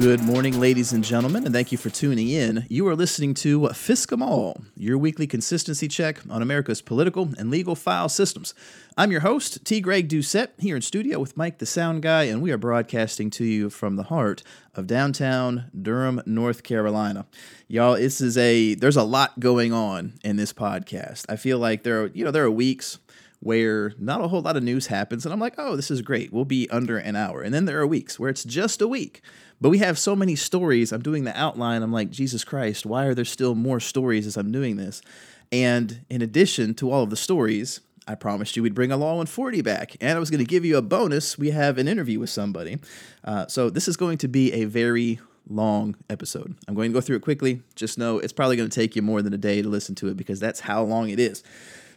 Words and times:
Good 0.00 0.20
morning, 0.20 0.60
ladies 0.60 0.92
and 0.92 1.02
gentlemen, 1.02 1.44
and 1.44 1.52
thank 1.52 1.72
you 1.72 1.78
for 1.78 1.90
tuning 1.90 2.28
in. 2.28 2.64
You 2.68 2.86
are 2.86 2.94
listening 2.94 3.34
to 3.34 3.62
Fiscum 3.62 4.22
All, 4.22 4.62
your 4.76 4.96
weekly 4.96 5.26
consistency 5.26 5.88
check 5.88 6.20
on 6.30 6.40
America's 6.40 6.80
political 6.80 7.30
and 7.36 7.50
legal 7.50 7.74
file 7.74 8.08
systems. 8.08 8.54
I'm 8.96 9.10
your 9.10 9.22
host, 9.22 9.64
T. 9.64 9.80
Greg 9.80 10.08
Doucette, 10.08 10.50
here 10.60 10.76
in 10.76 10.82
studio 10.82 11.18
with 11.18 11.36
Mike 11.36 11.58
the 11.58 11.66
Sound 11.66 12.04
Guy, 12.04 12.24
and 12.24 12.40
we 12.40 12.52
are 12.52 12.56
broadcasting 12.56 13.28
to 13.30 13.44
you 13.44 13.70
from 13.70 13.96
the 13.96 14.04
heart 14.04 14.44
of 14.76 14.86
downtown 14.86 15.64
Durham, 15.76 16.22
North 16.24 16.62
Carolina. 16.62 17.26
Y'all, 17.66 17.96
this 17.96 18.20
is 18.20 18.38
a 18.38 18.74
there's 18.74 18.96
a 18.96 19.02
lot 19.02 19.40
going 19.40 19.72
on 19.72 20.12
in 20.22 20.36
this 20.36 20.52
podcast. 20.52 21.26
I 21.28 21.34
feel 21.34 21.58
like 21.58 21.82
there 21.82 22.04
are, 22.04 22.06
you 22.14 22.24
know, 22.24 22.30
there 22.30 22.44
are 22.44 22.50
weeks 22.52 23.00
where 23.40 23.94
not 23.98 24.20
a 24.20 24.28
whole 24.28 24.42
lot 24.42 24.56
of 24.56 24.62
news 24.62 24.88
happens 24.88 25.24
and 25.24 25.32
I'm 25.32 25.40
like, 25.40 25.54
"Oh, 25.58 25.76
this 25.76 25.90
is 25.90 26.02
great. 26.02 26.32
We'll 26.32 26.44
be 26.44 26.68
under 26.70 26.98
an 26.98 27.16
hour." 27.16 27.42
And 27.42 27.54
then 27.54 27.64
there 27.64 27.80
are 27.80 27.86
weeks 27.86 28.18
where 28.18 28.30
it's 28.30 28.44
just 28.44 28.82
a 28.82 28.88
week 28.88 29.22
but 29.60 29.70
we 29.70 29.78
have 29.78 29.98
so 29.98 30.14
many 30.14 30.36
stories. 30.36 30.92
I'm 30.92 31.02
doing 31.02 31.24
the 31.24 31.38
outline. 31.38 31.82
I'm 31.82 31.92
like, 31.92 32.10
Jesus 32.10 32.44
Christ, 32.44 32.86
why 32.86 33.06
are 33.06 33.14
there 33.14 33.24
still 33.24 33.54
more 33.54 33.80
stories 33.80 34.26
as 34.26 34.36
I'm 34.36 34.52
doing 34.52 34.76
this? 34.76 35.02
And 35.50 36.00
in 36.08 36.22
addition 36.22 36.74
to 36.74 36.90
all 36.90 37.02
of 37.02 37.10
the 37.10 37.16
stories, 37.16 37.80
I 38.06 38.14
promised 38.14 38.56
you 38.56 38.62
we'd 38.62 38.74
bring 38.74 38.92
a 38.92 38.96
Law 38.96 39.16
140 39.16 39.62
back, 39.62 39.96
and 40.00 40.16
I 40.16 40.18
was 40.18 40.30
going 40.30 40.38
to 40.38 40.46
give 40.46 40.64
you 40.64 40.76
a 40.76 40.82
bonus. 40.82 41.36
We 41.36 41.50
have 41.50 41.78
an 41.78 41.88
interview 41.88 42.20
with 42.20 42.30
somebody. 42.30 42.78
Uh, 43.24 43.46
so 43.46 43.68
this 43.68 43.88
is 43.88 43.96
going 43.96 44.18
to 44.18 44.28
be 44.28 44.52
a 44.52 44.64
very 44.64 45.18
long 45.50 45.96
episode. 46.08 46.54
I'm 46.66 46.74
going 46.74 46.90
to 46.90 46.94
go 46.94 47.00
through 47.00 47.16
it 47.16 47.22
quickly. 47.22 47.62
Just 47.74 47.98
know 47.98 48.18
it's 48.18 48.32
probably 48.32 48.56
going 48.56 48.68
to 48.68 48.74
take 48.74 48.94
you 48.94 49.02
more 49.02 49.22
than 49.22 49.32
a 49.32 49.38
day 49.38 49.60
to 49.60 49.68
listen 49.68 49.94
to 49.96 50.08
it 50.08 50.16
because 50.16 50.40
that's 50.40 50.60
how 50.60 50.82
long 50.82 51.10
it 51.10 51.18
is. 51.18 51.42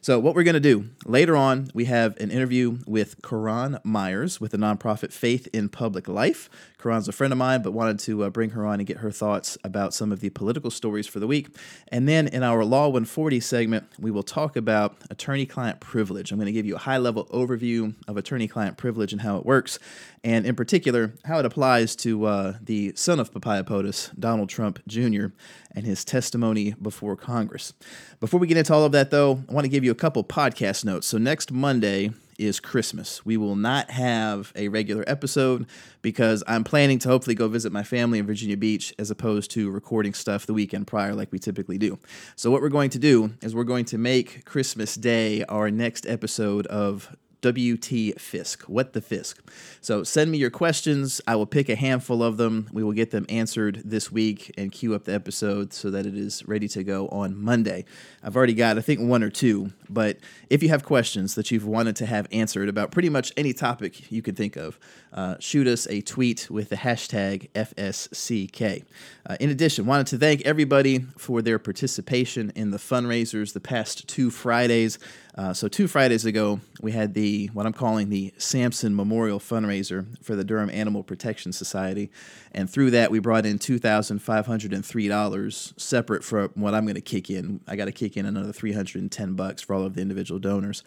So, 0.04 0.18
what 0.18 0.34
we're 0.34 0.42
going 0.42 0.56
to 0.56 0.60
do 0.60 0.90
later 1.06 1.36
on, 1.36 1.70
we 1.76 1.86
have 1.86 2.18
an 2.18 2.32
interview 2.32 2.80
with 2.88 3.22
Karan 3.22 3.78
Myers 3.84 4.42
with 4.42 4.50
the 4.50 4.58
nonprofit 4.58 5.14
Faith 5.14 5.48
in 5.54 5.70
Public 5.70 6.08
Life. 6.08 6.50
Karan's 6.82 7.08
a 7.08 7.12
friend 7.12 7.32
of 7.32 7.38
mine, 7.38 7.62
but 7.62 7.72
wanted 7.72 8.00
to 8.00 8.24
uh, 8.24 8.30
bring 8.30 8.52
her 8.52 8.66
on 8.66 8.80
and 8.80 8.88
get 8.88 8.98
her 8.98 9.12
thoughts 9.12 9.58
about 9.64 9.94
some 9.94 10.12
of 10.12 10.20
the 10.20 10.30
political 10.30 10.72
stories 10.72 11.08
for 11.08 11.20
the 11.20 11.28
week. 11.28 11.48
And 11.90 12.08
then 12.08 12.28
in 12.28 12.44
our 12.44 12.66
Law 12.66 12.88
140 12.88 13.40
segment, 13.40 13.86
we 14.00 14.12
will 14.12 14.24
talk 14.24 14.56
about 14.56 14.98
attorney 15.10 15.46
client 15.46 15.80
privilege. 15.80 16.32
I'm 16.32 16.38
going 16.38 16.48
to 16.48 16.52
give 16.52 16.66
you 16.66 16.76
a 16.76 16.80
high 16.80 16.98
level 16.98 17.26
overview 17.26 17.94
of 18.08 18.18
attorney 18.18 18.48
client 18.48 18.78
privilege 18.78 19.12
and 19.12 19.22
how 19.22 19.38
it 19.38 19.46
works, 19.46 19.80
and 20.24 20.46
in 20.46 20.56
particular, 20.56 21.14
how 21.26 21.40
it 21.40 21.46
applies 21.46 21.96
to 21.98 22.26
uh, 22.26 22.54
the 22.62 22.94
son 22.96 23.20
of 23.20 23.32
Papaya 23.32 23.64
POTUS, 23.64 24.12
Donald 24.20 24.50
Trump 24.50 24.80
Jr., 24.88 25.28
and 25.74 25.86
his 25.86 26.04
testimony 26.04 26.76
before 26.82 27.16
Congress. 27.16 27.74
Before 28.20 28.40
we 28.40 28.48
get 28.48 28.58
into 28.58 28.74
all 28.74 28.84
of 28.84 28.92
that, 28.92 29.10
though, 29.10 29.44
I 29.50 29.54
want 29.54 29.66
to 29.66 29.70
give 29.70 29.84
you 29.84 29.92
a 29.92 29.96
couple 29.96 30.24
podcast 30.24 30.86
notes. 30.86 31.08
So, 31.08 31.18
next 31.18 31.52
Monday, 31.52 32.12
is 32.42 32.60
Christmas. 32.60 33.26
We 33.26 33.38
will 33.38 33.56
not 33.56 33.92
have 33.92 34.52
a 34.56 34.68
regular 34.68 35.04
episode 35.08 35.68
because 36.02 36.44
I'm 36.48 36.64
planning 36.64 36.98
to 37.00 37.10
hopefully 37.10 37.36
go 37.36 37.48
visit 37.48 37.72
my 37.72 37.84
family 37.84 38.18
in 38.20 38.26
Virginia 38.26 38.58
Beach 38.58 38.94
as 38.98 39.12
opposed 39.12 39.52
to 39.52 39.70
recording 39.70 40.14
stuff 40.14 40.48
the 40.48 40.54
weekend 40.54 40.88
prior 40.88 41.14
like 41.14 41.32
we 41.32 41.40
typically 41.40 41.78
do. 41.78 42.00
So, 42.36 42.50
what 42.50 42.62
we're 42.62 42.70
going 42.70 42.90
to 42.92 43.00
do 43.00 43.32
is 43.42 43.54
we're 43.54 43.64
going 43.64 43.86
to 43.86 43.98
make 43.98 44.44
Christmas 44.46 44.96
Day 44.96 45.44
our 45.44 45.70
next 45.70 46.08
episode 46.08 46.66
of 46.68 47.16
WT 47.42 48.20
Fisk. 48.20 48.64
What 48.64 48.94
the 48.94 49.02
Fisk? 49.02 49.42
So 49.82 50.04
send 50.04 50.32
me 50.32 50.38
your 50.38 50.50
questions. 50.50 51.22
I 51.28 51.36
will 51.36 51.46
pick 51.46 51.70
a 51.70 51.76
handful 51.76 52.22
of 52.22 52.38
them. 52.38 52.70
We 52.72 52.84
will 52.84 52.92
get 52.94 53.12
them 53.12 53.26
answered 53.30 53.82
this 53.84 54.12
week 54.12 54.54
and 54.58 54.72
queue 54.72 54.94
up 54.94 55.06
the 55.06 55.14
episode 55.14 55.74
so 55.74 55.90
that 55.92 56.06
it 56.06 56.16
is 56.16 56.48
ready 56.48 56.68
to 56.70 56.84
go 56.84 57.08
on 57.08 57.36
Monday. 57.36 57.86
I've 58.24 58.36
already 58.36 58.54
got, 58.54 58.78
I 58.78 58.82
think, 58.82 59.02
one 59.02 59.24
or 59.24 59.30
two. 59.30 59.74
But 59.90 60.18
if 60.50 60.62
you 60.62 60.70
have 60.70 60.84
questions 60.84 61.36
that 61.36 61.52
you've 61.52 61.66
wanted 61.66 61.96
to 61.98 62.06
have 62.06 62.28
answered 62.32 62.70
about 62.70 62.92
pretty 62.92 63.10
much 63.10 63.32
any 63.36 63.54
topic 63.54 64.12
you 64.12 64.22
can 64.22 64.36
think 64.36 64.56
of, 64.56 64.80
uh, 65.14 65.36
shoot 65.40 65.68
us 65.68 65.88
a 65.90 66.02
tweet 66.02 66.50
with 66.50 66.70
the 66.70 66.78
hashtag 66.78 67.50
FSCK. 67.52 68.86
Uh, 69.26 69.38
in 69.40 69.50
addition, 69.50 69.86
wanted 69.86 70.08
to 70.08 70.18
thank 70.18 70.42
everybody 70.42 71.00
for 71.18 71.42
their 71.42 71.60
participation 71.60 72.52
in 72.56 72.72
the 72.72 72.78
fundraisers 72.78 73.54
the 73.54 73.60
past 73.60 74.08
two 74.08 74.30
Fridays. 74.30 75.00
Uh, 75.36 75.54
so 75.54 75.68
two 75.68 75.88
Fridays 75.88 76.26
ago, 76.26 76.60
we 76.82 76.92
had 76.92 77.14
the 77.14 77.48
what 77.54 77.66
I'm 77.66 77.74
calling 77.74 78.10
the 78.10 78.34
Samson 78.38 78.96
Memorial 78.96 79.40
fundraiser 79.40 80.06
for 80.22 80.36
the 80.36 80.44
Durham 80.44 80.70
Animal 80.70 81.04
Protection 81.04 81.54
Society, 81.54 82.12
and 82.52 82.70
through 82.70 82.92
that 82.92 83.12
we 83.12 83.20
brought 83.20 83.46
in 83.46 83.58
two 83.58 83.80
thousand 83.80 84.20
five 84.20 84.46
hundred 84.46 84.74
and 84.74 84.86
three 84.86 85.08
dollars, 85.08 85.74
separate 85.78 86.24
from 86.24 86.52
what 86.56 86.74
I'm 86.74 86.84
going 86.84 86.96
to 86.96 87.02
kick 87.02 87.30
in. 87.30 87.62
I 87.66 87.78
got 87.78 87.86
to 87.86 87.94
kick 87.94 88.18
in 88.18 88.26
another 88.26 88.52
three 88.52 88.74
hundred 88.74 89.02
and 89.02 89.12
ten 89.12 89.34
bucks 89.36 89.62
for 89.62 89.74
all 89.74 89.86
of 89.86 89.94
the 89.94 90.02
individual 90.02 90.40
donors, 90.40 90.84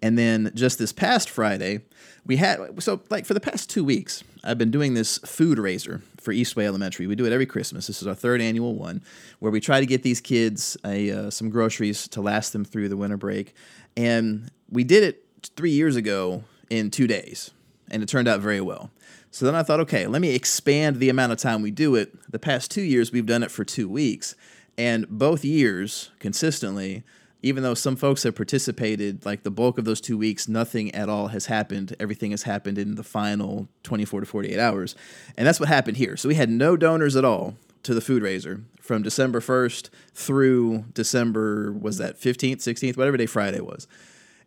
and 0.00 0.16
then 0.16 0.52
just 0.54 0.78
this 0.78 0.92
past 0.92 1.28
Friday, 1.28 1.80
we 2.24 2.36
had 2.36 2.80
so 2.80 3.00
like 3.10 3.26
for 3.26 3.34
the 3.34 3.40
past 3.40 3.68
two 3.68 3.82
weeks, 3.82 4.22
I've 4.44 4.58
been 4.58 4.70
doing 4.70 4.94
this 4.94 5.18
food 5.18 5.58
raiser 5.58 6.02
for 6.28 6.34
Eastway 6.34 6.64
Elementary. 6.64 7.06
We 7.06 7.14
do 7.14 7.24
it 7.24 7.32
every 7.32 7.46
Christmas. 7.46 7.86
This 7.86 8.02
is 8.02 8.06
our 8.06 8.14
third 8.14 8.42
annual 8.42 8.74
one, 8.74 9.00
where 9.38 9.50
we 9.50 9.60
try 9.60 9.80
to 9.80 9.86
get 9.86 10.02
these 10.02 10.20
kids 10.20 10.76
a, 10.84 11.10
uh, 11.10 11.30
some 11.30 11.48
groceries 11.48 12.06
to 12.08 12.20
last 12.20 12.52
them 12.52 12.66
through 12.66 12.90
the 12.90 12.98
winter 12.98 13.16
break. 13.16 13.54
And 13.96 14.50
we 14.70 14.84
did 14.84 15.04
it 15.04 15.24
three 15.56 15.70
years 15.70 15.96
ago 15.96 16.44
in 16.68 16.90
two 16.90 17.06
days, 17.06 17.50
and 17.90 18.02
it 18.02 18.10
turned 18.10 18.28
out 18.28 18.40
very 18.40 18.60
well. 18.60 18.90
So 19.30 19.46
then 19.46 19.54
I 19.54 19.62
thought, 19.62 19.80
okay, 19.80 20.06
let 20.06 20.20
me 20.20 20.34
expand 20.34 20.96
the 20.96 21.08
amount 21.08 21.32
of 21.32 21.38
time 21.38 21.62
we 21.62 21.70
do 21.70 21.94
it. 21.94 22.14
The 22.30 22.38
past 22.38 22.70
two 22.70 22.82
years, 22.82 23.10
we've 23.10 23.24
done 23.24 23.42
it 23.42 23.50
for 23.50 23.64
two 23.64 23.88
weeks. 23.88 24.34
And 24.76 25.08
both 25.08 25.46
years, 25.46 26.10
consistently, 26.18 27.04
even 27.42 27.62
though 27.62 27.74
some 27.74 27.94
folks 27.94 28.24
have 28.24 28.34
participated, 28.34 29.24
like 29.24 29.44
the 29.44 29.50
bulk 29.50 29.78
of 29.78 29.84
those 29.84 30.00
two 30.00 30.18
weeks, 30.18 30.48
nothing 30.48 30.92
at 30.94 31.08
all 31.08 31.28
has 31.28 31.46
happened. 31.46 31.94
Everything 32.00 32.32
has 32.32 32.42
happened 32.42 32.78
in 32.78 32.96
the 32.96 33.04
final 33.04 33.68
24 33.84 34.20
to 34.20 34.26
48 34.26 34.58
hours. 34.58 34.96
And 35.36 35.46
that's 35.46 35.60
what 35.60 35.68
happened 35.68 35.96
here. 35.98 36.16
So 36.16 36.28
we 36.28 36.34
had 36.34 36.50
no 36.50 36.76
donors 36.76 37.14
at 37.14 37.24
all 37.24 37.54
to 37.84 37.94
the 37.94 38.00
food 38.00 38.22
raiser 38.22 38.62
from 38.80 39.02
December 39.02 39.40
1st 39.40 39.90
through 40.14 40.84
December, 40.94 41.72
was 41.72 41.98
that 41.98 42.18
15th, 42.18 42.56
16th, 42.56 42.96
whatever 42.96 43.16
day 43.16 43.26
Friday 43.26 43.60
was. 43.60 43.86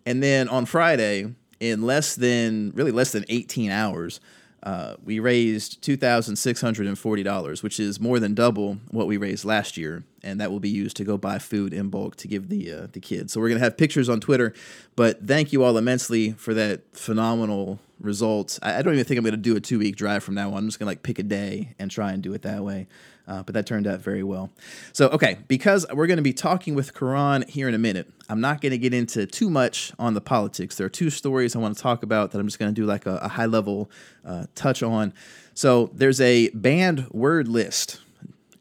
And 0.06 0.22
then 0.22 0.50
on 0.50 0.66
Friday, 0.66 1.34
in 1.62 1.84
less 1.84 2.16
than, 2.16 2.72
really 2.72 2.92
less 2.92 3.12
than 3.14 3.24
18 3.30 3.72
hours, 3.72 4.20
uh, 4.64 4.96
we 5.04 5.20
raised 5.20 5.84
$2,640, 5.84 7.64
which 7.64 7.80
is 7.80 8.00
more 8.00 8.20
than 8.20 8.36
double 8.36 8.78
what 8.90 9.08
we 9.08 9.18
raised 9.18 9.44
last 9.44 9.76
year. 9.76 10.04
And 10.24 10.40
that 10.40 10.52
will 10.52 10.60
be 10.60 10.70
used 10.70 10.98
to 10.98 11.04
go 11.04 11.18
buy 11.18 11.40
food 11.40 11.74
in 11.74 11.90
bulk 11.90 12.16
to 12.18 12.28
give 12.28 12.50
the, 12.50 12.72
uh, 12.72 12.88
the 12.92 13.00
kids. 13.00 13.34
So 13.34 13.40
we're 13.40 13.50
going 13.50 13.60
to 13.60 13.64
have 13.64 13.76
pictures 13.76 14.08
on 14.08 14.20
Twitter. 14.20 14.54
But 14.96 15.26
thank 15.26 15.52
you 15.52 15.64
all 15.64 15.78
immensely 15.78 16.34
for 16.34 16.54
that 16.54 16.96
phenomenal 16.96 17.80
result. 18.00 18.60
I, 18.62 18.78
I 18.78 18.82
don't 18.84 18.94
even 18.94 19.06
think 19.06 19.18
I'm 19.18 19.24
going 19.24 19.32
to 19.32 19.38
do 19.38 19.56
a 19.56 19.60
two 19.60 19.80
week 19.80 19.96
drive 19.96 20.24
from 20.24 20.36
now 20.36 20.50
on. 20.50 20.58
I'm 20.58 20.68
just 20.68 20.78
going 20.78 20.88
to 20.88 20.92
like 20.92 21.04
pick 21.04 21.18
a 21.18 21.24
day 21.24 21.74
and 21.80 21.90
try 21.90 22.12
and 22.12 22.22
do 22.22 22.34
it 22.34 22.44
that 22.44 22.64
way. 22.64 22.88
Uh, 23.32 23.42
but 23.44 23.54
that 23.54 23.66
turned 23.66 23.88
out 23.88 24.02
very 24.02 24.24
well. 24.24 24.50
So, 24.92 25.08
okay, 25.08 25.38
because 25.48 25.86
we're 25.94 26.08
going 26.08 26.18
to 26.18 26.24
be 26.24 26.34
talking 26.34 26.76
with 26.76 26.94
Karan 26.94 27.46
here 27.48 27.70
in 27.70 27.74
a 27.74 27.78
minute, 27.78 28.12
I'm 28.28 28.42
not 28.42 28.60
going 28.60 28.72
to 28.74 28.78
get 28.78 28.94
into 28.94 29.26
too 29.26 29.50
much 29.50 29.94
on 29.98 30.16
the 30.16 30.20
politics. 30.20 30.76
There 30.76 30.86
are 30.86 30.90
two 30.90 31.10
stories 31.10 31.56
I 31.56 31.60
want 31.60 31.78
to 31.78 31.82
talk 31.82 32.04
about 32.04 32.32
that 32.32 32.40
I'm 32.40 32.48
just 32.48 32.60
going 32.60 32.76
to 32.76 32.82
do 32.82 32.86
like 32.86 33.06
a, 33.06 33.16
a 33.18 33.30
high 33.30 33.46
level 33.46 33.90
uh, 34.26 34.48
touch 34.54 34.84
on. 34.84 35.14
So, 35.54 35.92
there's 35.94 36.20
a 36.20 36.50
banned 36.50 37.10
word 37.12 37.48
list 37.48 38.02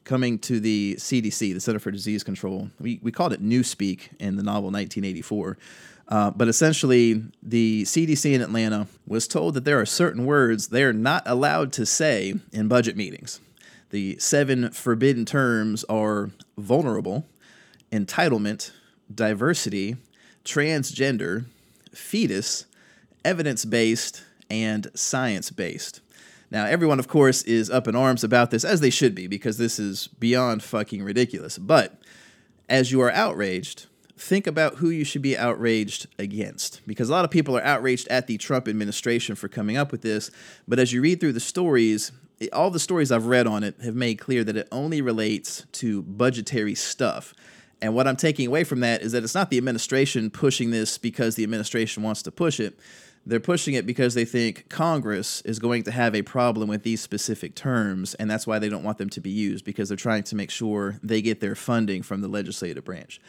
coming 0.04 0.38
to 0.38 0.60
the 0.60 0.94
CDC, 1.00 1.52
the 1.52 1.60
Center 1.60 1.81
for 1.81 1.91
Disease 1.91 2.22
Control. 2.22 2.70
We, 2.78 3.00
we 3.02 3.10
called 3.10 3.32
it 3.32 3.42
Newspeak 3.42 4.10
in 4.20 4.37
the 4.37 4.44
novel 4.44 4.70
1984. 4.70 5.58
Uh, 6.06 6.31
but 6.31 6.47
essentially, 6.47 7.25
the 7.42 7.82
CDC 7.82 8.32
in 8.32 8.41
Atlanta 8.41 8.87
was 9.04 9.26
told 9.26 9.54
that 9.54 9.64
there 9.64 9.81
are 9.81 9.87
certain 9.87 10.26
words 10.26 10.69
they're 10.69 10.93
not 10.93 11.25
allowed 11.26 11.73
to 11.73 11.84
say 11.84 12.34
in 12.52 12.69
budget 12.69 12.96
meetings. 12.96 13.40
The 13.90 14.19
seven 14.19 14.70
forbidden 14.70 15.25
terms 15.25 15.84
are 15.84 16.31
vulnerable, 16.56 17.26
entitlement, 17.90 18.70
diversity, 19.12 19.96
transgender, 20.44 21.44
fetus, 21.92 22.66
evidence 23.25 23.64
based, 23.64 24.22
and 24.48 24.90
science 24.94 25.50
based. 25.50 26.00
Now, 26.50 26.66
everyone, 26.66 26.98
of 26.98 27.08
course, 27.08 27.42
is 27.42 27.70
up 27.70 27.87
in 27.87 27.94
arms 27.94 28.25
about 28.25 28.50
this, 28.50 28.64
as 28.64 28.81
they 28.81 28.90
should 28.90 29.14
be, 29.14 29.26
because 29.26 29.58
this 29.58 29.78
is 29.78 30.08
beyond 30.19 30.62
fucking 30.62 31.02
ridiculous. 31.02 31.58
But 31.58 32.00
as 32.69 32.90
you 32.90 33.00
are 33.00 33.12
outraged, 33.12 33.87
think 34.16 34.46
about 34.46 34.76
who 34.76 34.90
you 34.90 35.04
should 35.04 35.22
be 35.22 35.37
outraged 35.37 36.08
against. 36.19 36.81
Because 36.87 37.08
a 37.08 37.12
lot 37.12 37.25
of 37.25 37.31
people 37.31 37.56
are 37.56 37.62
outraged 37.62 38.08
at 38.08 38.26
the 38.26 38.37
Trump 38.37 38.66
administration 38.66 39.37
for 39.37 39.48
coming 39.48 39.76
up 39.76 39.92
with 39.92 40.02
this. 40.02 40.31
But 40.66 40.78
as 40.78 40.92
you 40.92 41.02
read 41.02 41.20
through 41.20 41.34
the 41.34 41.40
stories, 41.40 42.10
all 42.52 42.70
the 42.70 42.81
stories 42.81 43.12
I've 43.12 43.26
read 43.26 43.46
on 43.46 43.62
it 43.62 43.76
have 43.82 43.94
made 43.94 44.19
clear 44.19 44.44
that 44.44 44.56
it 44.56 44.69
only 44.72 45.02
relates 45.02 45.66
to 45.72 46.02
budgetary 46.02 46.75
stuff. 46.75 47.34
And 47.82 47.94
what 47.94 48.06
I'm 48.06 48.16
taking 48.16 48.46
away 48.46 48.64
from 48.64 48.81
that 48.81 49.02
is 49.02 49.12
that 49.12 49.25
it's 49.25 49.34
not 49.34 49.50
the 49.50 49.58
administration 49.58 50.31
pushing 50.31 50.70
this 50.70 50.98
because 50.98 51.34
the 51.34 51.44
administration 51.44 52.02
wants 52.02 52.22
to 52.22 52.31
push 52.31 52.60
it. 52.60 52.78
They're 53.26 53.40
pushing 53.40 53.75
it 53.75 53.87
because 53.87 54.14
they 54.14 54.25
think 54.25 54.70
Congress 54.70 55.42
is 55.42 55.58
going 55.58 55.82
to 55.82 55.90
have 55.90 56.14
a 56.14 56.22
problem 56.22 56.69
with 56.70 56.84
these 56.84 57.02
specific 57.02 57.54
terms, 57.54 58.14
and 58.14 58.31
that's 58.31 58.46
why 58.46 58.58
they 58.58 58.70
don't 58.70 58.82
want 58.82 58.96
them 58.96 59.10
to 59.10 59.20
be 59.20 59.31
used 59.31 59.64
because 59.64 59.88
they're 59.88 59.96
trying 59.96 60.22
to 60.25 60.37
make 60.37 60.50
sure 60.50 60.98
they 61.02 61.20
get 61.20 61.40
their 61.40 61.54
funding 61.54 62.02
from 62.02 62.22
the 62.22 62.28
legislative 62.28 62.84
branch. 62.84 63.20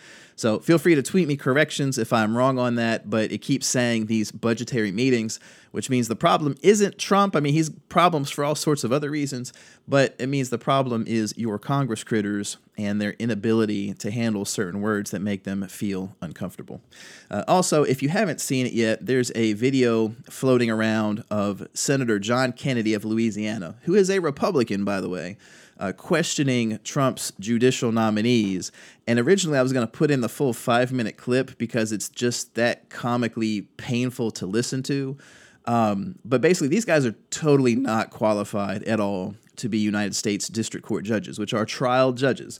So 0.41 0.57
feel 0.57 0.79
free 0.79 0.95
to 0.95 1.03
tweet 1.03 1.27
me 1.27 1.38
corrections 1.38 1.99
if 1.99 2.11
I'm 2.11 2.35
wrong 2.35 2.57
on 2.57 2.73
that, 2.73 3.11
but 3.11 3.31
it 3.31 3.43
keeps 3.43 3.67
saying 3.67 4.07
these 4.07 4.31
budgetary 4.31 4.91
meetings, 4.91 5.39
which 5.69 5.88
means 5.88 6.07
the 6.07 6.15
problem 6.15 6.55
isn't 6.63 6.97
Trump. 6.97 7.35
I 7.35 7.41
mean, 7.41 7.53
he's 7.53 7.69
problems 7.69 8.31
for 8.31 8.43
all 8.43 8.55
sorts 8.55 8.83
of 8.83 8.91
other 8.91 9.11
reasons, 9.11 9.53
but 9.88 10.15
it 10.17 10.29
means 10.29 10.49
the 10.49 10.57
problem 10.57 11.05
is 11.05 11.31
your 11.38 11.59
Congress 11.59 12.03
critters 12.03 12.57
and 12.75 12.99
their 12.99 13.11
inability 13.19 13.93
to 13.93 14.09
handle 14.09 14.43
certain 14.43 14.81
words 14.81 15.11
that 15.11 15.19
make 15.19 15.43
them 15.43 15.67
feel 15.67 16.15
uncomfortable. 16.21 16.81
Uh, 17.29 17.44
also, 17.47 17.83
if 17.83 18.01
you 18.01 18.09
haven't 18.09 18.41
seen 18.41 18.65
it 18.65 18.73
yet, 18.73 19.05
there's 19.05 19.31
a 19.35 19.53
video 19.53 20.15
floating 20.27 20.71
around 20.71 21.23
of 21.29 21.67
Senator 21.75 22.17
John 22.17 22.51
Kennedy 22.51 22.95
of 22.95 23.05
Louisiana, 23.05 23.75
who 23.83 23.94
is 23.94 24.09
a 24.09 24.17
Republican, 24.17 24.85
by 24.85 25.01
the 25.01 25.09
way 25.09 25.37
uh, 25.81 25.92
questioning 25.92 26.80
Trump's 26.83 27.33
judicial 27.39 27.92
nominees. 27.92 28.72
And 29.07 29.19
originally, 29.19 29.57
I 29.57 29.63
was 29.63 29.74
going 29.74 29.86
to 29.86 29.92
put 29.92 30.12
in 30.12 30.22
the 30.22 30.30
full 30.30 30.54
five 30.54 30.94
minute 30.94 31.18
clip 31.18 31.57
because 31.57 31.92
it's 31.92 32.07
just 32.07 32.54
that 32.56 32.89
comically 32.89 33.63
painful 33.78 34.30
to 34.31 34.45
listen 34.45 34.83
to. 34.83 35.18
Um, 35.66 36.19
but 36.24 36.39
basically, 36.39 36.68
these 36.68 36.86
guys 36.86 37.06
are 37.06 37.16
totally 37.31 37.75
not 37.75 38.12
qualified 38.12 38.83
at 38.83 39.00
all 39.00 39.36
to 39.57 39.69
be 39.69 39.80
United 39.80 40.16
States 40.16 40.48
District 40.48 40.86
Court 40.86 41.04
judges, 41.04 41.39
which 41.39 41.54
are 41.54 41.66
trial 41.66 42.13
judges. 42.13 42.60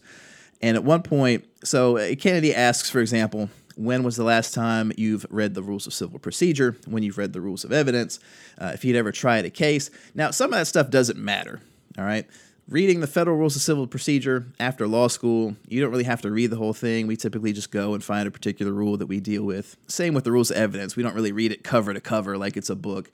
And 0.62 0.76
at 0.76 0.84
one 0.84 1.04
point, 1.04 1.46
so 1.64 1.98
uh, 1.98 2.16
Kennedy 2.16 2.54
asks, 2.54 2.90
for 2.90 3.02
example, 3.02 3.50
when 3.76 4.04
was 4.04 4.16
the 4.16 4.24
last 4.24 4.54
time 4.54 4.92
you've 4.98 5.26
read 5.30 5.54
the 5.54 5.64
rules 5.64 5.88
of 5.88 5.94
civil 5.94 6.20
procedure, 6.20 6.76
when 6.88 7.04
you've 7.04 7.18
read 7.18 7.34
the 7.34 7.42
rules 7.42 7.64
of 7.64 7.72
evidence, 7.72 8.20
uh, 8.60 8.72
if 8.74 8.84
you'd 8.84 8.96
ever 8.96 9.12
tried 9.12 9.46
a 9.46 9.50
case. 9.50 9.90
Now, 10.14 10.32
some 10.32 10.52
of 10.54 10.60
that 10.60 10.68
stuff 10.68 10.90
doesn't 10.90 11.18
matter, 11.18 11.62
all 11.98 12.04
right? 12.04 12.28
Reading 12.68 13.00
the 13.00 13.08
federal 13.08 13.38
rules 13.38 13.56
of 13.56 13.62
civil 13.62 13.88
procedure 13.88 14.48
after 14.60 14.88
law 14.88 15.08
school, 15.08 15.56
you 15.68 15.81
don't 15.81 15.92
really 15.92 16.06
have 16.06 16.22
to 16.22 16.31
read 16.31 16.52
the 16.52 16.58
whole 16.58 16.74
thing. 16.74 17.08
We 17.08 17.16
typically 17.16 17.54
just 17.54 17.72
go 17.72 17.94
and 17.94 18.04
find 18.04 18.28
a 18.28 18.31
particular 18.31 18.72
rule 18.72 18.98
that 18.98 19.08
we 19.08 19.19
deal 19.19 19.44
with. 19.44 19.78
Same 19.88 20.13
with 20.13 20.24
the 20.24 20.31
rules 20.31 20.52
of 20.52 20.58
evidence. 20.58 20.96
We 20.96 21.04
don't 21.04 21.16
really 21.16 21.31
read 21.31 21.52
it 21.52 21.63
cover 21.63 21.94
to 21.94 22.02
cover 22.02 22.38
like 22.38 22.58
it's 22.58 22.69
a 22.69 22.75
book. 22.75 23.12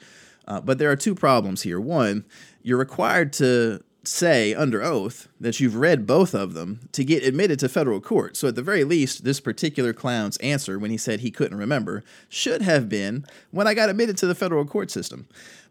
Uh, 0.47 0.61
but 0.61 0.77
there 0.77 0.91
are 0.91 0.95
two 0.95 1.15
problems 1.15 1.63
here. 1.63 1.79
One, 1.79 2.23
you're 2.61 2.77
required 2.77 3.33
to 3.33 3.83
say 4.07 4.53
under 4.53 4.81
oath 4.81 5.27
that 5.39 5.59
you've 5.59 5.75
read 5.75 6.07
both 6.07 6.33
of 6.33 6.53
them 6.53 6.79
to 6.93 7.03
get 7.03 7.23
admitted 7.23 7.59
to 7.59 7.67
federal 7.67 7.99
court. 7.99 8.37
So, 8.37 8.47
at 8.47 8.55
the 8.55 8.61
very 8.61 8.83
least, 8.83 9.23
this 9.23 9.39
particular 9.39 9.93
clown's 9.93 10.37
answer 10.37 10.79
when 10.79 10.91
he 10.91 10.97
said 10.97 11.19
he 11.19 11.31
couldn't 11.31 11.57
remember 11.57 12.03
should 12.29 12.61
have 12.61 12.87
been 12.87 13.25
when 13.51 13.67
I 13.67 13.73
got 13.73 13.89
admitted 13.89 14.17
to 14.19 14.27
the 14.27 14.35
federal 14.35 14.65
court 14.65 14.89
system. 14.89 15.27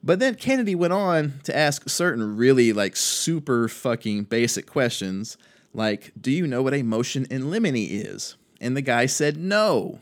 But 0.06 0.20
then 0.20 0.36
Kennedy 0.36 0.76
went 0.76 0.92
on 0.92 1.40
to 1.42 1.56
ask 1.56 1.88
certain 1.88 2.36
really 2.36 2.72
like 2.72 2.94
super 2.94 3.66
fucking 3.66 4.24
basic 4.24 4.64
questions 4.64 5.36
like, 5.74 6.12
Do 6.18 6.30
you 6.30 6.46
know 6.46 6.62
what 6.62 6.74
a 6.74 6.84
motion 6.84 7.26
in 7.28 7.50
limine 7.50 7.74
is? 7.76 8.36
And 8.60 8.76
the 8.76 8.82
guy 8.82 9.06
said 9.06 9.36
no. 9.36 9.98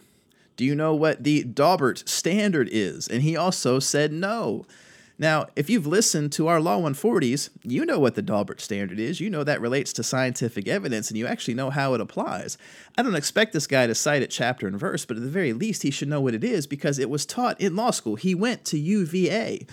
Do 0.57 0.65
you 0.67 0.75
know 0.75 0.95
what 0.95 1.25
the 1.25 1.43
Daubert 1.43 2.07
standard 2.07 2.69
is? 2.71 3.09
And 3.09 3.23
he 3.23 3.35
also 3.35 3.79
said 3.79 4.13
no. 4.13 4.67
Now, 5.17 5.47
if 5.55 5.71
you've 5.71 5.87
listened 5.87 6.33
to 6.33 6.49
our 6.49 6.61
Law 6.61 6.81
140s, 6.81 7.51
you 7.63 7.87
know 7.87 8.01
what 8.01 8.17
the 8.17 8.23
Daubert 8.23 8.61
standard 8.61 8.99
is. 8.99 9.21
You 9.21 9.31
know 9.31 9.45
that 9.45 9.61
relates 9.61 9.93
to 9.95 10.03
scientific 10.03 10.67
evidence 10.67 11.09
and 11.09 11.17
you 11.17 11.27
actually 11.27 11.55
know 11.55 11.71
how 11.71 11.95
it 11.95 12.01
applies. 12.01 12.59
I 12.99 13.03
don't 13.03 13.15
expect 13.15 13.53
this 13.53 13.69
guy 13.69 13.87
to 13.87 13.95
cite 13.95 14.23
it 14.23 14.31
chapter 14.31 14.67
and 14.67 14.79
verse, 14.79 15.05
but 15.05 15.17
at 15.17 15.23
the 15.23 15.29
very 15.29 15.53
least, 15.53 15.83
he 15.85 15.93
should 15.93 16.09
know 16.09 16.21
what 16.21 16.35
it 16.35 16.43
is 16.43 16.67
because 16.67 16.99
it 16.99 17.11
was 17.11 17.25
taught 17.25 17.61
in 17.61 17.77
law 17.77 17.93
school. 17.93 18.17
He 18.17 18.35
went 18.35 18.65
to 18.67 18.79
UVA. 18.79 19.67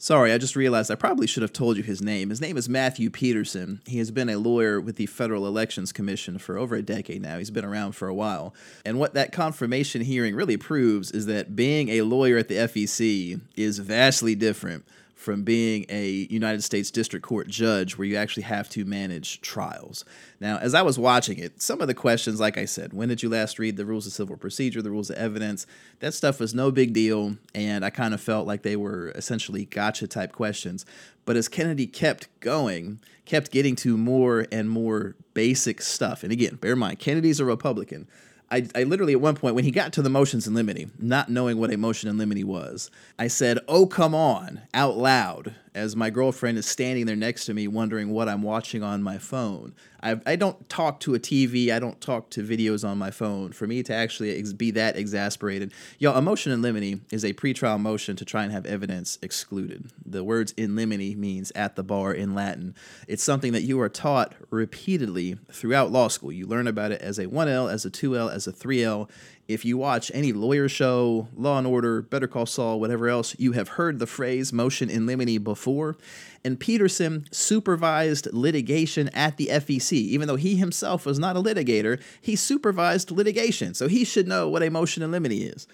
Sorry, 0.00 0.32
I 0.32 0.38
just 0.38 0.54
realized 0.54 0.92
I 0.92 0.94
probably 0.94 1.26
should 1.26 1.42
have 1.42 1.52
told 1.52 1.76
you 1.76 1.82
his 1.82 2.00
name. 2.00 2.30
His 2.30 2.40
name 2.40 2.56
is 2.56 2.68
Matthew 2.68 3.10
Peterson. 3.10 3.80
He 3.84 3.98
has 3.98 4.12
been 4.12 4.28
a 4.28 4.36
lawyer 4.36 4.80
with 4.80 4.94
the 4.94 5.06
Federal 5.06 5.44
Elections 5.44 5.90
Commission 5.90 6.38
for 6.38 6.56
over 6.56 6.76
a 6.76 6.82
decade 6.82 7.20
now. 7.20 7.38
He's 7.38 7.50
been 7.50 7.64
around 7.64 7.96
for 7.96 8.06
a 8.06 8.14
while. 8.14 8.54
And 8.84 9.00
what 9.00 9.14
that 9.14 9.32
confirmation 9.32 10.02
hearing 10.02 10.36
really 10.36 10.56
proves 10.56 11.10
is 11.10 11.26
that 11.26 11.56
being 11.56 11.88
a 11.88 12.02
lawyer 12.02 12.38
at 12.38 12.46
the 12.46 12.54
FEC 12.54 13.40
is 13.56 13.80
vastly 13.80 14.36
different 14.36 14.84
from 15.18 15.42
being 15.42 15.84
a 15.88 16.28
United 16.30 16.62
States 16.62 16.92
District 16.92 17.26
Court 17.26 17.48
judge 17.48 17.98
where 17.98 18.06
you 18.06 18.14
actually 18.14 18.44
have 18.44 18.68
to 18.68 18.84
manage 18.84 19.40
trials. 19.40 20.04
Now, 20.38 20.58
as 20.58 20.74
I 20.74 20.82
was 20.82 20.96
watching 20.96 21.38
it, 21.38 21.60
some 21.60 21.80
of 21.80 21.88
the 21.88 21.94
questions, 21.94 22.38
like 22.38 22.56
I 22.56 22.66
said, 22.66 22.92
when 22.92 23.08
did 23.08 23.20
you 23.20 23.28
last 23.28 23.58
read 23.58 23.76
the 23.76 23.84
rules 23.84 24.06
of 24.06 24.12
civil 24.12 24.36
procedure, 24.36 24.80
the 24.80 24.92
rules 24.92 25.10
of 25.10 25.16
evidence? 25.16 25.66
That 25.98 26.14
stuff 26.14 26.38
was 26.38 26.54
no 26.54 26.70
big 26.70 26.92
deal, 26.92 27.36
and 27.52 27.84
I 27.84 27.90
kind 27.90 28.14
of 28.14 28.20
felt 28.20 28.46
like 28.46 28.62
they 28.62 28.76
were 28.76 29.10
essentially 29.16 29.64
gotcha 29.64 30.06
type 30.06 30.30
questions. 30.30 30.86
But 31.24 31.36
as 31.36 31.48
Kennedy 31.48 31.88
kept 31.88 32.28
going, 32.38 33.00
kept 33.24 33.50
getting 33.50 33.74
to 33.76 33.98
more 33.98 34.46
and 34.52 34.70
more 34.70 35.16
basic 35.34 35.82
stuff, 35.82 36.22
and 36.22 36.30
again, 36.30 36.54
bear 36.54 36.74
in 36.74 36.78
mind, 36.78 37.00
Kennedy's 37.00 37.40
a 37.40 37.44
Republican. 37.44 38.06
I, 38.50 38.66
I 38.74 38.84
literally 38.84 39.12
at 39.12 39.20
one 39.20 39.36
point 39.36 39.54
when 39.54 39.64
he 39.64 39.70
got 39.70 39.92
to 39.94 40.02
the 40.02 40.10
motions 40.10 40.46
in 40.46 40.54
limine, 40.54 40.92
not 40.98 41.28
knowing 41.28 41.58
what 41.58 41.72
a 41.72 41.76
motion 41.76 42.08
in 42.08 42.16
limine 42.18 42.46
was, 42.46 42.90
I 43.18 43.28
said, 43.28 43.58
"Oh 43.68 43.86
come 43.86 44.14
on!" 44.14 44.62
out 44.72 44.96
loud 44.96 45.54
as 45.78 45.96
my 45.96 46.10
girlfriend 46.10 46.58
is 46.58 46.66
standing 46.66 47.06
there 47.06 47.16
next 47.16 47.46
to 47.46 47.54
me, 47.54 47.68
wondering 47.68 48.10
what 48.10 48.28
I'm 48.28 48.42
watching 48.42 48.82
on 48.82 49.02
my 49.02 49.16
phone. 49.16 49.74
I, 50.02 50.20
I 50.26 50.36
don't 50.36 50.68
talk 50.68 51.00
to 51.00 51.14
a 51.14 51.18
TV. 51.18 51.70
I 51.72 51.78
don't 51.78 52.00
talk 52.00 52.30
to 52.30 52.42
videos 52.42 52.86
on 52.86 52.98
my 52.98 53.10
phone. 53.10 53.52
For 53.52 53.66
me 53.66 53.82
to 53.84 53.94
actually 53.94 54.36
ex- 54.36 54.52
be 54.52 54.70
that 54.72 54.96
exasperated, 54.96 55.72
yo, 55.98 56.12
a 56.12 56.22
motion 56.22 56.52
in 56.52 56.62
limine 56.62 57.04
is 57.10 57.24
a 57.24 57.32
pretrial 57.32 57.80
motion 57.80 58.16
to 58.16 58.24
try 58.24 58.44
and 58.44 58.52
have 58.52 58.66
evidence 58.66 59.18
excluded. 59.22 59.90
The 60.04 60.22
words 60.22 60.52
in 60.56 60.76
limine 60.76 61.18
means 61.18 61.50
at 61.54 61.76
the 61.76 61.82
bar 61.82 62.12
in 62.12 62.34
Latin. 62.34 62.74
It's 63.08 63.22
something 63.22 63.52
that 63.52 63.62
you 63.62 63.80
are 63.80 63.88
taught 63.88 64.34
repeatedly 64.50 65.38
throughout 65.50 65.90
law 65.90 66.08
school. 66.08 66.32
You 66.32 66.46
learn 66.46 66.66
about 66.66 66.92
it 66.92 67.00
as 67.00 67.18
a 67.18 67.26
1L, 67.26 67.72
as 67.72 67.84
a 67.84 67.90
2L, 67.90 68.32
as 68.32 68.46
a 68.46 68.52
3L 68.52 69.08
if 69.48 69.64
you 69.64 69.78
watch 69.78 70.10
any 70.12 70.34
lawyer 70.34 70.68
show, 70.68 71.26
Law 71.34 71.56
and 71.56 71.66
Order, 71.66 72.02
Better 72.02 72.28
Call 72.28 72.44
Saul, 72.44 72.78
whatever 72.78 73.08
else, 73.08 73.34
you 73.38 73.52
have 73.52 73.68
heard 73.70 73.98
the 73.98 74.06
phrase 74.06 74.52
motion 74.52 74.90
in 74.90 75.06
limine 75.06 75.42
before. 75.42 75.96
And 76.44 76.60
Peterson 76.60 77.26
supervised 77.32 78.28
litigation 78.30 79.08
at 79.08 79.38
the 79.38 79.46
FEC. 79.46 79.92
Even 79.92 80.28
though 80.28 80.36
he 80.36 80.56
himself 80.56 81.06
was 81.06 81.18
not 81.18 81.34
a 81.34 81.40
litigator, 81.40 82.00
he 82.20 82.36
supervised 82.36 83.10
litigation. 83.10 83.72
So 83.72 83.88
he 83.88 84.04
should 84.04 84.28
know 84.28 84.50
what 84.50 84.62
a 84.62 84.70
motion 84.70 85.02
in 85.02 85.10
limine 85.10 85.32
is. 85.32 85.66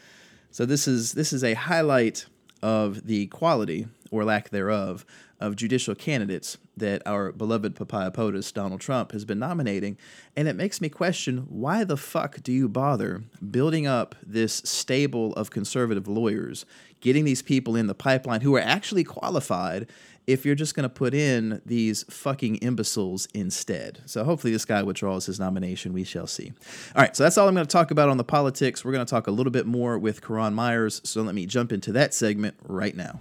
So 0.52 0.64
this 0.64 0.86
is 0.86 1.12
this 1.14 1.32
is 1.32 1.42
a 1.42 1.54
highlight 1.54 2.26
of 2.62 3.08
the 3.08 3.26
quality 3.26 3.88
or 4.12 4.24
lack 4.24 4.50
thereof 4.50 5.04
of 5.44 5.56
judicial 5.56 5.94
candidates 5.94 6.56
that 6.76 7.02
our 7.06 7.30
beloved 7.30 7.76
papaya 7.76 8.10
POTUS, 8.10 8.52
Donald 8.52 8.80
Trump, 8.80 9.12
has 9.12 9.24
been 9.24 9.38
nominating. 9.38 9.98
And 10.34 10.48
it 10.48 10.56
makes 10.56 10.80
me 10.80 10.88
question 10.88 11.46
why 11.48 11.84
the 11.84 11.98
fuck 11.98 12.42
do 12.42 12.50
you 12.50 12.68
bother 12.68 13.22
building 13.50 13.86
up 13.86 14.14
this 14.26 14.54
stable 14.64 15.34
of 15.34 15.50
conservative 15.50 16.08
lawyers, 16.08 16.64
getting 17.00 17.24
these 17.24 17.42
people 17.42 17.76
in 17.76 17.86
the 17.86 17.94
pipeline 17.94 18.40
who 18.40 18.56
are 18.56 18.60
actually 18.60 19.04
qualified 19.04 19.86
if 20.26 20.46
you're 20.46 20.54
just 20.54 20.74
going 20.74 20.84
to 20.84 20.88
put 20.88 21.12
in 21.12 21.60
these 21.66 22.04
fucking 22.04 22.56
imbeciles 22.56 23.28
instead. 23.34 24.00
So 24.06 24.24
hopefully 24.24 24.54
this 24.54 24.64
guy 24.64 24.82
withdraws 24.82 25.26
his 25.26 25.38
nomination. 25.38 25.92
We 25.92 26.04
shall 26.04 26.26
see. 26.26 26.54
All 26.96 27.02
right, 27.02 27.14
so 27.14 27.22
that's 27.22 27.36
all 27.36 27.46
I'm 27.46 27.54
going 27.54 27.66
to 27.66 27.70
talk 27.70 27.90
about 27.90 28.08
on 28.08 28.16
the 28.16 28.24
politics. 28.24 28.82
We're 28.82 28.92
going 28.92 29.04
to 29.04 29.10
talk 29.10 29.26
a 29.26 29.30
little 29.30 29.52
bit 29.52 29.66
more 29.66 29.98
with 29.98 30.26
Karan 30.26 30.54
Myers. 30.54 31.02
So 31.04 31.20
let 31.20 31.34
me 31.34 31.44
jump 31.44 31.72
into 31.72 31.92
that 31.92 32.14
segment 32.14 32.56
right 32.66 32.96
now. 32.96 33.20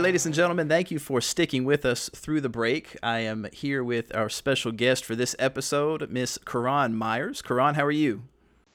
Right, 0.00 0.06
ladies 0.06 0.24
and 0.24 0.34
gentlemen, 0.34 0.68
thank 0.68 0.90
you 0.90 0.98
for 0.98 1.20
sticking 1.20 1.64
with 1.64 1.84
us 1.84 2.08
through 2.14 2.40
the 2.40 2.48
break. 2.48 2.96
I 3.02 3.18
am 3.20 3.46
here 3.52 3.84
with 3.84 4.14
our 4.14 4.30
special 4.30 4.72
guest 4.72 5.04
for 5.04 5.14
this 5.14 5.36
episode, 5.38 6.08
Miss 6.10 6.38
Karon 6.38 6.94
Myers. 6.94 7.42
Karon, 7.42 7.74
how 7.74 7.84
are 7.84 7.90
you? 7.90 8.22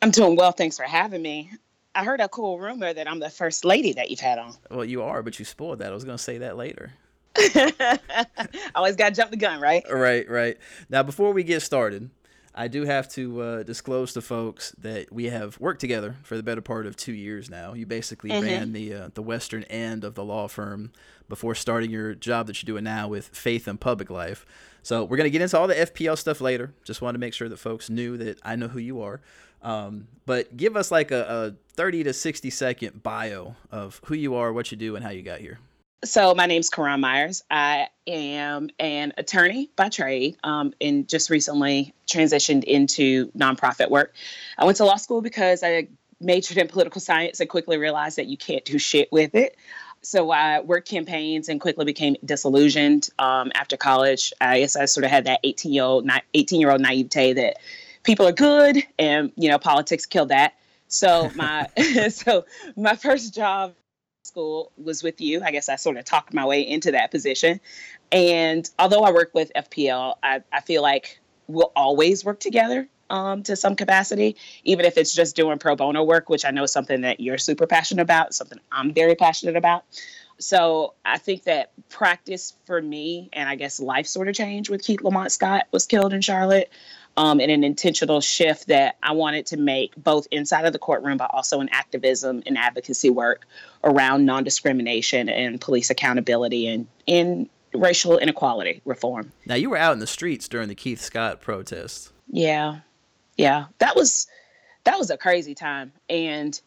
I'm 0.04 0.12
doing 0.12 0.36
well. 0.36 0.52
Thanks 0.52 0.78
for 0.78 0.84
having 0.84 1.22
me. 1.22 1.52
I 1.96 2.04
heard 2.04 2.20
a 2.20 2.28
cool 2.28 2.60
rumor 2.60 2.94
that 2.94 3.10
I'm 3.10 3.20
the 3.20 3.30
first 3.30 3.66
lady 3.66 3.94
that 3.94 4.12
you've 4.12 4.20
had 4.20 4.38
on. 4.38 4.54
Well, 4.70 4.86
you 4.86 5.02
are, 5.02 5.24
but 5.24 5.40
you 5.40 5.46
spoiled 5.46 5.80
that. 5.80 5.90
I 5.90 5.94
was 5.96 6.04
going 6.04 6.18
to 6.18 6.24
say 6.24 6.40
that 6.40 6.58
later. 6.58 6.92
Always 8.76 8.96
got 8.96 9.10
to 9.10 9.16
jump 9.16 9.32
the 9.32 9.38
gun, 9.38 9.60
right? 9.60 9.84
Right, 9.92 10.30
right. 10.30 10.58
Now, 10.90 11.02
before 11.02 11.34
we 11.34 11.44
get 11.44 11.62
started, 11.62 12.10
I 12.58 12.70
do 12.70 12.86
have 12.86 13.10
to 13.10 13.42
uh, 13.42 13.64
disclose 13.64 14.14
to 14.14 14.22
folks 14.22 14.72
that 14.78 15.12
we 15.12 15.26
have 15.26 15.60
worked 15.60 15.82
together 15.82 16.16
for 16.24 16.38
the 16.38 16.44
better 16.44 16.62
part 16.62 16.86
of 16.86 16.96
two 16.96 17.12
years 17.12 17.50
now. 17.50 17.74
You 17.74 17.86
basically 17.86 18.30
mm-hmm. 18.30 18.46
ran 18.46 18.72
the 18.72 18.94
uh, 18.94 19.10
the 19.14 19.22
western 19.22 19.64
end 19.64 20.06
of 20.06 20.16
the 20.16 20.24
law 20.24 20.48
firm 20.48 20.94
before 21.28 21.54
starting 21.54 21.92
your 21.92 22.16
job 22.16 22.48
that 22.48 22.64
you're 22.64 22.74
doing 22.74 22.86
now 22.86 23.10
with 23.10 23.28
Faith 23.28 23.68
in 23.68 23.78
Public 23.78 24.10
Life. 24.10 24.46
So 24.84 25.04
we're 25.04 25.18
gonna 25.18 25.30
get 25.30 25.42
into 25.42 25.60
all 25.60 25.68
the 25.68 25.76
FPL 25.76 26.18
stuff 26.18 26.40
later. 26.40 26.74
Just 26.86 27.02
wanted 27.02 27.14
to 27.14 27.20
make 27.20 27.34
sure 27.34 27.50
that 27.50 27.58
folks 27.58 27.90
knew 27.90 28.16
that 28.18 28.40
I 28.42 28.56
know 28.56 28.70
who 28.70 28.80
you 28.80 29.02
are. 29.02 29.20
Um, 29.62 30.08
but 30.26 30.56
give 30.56 30.78
us 30.78 30.92
like 30.92 31.12
a, 31.12 31.56
a 31.58 31.74
30 31.74 32.04
to 32.06 32.14
60 32.14 32.50
second 32.52 33.04
bio 33.04 33.56
of 33.72 34.00
who 34.06 34.16
you 34.16 34.36
are, 34.36 34.54
what 34.54 34.72
you 34.72 34.78
do, 34.78 34.96
and 34.96 35.04
how 35.04 35.12
you 35.12 35.24
got 35.24 35.40
here. 35.40 35.60
So 36.04 36.36
my 36.36 36.46
name's 36.46 36.70
Karon 36.70 37.00
Myers. 37.00 37.44
I 37.50 37.88
am 38.06 38.70
an 38.80 39.14
attorney 39.18 39.72
by 39.76 39.90
trade, 39.90 40.38
um, 40.44 40.74
and 40.80 41.08
just 41.08 41.30
recently 41.30 41.94
transitioned 42.08 42.64
into 42.64 43.32
nonprofit 43.32 43.90
work. 43.90 44.14
I 44.58 44.66
went 44.66 44.78
to 44.78 44.86
law 44.86 44.98
school 44.98 45.22
because 45.22 45.64
I 45.64 45.88
majored 46.20 46.58
in 46.58 46.68
political 46.68 47.02
science 47.02 47.40
and 47.40 47.50
quickly 47.50 47.78
realized 47.78 48.18
that 48.18 48.28
you 48.28 48.38
can't 48.38 48.64
do 48.66 48.78
shit 48.78 49.12
with 49.12 49.36
it. 49.36 49.58
so 50.02 50.30
I 50.30 50.60
worked 50.60 50.88
campaigns 50.88 51.50
and 51.50 51.60
quickly 51.60 51.86
became 51.86 52.16
disillusioned 52.24 53.10
um, 53.18 53.52
after 53.56 53.76
college. 53.76 54.32
I 54.40 54.60
guess 54.60 54.76
I 54.76 54.86
sort 54.86 55.06
of 55.06 55.12
had 55.12 55.26
that 55.26 55.40
18 55.44 55.74
year 55.74 55.84
old 55.84 56.10
18 56.34 56.60
year 56.60 56.72
old 56.72 56.82
naivete 56.82 57.34
that 57.34 57.58
people 58.04 58.28
are 58.28 58.32
good 58.32 58.84
and 59.00 59.32
you 59.36 59.50
know 59.50 59.58
politics 59.58 60.06
killed 60.06 60.30
that. 60.30 60.54
So 60.88 61.32
my 61.36 61.68
so 62.10 62.46
my 62.76 62.96
first 62.96 63.34
job 63.34 63.74
school 64.26 64.72
was 64.78 65.04
with 65.04 65.22
you. 65.22 65.42
I 65.44 65.52
guess 65.52 65.70
I 65.70 65.76
sort 65.76 65.98
of 65.98 66.06
talked 66.06 66.34
my 66.34 66.46
way 66.46 66.68
into 66.68 66.92
that 66.92 67.12
position. 67.12 67.60
And 68.12 68.70
although 68.80 69.02
I 69.02 69.12
work 69.12 69.32
with 69.34 69.52
FPL, 69.56 70.16
I, 70.24 70.42
I 70.52 70.62
feel 70.62 70.82
like 70.82 71.20
we'll 71.48 71.72
always 71.76 72.26
work 72.26 72.40
together 72.40 72.88
um, 73.10 73.44
to 73.44 73.56
some 73.56 73.76
capacity, 73.76 74.36
even 74.64 74.86
if 74.86 74.98
it's 74.98 75.14
just 75.14 75.36
doing 75.36 75.60
pro 75.60 75.76
bono 75.76 76.04
work, 76.04 76.30
which 76.30 76.44
I 76.44 76.52
know 76.52 76.64
is 76.64 76.72
something 76.72 77.02
that 77.02 77.20
you're 77.20 77.38
super 77.38 77.68
passionate 77.68 78.02
about, 78.02 78.34
something 78.34 78.60
I'm 78.72 78.94
very 78.94 79.16
passionate 79.16 79.56
about. 79.56 79.86
So 80.38 80.96
I 81.06 81.18
think 81.18 81.44
that 81.44 81.72
practice 81.90 82.54
for 82.66 82.82
me, 82.82 83.30
and 83.32 83.48
I 83.48 83.56
guess 83.56 83.80
life 83.80 84.08
sort 84.08 84.28
of 84.28 84.36
changed 84.36 84.70
with 84.70 84.84
Keith 84.84 85.02
Lamont 85.02 85.32
Scott 85.32 85.68
was 85.72 85.86
killed 85.86 86.14
in 86.14 86.22
Charlotte, 86.22 86.70
um, 87.18 87.40
and 87.40 87.52
an 87.52 87.64
intentional 87.64 88.22
shift 88.22 88.68
that 88.68 88.98
I 89.02 89.14
wanted 89.14 89.46
to 89.48 89.58
make 89.58 89.94
both 89.96 90.28
inside 90.32 90.66
of 90.66 90.74
the 90.74 90.80
courtroom, 90.80 91.18
but 91.18 91.32
also 91.34 91.62
in 91.62 91.70
activism 91.70 92.44
and 92.46 92.58
advocacy 92.58 93.10
work 93.10 93.46
around 93.84 94.26
non 94.26 94.44
discrimination 94.44 95.30
and 95.30 95.60
police 95.60 95.90
accountability 95.90 96.68
and 96.68 96.88
in 97.06 97.50
racial 97.74 98.18
inequality 98.18 98.82
reform. 98.86 99.32
Now, 99.46 99.56
you 99.56 99.70
were 99.70 99.78
out 99.78 99.94
in 99.94 100.00
the 100.00 100.08
streets 100.08 100.48
during 100.48 100.68
the 100.68 100.76
Keith 100.76 101.02
Scott 101.02 101.42
protests. 101.42 102.12
Yeah 102.32 102.80
yeah, 103.38 103.66
that 103.80 103.96
was 103.96 104.28
that 104.84 104.98
was 104.98 105.10
a 105.10 105.18
crazy 105.18 105.56
time, 105.56 105.92
and 106.10 106.60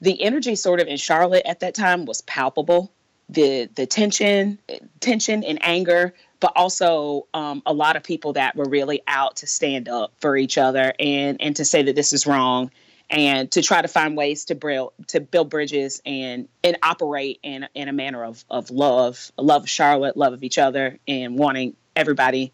the 0.00 0.22
energy 0.22 0.54
sort 0.54 0.80
of 0.80 0.88
in 0.88 0.96
Charlotte 0.96 1.44
at 1.46 1.60
that 1.60 1.74
time 1.74 2.04
was 2.04 2.20
palpable. 2.22 2.92
The 3.28 3.68
the 3.74 3.86
tension, 3.86 4.58
tension 5.00 5.44
and 5.44 5.58
anger, 5.62 6.14
but 6.42 6.52
also 6.56 7.28
um, 7.32 7.62
a 7.64 7.72
lot 7.72 7.94
of 7.94 8.02
people 8.02 8.32
that 8.32 8.56
were 8.56 8.68
really 8.68 9.00
out 9.06 9.36
to 9.36 9.46
stand 9.46 9.88
up 9.88 10.12
for 10.20 10.36
each 10.36 10.58
other 10.58 10.92
and 10.98 11.40
and 11.40 11.56
to 11.56 11.64
say 11.64 11.82
that 11.84 11.94
this 11.94 12.12
is 12.12 12.26
wrong 12.26 12.70
and 13.08 13.48
to 13.52 13.62
try 13.62 13.80
to 13.80 13.86
find 13.86 14.16
ways 14.16 14.46
to 14.46 14.56
build 14.56 14.92
to 15.06 15.20
build 15.20 15.48
bridges 15.48 16.02
and 16.04 16.48
and 16.64 16.76
operate 16.82 17.38
in 17.44 17.68
in 17.74 17.88
a 17.88 17.92
manner 17.92 18.24
of 18.24 18.44
of 18.50 18.70
love, 18.70 19.30
love 19.38 19.62
of 19.62 19.70
Charlotte, 19.70 20.16
love 20.16 20.32
of 20.32 20.42
each 20.42 20.58
other, 20.58 20.98
and 21.06 21.38
wanting 21.38 21.76
everybody 21.94 22.52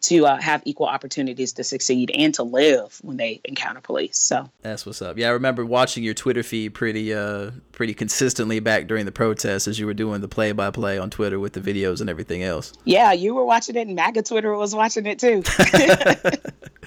to 0.00 0.26
uh, 0.26 0.40
have 0.40 0.62
equal 0.64 0.86
opportunities 0.86 1.52
to 1.54 1.64
succeed 1.64 2.10
and 2.14 2.34
to 2.34 2.42
live 2.42 2.98
when 3.02 3.16
they 3.16 3.40
encounter 3.44 3.80
police. 3.80 4.16
So 4.18 4.48
that's 4.62 4.86
what's 4.86 5.02
up. 5.02 5.18
Yeah, 5.18 5.28
I 5.28 5.30
remember 5.30 5.64
watching 5.64 6.04
your 6.04 6.14
Twitter 6.14 6.42
feed 6.42 6.74
pretty 6.74 7.12
uh 7.12 7.50
pretty 7.72 7.94
consistently 7.94 8.60
back 8.60 8.86
during 8.86 9.06
the 9.06 9.12
protests 9.12 9.68
as 9.68 9.78
you 9.78 9.86
were 9.86 9.94
doing 9.94 10.20
the 10.20 10.28
play 10.28 10.52
by 10.52 10.70
play 10.70 10.98
on 10.98 11.10
Twitter 11.10 11.38
with 11.38 11.52
the 11.52 11.60
videos 11.60 12.00
and 12.00 12.08
everything 12.08 12.42
else. 12.42 12.72
Yeah, 12.84 13.12
you 13.12 13.34
were 13.34 13.44
watching 13.44 13.76
it, 13.76 13.86
and 13.86 13.96
MAGA 13.96 14.22
Twitter 14.22 14.54
was 14.54 14.74
watching 14.74 15.06
it 15.06 15.18
too. 15.18 15.42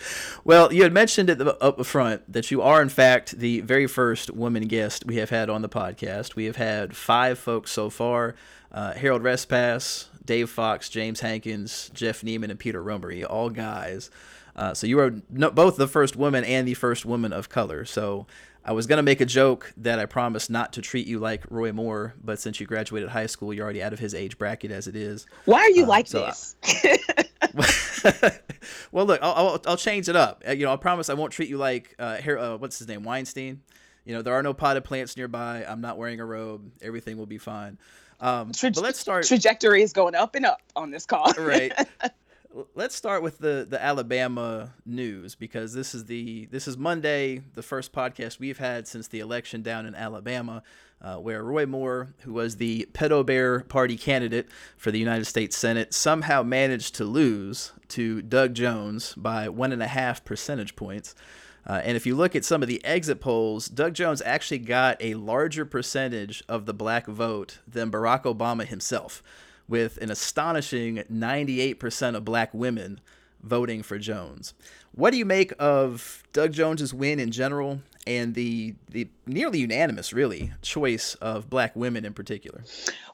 well, 0.44 0.72
you 0.72 0.84
had 0.84 0.94
mentioned 0.94 1.30
it 1.30 1.42
up 1.62 1.86
front 1.86 2.32
that 2.32 2.52
you 2.52 2.62
are 2.62 2.82
in 2.82 2.90
fact 2.90 3.38
the 3.38 3.62
very 3.62 3.88
first 3.88 4.32
woman 4.32 4.68
guest 4.68 5.06
we 5.06 5.18
have 5.18 5.30
had 5.30 5.50
on 5.50 5.62
the 5.62 5.70
podcast. 5.70 6.36
We 6.36 6.46
have 6.46 6.56
had 6.56 6.96
five 6.96 7.38
folks 7.40 7.72
so 7.72 7.90
far. 7.90 8.36
Uh, 8.72 8.94
Harold 8.94 9.22
Respass, 9.22 10.08
Dave 10.24 10.50
Fox, 10.50 10.90
James 10.90 11.20
Hankins, 11.20 11.90
Jeff 11.94 12.22
Neiman, 12.22 12.50
and 12.50 12.60
Peter 12.60 12.84
Romery, 12.84 13.24
all 13.24 13.50
guys. 13.50 14.10
Uh, 14.56 14.74
so 14.74 14.86
you 14.86 15.00
are 15.00 15.16
no, 15.30 15.50
both 15.50 15.78
the 15.78 15.88
first 15.88 16.16
woman 16.16 16.44
and 16.44 16.68
the 16.68 16.74
first 16.74 17.06
woman 17.06 17.34
of 17.34 17.50
color. 17.50 17.86
So 17.86 18.28
I 18.64 18.74
was 18.74 18.86
gonna 18.86 19.04
make 19.04 19.22
a 19.22 19.26
joke 19.26 19.74
that 19.78 19.98
I 19.98 20.06
promised 20.06 20.50
not 20.50 20.74
to 20.74 20.82
treat 20.82 21.08
you 21.08 21.20
like 21.20 21.44
Roy 21.50 21.72
Moore, 21.72 22.14
but 22.24 22.40
since 22.40 22.60
you 22.60 22.68
graduated 22.68 23.10
high 23.10 23.26
school, 23.26 23.54
you're 23.54 23.64
already 23.64 23.82
out 23.82 23.94
of 23.94 24.00
his 24.00 24.14
age 24.14 24.38
bracket 24.38 24.72
as 24.72 24.88
it 24.88 24.96
is. 24.96 25.26
Why 25.46 25.60
are 25.60 25.70
you 25.72 25.86
uh, 25.86 25.88
like 25.88 26.08
so 26.08 26.26
this? 26.26 26.56
well, 28.92 29.06
look, 29.06 29.20
I'll, 29.22 29.34
I'll, 29.34 29.62
I'll, 29.66 29.78
change 29.78 30.10
it 30.10 30.16
up. 30.16 30.44
Uh, 30.48 30.52
you 30.52 30.66
know, 30.66 30.74
I 30.74 30.78
promise 30.78 31.10
I 31.10 31.14
won't 31.14 31.32
treat 31.32 31.50
you 31.50 31.58
like 31.58 31.96
uh. 32.00 32.18
Uh, 32.26 32.58
what's 32.58 32.80
his 32.80 32.88
name? 32.88 33.04
Weinstein. 33.04 33.62
You 34.06 34.16
know, 34.16 34.22
there 34.22 34.34
are 34.34 34.44
no 34.44 34.54
potted 34.54 34.84
plants 34.84 35.16
nearby. 35.16 35.64
I'm 35.68 35.82
not 35.82 35.98
wearing 35.98 36.20
a 36.20 36.26
robe. 36.26 36.72
Everything 36.82 37.18
will 37.18 37.28
be 37.28 37.38
fine. 37.38 37.78
Um, 38.22 38.52
Tra- 38.54 38.72
but 38.72 38.84
let's 38.84 39.00
start. 39.00 39.26
Trajectory 39.26 39.82
is 39.82 39.92
going 39.94 40.16
up 40.16 40.36
and 40.36 40.46
up 40.46 40.62
on 40.76 40.92
this 40.92 41.06
call. 41.06 41.34
right. 41.38 41.74
Let's 42.76 42.96
start 42.96 43.24
with 43.24 43.38
the 43.38 43.66
the 43.70 43.82
Alabama 43.82 44.74
news 44.86 45.36
because 45.36 45.74
this 45.74 45.96
is 45.96 46.06
the 46.06 46.48
this 46.48 46.68
is 46.68 46.78
Monday, 46.78 47.42
the 47.54 47.64
first 47.64 47.94
podcast 47.94 48.40
we've 48.40 48.58
had 48.58 48.90
since 48.90 49.08
the 49.08 49.22
election 49.22 49.62
down 49.62 49.86
in 49.86 49.96
Alabama, 49.96 50.62
uh, 51.02 51.16
where 51.16 51.42
Roy 51.44 51.66
Moore, 51.66 52.14
who 52.24 52.34
was 52.34 52.58
the 52.58 52.90
pedo 52.92 53.26
bear 53.26 53.62
party 53.62 53.96
candidate 53.96 54.50
for 54.76 54.92
the 54.92 55.00
United 55.00 55.26
States 55.26 55.56
Senate, 55.56 55.94
somehow 55.94 56.44
managed 56.44 56.94
to 56.96 57.06
lose 57.06 57.72
to 57.88 58.22
Doug 58.22 58.54
Jones 58.54 59.14
by 59.16 59.48
one 59.48 59.72
and 59.72 59.82
a 59.82 59.88
half 59.88 60.26
percentage 60.26 60.76
points. 60.76 61.16
Uh, 61.66 61.82
and 61.84 61.96
if 61.96 62.06
you 62.06 62.16
look 62.16 62.36
at 62.36 62.46
some 62.46 62.62
of 62.62 62.68
the 62.68 62.84
exit 62.84 63.20
polls, 63.20 63.68
Doug 63.68 63.94
Jones 63.94 64.22
actually 64.26 64.60
got 64.60 64.98
a 65.00 65.14
larger 65.14 65.66
percentage 65.66 66.44
of 66.50 66.66
the 66.66 66.74
black 66.74 67.06
vote 67.06 67.60
than 67.68 67.92
Barack 67.92 68.24
Obama 68.24 68.66
himself, 68.66 69.22
with 69.68 69.98
an 69.98 70.10
astonishing 70.10 71.04
98% 71.12 72.16
of 72.16 72.26
black 72.26 72.54
women 72.54 73.00
voting 73.44 73.84
for 73.84 73.98
Jones. 73.98 74.54
What 74.94 75.12
do 75.12 75.18
you 75.18 75.26
make 75.26 75.54
of 75.60 76.24
Doug 76.34 76.54
Jones's 76.54 76.94
win 76.94 77.20
in 77.20 77.32
general 77.32 77.82
and 78.08 78.34
the 78.34 78.74
the 78.90 79.08
nearly 79.26 79.60
unanimous 79.60 80.12
really 80.12 80.52
choice 80.62 81.16
of 81.16 81.50
black 81.50 81.76
women 81.76 82.06
in 82.06 82.14
particular? 82.14 82.64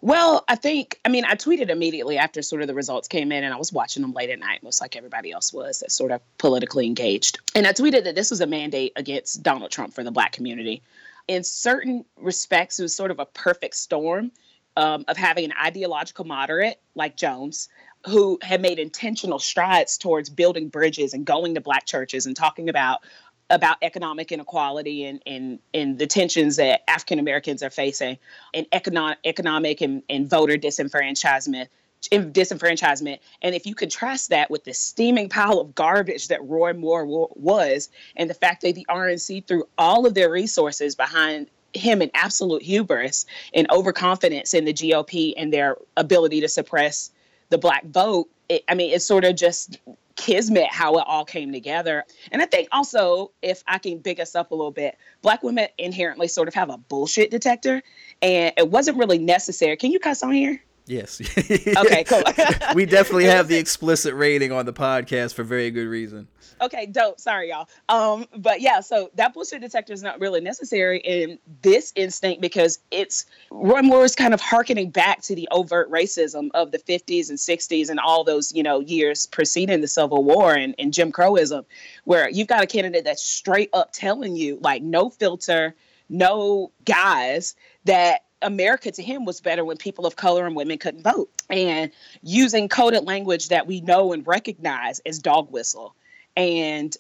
Well 0.02 0.44
i 0.48 0.56
think 0.56 1.00
i 1.06 1.10
mean 1.10 1.26
i 1.26 1.36
tweeted 1.36 1.70
immediately 1.70 2.18
after 2.18 2.42
sort 2.42 2.62
of 2.62 2.68
the 2.68 2.74
results 2.74 3.08
came 3.08 3.32
in 3.32 3.44
and 3.44 3.54
i 3.54 3.58
was 3.58 3.74
watching 3.74 4.02
them 4.02 4.14
late 4.14 4.30
at 4.30 4.40
night 4.40 4.64
most 4.64 4.82
like 4.82 4.96
everybody 4.96 5.32
else 5.32 5.52
was 5.52 5.80
that 5.80 5.92
sort 5.92 6.12
of 6.12 6.22
politically 6.38 6.86
engaged. 6.86 7.40
And 7.56 7.68
i 7.68 7.74
tweeted 7.74 8.04
that 8.06 8.16
this 8.16 8.30
was 8.30 8.42
a 8.42 8.48
mandate 8.48 8.94
against 8.96 9.44
donald 9.44 9.72
trump 9.72 9.94
for 9.94 10.04
the 10.04 10.12
black 10.12 10.32
community. 10.32 10.82
In 11.28 11.44
certain 11.44 12.06
respects 12.16 12.80
it 12.80 12.84
was 12.84 12.96
sort 12.96 13.12
of 13.12 13.20
a 13.20 13.26
perfect 13.26 13.76
storm 13.76 14.32
um, 14.78 15.04
of 15.08 15.18
having 15.18 15.46
an 15.46 15.54
ideological 15.62 16.24
moderate 16.26 16.80
like 16.96 17.18
jones 17.18 17.68
who 18.06 18.40
had 18.42 18.62
made 18.62 18.80
intentional 18.80 19.40
strides 19.40 19.98
towards 19.98 20.30
building 20.30 20.70
bridges 20.70 21.14
and 21.14 21.26
going 21.26 21.56
to 21.56 21.62
black 21.62 21.86
churches 21.86 22.26
and 22.26 22.36
talking 22.36 22.70
about 22.70 23.02
about 23.50 23.78
economic 23.82 24.32
inequality 24.34 25.06
and, 25.06 25.22
and, 25.26 25.60
and 25.74 25.98
the 25.98 26.06
tensions 26.06 26.58
that 26.58 26.82
African 26.90 27.18
Americans 27.18 27.64
are 27.64 27.70
facing 27.70 28.18
and 28.54 28.66
economic, 28.74 29.20
economic 29.24 29.80
and, 29.80 30.04
and 30.10 30.30
voter 30.30 30.58
disenfranchisement 30.58 31.68
disenfranchisement. 32.12 33.20
And 33.42 33.56
if 33.56 33.66
you 33.66 33.76
contrast 33.76 34.30
that 34.30 34.52
with 34.52 34.64
the 34.64 34.74
steaming 34.74 35.30
pile 35.30 35.60
of 35.60 35.74
garbage 35.74 36.28
that 36.28 36.44
Roy 36.44 36.74
Moore 36.74 37.06
was, 37.06 37.90
and 38.16 38.30
the 38.30 38.36
fact 38.36 38.62
that 38.62 38.76
the 38.76 38.86
RNC 38.90 39.48
threw 39.48 39.68
all 39.78 40.06
of 40.06 40.14
their 40.14 40.30
resources 40.30 40.96
behind 40.96 41.50
him 41.74 42.02
in 42.02 42.12
absolute 42.14 42.62
hubris 42.62 43.26
and 43.54 43.70
overconfidence 43.72 44.54
in 44.54 44.66
the 44.66 44.74
GOP 44.74 45.34
and 45.36 45.52
their 45.52 45.78
ability 45.96 46.42
to 46.42 46.48
suppress 46.48 47.12
the 47.50 47.58
black 47.58 47.86
vote, 47.86 48.30
it, 48.50 48.64
I 48.68 48.76
mean, 48.76 48.94
it's 48.94 49.06
sort 49.06 49.26
of 49.26 49.36
just 49.36 49.80
kismet 50.16 50.68
how 50.72 50.98
it 50.98 51.06
all 51.08 51.24
came 51.24 51.52
together. 51.54 52.04
And 52.32 52.42
I 52.42 52.46
think 52.46 52.68
also, 52.72 53.32
if 53.42 53.64
I 53.68 53.78
can 53.78 54.00
big 54.00 54.20
us 54.20 54.36
up 54.36 54.52
a 54.52 54.56
little 54.56 54.72
bit, 54.72 54.98
Black 55.22 55.44
women 55.44 55.68
inherently 55.78 56.28
sort 56.28 56.48
of 56.48 56.54
have 56.56 56.70
a 56.70 56.78
bullshit 56.78 57.32
detector, 57.32 57.82
and 58.22 58.54
it 58.58 58.70
wasn't 58.70 58.98
really 58.98 59.20
necessary. 59.20 59.78
Can 59.78 59.92
you 59.92 60.00
cuss 60.00 60.24
on 60.24 60.34
here? 60.34 60.62
Yes. 60.88 61.22
okay, 61.38 62.04
cool. 62.06 62.24
we 62.74 62.86
definitely 62.86 63.26
have 63.26 63.48
the 63.48 63.58
explicit 63.58 64.16
rating 64.16 64.52
on 64.52 64.66
the 64.66 64.74
podcast 64.74 65.34
for 65.34 65.44
very 65.44 65.70
good 65.70 65.88
reason. 65.88 66.28
Okay, 66.62 66.86
dope. 66.86 67.20
Sorry, 67.20 67.50
y'all. 67.50 67.68
Um, 67.90 68.26
but 68.38 68.62
yeah, 68.62 68.80
so 68.80 69.12
that 69.16 69.34
bullshit 69.34 69.62
detector 69.62 69.94
is 69.94 70.02
not 70.02 70.20
really 70.20 70.42
necessary 70.42 71.00
in 71.00 71.40
this 71.62 71.92
instinct 71.96 72.42
because 72.42 72.80
it's 72.90 73.26
Roy 73.52 73.82
is 74.04 74.16
kind 74.16 74.34
of 74.34 74.42
harkening 74.42 74.90
back 74.90 75.22
to 75.24 75.36
the 75.36 75.48
overt 75.52 75.92
racism 75.92 76.50
of 76.54 76.72
the 76.72 76.80
50s 76.80 77.30
and 77.30 77.38
60s 77.38 77.90
and 77.90 78.00
all 78.00 78.24
those, 78.24 78.52
you 78.54 78.64
know, 78.64 78.80
years 78.80 79.28
preceding 79.28 79.82
the 79.82 79.88
Civil 79.88 80.24
War 80.24 80.54
and, 80.54 80.74
and 80.80 80.94
Jim 80.94 81.12
Crowism, 81.12 81.66
where 82.06 82.30
you've 82.30 82.48
got 82.48 82.64
a 82.64 82.68
candidate 82.68 83.04
that's 83.04 83.24
straight 83.24 83.70
up 83.74 83.92
telling 83.92 84.36
you, 84.36 84.58
like, 84.62 84.82
no 84.82 85.10
filter, 85.10 85.76
no 86.10 86.72
guys, 86.86 87.56
that 87.86 88.24
America 88.42 88.92
to 88.92 89.04
him 89.04 89.26
was 89.26 89.42
better 89.42 89.66
when 89.66 89.78
people 89.78 90.06
of 90.06 90.16
color 90.16 90.46
and 90.46 90.56
women 90.56 90.78
couldn't 90.78 91.04
vote. 91.04 91.30
And 91.50 91.92
using 92.22 92.70
coded 92.70 93.06
language 93.06 93.50
that 93.50 93.68
we 93.68 93.82
know 93.82 94.14
and 94.14 94.26
recognize 94.28 95.00
as 95.00 95.20
dog 95.20 95.52
whistle 95.52 95.96
and 96.36 96.96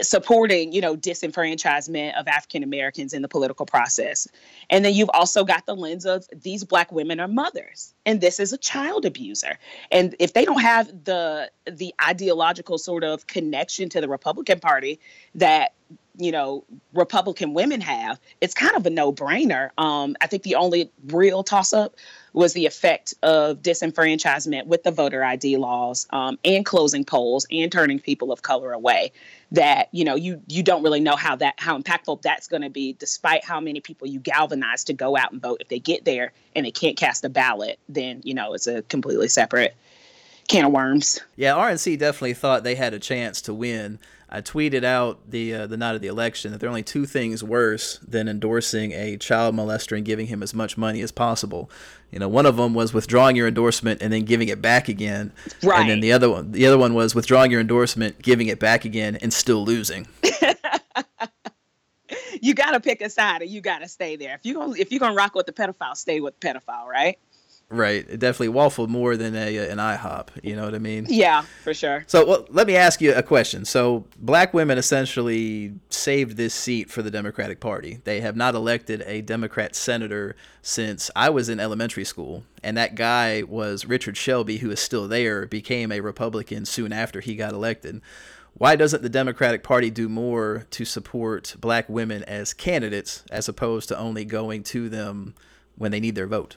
supporting, 0.00 0.72
you 0.72 0.80
know, 0.80 0.96
disenfranchisement 0.96 2.18
of 2.18 2.26
African 2.26 2.62
Americans 2.62 3.12
in 3.12 3.22
the 3.22 3.28
political 3.28 3.66
process. 3.66 4.26
And 4.70 4.84
then 4.84 4.94
you've 4.94 5.10
also 5.12 5.44
got 5.44 5.66
the 5.66 5.74
lens 5.74 6.06
of 6.06 6.26
these 6.34 6.64
black 6.64 6.90
women 6.92 7.20
are 7.20 7.28
mothers 7.28 7.92
and 8.06 8.20
this 8.20 8.40
is 8.40 8.52
a 8.52 8.58
child 8.58 9.04
abuser. 9.04 9.58
And 9.90 10.14
if 10.18 10.32
they 10.32 10.44
don't 10.44 10.62
have 10.62 11.04
the 11.04 11.50
the 11.70 11.94
ideological 12.02 12.78
sort 12.78 13.04
of 13.04 13.26
connection 13.26 13.88
to 13.90 14.00
the 14.00 14.08
Republican 14.08 14.60
Party 14.60 14.98
that 15.34 15.74
you 16.16 16.32
know 16.32 16.64
Republican 16.92 17.54
women 17.54 17.80
have, 17.80 18.20
it's 18.40 18.54
kind 18.54 18.76
of 18.76 18.86
a 18.86 18.90
no-brainer. 18.90 19.70
Um, 19.78 20.16
I 20.20 20.26
think 20.26 20.42
the 20.42 20.56
only 20.56 20.90
real 21.06 21.42
toss-up 21.42 21.94
was 22.32 22.52
the 22.54 22.66
effect 22.66 23.14
of 23.22 23.60
disenfranchisement 23.62 24.66
with 24.66 24.82
the 24.82 24.90
voter 24.90 25.22
ID 25.22 25.56
laws 25.58 26.06
um, 26.10 26.38
and 26.44 26.64
closing 26.64 27.04
polls 27.04 27.46
and 27.50 27.70
turning 27.70 27.98
people 27.98 28.32
of 28.32 28.42
color 28.42 28.72
away. 28.72 29.12
That 29.52 29.88
you 29.92 30.04
know 30.04 30.14
you 30.14 30.40
you 30.48 30.62
don't 30.62 30.82
really 30.82 31.00
know 31.00 31.16
how 31.16 31.36
that 31.36 31.54
how 31.58 31.78
impactful 31.78 32.22
that's 32.22 32.48
going 32.48 32.62
to 32.62 32.70
be, 32.70 32.94
despite 32.94 33.44
how 33.44 33.60
many 33.60 33.80
people 33.80 34.08
you 34.08 34.20
galvanize 34.20 34.84
to 34.84 34.94
go 34.94 35.16
out 35.16 35.32
and 35.32 35.42
vote. 35.42 35.58
If 35.60 35.68
they 35.68 35.78
get 35.78 36.04
there 36.04 36.32
and 36.56 36.64
they 36.64 36.70
can't 36.70 36.96
cast 36.96 37.24
a 37.24 37.28
ballot, 37.28 37.78
then 37.88 38.22
you 38.24 38.34
know 38.34 38.54
it's 38.54 38.66
a 38.66 38.82
completely 38.82 39.28
separate 39.28 39.76
can 40.48 40.64
of 40.64 40.72
worms. 40.72 41.20
Yeah, 41.36 41.54
RNC 41.54 41.98
definitely 41.98 42.34
thought 42.34 42.64
they 42.64 42.74
had 42.74 42.94
a 42.94 42.98
chance 42.98 43.40
to 43.42 43.54
win. 43.54 43.98
I 44.34 44.40
tweeted 44.40 44.82
out 44.82 45.30
the 45.30 45.54
uh, 45.54 45.66
the 45.66 45.76
night 45.76 45.94
of 45.94 46.00
the 46.00 46.06
election 46.08 46.52
that 46.52 46.58
there 46.58 46.66
are 46.66 46.70
only 46.70 46.82
two 46.82 47.04
things 47.04 47.44
worse 47.44 47.98
than 47.98 48.28
endorsing 48.28 48.92
a 48.92 49.18
child 49.18 49.54
molester 49.54 49.94
and 49.94 50.06
giving 50.06 50.28
him 50.28 50.42
as 50.42 50.54
much 50.54 50.78
money 50.78 51.02
as 51.02 51.12
possible. 51.12 51.70
You 52.10 52.18
know, 52.18 52.28
one 52.28 52.46
of 52.46 52.56
them 52.56 52.72
was 52.72 52.94
withdrawing 52.94 53.36
your 53.36 53.46
endorsement 53.46 54.00
and 54.00 54.10
then 54.10 54.24
giving 54.24 54.48
it 54.48 54.62
back 54.62 54.88
again. 54.88 55.32
Right. 55.62 55.82
And 55.82 55.90
then 55.90 56.00
the 56.00 56.12
other 56.12 56.30
one, 56.30 56.52
the 56.52 56.66
other 56.66 56.78
one 56.78 56.94
was 56.94 57.14
withdrawing 57.14 57.50
your 57.50 57.60
endorsement, 57.60 58.22
giving 58.22 58.46
it 58.46 58.58
back 58.58 58.86
again, 58.86 59.16
and 59.16 59.34
still 59.34 59.66
losing. 59.66 60.08
you 62.40 62.54
got 62.54 62.70
to 62.70 62.80
pick 62.80 63.02
a 63.02 63.10
side, 63.10 63.42
and 63.42 63.50
you 63.50 63.60
got 63.60 63.80
to 63.80 63.88
stay 63.88 64.16
there. 64.16 64.34
If 64.36 64.46
you 64.46 64.74
if 64.74 64.92
you're 64.92 65.00
gonna 65.00 65.14
rock 65.14 65.34
with 65.34 65.44
the 65.44 65.52
pedophile, 65.52 65.94
stay 65.94 66.20
with 66.20 66.40
the 66.40 66.48
pedophile, 66.48 66.86
right? 66.86 67.18
Right. 67.72 68.06
Definitely 68.06 68.50
waffle 68.50 68.86
more 68.86 69.16
than 69.16 69.34
a 69.34 69.56
an 69.70 69.78
IHOP. 69.78 70.28
You 70.42 70.56
know 70.56 70.64
what 70.66 70.74
I 70.74 70.78
mean? 70.78 71.06
Yeah, 71.08 71.40
for 71.64 71.72
sure. 71.72 72.04
So 72.06 72.26
well, 72.26 72.46
let 72.50 72.66
me 72.66 72.76
ask 72.76 73.00
you 73.00 73.14
a 73.14 73.22
question. 73.22 73.64
So 73.64 74.04
black 74.18 74.52
women 74.52 74.76
essentially 74.76 75.72
saved 75.88 76.36
this 76.36 76.52
seat 76.52 76.90
for 76.90 77.00
the 77.00 77.10
Democratic 77.10 77.60
Party. 77.60 78.00
They 78.04 78.20
have 78.20 78.36
not 78.36 78.54
elected 78.54 79.02
a 79.06 79.22
Democrat 79.22 79.74
senator 79.74 80.36
since 80.60 81.10
I 81.16 81.30
was 81.30 81.48
in 81.48 81.58
elementary 81.58 82.04
school, 82.04 82.44
and 82.62 82.76
that 82.76 82.94
guy 82.94 83.42
was 83.42 83.86
Richard 83.86 84.18
Shelby, 84.18 84.58
who 84.58 84.70
is 84.70 84.78
still 84.78 85.08
there, 85.08 85.46
became 85.46 85.90
a 85.90 86.00
Republican 86.00 86.66
soon 86.66 86.92
after 86.92 87.20
he 87.20 87.36
got 87.36 87.54
elected. 87.54 88.02
Why 88.52 88.76
doesn't 88.76 89.02
the 89.02 89.08
Democratic 89.08 89.62
Party 89.62 89.90
do 89.90 90.10
more 90.10 90.66
to 90.72 90.84
support 90.84 91.56
black 91.58 91.88
women 91.88 92.22
as 92.24 92.52
candidates 92.52 93.24
as 93.30 93.48
opposed 93.48 93.88
to 93.88 93.98
only 93.98 94.26
going 94.26 94.62
to 94.64 94.90
them 94.90 95.34
when 95.76 95.90
they 95.90 96.00
need 96.00 96.16
their 96.16 96.26
vote? 96.26 96.56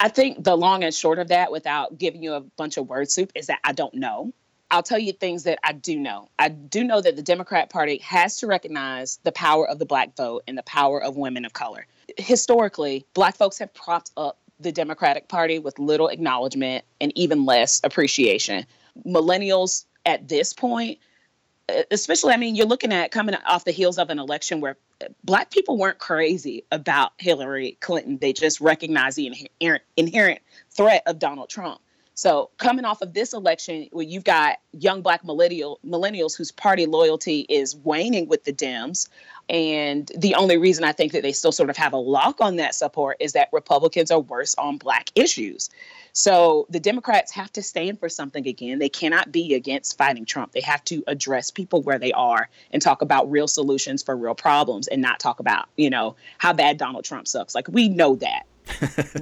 I 0.00 0.08
think 0.08 0.44
the 0.44 0.56
long 0.56 0.84
and 0.84 0.94
short 0.94 1.18
of 1.18 1.28
that, 1.28 1.50
without 1.50 1.98
giving 1.98 2.22
you 2.22 2.34
a 2.34 2.40
bunch 2.40 2.76
of 2.76 2.88
word 2.88 3.10
soup, 3.10 3.32
is 3.34 3.48
that 3.48 3.58
I 3.64 3.72
don't 3.72 3.94
know. 3.94 4.32
I'll 4.70 4.82
tell 4.82 4.98
you 4.98 5.12
things 5.12 5.44
that 5.44 5.58
I 5.64 5.72
do 5.72 5.98
know. 5.98 6.28
I 6.38 6.50
do 6.50 6.84
know 6.84 7.00
that 7.00 7.16
the 7.16 7.22
Democrat 7.22 7.70
Party 7.70 7.98
has 7.98 8.36
to 8.38 8.46
recognize 8.46 9.18
the 9.24 9.32
power 9.32 9.66
of 9.68 9.78
the 9.78 9.86
black 9.86 10.14
vote 10.14 10.44
and 10.46 10.58
the 10.58 10.62
power 10.62 11.02
of 11.02 11.16
women 11.16 11.44
of 11.44 11.52
color. 11.52 11.86
Historically, 12.16 13.06
black 13.14 13.34
folks 13.36 13.58
have 13.58 13.72
propped 13.72 14.12
up 14.16 14.38
the 14.60 14.70
Democratic 14.70 15.28
Party 15.28 15.58
with 15.58 15.78
little 15.78 16.08
acknowledgement 16.08 16.84
and 17.00 17.12
even 17.16 17.44
less 17.44 17.80
appreciation. 17.82 18.66
Millennials 19.06 19.86
at 20.04 20.28
this 20.28 20.52
point 20.52 20.98
especially, 21.90 22.32
I 22.32 22.36
mean, 22.36 22.54
you're 22.54 22.66
looking 22.66 22.92
at 22.92 23.10
coming 23.10 23.34
off 23.46 23.64
the 23.64 23.72
heels 23.72 23.98
of 23.98 24.10
an 24.10 24.18
election 24.18 24.60
where 24.60 24.76
uh, 25.02 25.06
black 25.24 25.50
people 25.50 25.76
weren't 25.76 25.98
crazy 25.98 26.64
about 26.70 27.12
Hillary 27.18 27.76
Clinton. 27.80 28.18
They 28.18 28.32
just 28.32 28.60
recognized 28.60 29.16
the 29.16 29.26
inherent, 29.60 29.82
inherent 29.96 30.40
threat 30.70 31.02
of 31.06 31.18
Donald 31.18 31.48
Trump. 31.48 31.80
So 32.18 32.50
coming 32.56 32.84
off 32.84 33.00
of 33.00 33.14
this 33.14 33.32
election, 33.32 33.86
where 33.92 34.04
you've 34.04 34.24
got 34.24 34.56
young 34.72 35.02
black 35.02 35.24
millennial 35.24 35.78
millennials 35.86 36.36
whose 36.36 36.50
party 36.50 36.84
loyalty 36.84 37.46
is 37.48 37.76
waning 37.76 38.26
with 38.26 38.42
the 38.42 38.52
Dems, 38.52 39.08
and 39.48 40.10
the 40.18 40.34
only 40.34 40.56
reason 40.56 40.82
I 40.82 40.90
think 40.90 41.12
that 41.12 41.22
they 41.22 41.30
still 41.30 41.52
sort 41.52 41.70
of 41.70 41.76
have 41.76 41.92
a 41.92 41.96
lock 41.96 42.40
on 42.40 42.56
that 42.56 42.74
support 42.74 43.18
is 43.20 43.34
that 43.34 43.50
Republicans 43.52 44.10
are 44.10 44.18
worse 44.18 44.56
on 44.56 44.78
black 44.78 45.10
issues. 45.14 45.70
So 46.12 46.66
the 46.70 46.80
Democrats 46.80 47.30
have 47.34 47.52
to 47.52 47.62
stand 47.62 48.00
for 48.00 48.08
something 48.08 48.48
again. 48.48 48.80
They 48.80 48.88
cannot 48.88 49.30
be 49.30 49.54
against 49.54 49.96
fighting 49.96 50.24
Trump. 50.24 50.50
They 50.50 50.62
have 50.62 50.82
to 50.86 51.04
address 51.06 51.52
people 51.52 51.82
where 51.82 52.00
they 52.00 52.10
are 52.10 52.48
and 52.72 52.82
talk 52.82 53.00
about 53.00 53.30
real 53.30 53.46
solutions 53.46 54.02
for 54.02 54.16
real 54.16 54.34
problems 54.34 54.88
and 54.88 55.00
not 55.00 55.20
talk 55.20 55.38
about, 55.38 55.68
you 55.76 55.88
know, 55.88 56.16
how 56.38 56.52
bad 56.52 56.78
Donald 56.78 57.04
Trump 57.04 57.28
sucks. 57.28 57.54
Like 57.54 57.68
we 57.68 57.88
know 57.88 58.16
that. 58.16 58.42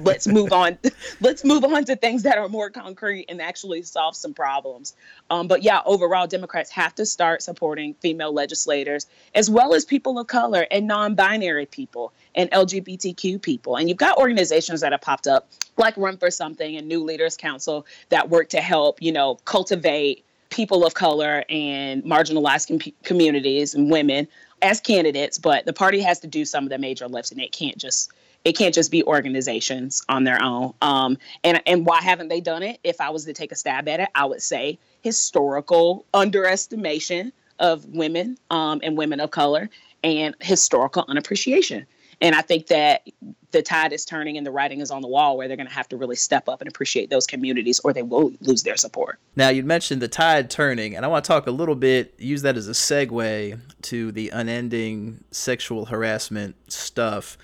Let's 0.01 0.27
move 0.27 0.51
on. 0.53 0.77
let's 1.21 1.43
move 1.43 1.63
on 1.63 1.85
to 1.85 1.95
things 1.95 2.23
that 2.23 2.37
are 2.37 2.49
more 2.49 2.69
concrete 2.69 3.25
and 3.29 3.41
actually 3.41 3.81
solve 3.81 4.15
some 4.15 4.33
problems. 4.33 4.95
Um, 5.29 5.47
but 5.47 5.63
yeah, 5.63 5.81
overall, 5.85 6.27
Democrats 6.27 6.69
have 6.71 6.95
to 6.95 7.05
start 7.05 7.41
supporting 7.41 7.93
female 7.95 8.33
legislators 8.33 9.07
as 9.35 9.49
well 9.49 9.73
as 9.73 9.85
people 9.85 10.19
of 10.19 10.27
color 10.27 10.67
and 10.71 10.87
non-binary 10.87 11.65
people 11.67 12.13
and 12.35 12.49
LGBTQ 12.51 13.41
people. 13.41 13.75
And 13.75 13.89
you've 13.89 13.97
got 13.97 14.17
organizations 14.17 14.81
that 14.81 14.91
have 14.91 15.01
popped 15.01 15.27
up 15.27 15.49
like 15.77 15.95
Run 15.97 16.17
for 16.17 16.31
Something 16.31 16.75
and 16.75 16.87
New 16.87 17.03
Leaders 17.03 17.37
Council 17.37 17.85
that 18.09 18.29
work 18.29 18.49
to 18.49 18.61
help, 18.61 19.01
you 19.01 19.11
know, 19.11 19.35
cultivate 19.45 20.23
people 20.49 20.85
of 20.85 20.93
color 20.93 21.43
and 21.49 22.03
marginalized 22.03 22.67
com- 22.67 22.93
communities 23.03 23.73
and 23.73 23.91
women 23.91 24.27
as 24.61 24.79
candidates. 24.79 25.37
But 25.37 25.65
the 25.65 25.73
party 25.73 26.01
has 26.01 26.19
to 26.21 26.27
do 26.27 26.45
some 26.45 26.63
of 26.63 26.69
the 26.69 26.77
major 26.77 27.07
lifts, 27.07 27.31
and 27.31 27.41
it 27.41 27.51
can't 27.51 27.77
just 27.77 28.11
it 28.43 28.57
can't 28.57 28.73
just 28.73 28.91
be 28.91 29.03
organizations 29.03 30.03
on 30.07 30.23
their 30.23 30.41
own. 30.41 30.73
Um, 30.81 31.17
and 31.43 31.61
and 31.65 31.85
why 31.85 32.01
haven't 32.01 32.29
they 32.29 32.41
done 32.41 32.63
it? 32.63 32.79
If 32.83 33.01
I 33.01 33.09
was 33.09 33.25
to 33.25 33.33
take 33.33 33.51
a 33.51 33.55
stab 33.55 33.87
at 33.87 33.99
it, 33.99 34.09
I 34.15 34.25
would 34.25 34.41
say 34.41 34.79
historical 35.01 36.05
underestimation 36.13 37.33
of 37.59 37.85
women 37.85 38.37
um, 38.49 38.79
and 38.83 38.97
women 38.97 39.19
of 39.19 39.31
color 39.31 39.69
and 40.03 40.35
historical 40.39 41.05
unappreciation. 41.07 41.85
And 42.19 42.33
I 42.33 42.41
think 42.41 42.67
that 42.67 43.07
the 43.51 43.61
tide 43.61 43.93
is 43.93 44.03
turning 44.03 44.37
and 44.37 44.45
the 44.45 44.51
writing 44.51 44.81
is 44.81 44.89
on 44.89 45.01
the 45.01 45.07
wall 45.07 45.37
where 45.37 45.47
they're 45.47 45.57
going 45.57 45.67
to 45.67 45.73
have 45.73 45.87
to 45.89 45.97
really 45.97 46.15
step 46.15 46.49
up 46.49 46.61
and 46.61 46.67
appreciate 46.67 47.09
those 47.09 47.27
communities 47.27 47.79
or 47.83 47.93
they 47.93 48.01
will 48.01 48.31
lose 48.41 48.63
their 48.63 48.75
support. 48.75 49.19
Now, 49.35 49.49
you 49.49 49.63
mentioned 49.63 50.01
the 50.01 50.07
tide 50.07 50.49
turning, 50.49 50.95
and 50.95 51.05
I 51.05 51.07
want 51.07 51.25
to 51.25 51.27
talk 51.27 51.45
a 51.47 51.51
little 51.51 51.75
bit, 51.75 52.15
use 52.17 52.41
that 52.41 52.57
as 52.57 52.67
a 52.67 52.71
segue 52.71 53.59
to 53.83 54.11
the 54.11 54.29
unending 54.29 55.23
sexual 55.31 55.85
harassment 55.85 56.55
stuff 56.71 57.37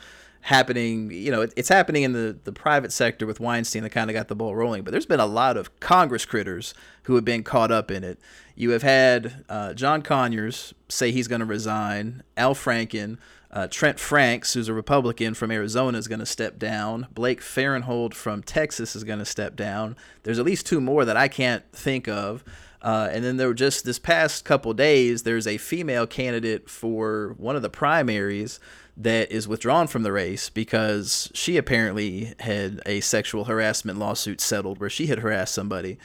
happening. 0.43 1.10
You 1.12 1.32
know, 1.32 1.41
it, 1.41 1.53
it's 1.56 1.69
happening 1.69 2.03
in 2.03 2.13
the, 2.13 2.38
the 2.43 2.51
private 2.51 2.91
sector 2.91 3.25
with 3.25 3.39
Weinstein 3.39 3.84
that 3.84 3.89
kind 3.89 4.10
of 4.10 4.13
got 4.13 4.27
the 4.27 4.36
ball 4.36 4.56
rolling. 4.56 4.84
But 4.84 4.91
there's 4.91 5.06
been 5.06 5.19
a 5.19 5.25
lot 5.25 5.58
of 5.58 5.79
Congress 5.79 6.25
critters 6.25 6.73
who 7.03 7.15
have 7.15 7.25
been 7.25 7.43
caught 7.43 7.71
up 7.71 7.89
in 7.89 8.03
it. 8.03 8.19
You 8.56 8.71
have 8.71 8.84
had 8.84 9.45
uh, 9.49 9.73
John 9.73 10.01
Conyers 10.01 10.73
say 10.89 11.12
he's 11.12 11.27
going 11.27 11.39
to 11.39 11.45
resign. 11.45 12.23
Al 12.38 12.53
Franken. 12.53 13.17
Uh, 13.49 13.67
Trent 13.67 13.99
Franks, 13.99 14.56
who's 14.56 14.67
a 14.67 14.73
Republican 14.73 15.36
from 15.36 15.51
Arizona, 15.51 15.99
is 15.99 16.08
going 16.08 16.19
to 16.19 16.25
step 16.25 16.58
down. 16.58 17.06
Blake 17.13 17.39
Farenthold 17.39 18.15
from 18.15 18.41
Texas 18.41 18.95
is 18.95 19.03
going 19.03 19.19
to 19.19 19.25
step 19.25 19.56
down. 19.56 19.95
There's 20.23 20.39
at 20.39 20.45
least 20.45 20.65
two 20.65 20.82
more 20.82 21.06
that 21.06 21.15
I 21.15 21.27
can't 21.27 21.63
think 21.71 22.08
of. 22.08 22.43
Uh, 22.82 23.10
and 23.12 23.23
then 23.23 23.38
there 23.38 23.47
were 23.47 23.53
just 23.53 23.86
this 23.86 23.99
past 23.99 24.43
couple 24.43 24.73
days, 24.73 25.21
there's 25.21 25.45
a 25.45 25.58
female 25.58 26.08
candidate 26.08 26.67
for 26.67 27.36
one 27.38 27.56
of 27.56 27.62
the 27.62 27.69
primaries 27.69 28.60
that 28.95 29.32
is 29.32 29.47
withdrawn 29.47 29.88
from 29.88 30.03
the 30.03 30.12
race 30.12 30.49
because 30.49 31.32
she 31.34 31.58
apparently 31.58 32.34
had 32.39 32.82
a 32.86 32.99
sexual 33.01 33.45
harassment 33.45 33.97
lawsuit 33.97 34.39
settled 34.39 34.79
where 34.79 34.89
she 34.89 35.08
had 35.08 35.19
harassed 35.19 35.53
somebody. 35.53 35.97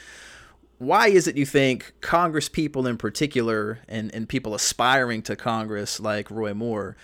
Why 0.79 1.09
is 1.09 1.27
it 1.27 1.37
you 1.37 1.45
think 1.45 1.93
Congress 2.01 2.49
people 2.49 2.87
in 2.87 2.97
particular 2.97 3.79
and, 3.87 4.13
and 4.13 4.27
people 4.27 4.55
aspiring 4.55 5.21
to 5.23 5.35
Congress 5.35 5.99
like 5.99 6.31
Roy 6.31 6.53
Moore, 6.53 6.95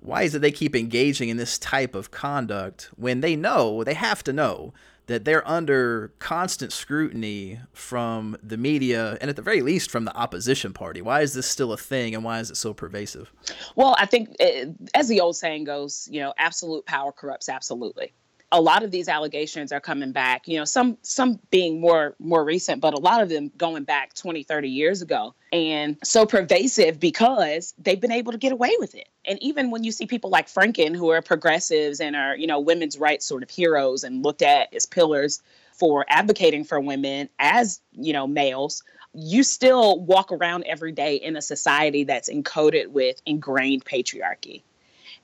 why 0.00 0.22
is 0.22 0.34
it 0.34 0.38
they 0.40 0.52
keep 0.52 0.76
engaging 0.76 1.28
in 1.28 1.36
this 1.36 1.58
type 1.58 1.94
of 1.94 2.10
conduct 2.10 2.90
when 2.96 3.20
they 3.20 3.34
know, 3.34 3.82
they 3.82 3.94
have 3.94 4.22
to 4.24 4.32
know 4.32 4.72
that 5.06 5.24
they're 5.24 5.46
under 5.48 6.12
constant 6.18 6.72
scrutiny 6.72 7.60
from 7.72 8.36
the 8.42 8.56
media 8.56 9.16
and 9.20 9.30
at 9.30 9.36
the 9.36 9.42
very 9.42 9.62
least 9.62 9.90
from 9.90 10.04
the 10.04 10.16
opposition 10.16 10.72
party. 10.72 11.00
Why 11.00 11.20
is 11.20 11.32
this 11.32 11.46
still 11.46 11.72
a 11.72 11.76
thing 11.76 12.14
and 12.14 12.24
why 12.24 12.40
is 12.40 12.50
it 12.50 12.56
so 12.56 12.74
pervasive? 12.74 13.32
Well, 13.76 13.96
I 13.98 14.06
think 14.06 14.34
eh, 14.40 14.66
as 14.94 15.08
the 15.08 15.20
old 15.20 15.36
saying 15.36 15.64
goes, 15.64 16.08
you 16.10 16.20
know, 16.20 16.34
absolute 16.38 16.86
power 16.86 17.12
corrupts 17.12 17.48
absolutely 17.48 18.12
a 18.52 18.60
lot 18.60 18.82
of 18.82 18.90
these 18.90 19.08
allegations 19.08 19.72
are 19.72 19.80
coming 19.80 20.12
back 20.12 20.46
you 20.46 20.56
know 20.58 20.64
some 20.64 20.96
some 21.02 21.38
being 21.50 21.80
more 21.80 22.14
more 22.18 22.44
recent 22.44 22.80
but 22.80 22.94
a 22.94 23.00
lot 23.00 23.20
of 23.20 23.28
them 23.28 23.50
going 23.56 23.84
back 23.84 24.14
20 24.14 24.42
30 24.42 24.68
years 24.68 25.02
ago. 25.02 25.34
And 25.52 25.96
so 26.02 26.26
pervasive 26.26 26.98
because 27.00 27.74
they've 27.78 28.00
been 28.00 28.12
able 28.12 28.32
to 28.32 28.38
get 28.38 28.52
away 28.52 28.74
with 28.78 28.94
it. 28.94 29.08
And 29.24 29.42
even 29.42 29.70
when 29.70 29.84
you 29.84 29.92
see 29.92 30.06
people 30.06 30.30
like 30.30 30.48
franken 30.48 30.94
who 30.94 31.10
are 31.10 31.22
progressives 31.22 32.00
and 32.00 32.16
are 32.16 32.36
you 32.36 32.46
know 32.46 32.60
women's 32.60 32.98
rights 32.98 33.26
sort 33.26 33.42
of 33.42 33.50
heroes 33.50 34.04
and 34.04 34.24
looked 34.24 34.42
at 34.42 34.72
as 34.74 34.86
pillars 34.86 35.42
for 35.72 36.04
advocating 36.08 36.64
for 36.64 36.80
women 36.80 37.28
as 37.38 37.80
you 37.92 38.12
know 38.12 38.26
males 38.26 38.82
you 39.18 39.42
still 39.42 39.98
walk 40.00 40.30
around 40.30 40.64
every 40.64 40.92
day 40.92 41.16
in 41.16 41.36
a 41.36 41.42
society 41.42 42.04
that's 42.04 42.28
encoded 42.28 42.88
with 42.88 43.20
ingrained 43.24 43.82
patriarchy. 43.84 44.62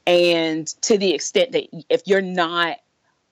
And 0.06 0.66
to 0.82 0.96
the 0.96 1.12
extent 1.12 1.52
that 1.52 1.68
if 1.90 2.02
you're 2.06 2.22
not 2.22 2.78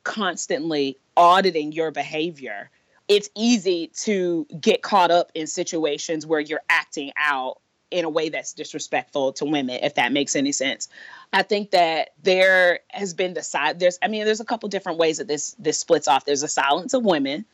constantly 0.04 0.98
auditing 1.16 1.72
your 1.72 1.90
behavior, 1.90 2.70
it's 3.08 3.28
easy 3.36 3.88
to 4.02 4.46
get 4.60 4.82
caught 4.82 5.10
up 5.10 5.32
in 5.34 5.46
situations 5.46 6.26
where 6.26 6.40
you're 6.40 6.62
acting 6.68 7.12
out 7.16 7.58
in 7.90 8.04
a 8.04 8.08
way 8.08 8.28
that's 8.28 8.52
disrespectful 8.52 9.32
to 9.32 9.44
women, 9.44 9.80
if 9.82 9.96
that 9.96 10.12
makes 10.12 10.36
any 10.36 10.52
sense. 10.52 10.88
I 11.32 11.42
think 11.42 11.72
that 11.72 12.10
there 12.22 12.80
has 12.90 13.14
been 13.14 13.34
the 13.34 13.42
side 13.42 13.80
there's 13.80 13.98
I 14.00 14.08
mean 14.08 14.24
there's 14.24 14.40
a 14.40 14.44
couple 14.44 14.68
different 14.68 14.98
ways 14.98 15.18
that 15.18 15.28
this 15.28 15.56
this 15.58 15.78
splits 15.78 16.08
off. 16.08 16.24
There's 16.24 16.42
a 16.42 16.48
silence 16.48 16.94
of 16.94 17.04
women 17.04 17.44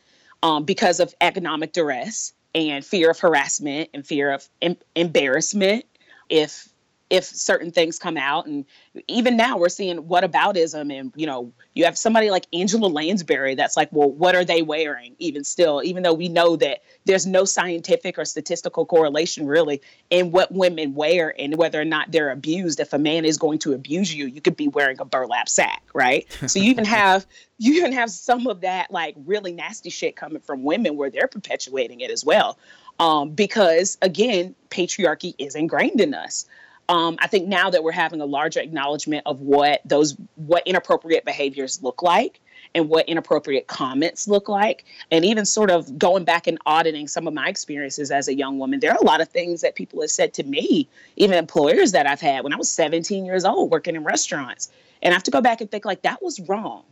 um, 0.43 0.63
because 0.63 0.99
of 0.99 1.15
economic 1.21 1.73
duress 1.73 2.33
and 2.53 2.85
fear 2.85 3.09
of 3.09 3.19
harassment 3.19 3.89
and 3.93 4.05
fear 4.05 4.31
of 4.31 4.47
em- 4.61 4.77
embarrassment 4.95 5.85
if 6.29 6.69
if 7.09 7.23
certain 7.23 7.71
things 7.71 7.99
come 7.99 8.17
out 8.17 8.47
and 8.47 8.65
even 9.07 9.37
now 9.37 9.57
we're 9.57 9.69
seeing 9.69 10.03
whataboutism 10.03 10.97
and 10.97 11.13
you 11.15 11.25
know 11.25 11.51
you 11.73 11.85
have 11.85 11.97
somebody 11.97 12.29
like 12.29 12.45
angela 12.53 12.87
lansbury 12.87 13.55
that's 13.55 13.77
like 13.77 13.89
well 13.91 14.09
what 14.09 14.35
are 14.35 14.43
they 14.43 14.61
wearing 14.61 15.15
even 15.19 15.43
still 15.43 15.81
even 15.83 16.03
though 16.03 16.13
we 16.13 16.27
know 16.27 16.55
that 16.55 16.79
there's 17.05 17.25
no 17.25 17.45
scientific 17.45 18.17
or 18.17 18.25
statistical 18.25 18.85
correlation 18.85 19.47
really 19.47 19.81
in 20.09 20.31
what 20.31 20.51
women 20.51 20.93
wear 20.93 21.33
and 21.39 21.55
whether 21.57 21.79
or 21.79 21.85
not 21.85 22.11
they're 22.11 22.31
abused. 22.31 22.79
If 22.79 22.93
a 22.93 22.97
man 22.97 23.25
is 23.25 23.37
going 23.37 23.59
to 23.59 23.73
abuse 23.73 24.13
you 24.13 24.27
you 24.27 24.41
could 24.41 24.57
be 24.57 24.67
wearing 24.67 24.99
a 24.99 25.05
burlap 25.05 25.47
sack 25.49 25.83
right? 25.93 26.27
So 26.47 26.59
you 26.59 26.71
even 26.71 26.85
have 26.97 27.25
you 27.57 27.75
even 27.75 27.93
have 27.93 28.11
some 28.11 28.47
of 28.47 28.61
that 28.61 28.91
like 28.91 29.15
really 29.25 29.53
nasty 29.53 29.89
shit 29.89 30.15
coming 30.15 30.41
from 30.41 30.63
women 30.63 30.97
where 30.97 31.09
they're 31.09 31.27
perpetuating 31.27 32.01
it 32.01 32.11
as 32.11 32.25
well 32.25 32.57
um, 32.99 33.31
because 33.31 33.97
again 34.01 34.55
patriarchy 34.69 35.33
is 35.37 35.55
ingrained 35.55 36.01
in 36.01 36.13
us 36.13 36.45
um, 36.89 37.17
I 37.19 37.27
think 37.27 37.47
now 37.47 37.69
that 37.69 37.83
we're 37.83 37.91
having 37.91 38.21
a 38.21 38.25
larger 38.25 38.61
acknowledgement 38.61 39.23
of 39.25 39.41
what 39.41 39.81
those 39.83 40.15
what 40.35 40.65
inappropriate 40.65 41.25
behaviors 41.25 41.83
look 41.83 42.01
like 42.01 42.39
and 42.73 42.89
what 42.89 43.09
inappropriate 43.09 43.67
comments 43.67 44.27
look 44.27 44.47
like, 44.47 44.85
and 45.11 45.25
even 45.25 45.45
sort 45.45 45.69
of 45.69 45.97
going 45.97 46.23
back 46.23 46.47
and 46.47 46.57
auditing 46.65 47.07
some 47.07 47.27
of 47.27 47.33
my 47.33 47.49
experiences 47.49 48.09
as 48.11 48.27
a 48.27 48.35
young 48.35 48.57
woman, 48.57 48.79
there 48.79 48.91
are 48.91 48.97
a 49.01 49.05
lot 49.05 49.19
of 49.19 49.27
things 49.29 49.61
that 49.61 49.75
people 49.75 50.01
have 50.01 50.11
said 50.11 50.33
to 50.35 50.43
me, 50.43 50.87
even 51.17 51.37
employers 51.37 51.91
that 51.91 52.07
I've 52.07 52.21
had 52.21 52.43
when 52.43 52.53
I 52.53 52.57
was 52.57 52.69
17 52.71 53.25
years 53.25 53.43
old 53.43 53.69
working 53.71 53.95
in 53.95 54.03
restaurants, 54.03 54.71
and 55.01 55.13
I 55.13 55.15
have 55.15 55.23
to 55.23 55.31
go 55.31 55.41
back 55.41 55.59
and 55.59 55.69
think 55.69 55.83
like 55.83 56.03
that 56.03 56.21
was 56.21 56.39
wrong, 56.39 56.83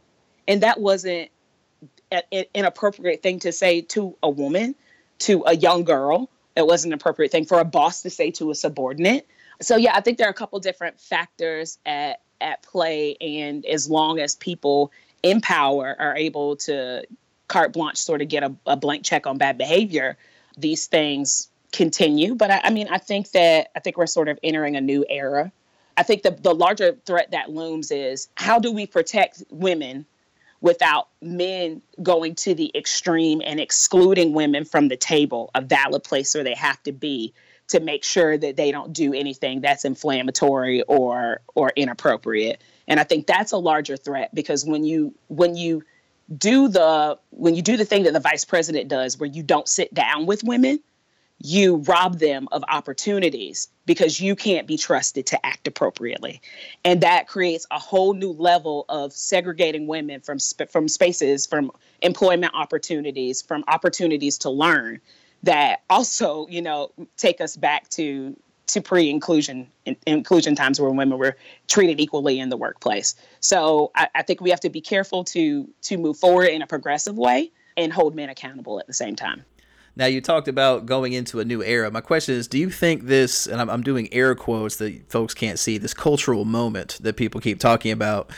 and 0.48 0.62
that 0.62 0.80
wasn't 0.80 1.30
an 2.12 2.46
inappropriate 2.54 3.24
thing 3.24 3.40
to 3.40 3.52
say 3.52 3.82
to 3.82 4.16
a 4.22 4.30
woman, 4.30 4.76
to 5.20 5.44
a 5.46 5.56
young 5.56 5.86
girl. 5.86 6.30
It 6.58 6.66
wasn't 6.66 6.94
an 6.94 7.00
appropriate 7.00 7.32
thing 7.32 7.46
for 7.46 7.60
a 7.60 7.66
boss 7.66 8.02
to 8.04 8.10
say 8.10 8.32
to 8.32 8.52
a 8.52 8.56
subordinate 8.56 9.28
so 9.62 9.78
yeah, 9.78 9.96
I 9.96 10.02
think 10.02 10.18
there 10.18 10.28
are 10.28 10.32
a 10.32 10.36
couple 10.36 10.60
different 10.60 11.00
factors 11.00 11.78
at 11.86 12.22
at 12.42 12.62
play, 12.64 13.16
and 13.22 13.66
as 13.66 13.90
long 13.90 14.20
as 14.20 14.36
people 14.36 14.92
in 15.24 15.42
power 15.42 15.96
are 16.00 16.16
able 16.16 16.56
to 16.58 17.04
carte 17.48 17.74
blanche 17.74 17.98
sort 17.98 18.22
of 18.22 18.28
get 18.28 18.44
a, 18.44 18.54
a 18.66 18.76
blank 18.76 19.04
check 19.04 19.28
on 19.28 19.38
bad 19.38 19.58
behavior, 19.58 20.18
these 20.58 20.88
things 20.88 21.50
continue. 21.72 22.36
But 22.36 22.52
I, 22.52 22.62
I 22.66 22.70
mean, 22.70 22.88
I 22.90 22.98
think 22.98 23.32
that 23.32 23.70
I 23.76 23.80
think 23.80 23.98
we're 23.98 24.08
sort 24.08 24.30
of 24.30 24.40
entering 24.44 24.76
a 24.76 24.82
new 24.82 25.06
era. 25.10 25.52
I 25.98 26.04
think 26.04 26.24
the 26.24 26.32
the 26.32 26.54
larger 26.54 26.94
threat 27.06 27.32
that 27.32 27.52
looms 27.52 27.92
is 27.92 28.28
how 28.36 28.60
do 28.60 28.72
we 28.72 28.86
protect 28.86 29.44
women 29.50 30.06
without 30.62 31.10
men 31.22 31.82
going 32.02 32.34
to 32.34 32.56
the 32.56 32.72
extreme 32.76 33.42
and 33.46 33.60
excluding 33.60 34.34
women 34.34 34.66
from 34.66 34.88
the 34.88 34.98
table, 34.98 35.52
a 35.54 35.62
valid 35.62 36.04
place 36.04 36.34
where 36.34 36.44
they 36.44 36.56
have 36.56 36.82
to 36.84 36.92
be 36.92 37.34
to 37.68 37.80
make 37.80 38.04
sure 38.04 38.38
that 38.38 38.56
they 38.56 38.72
don't 38.72 38.94
do 38.94 39.14
anything 39.14 39.62
that's 39.62 39.86
inflammatory 39.86 40.84
or 40.84 41.42
or 41.56 41.72
inappropriate. 41.76 42.62
And 42.88 43.00
I 43.00 43.04
think 43.04 43.26
that's 43.26 43.52
a 43.52 43.58
larger 43.58 43.98
threat 43.98 44.34
because 44.34 44.66
when 44.66 44.84
you 44.84 45.16
when 45.28 45.56
you 45.56 45.84
do 46.36 46.68
the 46.68 47.18
when 47.32 47.56
you 47.56 47.62
do 47.62 47.78
the 47.78 47.86
thing 47.86 48.04
that 48.04 48.14
the 48.14 48.20
vice 48.20 48.46
president 48.46 48.88
does 48.88 49.20
where 49.20 49.30
you 49.30 49.44
don't 49.44 49.68
sit 49.68 49.94
down 49.94 50.26
with 50.26 50.44
women, 50.44 50.80
you 51.40 51.78
rob 51.78 52.20
them 52.20 52.48
of 52.52 52.64
opportunities 52.68 53.68
because 53.86 54.20
you 54.20 54.36
can't 54.36 54.68
be 54.68 54.78
trusted 54.78 55.26
to 55.28 55.46
act 55.46 55.68
appropriately 55.68 56.42
and 56.86 57.02
that 57.02 57.28
creates 57.28 57.68
a 57.72 57.78
whole 57.78 58.14
new 58.14 58.32
level 58.32 58.86
of 58.88 59.12
segregating 59.12 59.86
women 59.86 60.22
from 60.22 60.38
from 60.70 60.88
spaces 60.88 61.46
from 61.46 61.72
employment 62.02 62.54
opportunities 62.56 63.42
from 63.42 63.66
opportunities 63.68 64.38
to 64.38 64.50
learn 64.50 65.02
that 65.46 65.82
also, 65.90 66.48
you 66.48 66.62
know, 66.62 66.92
take 67.18 67.40
us 67.42 67.56
back 67.56 67.90
to 67.90 68.36
to 68.68 68.82
pre-inclusion 68.82 69.68
in, 69.86 69.96
inclusion 70.08 70.56
times 70.56 70.82
where 70.82 70.90
women 70.90 71.18
were 71.20 71.38
treated 71.68 72.00
equally 72.00 72.40
in 72.40 72.50
the 72.50 72.58
workplace. 72.58 73.14
So 73.40 73.92
I, 73.96 74.08
I 74.16 74.24
think 74.24 74.42
we 74.42 74.50
have 74.50 74.60
to 74.62 74.70
be 74.70 74.82
careful 74.82 75.24
to 75.26 75.68
to 75.84 75.98
move 75.98 76.18
forward 76.18 76.50
in 76.50 76.62
a 76.62 76.68
progressive 76.68 77.18
way 77.18 77.52
and 77.78 77.94
hold 77.94 78.16
men 78.16 78.30
accountable 78.30 78.80
at 78.80 78.88
the 78.88 78.94
same 78.94 79.16
time. 79.16 79.46
Now 79.96 80.08
you 80.08 80.20
talked 80.20 80.48
about 80.48 80.86
going 80.86 81.14
into 81.14 81.40
a 81.40 81.46
new 81.46 81.64
era. 81.64 81.90
My 81.90 82.02
question 82.02 82.36
is, 82.36 82.48
do 82.48 82.58
you 82.58 82.70
think 82.70 83.06
this, 83.06 83.48
and 83.48 83.62
I'm, 83.62 83.70
I'm 83.70 83.82
doing 83.82 84.12
air 84.14 84.36
quotes 84.36 84.76
that 84.78 85.10
folks 85.10 85.34
can't 85.34 85.58
see, 85.58 85.78
this 85.78 85.94
cultural 85.94 86.44
moment 86.44 86.98
that 87.02 87.16
people 87.16 87.40
keep 87.40 87.60
talking 87.60 87.94
about, 87.94 88.30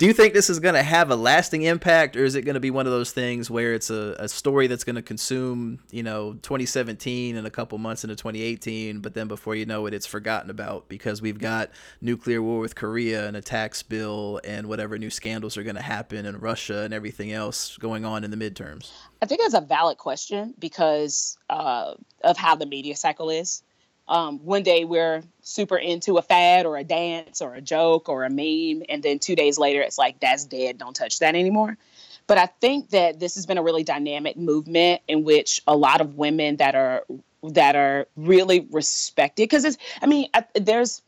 do 0.00 0.06
you 0.06 0.14
think 0.14 0.32
this 0.32 0.48
is 0.48 0.58
going 0.60 0.74
to 0.74 0.82
have 0.82 1.10
a 1.10 1.14
lasting 1.14 1.60
impact 1.60 2.16
or 2.16 2.24
is 2.24 2.34
it 2.34 2.40
going 2.40 2.54
to 2.54 2.60
be 2.60 2.70
one 2.70 2.86
of 2.86 2.92
those 2.92 3.12
things 3.12 3.50
where 3.50 3.74
it's 3.74 3.90
a, 3.90 4.16
a 4.18 4.30
story 4.30 4.66
that's 4.66 4.82
going 4.82 4.96
to 4.96 5.02
consume 5.02 5.78
you 5.90 6.02
know 6.02 6.32
2017 6.40 7.36
and 7.36 7.46
a 7.46 7.50
couple 7.50 7.76
months 7.76 8.02
into 8.02 8.16
2018 8.16 9.00
but 9.00 9.12
then 9.12 9.28
before 9.28 9.54
you 9.54 9.66
know 9.66 9.84
it 9.84 9.92
it's 9.92 10.06
forgotten 10.06 10.48
about 10.48 10.88
because 10.88 11.20
we've 11.20 11.38
got 11.38 11.70
nuclear 12.00 12.40
war 12.40 12.60
with 12.60 12.74
korea 12.74 13.28
and 13.28 13.36
a 13.36 13.42
tax 13.42 13.82
bill 13.82 14.40
and 14.42 14.66
whatever 14.66 14.96
new 14.96 15.10
scandals 15.10 15.58
are 15.58 15.62
going 15.62 15.76
to 15.76 15.82
happen 15.82 16.24
in 16.24 16.38
russia 16.38 16.78
and 16.80 16.94
everything 16.94 17.30
else 17.30 17.76
going 17.76 18.06
on 18.06 18.24
in 18.24 18.30
the 18.30 18.36
midterms? 18.38 18.90
I 19.20 19.26
think 19.26 19.42
that's 19.42 19.52
a 19.52 19.60
valid 19.60 19.98
question 19.98 20.54
because 20.58 21.36
uh, 21.50 21.94
of 22.24 22.38
how 22.38 22.56
the 22.56 22.64
media 22.64 22.96
cycle 22.96 23.28
is 23.28 23.62
um, 24.10 24.40
one 24.40 24.64
day 24.64 24.84
we're 24.84 25.22
super 25.42 25.78
into 25.78 26.18
a 26.18 26.22
fad 26.22 26.66
or 26.66 26.76
a 26.76 26.82
dance 26.82 27.40
or 27.40 27.54
a 27.54 27.60
joke 27.60 28.08
or 28.08 28.24
a 28.24 28.28
meme, 28.28 28.84
and 28.88 29.02
then 29.02 29.20
two 29.20 29.36
days 29.36 29.56
later 29.56 29.80
it's 29.80 29.96
like 29.96 30.18
that's 30.18 30.44
dead. 30.44 30.78
Don't 30.78 30.94
touch 30.94 31.20
that 31.20 31.36
anymore. 31.36 31.78
But 32.26 32.36
I 32.36 32.46
think 32.46 32.90
that 32.90 33.20
this 33.20 33.36
has 33.36 33.46
been 33.46 33.56
a 33.56 33.62
really 33.62 33.84
dynamic 33.84 34.36
movement 34.36 35.00
in 35.08 35.24
which 35.24 35.62
a 35.66 35.76
lot 35.76 36.00
of 36.00 36.16
women 36.16 36.56
that 36.56 36.74
are 36.74 37.04
that 37.42 37.76
are 37.76 38.06
really 38.16 38.66
respected 38.70 39.44
because 39.44 39.64
it's. 39.64 39.78
I 40.02 40.06
mean, 40.06 40.28
I, 40.34 40.44
there's 40.54 41.02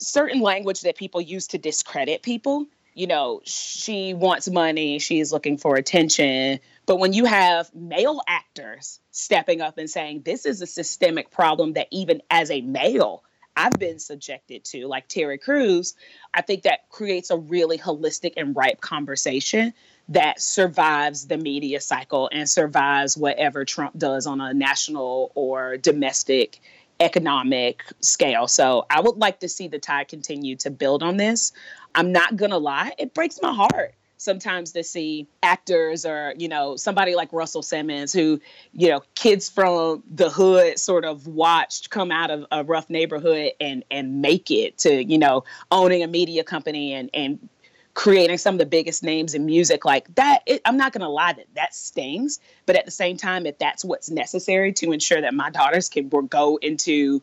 certain 0.00 0.40
language 0.40 0.80
that 0.80 0.96
people 0.96 1.20
use 1.20 1.46
to 1.48 1.58
discredit 1.58 2.22
people. 2.22 2.66
You 2.94 3.06
know, 3.06 3.40
she 3.44 4.14
wants 4.14 4.48
money. 4.48 4.98
She's 4.98 5.32
looking 5.32 5.58
for 5.58 5.76
attention. 5.76 6.60
But 6.86 6.98
when 6.98 7.12
you 7.12 7.24
have 7.24 7.72
male 7.74 8.20
actors 8.26 9.00
stepping 9.10 9.60
up 9.60 9.78
and 9.78 9.88
saying, 9.88 10.22
this 10.24 10.44
is 10.44 10.60
a 10.60 10.66
systemic 10.66 11.30
problem 11.30 11.74
that 11.74 11.88
even 11.90 12.20
as 12.30 12.50
a 12.50 12.60
male, 12.60 13.22
I've 13.56 13.72
been 13.78 13.98
subjected 13.98 14.64
to, 14.66 14.86
like 14.86 15.08
Terry 15.08 15.38
Crews, 15.38 15.94
I 16.32 16.42
think 16.42 16.62
that 16.62 16.88
creates 16.88 17.30
a 17.30 17.36
really 17.36 17.78
holistic 17.78 18.34
and 18.36 18.56
ripe 18.56 18.80
conversation 18.80 19.74
that 20.08 20.40
survives 20.40 21.26
the 21.26 21.36
media 21.36 21.80
cycle 21.80 22.28
and 22.32 22.48
survives 22.48 23.16
whatever 23.16 23.64
Trump 23.64 23.96
does 23.98 24.26
on 24.26 24.40
a 24.40 24.54
national 24.54 25.32
or 25.34 25.76
domestic 25.76 26.60
economic 27.00 27.82
scale. 28.00 28.46
So 28.46 28.86
I 28.90 29.00
would 29.00 29.16
like 29.16 29.40
to 29.40 29.48
see 29.48 29.68
the 29.68 29.78
tide 29.78 30.08
continue 30.08 30.56
to 30.56 30.70
build 30.70 31.02
on 31.02 31.16
this. 31.16 31.52
I'm 31.94 32.12
not 32.12 32.36
going 32.36 32.50
to 32.50 32.58
lie, 32.58 32.92
it 32.98 33.14
breaks 33.14 33.40
my 33.42 33.52
heart 33.52 33.94
sometimes 34.20 34.72
to 34.72 34.84
see 34.84 35.26
actors 35.42 36.04
or 36.04 36.34
you 36.36 36.46
know 36.46 36.76
somebody 36.76 37.14
like 37.14 37.32
Russell 37.32 37.62
Simmons 37.62 38.12
who 38.12 38.38
you 38.72 38.88
know 38.88 39.02
kids 39.14 39.48
from 39.48 40.02
the 40.10 40.28
hood 40.28 40.78
sort 40.78 41.06
of 41.06 41.26
watched 41.26 41.88
come 41.88 42.12
out 42.12 42.30
of 42.30 42.44
a 42.52 42.62
rough 42.62 42.90
neighborhood 42.90 43.52
and 43.60 43.82
and 43.90 44.20
make 44.20 44.50
it 44.50 44.76
to 44.78 45.02
you 45.02 45.16
know 45.16 45.42
owning 45.70 46.02
a 46.02 46.06
media 46.06 46.44
company 46.44 46.92
and 46.92 47.08
and 47.14 47.48
creating 47.94 48.36
some 48.36 48.54
of 48.54 48.58
the 48.58 48.66
biggest 48.66 49.02
names 49.02 49.34
in 49.34 49.46
music. 49.46 49.84
Like 49.86 50.14
that 50.16 50.42
it, 50.44 50.60
i'm 50.66 50.76
not 50.76 50.92
going 50.92 51.00
to 51.00 51.08
lie 51.08 51.32
that 51.32 51.46
that 51.54 51.74
stings 51.74 52.40
but 52.66 52.76
at 52.76 52.84
the 52.84 52.90
same 52.90 53.16
time 53.16 53.46
if 53.46 53.58
that's 53.58 53.84
what's 53.84 54.10
necessary 54.10 54.72
to 54.74 54.92
ensure 54.92 55.22
that 55.22 55.32
my 55.32 55.48
daughters 55.48 55.88
can 55.88 56.08
go 56.08 56.58
into 56.58 57.22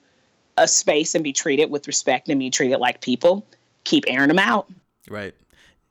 a 0.57 0.67
space 0.67 1.13
and 1.13 1.23
be 1.23 1.31
treated 1.31 1.69
with 1.69 1.85
respect 1.85 2.27
and 2.27 2.39
be 2.39 2.49
treated 2.49 2.79
like 2.79 3.01
people 3.01 3.45
keep 3.87 4.03
airing 4.07 4.27
them 4.27 4.39
out 4.39 4.69
right 5.09 5.33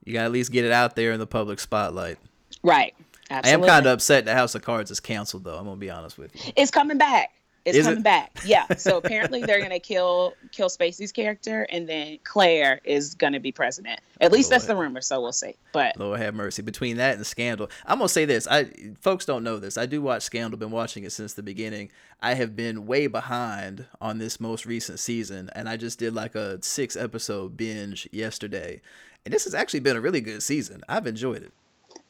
you 0.07 0.13
got 0.13 0.21
to 0.21 0.27
at 0.27 0.33
least 0.33 0.53
get 0.53 0.65
it 0.65 0.73
out 0.73 0.97
there 0.97 1.13
in 1.13 1.19
the 1.19 1.27
public 1.27 1.59
spotlight. 1.59 2.17
Right. 2.63 2.95
Absolutely. 3.29 3.51
I 3.51 3.69
am 3.69 3.75
kind 3.75 3.87
of 3.87 3.93
upset 3.93 4.25
the 4.25 4.35
House 4.35 4.55
of 4.55 4.63
Cards 4.63 4.91
is 4.93 5.01
canceled, 5.01 5.43
though. 5.43 5.59
I'm 5.59 5.65
gonna 5.65 5.77
be 5.77 5.91
honest 5.91 6.17
with 6.17 6.33
you. 6.35 6.53
It's 6.55 6.71
coming 6.71 6.97
back. 6.97 7.33
It's 7.67 7.79
is 7.79 7.85
coming 7.85 8.01
it? 8.01 8.05
back. 8.05 8.39
Yeah. 8.45 8.65
So 8.79 8.99
apparently 8.99 9.43
they're 9.43 9.61
gonna 9.61 9.81
kill 9.81 10.35
kill 10.53 10.69
Spacey's 10.69 11.11
character, 11.11 11.67
and 11.71 11.89
then 11.89 12.19
Claire 12.25 12.81
is 12.85 13.15
gonna 13.15 13.41
be 13.41 13.51
president. 13.51 14.01
At 14.21 14.31
least 14.31 14.51
Lord. 14.51 14.61
that's 14.61 14.67
the 14.67 14.77
rumor. 14.77 15.01
So 15.01 15.21
we'll 15.21 15.33
see. 15.33 15.55
But 15.73 15.99
Lord 15.99 16.21
have 16.21 16.35
mercy. 16.35 16.63
Between 16.63 16.99
that 16.99 17.17
and 17.17 17.27
Scandal, 17.27 17.69
I'm 17.85 17.99
gonna 17.99 18.09
say 18.09 18.25
this. 18.27 18.47
I 18.49 18.71
folks 19.01 19.25
don't 19.25 19.43
know 19.43 19.59
this. 19.59 19.77
I 19.77 19.87
do 19.87 20.01
watch 20.01 20.23
Scandal. 20.23 20.59
Been 20.59 20.71
watching 20.71 21.05
it 21.05 21.13
since 21.13 21.35
the 21.35 21.43
beginning. 21.43 21.91
I 22.21 22.35
have 22.35 22.55
been 22.55 22.87
way 22.87 23.09
behind 23.09 23.87
on 24.01 24.19
this 24.19 24.39
most 24.39 24.67
recent 24.67 25.01
season, 25.01 25.51
and 25.55 25.69
I 25.69 25.77
just 25.77 25.99
did 25.99 26.15
like 26.15 26.35
a 26.35 26.63
six 26.63 26.97
episode 26.97 27.57
binge 27.57 28.09
yesterday 28.13 28.81
and 29.27 29.35
this 29.35 29.45
has 29.45 29.55
actually 29.55 29.81
been 29.81 29.97
a 29.97 30.01
really 30.01 30.21
good 30.21 30.41
season. 30.41 30.83
I've 30.89 31.07
enjoyed 31.07 31.43
it. 31.43 31.53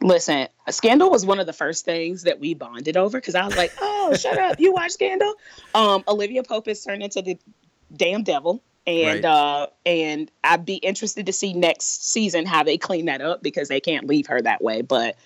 Listen, 0.07 0.47
Scandal 0.71 1.11
was 1.11 1.27
one 1.27 1.41
of 1.41 1.47
the 1.47 1.53
first 1.53 1.85
things 1.85 2.23
that 2.23 2.39
we 2.39 2.55
bonded 2.55 2.97
over 2.97 3.19
because 3.19 3.35
I 3.35 3.45
was 3.45 3.57
like, 3.57 3.73
"Oh, 3.81 4.15
shut 4.19 4.39
up! 4.39 4.61
You 4.61 4.73
watch 4.73 4.93
Scandal?" 4.93 5.35
Um, 5.75 6.05
Olivia 6.07 6.45
Pope 6.45 6.69
is 6.69 6.83
turned 6.85 7.03
into 7.03 7.23
the 7.23 7.37
damn 7.95 8.23
devil. 8.23 8.63
And 8.87 9.25
right. 9.25 9.25
uh, 9.25 9.67
and 9.85 10.31
I'd 10.45 10.65
be 10.65 10.77
interested 10.77 11.27
to 11.27 11.33
see 11.33 11.55
next 11.55 12.13
season 12.13 12.47
how 12.47 12.63
they 12.63 12.79
clean 12.79 13.07
that 13.07 13.21
up 13.21 13.43
because 13.43 13.67
they 13.67 13.81
can't 13.81 14.07
leave 14.07 14.29
her 14.29 14.41
that 14.41 14.63
way. 14.63 14.83
But 14.83 15.17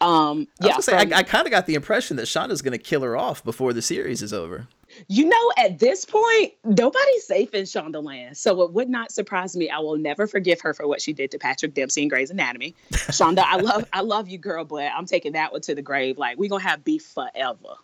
um, 0.00 0.48
yeah, 0.62 0.76
I, 0.78 0.80
from, 0.80 0.94
I, 0.94 1.16
I 1.18 1.22
kind 1.22 1.46
of 1.46 1.50
got 1.50 1.66
the 1.66 1.74
impression 1.74 2.16
that 2.16 2.24
Shonda's 2.24 2.62
going 2.62 2.72
to 2.72 2.78
kill 2.78 3.02
her 3.02 3.18
off 3.18 3.44
before 3.44 3.74
the 3.74 3.82
series 3.82 4.22
is 4.22 4.32
over. 4.32 4.68
You 5.08 5.26
know, 5.26 5.52
at 5.56 5.78
this 5.78 6.04
point, 6.04 6.52
nobody's 6.64 7.24
safe 7.24 7.54
in 7.54 7.64
Shondaland. 7.64 8.36
So 8.36 8.62
it 8.62 8.72
would 8.72 8.88
not 8.88 9.12
surprise 9.12 9.56
me. 9.56 9.70
I 9.70 9.78
will 9.78 9.96
never 9.96 10.26
forgive 10.26 10.60
her 10.60 10.74
for 10.74 10.86
what 10.86 11.00
she 11.00 11.12
did 11.12 11.30
to 11.32 11.38
Patrick 11.38 11.74
Dempsey 11.74 12.02
in 12.02 12.08
Grey's 12.08 12.30
Anatomy. 12.30 12.74
Shonda, 12.92 13.44
I 13.44 13.56
love 13.56 13.84
I 13.92 14.00
love 14.00 14.28
you, 14.28 14.38
girl, 14.38 14.64
but 14.64 14.90
I'm 14.96 15.06
taking 15.06 15.32
that 15.32 15.52
one 15.52 15.60
to 15.62 15.74
the 15.74 15.82
grave. 15.82 16.18
Like 16.18 16.38
we're 16.38 16.50
gonna 16.50 16.62
have 16.62 16.84
beef 16.84 17.04
forever. 17.04 17.76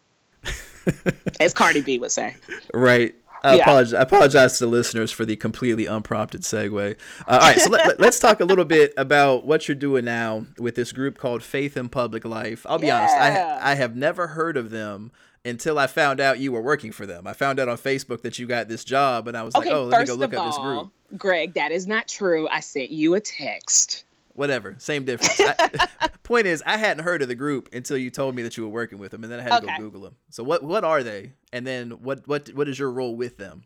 As 1.40 1.52
Cardi 1.52 1.80
B 1.80 1.98
would 1.98 2.12
say. 2.12 2.36
Right. 2.72 3.14
I, 3.42 3.56
yeah. 3.56 3.62
apologize, 3.62 3.94
I 3.94 4.02
apologize 4.02 4.58
to 4.58 4.64
the 4.64 4.70
listeners 4.70 5.12
for 5.12 5.24
the 5.24 5.36
completely 5.36 5.86
unprompted 5.86 6.42
segue. 6.42 6.92
Uh, 6.92 6.94
all 7.28 7.38
right, 7.38 7.58
so 7.58 7.70
let, 7.70 8.00
us 8.00 8.18
talk 8.18 8.40
a 8.40 8.44
little 8.44 8.64
bit 8.64 8.92
about 8.96 9.46
what 9.46 9.68
you're 9.68 9.76
doing 9.76 10.04
now 10.04 10.46
with 10.58 10.74
this 10.74 10.90
group 10.90 11.18
called 11.18 11.42
Faith 11.42 11.76
in 11.76 11.88
Public 11.88 12.24
Life. 12.24 12.66
I'll 12.68 12.78
be 12.78 12.88
yeah. 12.88 12.98
honest, 12.98 13.16
I, 13.16 13.72
I 13.72 13.74
have 13.74 13.94
never 13.94 14.28
heard 14.28 14.56
of 14.56 14.70
them 14.70 15.12
until 15.46 15.78
I 15.78 15.86
found 15.86 16.20
out 16.20 16.38
you 16.38 16.52
were 16.52 16.60
working 16.60 16.92
for 16.92 17.06
them. 17.06 17.26
I 17.26 17.32
found 17.32 17.60
out 17.60 17.68
on 17.68 17.78
Facebook 17.78 18.22
that 18.22 18.38
you 18.38 18.46
got 18.46 18.68
this 18.68 18.84
job, 18.84 19.28
and 19.28 19.36
I 19.36 19.42
was 19.42 19.54
okay, 19.54 19.68
like, 19.68 19.76
oh, 19.76 19.84
let 19.84 20.00
me 20.00 20.06
go 20.06 20.14
look 20.14 20.34
at 20.34 20.44
this 20.44 20.58
group. 20.58 20.90
Greg, 21.16 21.54
that 21.54 21.72
is 21.72 21.86
not 21.86 22.08
true. 22.08 22.48
I 22.48 22.60
sent 22.60 22.90
you 22.90 23.14
a 23.14 23.20
text. 23.20 24.04
Whatever, 24.34 24.74
same 24.78 25.04
difference. 25.04 25.40
I, 25.40 25.88
point 26.22 26.46
is, 26.46 26.62
I 26.66 26.76
hadn't 26.76 27.04
heard 27.04 27.22
of 27.22 27.28
the 27.28 27.34
group 27.34 27.70
until 27.72 27.96
you 27.96 28.10
told 28.10 28.34
me 28.34 28.42
that 28.42 28.56
you 28.56 28.64
were 28.64 28.68
working 28.68 28.98
with 28.98 29.12
them, 29.12 29.22
and 29.22 29.32
then 29.32 29.40
I 29.40 29.42
had 29.42 29.60
to 29.60 29.66
go 29.66 29.76
Google 29.78 30.02
them. 30.02 30.16
So, 30.30 30.42
what 30.44 30.62
what 30.62 30.84
are 30.84 31.02
they? 31.02 31.32
And 31.52 31.66
then, 31.66 31.90
what 31.90 32.26
what 32.28 32.48
what 32.50 32.68
is 32.68 32.78
your 32.78 32.90
role 32.90 33.16
with 33.16 33.38
them? 33.38 33.64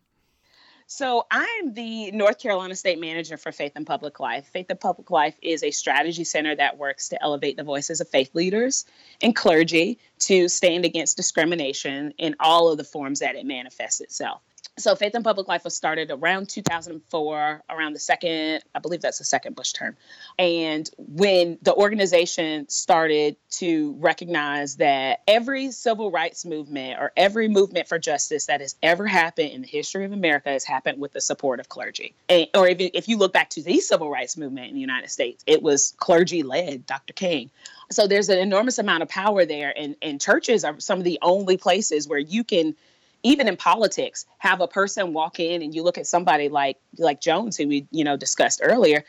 So, 0.93 1.25
I'm 1.31 1.73
the 1.73 2.11
North 2.11 2.41
Carolina 2.41 2.75
State 2.75 3.01
Manager 3.01 3.37
for 3.37 3.53
Faith 3.53 3.77
in 3.77 3.85
Public 3.85 4.19
Life. 4.19 4.49
Faith 4.49 4.69
in 4.69 4.77
Public 4.77 5.09
Life 5.09 5.37
is 5.41 5.63
a 5.63 5.71
strategy 5.71 6.25
center 6.25 6.57
that 6.57 6.79
works 6.79 7.11
to 7.11 7.23
elevate 7.23 7.57
the 7.57 7.63
voices 7.63 8.01
of 8.01 8.09
faith 8.09 8.35
leaders 8.35 8.87
and 9.23 9.35
clergy 9.37 10.01
to 10.19 10.49
stand 10.49 10.85
against 10.85 11.17
discrimination 11.17 12.13
in 12.19 12.35
all 12.41 12.73
of 12.73 12.77
the 12.77 12.83
forms 12.83 13.21
that 13.21 13.37
it 13.37 13.47
manifests 13.47 14.01
itself 14.01 14.43
so 14.79 14.95
faith 14.95 15.15
in 15.15 15.23
public 15.23 15.49
life 15.49 15.65
was 15.65 15.77
started 15.77 16.11
around 16.11 16.49
2004 16.49 17.63
around 17.69 17.93
the 17.93 17.99
second 17.99 18.63
i 18.75 18.79
believe 18.79 19.01
that's 19.01 19.19
the 19.19 19.25
second 19.25 19.55
bush 19.55 19.73
term. 19.73 19.97
And 20.39 20.89
when 20.97 21.59
the 21.63 21.75
organization 21.75 22.69
started 22.69 23.37
to 23.53 23.95
recognize 23.99 24.77
that 24.77 25.21
every 25.27 25.71
civil 25.71 26.11
rights 26.11 26.45
movement 26.45 26.99
or 27.01 27.13
every 27.17 27.49
movement 27.49 27.89
for 27.89 27.99
justice 27.99 28.47
that 28.47 28.61
has 28.61 28.77
ever 28.83 29.07
happened 29.07 29.51
in 29.51 29.63
the 29.63 29.69
history 29.69 30.05
of 30.05 30.13
america 30.13 30.51
has 30.51 30.65
happened 30.65 31.01
with 31.01 31.13
the 31.13 31.21
support 31.21 31.61
of 31.61 31.69
clergy. 31.69 32.15
And, 32.29 32.49
or 32.55 32.69
if, 32.69 32.79
if 32.81 33.09
you 33.09 33.19
look 33.19 33.33
back 33.33 33.51
to 33.51 33.63
the 33.63 33.81
civil 33.81 34.11
rights 34.11 34.37
movement 34.37 34.69
in 34.69 34.75
the 34.75 34.81
united 34.81 35.11
states 35.11 35.45
it 35.47 35.63
was 35.63 35.95
clergy 35.99 36.43
led 36.43 36.87
dr 36.87 37.13
king. 37.15 37.51
So 37.91 38.07
there's 38.07 38.29
an 38.29 38.39
enormous 38.39 38.79
amount 38.79 39.03
of 39.03 39.09
power 39.09 39.45
there 39.45 39.75
and, 39.77 39.97
and 40.01 40.21
churches 40.21 40.65
are 40.65 40.79
some 40.79 40.99
of 40.99 41.05
the 41.05 41.19
only 41.23 41.57
places 41.57 42.07
where 42.07 42.19
you 42.19 42.45
can 42.45 42.77
even 43.23 43.49
in 43.49 43.57
politics, 43.57 44.27
have 44.39 44.61
a 44.61 44.69
person 44.69 45.13
walk 45.13 45.41
in 45.41 45.63
and 45.63 45.75
you 45.75 45.83
look 45.83 45.99
at 45.99 46.07
somebody 46.07 46.49
like 46.49 46.79
like 46.99 47.21
Jones, 47.21 47.57
who 47.57 47.69
we 47.69 47.87
you 47.91 48.05
know 48.05 48.17
discussed 48.17 48.61
earlier. 48.63 49.05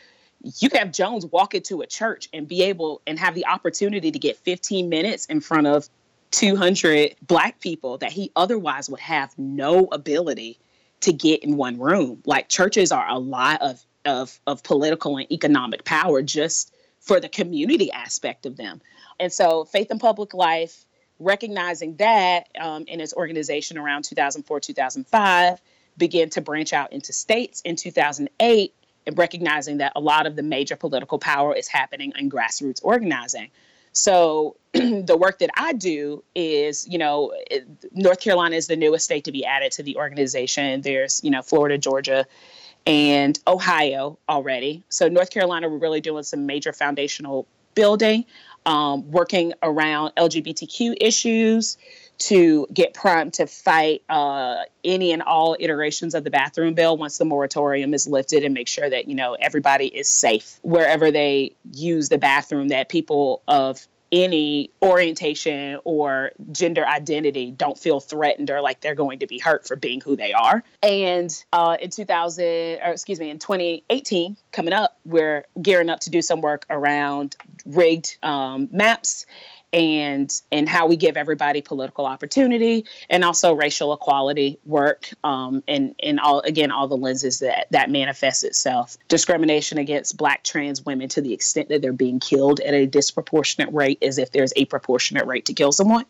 You 0.59 0.69
can 0.69 0.79
have 0.79 0.91
Jones 0.91 1.25
walk 1.27 1.53
into 1.53 1.81
a 1.81 1.87
church 1.87 2.27
and 2.33 2.47
be 2.47 2.63
able 2.63 3.01
and 3.05 3.19
have 3.19 3.35
the 3.35 3.45
opportunity 3.45 4.11
to 4.11 4.17
get 4.17 4.37
15 4.37 4.89
minutes 4.89 5.27
in 5.27 5.39
front 5.39 5.67
of 5.67 5.87
200 6.31 7.15
black 7.27 7.59
people 7.59 7.99
that 7.99 8.11
he 8.11 8.31
otherwise 8.35 8.89
would 8.89 8.99
have 8.99 9.37
no 9.37 9.87
ability 9.91 10.57
to 11.01 11.13
get 11.13 11.43
in 11.43 11.57
one 11.57 11.79
room. 11.79 12.23
Like 12.25 12.49
churches 12.49 12.91
are 12.91 13.07
a 13.07 13.19
lot 13.19 13.61
of 13.61 13.85
of 14.05 14.39
of 14.47 14.63
political 14.63 15.17
and 15.17 15.31
economic 15.31 15.83
power 15.83 16.21
just 16.21 16.73
for 16.99 17.19
the 17.19 17.29
community 17.29 17.91
aspect 17.91 18.45
of 18.45 18.57
them. 18.57 18.81
And 19.19 19.31
so 19.31 19.65
faith 19.65 19.91
in 19.91 19.99
public 19.99 20.33
life 20.33 20.85
recognizing 21.21 21.95
that 21.97 22.47
um, 22.59 22.85
in 22.87 22.99
its 22.99 23.13
organization 23.13 23.77
around 23.77 24.03
2004 24.03 24.59
2005 24.59 25.61
began 25.97 26.29
to 26.29 26.41
branch 26.41 26.73
out 26.73 26.91
into 26.93 27.13
states 27.13 27.61
in 27.61 27.75
2008 27.75 28.73
and 29.07 29.17
recognizing 29.17 29.77
that 29.77 29.93
a 29.95 29.99
lot 29.99 30.25
of 30.25 30.35
the 30.35 30.43
major 30.43 30.75
political 30.75 31.19
power 31.19 31.55
is 31.55 31.67
happening 31.67 32.13
in 32.17 32.29
grassroots 32.29 32.79
organizing. 32.83 33.49
So 33.93 34.57
the 34.73 35.17
work 35.19 35.39
that 35.39 35.49
i 35.55 35.73
do 35.73 36.23
is 36.33 36.87
you 36.87 36.97
know 36.97 37.33
north 37.91 38.21
carolina 38.21 38.55
is 38.55 38.67
the 38.67 38.77
newest 38.77 39.05
state 39.05 39.25
to 39.25 39.31
be 39.31 39.45
added 39.45 39.71
to 39.73 39.83
the 39.83 39.97
organization. 39.97 40.81
There's 40.81 41.21
you 41.23 41.31
know 41.31 41.41
florida 41.41 41.77
georgia 41.77 42.25
and 42.87 43.37
ohio 43.47 44.17
already. 44.27 44.83
So 44.89 45.07
north 45.07 45.29
carolina 45.29 45.69
we're 45.69 45.77
really 45.77 46.01
doing 46.01 46.23
some 46.23 46.45
major 46.45 46.73
foundational 46.73 47.47
building 47.75 48.25
um, 48.65 49.09
working 49.11 49.53
around 49.61 50.13
LGBTQ 50.15 50.95
issues, 50.99 51.77
to 52.21 52.67
get 52.71 52.93
primed 52.93 53.33
to 53.33 53.47
fight 53.47 54.03
uh, 54.07 54.57
any 54.83 55.11
and 55.11 55.23
all 55.23 55.57
iterations 55.59 56.13
of 56.13 56.23
the 56.23 56.29
bathroom 56.29 56.75
bill 56.75 56.95
once 56.95 57.17
the 57.17 57.25
moratorium 57.25 57.95
is 57.95 58.07
lifted 58.07 58.43
and 58.43 58.53
make 58.53 58.67
sure 58.67 58.87
that 58.87 59.07
you 59.07 59.15
know 59.15 59.33
everybody 59.39 59.87
is 59.87 60.07
safe 60.07 60.59
wherever 60.61 61.09
they 61.09 61.55
use 61.73 62.09
the 62.09 62.19
bathroom 62.19 62.67
that 62.67 62.89
people 62.89 63.41
of 63.47 63.87
any 64.11 64.71
orientation 64.81 65.79
or 65.83 66.31
gender 66.51 66.85
identity 66.85 67.51
don't 67.51 67.77
feel 67.77 67.99
threatened 67.99 68.49
or 68.49 68.61
like 68.61 68.81
they're 68.81 68.95
going 68.95 69.19
to 69.19 69.27
be 69.27 69.39
hurt 69.39 69.67
for 69.67 69.75
being 69.75 70.01
who 70.01 70.15
they 70.15 70.33
are. 70.33 70.63
And 70.83 71.31
uh, 71.53 71.77
in 71.79 71.89
2000, 71.89 72.43
or 72.45 72.91
excuse 72.91 73.19
me, 73.19 73.29
in 73.29 73.39
2018, 73.39 74.35
coming 74.51 74.73
up, 74.73 74.97
we're 75.05 75.45
gearing 75.61 75.89
up 75.89 76.01
to 76.01 76.09
do 76.09 76.21
some 76.21 76.41
work 76.41 76.65
around 76.69 77.35
rigged 77.65 78.17
um, 78.23 78.67
maps 78.71 79.25
and 79.73 80.41
and 80.51 80.67
how 80.67 80.87
we 80.87 80.97
give 80.97 81.15
everybody 81.15 81.61
political 81.61 82.05
opportunity 82.05 82.85
and 83.09 83.23
also 83.23 83.53
racial 83.53 83.93
equality 83.93 84.59
work 84.65 85.09
um, 85.23 85.63
and 85.67 85.95
and 86.01 86.19
all 86.19 86.41
again 86.41 86.71
all 86.71 86.87
the 86.87 86.97
lenses 86.97 87.39
that 87.39 87.67
that 87.71 87.89
manifests 87.89 88.43
itself. 88.43 88.97
Discrimination 89.07 89.77
against 89.77 90.17
black 90.17 90.43
trans 90.43 90.85
women 90.85 91.09
to 91.09 91.21
the 91.21 91.33
extent 91.33 91.69
that 91.69 91.81
they're 91.81 91.93
being 91.93 92.19
killed 92.19 92.59
at 92.59 92.73
a 92.73 92.85
disproportionate 92.85 93.73
rate 93.73 93.99
as 94.01 94.17
if 94.17 94.31
there's 94.31 94.53
a 94.55 94.65
proportionate 94.65 95.25
rate 95.25 95.45
to 95.45 95.53
kill 95.53 95.71
someone. 95.71 96.05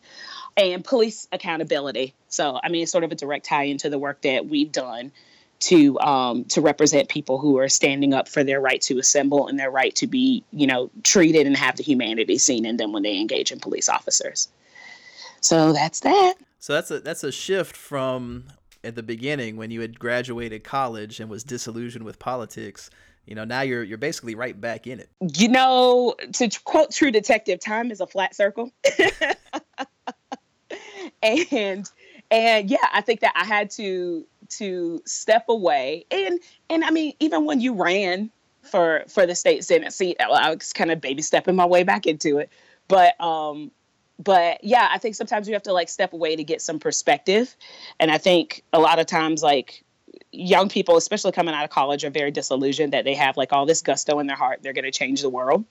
And 0.58 0.84
police 0.84 1.28
accountability. 1.32 2.14
So 2.28 2.60
i 2.64 2.70
mean 2.70 2.84
it's 2.84 2.92
sort 2.92 3.04
of 3.04 3.12
a 3.12 3.16
direct 3.16 3.46
tie 3.46 3.64
into 3.64 3.90
the 3.90 4.00
work 4.00 4.22
that 4.22 4.48
we've 4.48 4.72
done 4.72 5.12
to 5.62 6.00
um, 6.00 6.44
to 6.46 6.62
represent 6.62 7.10
people 7.10 7.38
who 7.38 7.60
are 7.60 7.70
standing 7.70 8.14
up 8.14 8.28
for 8.28 8.44
their 8.44 8.60
right 8.60 8.82
to 8.82 9.00
assemble 9.00 9.48
and 9.48 9.60
their 9.60 9.72
right 9.72 9.96
to 9.96 10.08
be, 10.08 10.44
you 10.52 10.68
know, 10.68 10.90
treated 11.04 11.48
and 11.48 11.56
have 11.56 11.78
the 11.78 11.84
humanity 11.84 12.38
seen 12.38 12.66
in 12.66 12.78
them 12.78 12.92
when 12.92 13.04
they 13.04 13.20
engage 13.20 13.52
in 13.52 13.60
police 13.60 13.88
officers. 13.88 14.50
So 15.40 15.74
that's 15.74 16.02
that. 16.02 16.36
So 16.60 16.74
that's 16.74 16.92
a 16.92 17.00
that's 17.00 17.24
a 17.24 17.32
shift 17.32 17.76
from 17.76 18.46
at 18.84 18.96
the 18.96 19.04
beginning 19.04 19.58
when 19.58 19.72
you 19.72 19.82
had 19.82 20.00
graduated 20.00 20.64
college 20.64 21.20
and 21.20 21.30
was 21.30 21.44
disillusioned 21.44 22.06
with 22.06 22.20
politics. 22.20 22.90
You 23.26 23.36
know, 23.36 23.46
now 23.46 23.62
you're 23.62 23.84
you're 23.84 24.00
basically 24.00 24.36
right 24.36 24.60
back 24.60 24.88
in 24.88 25.00
it. 25.00 25.10
You 25.20 25.48
know, 25.48 26.16
to 26.34 26.50
quote 26.64 26.92
True 26.92 27.12
Detective, 27.12 27.60
time 27.60 27.92
is 27.92 28.02
a 28.02 28.08
flat 28.08 28.36
circle. 28.36 28.72
and 31.22 31.90
and 32.32 32.70
yeah, 32.70 32.78
I 32.92 33.02
think 33.02 33.20
that 33.20 33.34
I 33.36 33.46
had 33.46 33.70
to 33.72 34.26
to 34.58 35.02
step 35.06 35.46
away. 35.50 36.06
And 36.12 36.40
and 36.70 36.84
I 36.84 36.92
mean, 36.92 37.14
even 37.20 37.46
when 37.46 37.62
you 37.62 37.74
ran 37.74 38.32
for 38.64 39.04
for 39.08 39.26
the 39.26 39.36
state 39.36 39.64
senate 39.64 39.94
seat, 39.94 40.18
I 40.20 40.54
was 40.54 40.74
kind 40.74 40.92
of 40.92 41.02
baby 41.02 41.22
stepping 41.22 41.56
my 41.56 41.66
way 41.66 41.84
back 41.84 42.06
into 42.06 42.40
it. 42.40 42.50
But 42.88 43.20
um, 43.22 43.72
but 44.20 44.64
yeah, 44.64 44.88
I 44.92 44.98
think 44.98 45.16
sometimes 45.16 45.48
you 45.48 45.54
have 45.54 45.64
to 45.64 45.74
like 45.74 45.90
step 45.90 46.14
away 46.14 46.36
to 46.36 46.44
get 46.44 46.62
some 46.62 46.80
perspective. 46.80 47.56
And 48.00 48.12
I 48.12 48.18
think 48.18 48.64
a 48.72 48.80
lot 48.80 49.00
of 49.00 49.08
times 49.08 49.42
like 49.42 49.84
young 50.32 50.70
people, 50.70 50.98
especially 50.98 51.32
coming 51.32 51.54
out 51.54 51.64
of 51.64 51.70
college, 51.70 52.04
are 52.04 52.10
very 52.10 52.32
disillusioned 52.32 52.94
that 52.94 53.06
they 53.06 53.16
have 53.16 53.38
like 53.38 53.52
all 53.54 53.66
this 53.66 53.82
gusto 53.82 54.20
in 54.20 54.28
their 54.28 54.36
heart. 54.36 54.60
They're 54.62 54.74
going 54.74 54.86
to 54.86 54.92
change 54.92 55.22
the 55.22 55.30
world. 55.30 55.66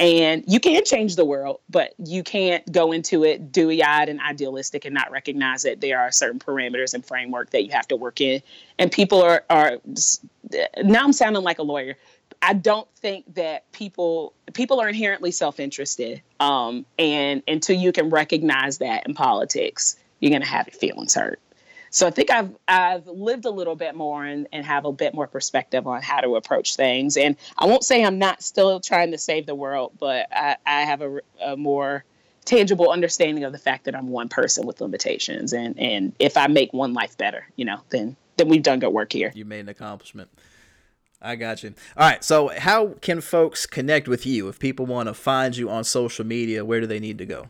And 0.00 0.44
you 0.46 0.60
can 0.60 0.84
change 0.84 1.16
the 1.16 1.24
world, 1.24 1.60
but 1.68 1.92
you 1.98 2.22
can't 2.22 2.70
go 2.70 2.92
into 2.92 3.24
it 3.24 3.50
dewy 3.50 3.82
eyed 3.82 4.08
and 4.08 4.20
idealistic 4.20 4.84
and 4.84 4.94
not 4.94 5.10
recognize 5.10 5.64
that 5.64 5.80
there 5.80 5.98
are 5.98 6.12
certain 6.12 6.38
parameters 6.38 6.94
and 6.94 7.04
framework 7.04 7.50
that 7.50 7.64
you 7.64 7.72
have 7.72 7.88
to 7.88 7.96
work 7.96 8.20
in. 8.20 8.40
And 8.78 8.92
people 8.92 9.20
are, 9.20 9.44
are 9.50 9.78
now 10.84 11.04
I'm 11.04 11.12
sounding 11.12 11.42
like 11.42 11.58
a 11.58 11.64
lawyer. 11.64 11.96
I 12.40 12.52
don't 12.52 12.88
think 12.96 13.34
that 13.34 13.70
people 13.72 14.34
people 14.54 14.80
are 14.80 14.88
inherently 14.88 15.32
self-interested. 15.32 16.22
Um, 16.38 16.86
and 16.96 17.42
until 17.48 17.76
you 17.76 17.90
can 17.90 18.08
recognize 18.10 18.78
that 18.78 19.04
in 19.06 19.14
politics, 19.14 19.98
you're 20.20 20.30
gonna 20.30 20.44
have 20.44 20.68
your 20.68 20.78
feelings 20.78 21.14
hurt. 21.14 21.40
So 21.90 22.06
I 22.06 22.10
think 22.10 22.30
I've 22.30 22.50
I've 22.66 23.06
lived 23.06 23.44
a 23.44 23.50
little 23.50 23.76
bit 23.76 23.94
more 23.94 24.24
and, 24.24 24.46
and 24.52 24.64
have 24.64 24.84
a 24.84 24.92
bit 24.92 25.14
more 25.14 25.26
perspective 25.26 25.86
on 25.86 26.02
how 26.02 26.20
to 26.20 26.36
approach 26.36 26.76
things. 26.76 27.16
And 27.16 27.36
I 27.56 27.66
won't 27.66 27.84
say 27.84 28.04
I'm 28.04 28.18
not 28.18 28.42
still 28.42 28.80
trying 28.80 29.12
to 29.12 29.18
save 29.18 29.46
the 29.46 29.54
world, 29.54 29.92
but 29.98 30.26
I, 30.32 30.56
I 30.66 30.80
have 30.82 31.02
a, 31.02 31.20
a 31.42 31.56
more 31.56 32.04
tangible 32.44 32.90
understanding 32.90 33.44
of 33.44 33.52
the 33.52 33.58
fact 33.58 33.84
that 33.84 33.94
I'm 33.94 34.08
one 34.08 34.28
person 34.28 34.66
with 34.66 34.80
limitations. 34.80 35.52
And 35.52 35.78
and 35.78 36.12
if 36.18 36.36
I 36.36 36.46
make 36.46 36.72
one 36.72 36.94
life 36.94 37.16
better, 37.16 37.46
you 37.56 37.64
know, 37.64 37.80
then 37.90 38.16
then 38.36 38.48
we've 38.48 38.62
done 38.62 38.78
good 38.78 38.92
work 38.92 39.12
here. 39.12 39.32
You 39.34 39.44
made 39.44 39.60
an 39.60 39.68
accomplishment. 39.68 40.30
I 41.20 41.34
got 41.34 41.62
you. 41.64 41.74
All 41.96 42.08
right. 42.08 42.22
So, 42.22 42.48
how 42.56 42.94
can 43.00 43.20
folks 43.20 43.66
connect 43.66 44.06
with 44.06 44.24
you 44.24 44.48
if 44.48 44.58
people 44.58 44.86
want 44.86 45.08
to 45.08 45.14
find 45.14 45.56
you 45.56 45.68
on 45.68 45.82
social 45.82 46.24
media? 46.24 46.64
Where 46.64 46.80
do 46.80 46.86
they 46.86 47.00
need 47.00 47.18
to 47.18 47.26
go? 47.26 47.48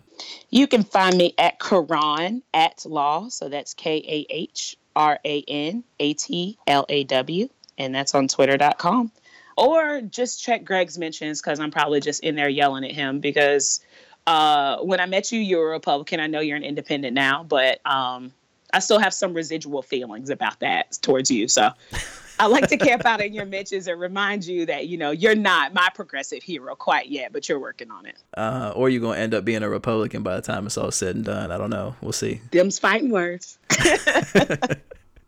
You 0.50 0.66
can 0.66 0.84
find 0.84 1.16
me 1.16 1.34
at 1.36 1.58
Kahran 1.58 2.42
at 2.54 2.84
Law. 2.86 3.28
So 3.28 3.48
that's 3.48 3.74
K 3.74 3.96
A 3.96 4.26
H 4.30 4.76
R 4.96 5.18
A 5.24 5.44
N 5.46 5.84
A 6.00 6.14
T 6.14 6.58
L 6.66 6.86
A 6.88 7.04
W. 7.04 7.48
And 7.76 7.94
that's 7.94 8.14
on 8.14 8.26
twitter.com. 8.26 9.12
Or 9.56 10.00
just 10.00 10.42
check 10.42 10.64
Greg's 10.64 10.98
mentions 10.98 11.42
because 11.42 11.60
I'm 11.60 11.70
probably 11.70 12.00
just 12.00 12.22
in 12.22 12.36
there 12.36 12.48
yelling 12.48 12.84
at 12.84 12.92
him 12.92 13.20
because 13.20 13.80
uh, 14.26 14.78
when 14.78 15.00
I 15.00 15.06
met 15.06 15.30
you, 15.32 15.40
you 15.40 15.58
were 15.58 15.70
a 15.70 15.72
Republican. 15.72 16.20
I 16.20 16.26
know 16.26 16.40
you're 16.40 16.56
an 16.56 16.64
independent 16.64 17.14
now, 17.14 17.44
but 17.44 17.80
um, 17.84 18.32
I 18.72 18.78
still 18.78 18.98
have 18.98 19.12
some 19.12 19.34
residual 19.34 19.82
feelings 19.82 20.30
about 20.30 20.60
that 20.60 20.98
towards 21.02 21.30
you. 21.30 21.48
So 21.48 21.70
I 22.38 22.46
like 22.46 22.68
to 22.68 22.76
camp 22.76 23.04
out 23.04 23.20
in 23.20 23.32
your 23.32 23.46
mentions 23.46 23.86
and 23.86 24.00
remind 24.00 24.46
you 24.46 24.66
that 24.66 24.86
you 24.86 24.96
know 24.96 25.10
you're 25.10 25.34
not 25.34 25.74
my 25.74 25.88
progressive 25.94 26.42
hero 26.42 26.74
quite 26.74 27.08
yet, 27.08 27.32
but 27.32 27.48
you're 27.48 27.58
working 27.58 27.90
on 27.90 28.06
it. 28.06 28.16
Uh, 28.36 28.72
or 28.74 28.88
you're 28.88 29.00
gonna 29.00 29.18
end 29.18 29.34
up 29.34 29.44
being 29.44 29.62
a 29.62 29.68
Republican 29.68 30.22
by 30.22 30.36
the 30.36 30.42
time 30.42 30.66
it's 30.66 30.78
all 30.78 30.90
said 30.90 31.16
and 31.16 31.24
done. 31.24 31.50
I 31.50 31.58
don't 31.58 31.70
know. 31.70 31.96
We'll 32.00 32.12
see. 32.12 32.40
Them's 32.50 32.78
fighting 32.78 33.10
words. 33.10 33.58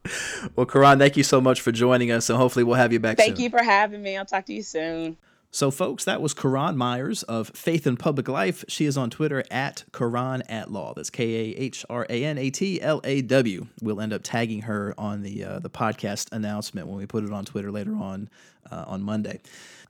well, 0.57 0.67
Kahran, 0.67 0.99
thank 0.99 1.17
you 1.17 1.23
so 1.23 1.41
much 1.41 1.61
for 1.61 1.73
joining 1.73 2.11
us, 2.11 2.31
and 2.31 2.39
hopefully 2.39 2.65
we'll 2.65 2.77
have 2.77 2.93
you 2.93 3.01
back. 3.01 3.19
Soon. 3.19 3.27
Thank 3.27 3.37
soon. 3.37 3.45
you 3.45 3.51
for 3.51 3.63
having 3.63 4.03
me. 4.03 4.17
I'll 4.17 4.25
talk 4.25 4.47
to 4.47 4.55
you 4.55 4.63
soon. 4.63 5.17
So, 5.53 5.73
folks, 5.73 6.05
that 6.05 6.23
was 6.23 6.33
Kahran 6.33 6.77
Myers 6.77 7.25
of 7.25 7.49
Faith 7.49 7.85
in 7.85 7.97
Public 7.97 8.29
Life. 8.29 8.65
She 8.69 8.85
is 8.85 8.97
on 8.97 9.11
Twitter 9.11 9.43
at 9.51 9.83
Kahran 9.91 10.43
at 10.49 10.71
Law. 10.71 10.95
That's 10.95 11.11
K 11.11 11.25
A 11.25 11.57
H 11.57 11.85
R 11.91 12.07
A 12.09 12.25
N 12.25 12.39
A 12.39 12.51
T 12.51 12.81
L 12.81 13.01
A 13.03 13.21
W. 13.23 13.67
We'll 13.83 14.01
end 14.01 14.13
up 14.13 14.23
tagging 14.23 14.63
her 14.63 14.95
on 14.97 15.23
the 15.23 15.43
uh, 15.43 15.59
the 15.59 15.69
podcast 15.69 16.31
announcement 16.31 16.87
when 16.87 16.99
we 16.99 17.07
put 17.07 17.25
it 17.25 17.33
on 17.33 17.45
Twitter 17.45 17.73
later 17.73 17.97
on 17.97 18.31
uh, 18.71 18.85
on 18.87 19.03
Monday. 19.03 19.41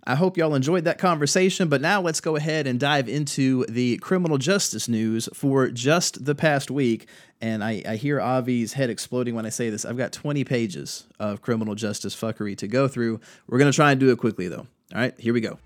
I 0.05 0.15
hope 0.15 0.39
y'all 0.39 0.55
enjoyed 0.55 0.85
that 0.85 0.97
conversation, 0.97 1.69
but 1.69 1.83
now 1.83 2.01
let's 2.01 2.23
go 2.23 2.37
ahead 2.37 2.67
and 2.67 2.81
dive 2.81 3.07
into 3.07 3.67
the 3.67 3.99
criminal 3.99 4.39
justice 4.39 4.89
news 4.89 5.29
for 5.35 5.69
just 5.69 6.25
the 6.25 6.35
past 6.35 6.71
week. 6.71 7.07
And 7.43 7.63
I, 7.63 7.83
I 7.87 7.97
hear 7.97 8.19
Avi's 8.19 8.73
head 8.73 8.89
exploding 8.89 9.35
when 9.35 9.45
I 9.45 9.51
say 9.51 9.69
this. 9.69 9.85
I've 9.85 9.99
got 9.99 10.13
20 10.13 10.43
pages 10.45 11.05
of 11.19 11.43
criminal 11.43 11.75
justice 11.75 12.17
fuckery 12.17 12.57
to 12.57 12.67
go 12.67 12.89
through. 12.89 13.21
We're 13.47 13.59
going 13.59 13.71
to 13.71 13.77
try 13.77 13.91
and 13.91 14.01
do 14.01 14.11
it 14.11 14.17
quickly, 14.17 14.49
though. 14.49 14.67
All 14.93 15.01
right, 15.01 15.15
here 15.21 15.33
we 15.33 15.41
go. 15.41 15.59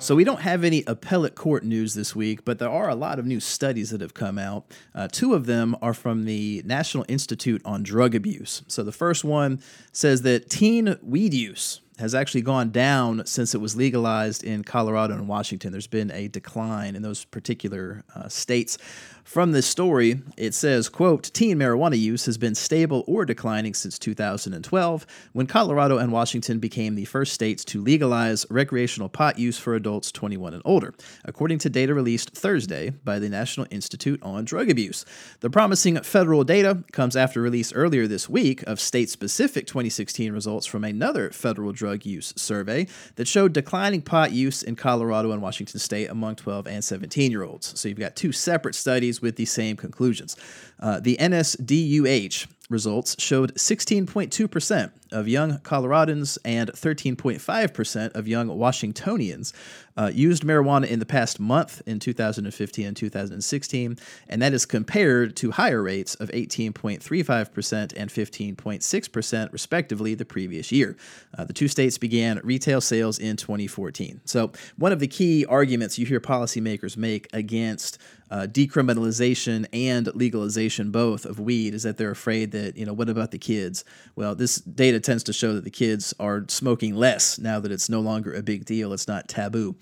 So, 0.00 0.14
we 0.14 0.22
don't 0.24 0.40
have 0.40 0.62
any 0.62 0.84
appellate 0.86 1.34
court 1.34 1.64
news 1.64 1.94
this 1.94 2.14
week, 2.14 2.44
but 2.44 2.60
there 2.60 2.70
are 2.70 2.88
a 2.88 2.94
lot 2.94 3.18
of 3.18 3.26
new 3.26 3.40
studies 3.40 3.90
that 3.90 4.00
have 4.00 4.14
come 4.14 4.38
out. 4.38 4.64
Uh, 4.94 5.08
two 5.10 5.34
of 5.34 5.46
them 5.46 5.76
are 5.82 5.92
from 5.92 6.24
the 6.24 6.62
National 6.64 7.04
Institute 7.08 7.60
on 7.64 7.82
Drug 7.82 8.14
Abuse. 8.14 8.62
So, 8.68 8.84
the 8.84 8.92
first 8.92 9.24
one 9.24 9.60
says 9.92 10.22
that 10.22 10.48
teen 10.48 10.96
weed 11.02 11.34
use 11.34 11.80
has 11.98 12.14
actually 12.14 12.42
gone 12.42 12.70
down 12.70 13.24
since 13.26 13.54
it 13.54 13.60
was 13.60 13.76
legalized 13.76 14.44
in 14.44 14.64
Colorado 14.64 15.14
and 15.14 15.28
Washington. 15.28 15.72
There's 15.72 15.86
been 15.86 16.10
a 16.12 16.28
decline 16.28 16.96
in 16.96 17.02
those 17.02 17.24
particular 17.24 18.04
uh, 18.14 18.28
states. 18.28 18.78
From 19.24 19.52
this 19.52 19.66
story, 19.66 20.22
it 20.38 20.54
says, 20.54 20.88
quote, 20.88 21.24
teen 21.34 21.58
marijuana 21.58 21.98
use 21.98 22.24
has 22.24 22.38
been 22.38 22.54
stable 22.54 23.04
or 23.06 23.26
declining 23.26 23.74
since 23.74 23.98
2012, 23.98 25.06
when 25.34 25.46
Colorado 25.46 25.98
and 25.98 26.10
Washington 26.12 26.58
became 26.58 26.94
the 26.94 27.04
first 27.04 27.34
states 27.34 27.62
to 27.66 27.82
legalize 27.82 28.46
recreational 28.48 29.10
pot 29.10 29.38
use 29.38 29.58
for 29.58 29.74
adults 29.74 30.10
21 30.12 30.54
and 30.54 30.62
older, 30.64 30.94
according 31.26 31.58
to 31.58 31.68
data 31.68 31.92
released 31.92 32.30
Thursday 32.30 32.88
by 32.88 33.18
the 33.18 33.28
National 33.28 33.66
Institute 33.70 34.18
on 34.22 34.46
Drug 34.46 34.70
Abuse. 34.70 35.04
The 35.40 35.50
promising 35.50 36.00
federal 36.00 36.42
data 36.42 36.82
comes 36.92 37.14
after 37.14 37.42
release 37.42 37.70
earlier 37.74 38.06
this 38.06 38.30
week 38.30 38.62
of 38.62 38.80
state-specific 38.80 39.66
2016 39.66 40.32
results 40.32 40.64
from 40.64 40.84
another 40.84 41.30
federal 41.32 41.72
drug 41.72 41.87
use 41.92 42.32
survey 42.36 42.86
that 43.16 43.28
showed 43.28 43.52
declining 43.52 44.02
pot 44.02 44.32
use 44.32 44.62
in 44.62 44.76
Colorado 44.76 45.32
and 45.32 45.42
Washington 45.42 45.78
state 45.78 46.08
among 46.08 46.36
12 46.36 46.66
and 46.66 46.84
17 46.84 47.30
year 47.30 47.44
olds. 47.44 47.78
So 47.78 47.88
you've 47.88 47.98
got 47.98 48.16
two 48.16 48.32
separate 48.32 48.74
studies 48.74 49.20
with 49.20 49.36
the 49.36 49.44
same 49.44 49.76
conclusions. 49.76 50.36
Uh, 50.80 51.00
the 51.00 51.16
NSDUH 51.16 52.46
results 52.70 53.16
showed 53.18 53.54
16.2% 53.54 54.90
of 55.12 55.26
young 55.26 55.58
Coloradans 55.58 56.38
and 56.44 56.70
13.5% 56.70 58.14
of 58.14 58.28
young 58.28 58.48
Washingtonians 58.48 59.52
uh, 59.98 60.10
used 60.14 60.44
marijuana 60.44 60.86
in 60.86 61.00
the 61.00 61.06
past 61.06 61.40
month 61.40 61.82
in 61.84 61.98
2015 61.98 62.86
and 62.86 62.96
2016, 62.96 63.98
and 64.28 64.42
that 64.42 64.54
is 64.54 64.64
compared 64.64 65.34
to 65.36 65.50
higher 65.50 65.82
rates 65.82 66.14
of 66.14 66.28
18.35% 66.30 67.92
and 67.96 68.10
15.6%, 68.10 69.52
respectively, 69.52 70.14
the 70.14 70.24
previous 70.24 70.70
year. 70.70 70.96
Uh, 71.36 71.44
the 71.44 71.52
two 71.52 71.66
states 71.66 71.98
began 71.98 72.40
retail 72.44 72.80
sales 72.80 73.18
in 73.18 73.36
2014. 73.36 74.20
So, 74.24 74.52
one 74.76 74.92
of 74.92 75.00
the 75.00 75.08
key 75.08 75.44
arguments 75.44 75.98
you 75.98 76.06
hear 76.06 76.20
policymakers 76.20 76.96
make 76.96 77.28
against 77.32 77.98
uh, 78.30 78.46
decriminalization 78.46 79.66
and 79.72 80.14
legalization 80.14 80.90
both 80.90 81.24
of 81.24 81.40
weed 81.40 81.74
is 81.74 81.82
that 81.82 81.96
they're 81.96 82.10
afraid 82.10 82.52
that 82.52 82.76
you 82.76 82.84
know 82.84 82.92
what 82.92 83.08
about 83.08 83.30
the 83.30 83.38
kids 83.38 83.84
well 84.16 84.34
this 84.34 84.56
data 84.56 85.00
tends 85.00 85.22
to 85.22 85.32
show 85.32 85.54
that 85.54 85.64
the 85.64 85.70
kids 85.70 86.12
are 86.20 86.44
smoking 86.48 86.94
less 86.94 87.38
now 87.38 87.58
that 87.58 87.72
it's 87.72 87.88
no 87.88 88.00
longer 88.00 88.32
a 88.34 88.42
big 88.42 88.64
deal 88.64 88.92
it's 88.92 89.08
not 89.08 89.28
taboo 89.28 89.74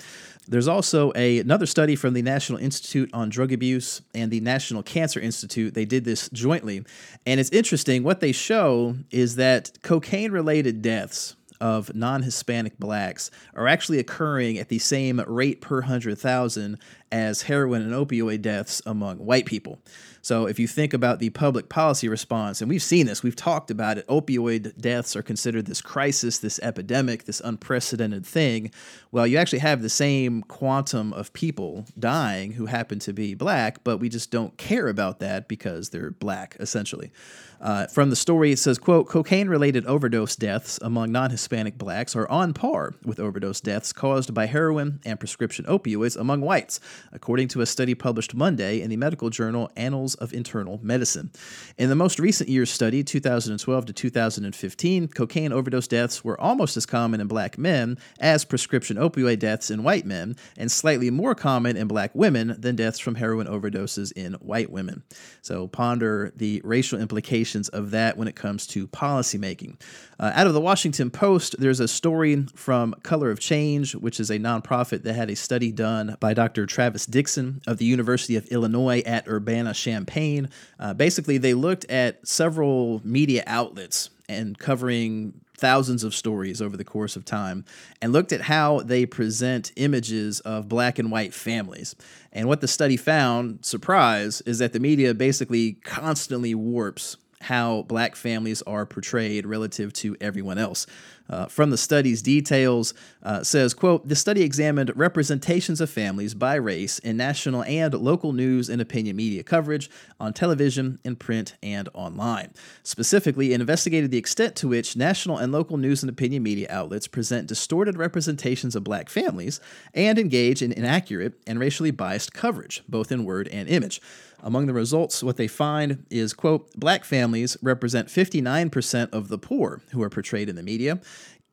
there's 0.49 0.69
also 0.69 1.13
a, 1.17 1.39
another 1.39 1.67
study 1.67 1.97
from 1.97 2.15
the 2.15 2.23
National 2.23 2.59
Institute 2.59 3.11
on 3.13 3.29
Drug 3.29 3.53
Abuse 3.53 4.03
and 4.15 4.31
the 4.31 4.41
National 4.41 4.83
Cancer 4.83 5.19
Institute. 5.19 5.75
They 5.75 5.85
did 5.85 6.05
this 6.05 6.29
jointly. 6.31 6.85
And 7.27 7.41
it's 7.41 7.51
interesting. 7.51 8.05
What 8.05 8.21
they 8.21 8.33
show 8.33 8.97
is 9.11 9.37
that 9.37 9.73
cocaine 9.83 10.31
related 10.31 10.83
deaths 10.83 11.35
of 11.61 11.95
non 11.95 12.23
Hispanic 12.23 12.79
blacks 12.79 13.31
are 13.55 13.67
actually 13.67 13.99
occurring 13.99 14.59
at 14.59 14.69
the 14.69 14.79
same 14.79 15.21
rate 15.27 15.61
per 15.61 15.81
100,000 15.81 16.79
as 17.13 17.43
heroin 17.43 17.83
and 17.83 17.93
opioid 17.93 18.43
deaths 18.43 18.83
among 18.87 19.19
white 19.19 19.47
people. 19.47 19.79
So, 20.23 20.47
if 20.47 20.59
you 20.59 20.67
think 20.67 20.93
about 20.93 21.21
the 21.21 21.31
public 21.31 21.69
policy 21.69 22.09
response, 22.09 22.61
and 22.61 22.69
we've 22.69 22.83
seen 22.83 23.07
this, 23.07 23.23
we've 23.23 23.37
talked 23.37 23.71
about 23.71 23.97
it, 23.97 24.09
opioid 24.09 24.77
deaths 24.77 25.15
are 25.15 25.23
considered 25.23 25.67
this 25.67 25.81
crisis, 25.81 26.39
this 26.39 26.59
epidemic, 26.65 27.27
this 27.27 27.41
unprecedented 27.45 28.27
thing. 28.27 28.73
Well, 29.13 29.25
you 29.25 29.39
actually 29.39 29.61
have 29.61 29.83
the 29.83 29.89
same 29.89 30.43
quantum 30.43 31.13
of 31.13 31.33
people 31.33 31.87
dying 31.97 32.53
who 32.53 32.67
happen 32.67 32.99
to 33.01 33.13
be 33.13 33.35
black, 33.35 33.85
but 33.85 33.99
we 33.99 34.09
just 34.09 34.33
don't 34.33 34.57
care 34.57 34.89
about 34.89 35.21
that 35.21 35.47
because 35.47 35.91
they're 35.91 36.11
black, 36.11 36.57
essentially. 36.59 37.13
Uh, 37.61 37.87
from 37.87 38.11
the 38.11 38.17
story, 38.17 38.53
it 38.53 38.59
says, 38.59 38.79
quote, 38.79 39.09
cocaine-related 39.09 39.87
overdose 39.87 40.37
deaths 40.37 40.79
among 40.83 41.11
non-Hispanic 41.11 41.79
blacks 41.79 42.15
are 42.15 42.29
on 42.29 42.53
par 42.53 42.95
with 43.05 43.19
overdose 43.19 43.61
deaths 43.61 43.93
caused 43.93 44.35
by 44.35 44.47
heroin 44.47 45.01
and 45.05 45.19
prescription 45.19 45.65
opioids 45.65 46.17
among 46.17 46.43
whites, 46.43 46.81
according 47.13 47.49
to 47.49 47.61
a 47.61 47.67
study 47.67 47.95
published 47.95 48.35
Monday 48.35 48.81
in 48.81 48.91
the 48.91 48.97
medical 48.97 49.31
journal 49.31 49.71
Annals 49.77 50.15
of 50.17 50.33
Internal 50.33 50.81
Medicine. 50.83 51.31
In 51.79 51.89
the 51.89 51.95
most 51.95 52.19
recent 52.19 52.49
year's 52.49 52.71
study, 52.71 53.03
2012 53.03 53.87
to 53.87 53.93
2015, 53.93 55.09
cocaine 55.09 55.53
overdose 55.53 55.89
deaths 55.89 56.25
were 56.25 56.41
almost 56.41 56.77
as 56.77 56.87
common 56.87 57.21
in 57.21 57.27
black 57.27 57.59
men 57.59 57.99
as 58.21 58.45
prescription 58.45 58.97
opioid 58.97 59.39
deaths 59.39 59.71
in 59.71 59.83
white 59.83 60.07
men, 60.07 60.37
and 60.57 60.71
slightly 60.71 61.11
more 61.11 61.35
common 61.35 61.77
in 61.77 61.87
black 61.87 62.15
women 62.15 62.57
than 62.59 62.77
deaths 62.77 62.99
from 62.99 63.17
heroin 63.17 63.47
overdoses 63.47 64.13
in 64.13 64.35
white 64.35 64.71
women. 64.71 65.03
So 65.43 65.69
ponder 65.69 66.33
the 66.37 66.61
racial 66.65 67.01
implications 67.01 67.69
of 67.69 67.91
that 67.91 68.17
when 68.17 68.29
it 68.29 68.37
comes 68.37 68.67
to 68.69 68.89
policymaking. 68.89 69.81
Uh, 70.19 70.33
out 70.35 70.47
of 70.47 70.55
the 70.55 70.61
Washington 70.61 71.11
Post, 71.11 71.57
there's 71.59 71.81
a 71.81 71.89
story 71.89 72.47
from 72.55 72.95
Color 73.03 73.31
of 73.31 73.39
Change, 73.39 73.95
which 73.95 74.19
is 74.19 74.31
a 74.31 74.39
nonprofit 74.39 75.03
that 75.03 75.15
had 75.15 75.31
a 75.31 75.37
study 75.37 75.71
done 75.71 76.17
by 76.21 76.33
Dr. 76.33 76.65
Travis 76.65 76.86
Dixon 77.07 77.61
of 77.67 77.79
the 77.79 77.85
University 77.85 78.37
of 78.37 78.47
Illinois 78.47 79.03
at 79.07 79.27
Urbana 79.27 79.75
Champaign. 79.75 80.49
Uh, 80.79 80.95
basically, 80.95 81.39
they 81.39 81.55
looked 81.55 81.85
at 81.91 82.27
several 82.27 83.01
media 83.05 83.43
outlets 83.47 84.11
and 84.29 84.59
covering 84.59 85.41
thousands 85.57 86.05
of 86.05 86.15
stories 86.15 86.61
over 86.61 86.77
the 86.77 86.85
course 86.85 87.17
of 87.17 87.25
time 87.25 87.65
and 88.03 88.13
looked 88.13 88.33
at 88.33 88.43
how 88.43 88.81
they 88.81 89.07
present 89.07 89.73
images 89.77 90.41
of 90.41 90.69
black 90.69 90.99
and 90.99 91.11
white 91.11 91.33
families. 91.33 91.97
And 92.33 92.47
what 92.47 92.61
the 92.61 92.69
study 92.69 92.97
found, 92.97 93.65
surprise, 93.65 94.43
is 94.43 94.59
that 94.59 94.73
the 94.73 94.81
media 94.81 95.15
basically 95.15 95.75
constantly 95.85 96.55
warps 96.55 97.17
how 97.41 97.83
black 97.83 98.17
families 98.17 98.63
are 98.63 98.87
portrayed 98.87 99.47
relative 99.47 99.93
to 99.93 100.17
everyone 100.21 100.59
else. 100.59 100.87
Uh, 101.29 101.47
from 101.47 101.71
the 101.71 101.77
study's 101.77 102.23
details, 102.23 102.95
uh, 103.23 103.43
says, 103.43 103.75
quote, 103.75 104.07
the 104.09 104.15
study 104.15 104.43
examined 104.43 104.93
representations 104.95 105.81
of 105.81 105.91
families 105.91 106.35
by 106.35 106.55
race 106.55 106.99
in 107.01 107.17
national 107.17 107.65
and 107.65 107.95
local 107.95 108.33
news 108.33 108.69
and 108.69 108.81
opinion 108.81 109.17
media 109.17 109.43
coverage 109.43 109.91
on 110.21 110.33
television, 110.33 110.99
in 111.05 111.17
print, 111.17 111.55
and 111.63 111.89
online. 111.95 112.53
Specifically, 112.83 113.53
it 113.53 113.61
investigated 113.61 114.11
the 114.11 114.19
extent 114.19 114.55
to 114.57 114.69
which 114.69 114.97
national 114.97 115.39
and 115.39 115.53
local 115.53 115.77
news 115.77 116.03
and 116.03 116.11
opinion 116.11 116.43
media 116.43 116.67
outlets 116.71 117.09
present 117.09 117.49
distorted 117.49 117.97
representations 117.97 118.77
of 118.77 118.85
black 118.85 119.09
families 119.09 119.61
and 119.95 120.19
engage 120.19 120.63
in 120.63 120.73
inaccurate 120.73 121.35
and 121.47 121.59
racially 121.59 121.91
biased 121.91 122.33
coverage, 122.33 122.83
both 122.89 123.11
in 123.11 123.25
word 123.25 123.49
and 123.49 123.69
image. 123.69 124.01
Among 124.43 124.67
the 124.67 124.75
results, 124.75 125.23
what 125.23 125.37
they 125.37 125.49
find 125.49 126.05
is, 126.11 126.33
quote, 126.33 126.71
black 126.79 127.05
families 127.05 127.57
represent 127.63 128.09
59% 128.09 129.13
of 129.13 129.29
the 129.29 129.39
poor 129.39 129.81
who 129.93 130.03
are 130.03 130.11
portrayed 130.11 130.49
in 130.49 130.57
the 130.57 130.63
media, 130.63 131.01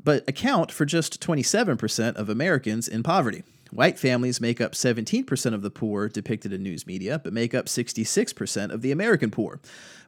but 0.04 0.28
account 0.28 0.72
for 0.72 0.86
just 0.86 1.22
27% 1.22 2.16
of 2.16 2.30
Americans 2.30 2.88
in 2.88 3.04
poverty. 3.04 3.44
White 3.72 3.98
families 3.98 4.40
make 4.40 4.62
up 4.62 4.74
17% 4.74 5.54
of 5.54 5.64
the 5.64 5.72
poor 5.72 6.08
depicted 6.08 6.54
in 6.54 6.62
news 6.62 6.86
media, 6.86 7.20
but 7.24 7.34
make 7.34 7.56
up 7.56 7.66
66% 7.66 8.72
of 8.72 8.82
the 8.82 8.92
American 8.92 9.32
poor. 9.32 9.60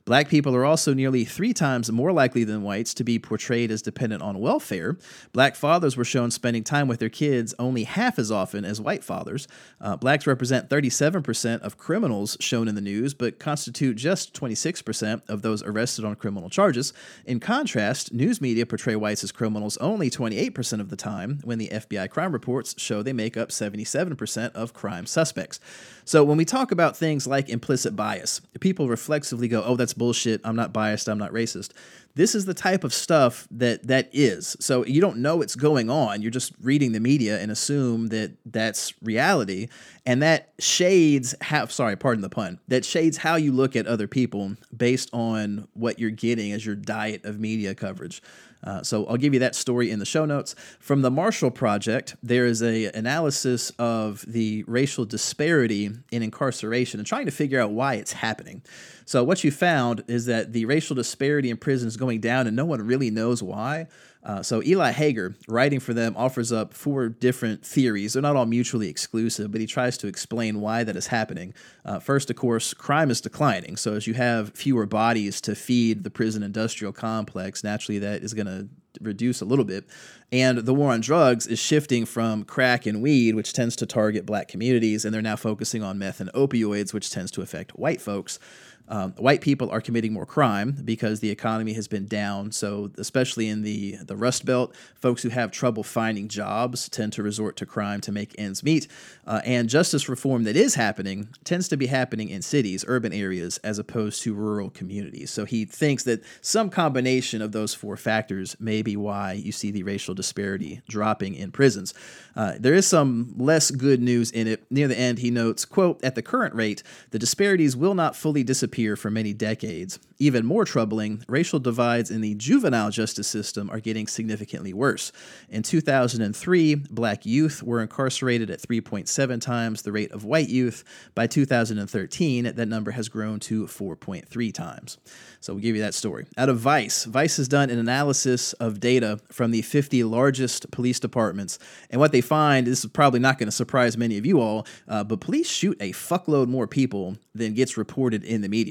Black 0.06 0.30
people 0.30 0.56
are 0.56 0.66
also 0.66 0.94
nearly 0.94 1.26
three 1.26 1.52
times 1.52 1.92
more 1.92 2.12
likely 2.12 2.44
than 2.44 2.62
whites 2.62 2.94
to 2.94 3.04
be 3.04 3.18
portrayed 3.18 3.72
as 3.72 3.82
dependent 3.82 4.22
on 4.22 4.40
welfare. 4.40 5.00
Black 5.34 5.56
fathers 5.56 5.98
were 5.98 6.06
shown 6.06 6.30
spending 6.30 6.64
time 6.64 6.88
with 6.88 7.00
their 7.00 7.10
kids 7.10 7.56
only 7.58 7.86
half 7.86 8.20
as 8.20 8.32
often 8.32 8.64
as 8.64 8.80
white 8.80 9.04
fathers. 9.04 9.48
Uh, 9.82 9.98
blacks 9.98 10.28
represent 10.28 10.70
37% 10.70 11.60
of 11.62 11.80
criminals 11.80 12.38
shown 12.40 12.68
in 12.68 12.76
the 12.76 12.82
news, 12.82 13.16
but 13.16 13.40
constitute 13.40 13.98
just 13.98 14.32
26% 14.40 15.24
of 15.28 15.42
those 15.42 15.64
arrested 15.64 16.06
on 16.06 16.16
criminal 16.16 16.52
charges. 16.52 16.94
In 17.26 17.40
contrast, 17.40 18.14
news 18.14 18.40
media 18.40 18.68
portray 18.68 18.96
whites 18.96 19.24
as 19.24 19.32
criminals 19.32 19.76
only 19.78 20.12
28% 20.12 20.82
of 20.82 20.90
the 20.90 20.96
time, 20.96 21.40
when 21.44 21.58
the 21.58 21.70
FBI 21.70 22.12
crime 22.12 22.32
reports 22.32 22.76
show 22.78 23.02
they 23.02 23.12
make 23.12 23.36
up 23.36 23.50
77% 23.50 24.52
of 24.52 24.72
crime 24.72 25.08
suspects. 25.08 25.60
So 26.06 26.24
when 26.24 26.38
we 26.38 26.46
talk 26.46 26.72
about 26.72 26.96
things 26.96 27.26
like 27.26 27.50
implicit 27.50 27.96
bias, 27.96 28.40
people 28.60 28.88
reflexively 28.88 29.48
go, 29.48 29.64
"Oh, 29.64 29.76
that's 29.76 29.94
bullshit. 29.94 30.40
I'm 30.44 30.56
not 30.56 30.72
biased. 30.72 31.10
I'm 31.10 31.18
not 31.18 31.32
racist." 31.32 31.72
This 32.14 32.34
is 32.34 32.46
the 32.46 32.54
type 32.54 32.84
of 32.84 32.94
stuff 32.94 33.48
that 33.52 33.88
that 33.88 34.10
is. 34.14 34.56
So 34.60 34.86
you 34.86 35.02
don't 35.02 35.18
know 35.18 35.38
what's 35.38 35.56
going 35.56 35.90
on. 35.90 36.22
You're 36.22 36.32
just 36.32 36.54
reading 36.62 36.94
the 36.94 37.00
media 37.00 37.40
and 37.40 37.52
assume 37.52 38.08
that 38.08 38.32
that's 38.46 38.94
reality, 39.02 39.68
and 40.06 40.22
that 40.22 40.54
shades 40.60 41.34
how 41.42 41.66
sorry, 41.68 41.96
pardon 41.96 42.22
the 42.22 42.30
pun. 42.30 42.60
That 42.68 42.86
shades 42.86 43.18
how 43.18 43.36
you 43.36 43.52
look 43.52 43.76
at 43.76 43.88
other 43.88 44.08
people 44.08 44.56
based 44.76 45.10
on 45.14 45.68
what 45.74 46.00
you're 46.00 46.12
getting 46.12 46.52
as 46.52 46.66
your 46.66 46.76
diet 46.76 47.26
of 47.26 47.40
media 47.40 47.74
coverage. 47.74 48.22
Uh, 48.64 48.82
so 48.82 49.06
I'll 49.06 49.18
give 49.18 49.34
you 49.34 49.40
that 49.42 49.56
story 49.56 49.92
in 49.92 50.00
the 50.00 50.06
show 50.06 50.26
notes. 50.26 50.56
From 50.80 51.04
the 51.04 51.12
Marshall 51.12 51.52
Project, 51.52 52.16
there 52.24 52.46
is 52.46 52.64
a 52.64 52.86
analysis 52.94 53.72
of 53.78 54.26
the 54.28 54.64
racial 54.68 55.06
disparity 55.06 55.92
in 56.12 56.24
incarceration 56.24 57.00
and 57.00 57.06
trying 57.06 57.26
to 57.26 57.32
figure 57.32 57.60
out 57.60 57.72
why 57.72 57.96
it's 57.96 58.14
happening. 58.14 58.64
So 59.06 59.24
what 59.24 59.44
you 59.44 59.52
found 59.52 60.04
is 60.08 60.26
that 60.26 60.54
the 60.54 60.66
racial 60.66 60.96
disparity 60.96 61.52
in 61.52 61.58
prison 61.58 61.88
is 61.88 61.96
going 61.96 62.22
down, 62.22 62.48
and 62.48 62.56
no 62.56 62.66
one 62.66 62.82
really 62.82 63.12
knows 63.12 63.44
why. 63.44 63.88
Uh, 64.26 64.42
so 64.42 64.64
Eli 64.64 64.92
Hager, 64.92 65.36
writing 65.48 65.80
for 65.80 65.94
them, 65.94 66.16
offers 66.18 66.52
up 66.52 66.74
four 66.74 67.10
different 67.10 67.64
theories. 67.64 68.14
They're 68.14 68.24
not 68.24 68.36
all 68.36 68.48
mutually 68.48 68.90
exclusive, 68.90 69.52
but 69.52 69.62
he 69.62 69.68
tries 69.68 69.98
to 70.00 70.08
explain 70.08 70.60
why 70.60 70.84
that 70.84 70.96
is 70.96 71.08
happening. 71.08 71.54
Uh, 71.86 72.00
first, 72.00 72.32
of 72.32 72.36
course, 72.36 72.74
crime 72.74 73.12
is 73.12 73.22
declining. 73.22 73.78
So 73.78 73.94
as 73.94 74.08
you 74.08 74.16
have 74.16 74.54
fewer 74.54 74.88
bodies 74.88 75.40
to 75.42 75.54
feed 75.54 76.04
the 76.04 76.10
prison 76.10 76.42
industrial 76.42 76.92
complex, 76.92 77.64
naturally 77.64 78.00
that 78.00 78.24
is 78.24 78.34
going 78.34 78.48
to 78.48 78.68
reduce 79.02 79.42
a 79.42 79.46
little 79.46 79.66
bit. 79.66 79.86
And 80.32 80.60
the 80.60 80.74
war 80.74 80.92
on 80.92 81.02
drugs 81.02 81.48
is 81.48 81.60
shifting 81.60 82.06
from 82.06 82.44
crack 82.44 82.86
and 82.86 83.02
weed, 83.02 83.36
which 83.36 83.54
tends 83.54 83.76
to 83.78 83.86
target 83.86 84.26
black 84.26 84.48
communities, 84.48 85.06
and 85.06 85.14
they're 85.14 85.22
now 85.22 85.36
focusing 85.36 85.84
on 85.84 86.00
meth 86.00 86.20
and 86.20 86.32
opioids, 86.34 86.94
which 86.94 87.12
tends 87.12 87.32
to 87.32 87.42
affect 87.42 87.78
white 87.78 88.02
folks. 88.02 88.40
Um, 88.88 89.14
white 89.14 89.42
people 89.42 89.70
are 89.72 89.82
committing 89.82 90.14
more 90.14 90.26
crime 90.26 90.78
because 90.86 91.20
the 91.20 91.30
economy 91.30 91.74
has 91.74 91.88
been 91.88 92.06
down. 92.06 92.52
So, 92.52 92.92
especially 92.98 93.50
in 93.50 93.64
the, 93.64 93.98
the 94.04 94.16
Rust 94.16 94.46
Belt, 94.46 94.76
folks 94.96 95.24
who 95.24 95.30
have 95.30 95.52
trouble 95.52 95.84
finding 95.84 96.28
jobs 96.28 96.88
tend 96.90 97.14
to 97.14 97.24
resort 97.24 97.56
to 97.58 97.66
crime 97.66 98.02
to 98.02 98.12
make 98.12 98.36
ends 98.38 98.64
meet. 98.64 98.88
Uh, 99.26 99.42
and 99.44 99.70
justice 99.70 100.08
reform 100.08 100.44
that 100.44 100.56
is 100.56 100.76
happening 100.76 101.30
tends 101.44 101.68
to 101.70 101.78
be 101.78 101.88
happening 101.88 102.30
in 102.30 102.42
cities, 102.42 102.86
urban 102.88 103.12
areas, 103.12 103.58
as 103.60 103.80
opposed 103.80 104.22
to 104.22 104.36
rural 104.36 104.70
communities. 104.70 105.32
So, 105.32 105.46
he 105.46 105.66
thinks 105.66 106.04
that 106.04 106.24
some 106.42 106.70
combination 106.70 107.42
of 107.42 107.52
those 107.52 107.74
four 107.74 107.98
factors 107.98 108.56
may 108.60 108.84
be 108.84 108.96
why 108.96 109.34
you 109.34 109.52
see 109.52 109.72
the 109.72 109.84
racial 109.84 110.14
disparity 110.14 110.82
dropping 110.88 111.34
in 111.34 111.52
prisons. 111.52 111.94
Uh, 112.36 112.54
there 112.60 112.74
is 112.76 112.86
some 112.86 113.34
less 113.38 113.72
good 113.72 114.02
news 114.02 114.30
in 114.30 114.48
it. 114.48 114.64
Near 114.70 114.88
the 114.88 115.00
end, 115.00 115.20
he 115.20 115.32
notes, 115.32 115.66
quote, 115.66 116.04
at 116.04 116.16
the 116.16 116.22
current 116.22 116.54
rate, 116.54 116.84
the 117.12 117.20
disparities 117.20 117.76
will 117.76 117.96
not 117.96 118.16
fully 118.16 118.44
disappear 118.44 118.75
for 118.76 119.10
many 119.10 119.34
decades. 119.34 120.00
Even 120.18 120.46
more 120.46 120.64
troubling, 120.64 121.24
racial 121.28 121.60
divides 121.60 122.10
in 122.10 122.22
the 122.22 122.36
juvenile 122.36 122.90
justice 122.90 123.28
system 123.28 123.70
are 123.70 123.82
getting 123.82 124.08
significantly 124.08 124.74
worse. 124.74 125.12
In 125.50 125.62
2003, 125.62 126.76
black 126.76 127.26
youth 127.26 127.62
were 127.62 127.82
incarcerated 127.82 128.50
at 128.50 128.62
3.7 128.62 129.42
times 129.42 129.82
the 129.82 129.92
rate 129.92 130.12
of 130.12 130.24
white 130.24 130.48
youth. 130.48 130.84
By 131.16 131.28
2013, 131.28 132.56
that 132.56 132.68
number 132.68 132.92
has 132.92 133.10
grown 133.10 133.40
to 133.42 133.66
4.3 133.66 134.54
times. 134.54 134.98
So 135.42 135.54
we'll 135.54 135.62
give 135.62 135.76
you 135.76 135.82
that 135.82 135.94
story. 135.94 136.26
Out 136.38 136.50
of 136.50 136.60
Vice, 136.60 137.06
Vice 137.06 137.38
has 137.38 137.48
done 137.48 137.70
an 137.70 137.78
analysis 137.78 138.54
of 138.54 138.80
data 138.80 139.20
from 139.32 139.52
the 139.52 139.62
50 139.62 140.04
largest 140.04 140.72
police 140.72 141.00
departments. 141.00 141.60
And 141.90 142.00
what 142.00 142.12
they 142.12 142.22
find, 142.22 142.66
this 142.66 142.84
is 142.84 142.90
probably 142.92 143.20
not 143.20 143.38
going 143.38 143.48
to 143.48 143.52
surprise 143.52 143.98
many 143.98 144.18
of 144.18 144.26
you 144.26 144.40
all, 144.40 144.66
uh, 144.88 145.04
but 145.04 145.20
police 145.20 145.50
shoot 145.50 145.78
a 145.80 145.92
fuckload 145.92 146.48
more 146.48 146.68
people 146.68 147.18
than 147.36 147.54
gets 147.54 147.78
reported 147.78 148.24
in 148.24 148.42
the 148.42 148.50
media. 148.50 148.65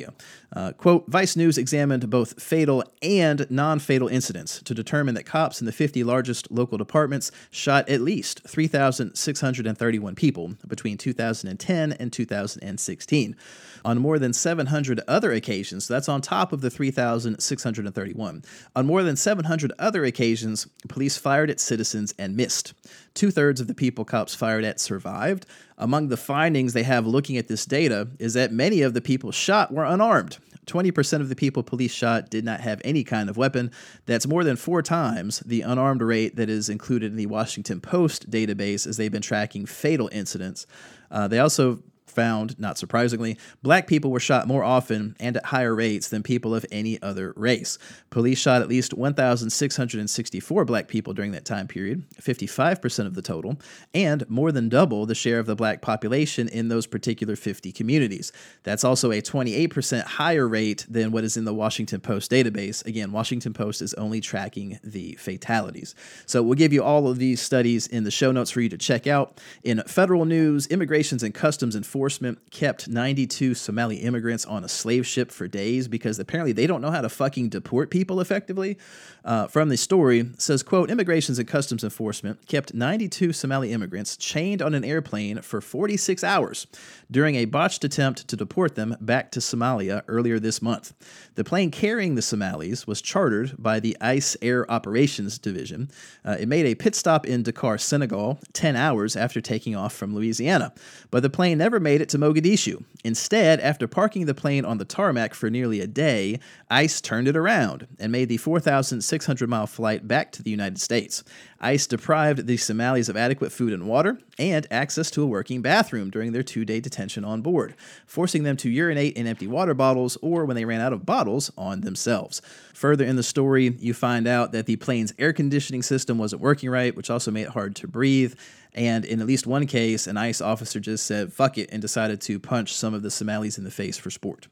Uh, 0.55 0.72
quote 0.72 1.05
Vice 1.09 1.36
News 1.36 1.59
examined 1.59 2.09
both 2.11 2.42
fatal 2.42 2.84
and 3.03 3.47
non 3.51 3.78
fatal 3.78 4.09
incidents 4.09 4.62
to 4.62 4.74
determine 4.74 5.14
that 5.14 5.26
cops 5.26 5.61
in 5.61 5.66
the 5.66 5.72
50 5.72 6.05
largest 6.05 6.51
local 6.51 6.78
departments 6.78 7.30
shot 7.51 7.88
at 7.88 8.01
least 8.01 8.42
3,631 8.47 10.14
people 10.14 10.55
between 10.66 10.97
2010 10.97 11.92
and 11.92 12.12
2016. 12.12 13.36
On 13.84 13.99
more 13.99 14.18
than 14.18 14.32
700 14.32 15.01
other 15.07 15.32
occasions, 15.32 15.86
that's 15.86 16.09
on 16.09 16.22
top 16.22 16.53
of 16.53 16.62
the 16.62 16.70
3,631. 16.70 18.42
On 18.74 18.86
more 18.86 19.03
than 19.03 19.16
700 19.16 19.72
other 19.78 20.05
occasions, 20.05 20.66
police 20.88 21.18
fired 21.18 21.51
at 21.51 21.61
citizens 21.61 22.14
and 22.18 22.36
missed. 22.36 22.72
Two 23.15 23.31
thirds 23.31 23.61
of 23.61 23.69
the 23.69 23.75
people 23.75 24.05
cops 24.05 24.35
fired 24.35 24.65
at 24.65 24.81
survived. 24.81 25.47
Among 25.79 26.09
the 26.09 26.17
findings 26.17 26.73
they 26.73 26.83
have 26.83 27.07
looking 27.07 27.37
at 27.37 27.49
this 27.49 27.65
data 27.65 28.09
is 28.19 28.35
that 28.35 28.53
many 28.53 28.83
of 28.83 28.93
the 28.93 29.01
people 29.01 29.31
shot 29.31 29.73
were 29.73 29.85
unarmed. 29.85 30.39
20% 30.67 31.21
of 31.21 31.29
the 31.29 31.37
people 31.37 31.62
police 31.62 31.93
shot 31.93 32.31
did 32.31 32.45
not 32.45 32.61
have 32.61 32.81
any 32.85 33.05
kind 33.05 33.29
of 33.29 33.37
weapon. 33.37 33.71
That's 34.07 34.27
more 34.27 34.45
than 34.45 34.57
four 34.57 34.83
times 34.83 35.41
the 35.41 35.61
unarmed 35.61 36.03
rate 36.03 36.37
that 36.37 36.49
is 36.49 36.69
included 36.69 37.12
in 37.12 37.17
the 37.17 37.27
Washington 37.27 37.81
Post 37.81 38.31
database 38.31 38.87
as 38.87 38.97
they've 38.97 39.12
been 39.12 39.23
tracking 39.23 39.67
fatal 39.67 40.09
incidents. 40.11 40.67
Uh, 41.11 41.29
they 41.29 41.39
also 41.39 41.83
found, 42.15 42.59
not 42.59 42.79
surprisingly, 42.79 43.37
black 43.62 43.87
people 43.87 44.11
were 44.11 44.21
shot 44.21 44.47
more 44.47 44.62
often 44.62 45.17
and 45.21 45.37
at 45.37 45.47
higher 45.47 45.75
rates 45.75 46.09
than 46.09 46.23
people 46.23 46.55
of 46.55 46.65
any 46.71 47.01
other 47.03 47.33
race. 47.37 47.79
Police 48.11 48.39
shot 48.39 48.62
at 48.62 48.69
least 48.69 48.95
1,664 48.95 50.65
black 50.65 50.89
people 50.89 51.12
during 51.12 51.33
that 51.33 51.45
time 51.45 51.67
period, 51.67 52.05
55% 52.21 53.07
of 53.07 53.15
the 53.15 53.23
total, 53.23 53.59
and 53.93 54.29
more 54.31 54.53
than 54.53 54.69
double 54.69 55.07
the 55.07 55.15
share 55.15 55.39
of 55.39 55.47
the 55.47 55.57
black 55.57 55.83
population 55.83 56.49
in 56.49 56.69
those 56.69 56.87
particular 56.87 57.37
50 57.37 57.73
communities. 57.73 58.33
That's 58.62 58.85
also 58.85 59.11
a 59.11 59.21
28% 59.21 60.05
higher 60.05 60.47
rate 60.47 60.87
than 60.89 61.11
what 61.11 61.25
is 61.25 61.37
in 61.37 61.45
the 61.45 61.55
Washington 61.55 62.01
Post 62.01 62.31
database. 62.31 62.85
Again, 62.87 63.12
Washington 63.12 63.53
Post 63.53 63.83
is 63.83 63.95
only 63.95 64.21
tracking 64.21 64.79
the 64.85 65.15
fatalities. 65.15 65.95
So 66.27 66.43
we'll 66.43 66.55
give 66.55 66.73
you 66.73 66.83
all 66.83 67.09
of 67.09 67.19
these 67.19 67.43
studies 67.43 67.87
in 67.87 68.05
the 68.05 68.11
show 68.11 68.31
notes 68.33 68.51
for 68.51 68.61
you 68.61 68.69
to 68.69 68.79
check 68.79 69.07
out. 69.07 69.41
In 69.62 69.83
federal 69.87 70.25
news, 70.25 70.67
immigrations 70.69 71.23
and 71.23 71.35
customs 71.35 71.75
enforcement 71.75 72.03
enforcement 72.05 72.50
kept 72.50 72.86
92 72.86 73.55
Somali 73.55 73.96
immigrants 73.96 74.44
on 74.44 74.62
a 74.62 74.68
slave 74.68 75.07
ship 75.07 75.30
for 75.30 75.48
days 75.48 75.88
because 75.88 76.18
apparently 76.18 76.52
they 76.52 76.66
don't 76.66 76.82
know 76.82 76.90
how 76.90 77.00
to 77.00 77.09
fucking 77.09 77.48
deport 77.48 77.90
people 77.90 78.20
effectively. 78.20 78.76
Uh, 79.24 79.46
from 79.46 79.70
the 79.70 79.76
story 79.78 80.28
says, 80.36 80.62
quote, 80.62 80.90
Immigrations 80.90 81.38
and 81.38 81.48
Customs 81.48 81.82
Enforcement 81.82 82.46
kept 82.46 82.74
92 82.74 83.32
Somali 83.32 83.72
immigrants 83.72 84.18
chained 84.18 84.61
on 84.61 84.74
an 84.74 84.84
airplane 84.84 85.40
for 85.40 85.62
46 85.62 86.22
hours 86.22 86.66
during 87.11 87.36
a 87.36 87.46
botched 87.46 87.84
attempt 87.84 88.28
to 88.28 88.36
deport 88.36 88.74
them 88.74 88.96
back 89.00 89.30
to 89.30 89.40
Somalia 89.40 90.02
earlier 90.07 90.38
this 90.38 90.61
month. 90.61 90.92
The 91.36 91.44
plane 91.44 91.70
carrying 91.70 92.16
the 92.16 92.22
Somalis 92.22 92.86
was 92.86 93.00
chartered 93.00 93.55
by 93.59 93.80
the 93.80 93.96
ICE 94.02 94.36
Air 94.42 94.70
Operations 94.70 95.38
Division. 95.38 95.90
Uh, 96.22 96.36
it 96.38 96.48
made 96.48 96.66
a 96.66 96.74
pit 96.74 96.94
stop 96.94 97.24
in 97.24 97.42
Dakar, 97.42 97.78
Senegal, 97.78 98.38
10 98.52 98.76
hours 98.76 99.16
after 99.16 99.40
taking 99.40 99.74
off 99.74 99.94
from 99.94 100.14
Louisiana, 100.14 100.74
but 101.11 101.22
the 101.22 101.30
plane 101.30 101.57
never 101.57 101.80
made 101.80 101.93
made 101.95 102.01
it 102.01 102.09
to 102.09 102.18
Mogadishu. 102.18 102.82
Instead, 103.05 103.61
after 103.61 103.86
parking 103.86 104.26
the 104.26 104.34
plane 104.34 104.64
on 104.64 104.78
the 104.78 104.84
tarmac 104.84 105.32
for 105.32 105.49
nearly 105.49 105.80
a 105.80 105.86
day, 105.86 106.40
ICE 106.68 107.01
turned 107.01 107.28
it 107.28 107.36
around 107.36 107.86
and 108.01 108.11
made 108.11 108.28
the 108.28 108.36
4,600 108.36 109.49
mile 109.49 109.68
flight 109.68 110.09
back 110.09 110.32
to 110.32 110.42
the 110.42 110.51
United 110.51 110.80
States. 110.80 111.22
ICE 111.61 111.86
deprived 111.86 112.49
the 112.49 112.57
Somalis 112.57 113.09
of 113.09 113.16
adequate 113.16 113.53
food 113.53 113.72
and 113.72 113.86
water 113.86 114.18
and 114.40 114.66
access 114.72 115.09
to 115.12 115.22
a 115.22 115.26
working 115.26 115.62
bathroom 115.62 116.11
during 116.11 116.32
their 116.32 116.42
two 116.42 116.64
day 116.64 116.80
detention 116.80 117.24
on 117.24 117.42
board, 117.42 117.76
forcing 118.07 118.42
them 118.42 118.57
to 118.57 118.68
urinate 118.68 119.16
in 119.16 119.28
empty 119.28 119.47
water 119.47 119.72
bottles 119.72 120.18
or, 120.20 120.45
when 120.45 120.57
they 120.57 120.64
ran 120.64 120.80
out 120.80 120.92
of 120.92 121.07
bottles, 121.07 121.53
on 121.57 121.82
themselves. 121.82 122.42
Further 122.74 123.05
in 123.05 123.14
the 123.14 123.22
story, 123.22 123.76
you 123.78 123.95
find 123.95 124.26
out 124.26 124.51
that 124.51 124.66
the 124.66 124.74
plane's 124.76 125.14
air 125.16 125.32
conditioning 125.32 125.82
system 125.82 126.18
wasn't 126.18 126.42
working 126.42 126.70
right, 126.70 126.97
which 126.97 127.09
also 127.09 127.30
made 127.30 127.42
it 127.42 127.51
hard 127.51 127.76
to 127.76 127.86
breathe. 127.86 128.34
And 128.75 129.05
in 129.05 129.20
at 129.20 129.27
least 129.27 129.47
one 129.47 129.66
case, 129.66 130.07
an 130.07 130.16
ICE 130.16 130.41
officer 130.41 130.81
just 130.81 131.07
said, 131.07 131.33
fuck 131.33 131.59
it, 131.59 131.70
and 131.72 131.81
decided 131.81 132.20
to 132.22 132.41
punch 132.41 132.75
some 132.75 132.93
of 132.93 133.03
the 133.03 133.11
Somalis 133.11 133.57
in 133.57 133.64
the 133.64 133.70
face 133.70 133.97
for 133.97 134.11
sport 134.11 134.49